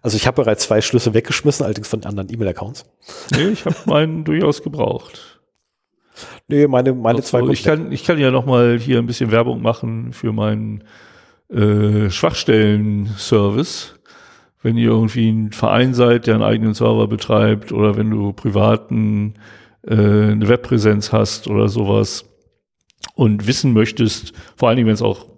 [0.02, 2.84] Also ich habe bereits zwei Schlüssel weggeschmissen, allerdings von anderen E-Mail-Accounts.
[3.30, 5.40] Nee, ich habe meinen durchaus gebraucht.
[6.48, 9.30] Nee, meine, meine Also, zwei ich kann, ich kann ja noch mal hier ein bisschen
[9.30, 10.84] Werbung machen für meinen
[11.48, 13.94] äh, Schwachstellen-Service.
[14.60, 19.34] Wenn ihr irgendwie ein Verein seid, der einen eigenen Server betreibt oder wenn du privaten
[19.86, 22.24] äh, eine Webpräsenz hast oder sowas
[23.14, 25.31] und wissen möchtest, vor allen Dingen, wenn es auch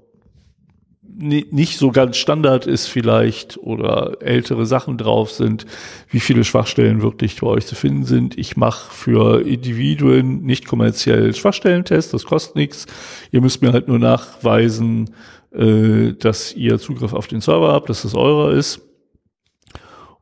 [1.17, 5.65] nicht so ganz Standard ist vielleicht oder ältere Sachen drauf sind,
[6.11, 8.37] wie viele Schwachstellen wirklich bei euch zu finden sind.
[8.37, 12.87] Ich mache für Individuen nicht kommerziell Schwachstellentests, das kostet nichts.
[13.31, 15.11] Ihr müsst mir halt nur nachweisen,
[15.53, 18.81] äh, dass ihr Zugriff auf den Server habt, dass es eurer ist.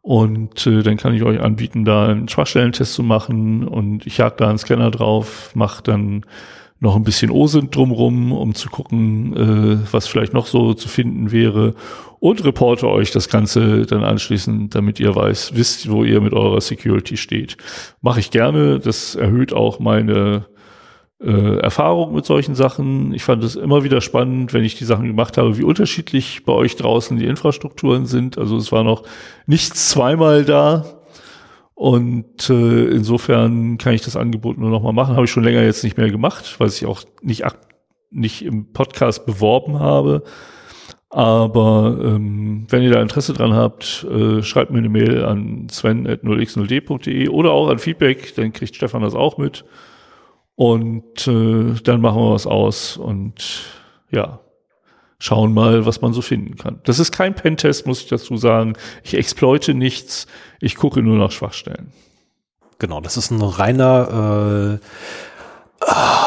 [0.03, 4.37] Und äh, dann kann ich euch anbieten, da einen Schwachstellentest zu machen und ich jag
[4.37, 6.27] da einen Scanner drauf, mache dann
[6.83, 11.31] noch ein bisschen OSINT drumrum, um zu gucken, äh, was vielleicht noch so zu finden
[11.31, 11.75] wäre
[12.19, 16.61] und reporte euch das Ganze dann anschließend, damit ihr weiß, wisst, wo ihr mit eurer
[16.61, 17.57] Security steht.
[18.01, 20.47] Mache ich gerne, das erhöht auch meine
[21.21, 23.15] äh, Erfahrung mit solchen Sachen.
[23.15, 26.53] Ich fand es immer wieder spannend, wenn ich die Sachen gemacht habe, wie unterschiedlich bei
[26.53, 28.39] euch draußen die Infrastrukturen sind.
[28.39, 29.05] Also es war noch
[29.47, 30.85] nichts zweimal da.
[31.83, 35.17] Und äh, insofern kann ich das Angebot nur noch mal machen.
[35.17, 37.43] Habe ich schon länger jetzt nicht mehr gemacht, weil ich auch nicht,
[38.13, 40.23] nicht im Podcast beworben habe.
[41.11, 47.29] Aber ähm, wenn ihr da Interesse dran habt, äh, schreibt mir eine Mail an sven.0x0d.de
[47.31, 49.65] oder auch an Feedback, dann kriegt Stefan das auch mit.
[50.55, 53.65] Und äh, dann machen wir was aus und
[54.13, 54.39] ja,
[55.23, 56.81] schauen mal, was man so finden kann.
[56.83, 58.73] Das ist kein Pentest, muss ich dazu sagen.
[59.05, 60.27] Ich exploite nichts,
[60.59, 61.93] ich gucke nur nach Schwachstellen.
[62.81, 64.81] Genau, das ist ein reiner,
[65.81, 65.87] äh,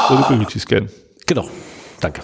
[0.10, 0.88] Vulnerability Scan.
[1.26, 1.50] genau,
[2.00, 2.22] danke.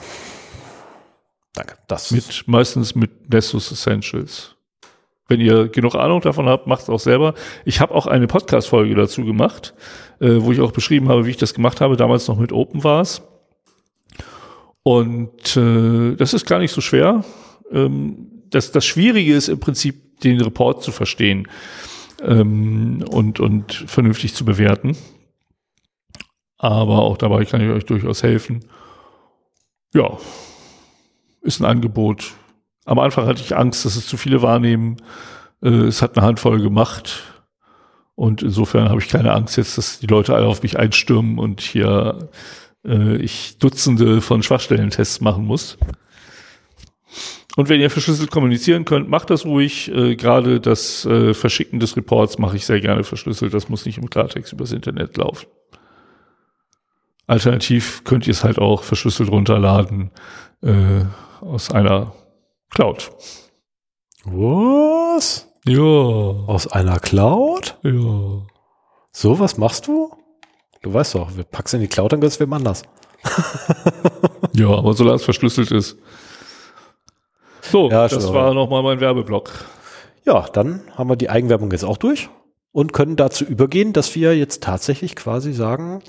[1.53, 1.75] Danke.
[1.90, 4.56] Das Mit, meistens mit Nessus Essentials.
[5.27, 7.33] Wenn ihr genug Ahnung davon habt, macht es auch selber.
[7.66, 9.74] Ich habe auch eine Podcast-Folge dazu gemacht,
[10.22, 11.98] äh, wo ich auch beschrieben habe, wie ich das gemacht habe.
[11.98, 13.22] Damals noch mit Open war es.
[14.84, 17.24] Und äh, das ist gar nicht so schwer.
[17.72, 21.48] Ähm, das, das Schwierige ist im Prinzip, den Report zu verstehen
[22.22, 24.95] ähm, und, und vernünftig zu bewerten.
[26.58, 28.64] Aber auch dabei kann ich euch durchaus helfen.
[29.93, 30.19] Ja,
[31.42, 32.34] ist ein Angebot.
[32.85, 34.98] Am Anfang hatte ich Angst, dass es zu viele wahrnehmen.
[35.64, 37.24] Äh, es hat eine Handvoll gemacht.
[38.14, 41.61] Und insofern habe ich keine Angst jetzt, dass die Leute alle auf mich einstürmen und
[41.61, 42.30] hier
[42.85, 45.77] äh, ich Dutzende von Schwachstellentests machen muss.
[47.58, 49.92] Und wenn ihr verschlüsselt kommunizieren könnt, macht das ruhig.
[49.92, 53.53] Äh, Gerade das äh, Verschicken des Reports mache ich sehr gerne verschlüsselt.
[53.53, 55.48] Das muss nicht im Klartext übers Internet laufen.
[57.27, 60.11] Alternativ könnt ihr es halt auch verschlüsselt runterladen
[60.61, 61.03] äh,
[61.42, 62.14] aus einer
[62.69, 63.11] Cloud.
[64.24, 65.48] Was?
[65.66, 67.77] Ja, Aus einer Cloud?
[67.84, 68.42] ja.
[69.14, 70.10] So, was machst du?
[70.82, 72.84] Du weißt doch, wir packst in die Cloud, dann gönnst wem anders.
[74.53, 75.95] Ja, aber solange es verschlüsselt ist.
[77.61, 78.34] So, Ja, das schon.
[78.34, 79.50] war nochmal mein Werbeblock.
[80.26, 82.30] Ja, dann haben wir die Eigenwerbung jetzt auch durch
[82.74, 86.01] und können dazu übergehen, dass wir jetzt tatsächlich quasi sagen,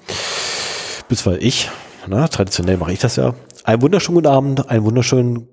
[1.08, 1.70] beziehungsweise ich,
[2.08, 3.34] na, traditionell mache ich das ja,
[3.64, 5.48] einen wunderschönen guten Abend, einen wunderschönen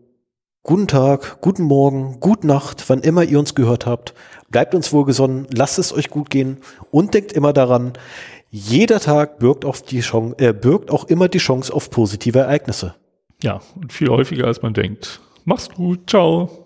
[0.64, 4.14] guten Tag, guten Morgen, gute Nacht, wann immer ihr uns gehört habt.
[4.50, 6.58] Bleibt uns wohlgesonnen, lasst es euch gut gehen
[6.90, 7.94] und denkt immer daran,
[8.52, 12.96] jeder Tag birgt, auf die Chance, äh, birgt auch immer die Chance auf positive Ereignisse.
[13.42, 15.22] Ja, und viel häufiger als man denkt.
[15.46, 16.66] Mach's gut, ciao.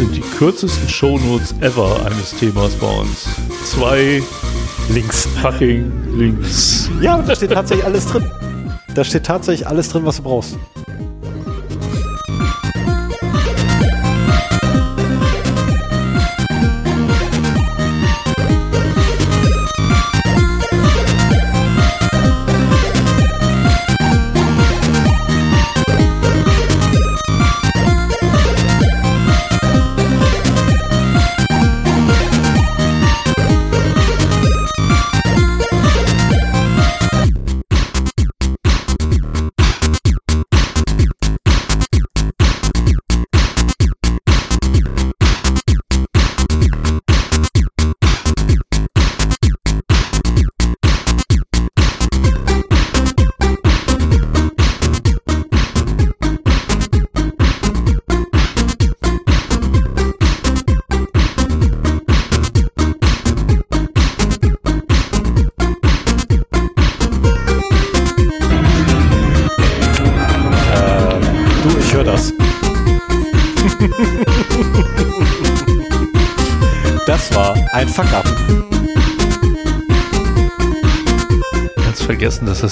[0.00, 3.28] Sind die kürzesten Shownotes ever eines Themas bei uns.
[3.66, 4.22] Zwei
[4.88, 5.28] Links.
[5.42, 6.88] fucking Links.
[7.02, 8.24] Ja, und da steht tatsächlich alles drin.
[8.94, 10.56] Da steht tatsächlich alles drin, was du brauchst.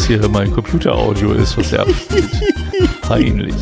[0.08, 2.30] Hier mein Computeraudio ist, was er abspielt.
[3.02, 3.54] Peinlich.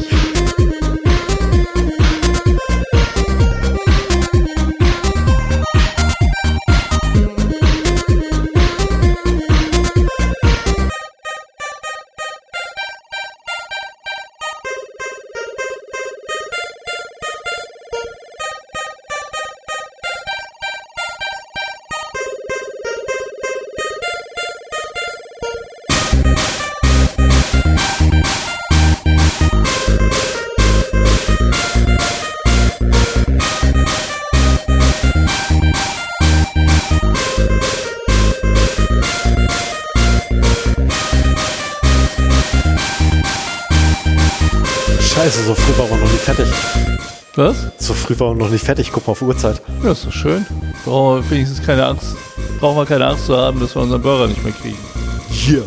[48.19, 48.91] Waren wir noch nicht fertig.
[48.93, 49.61] Guck mal auf Uhrzeit.
[49.85, 50.47] Ja, ist doch schön.
[50.85, 52.17] Brauchen wir wenigstens keine Angst.
[52.61, 54.79] Brauchen wir keine Angst zu haben, dass wir unseren Burger nicht mehr kriegen.
[55.29, 55.65] Hier.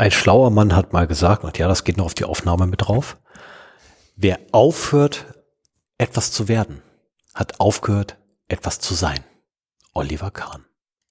[0.00, 2.88] Ein schlauer Mann hat mal gesagt, und ja, das geht noch auf die Aufnahme mit
[2.88, 3.18] drauf,
[4.16, 5.26] wer aufhört,
[5.98, 6.80] etwas zu werden,
[7.34, 8.16] hat aufgehört,
[8.48, 9.22] etwas zu sein.
[9.92, 10.64] Oliver Kahn.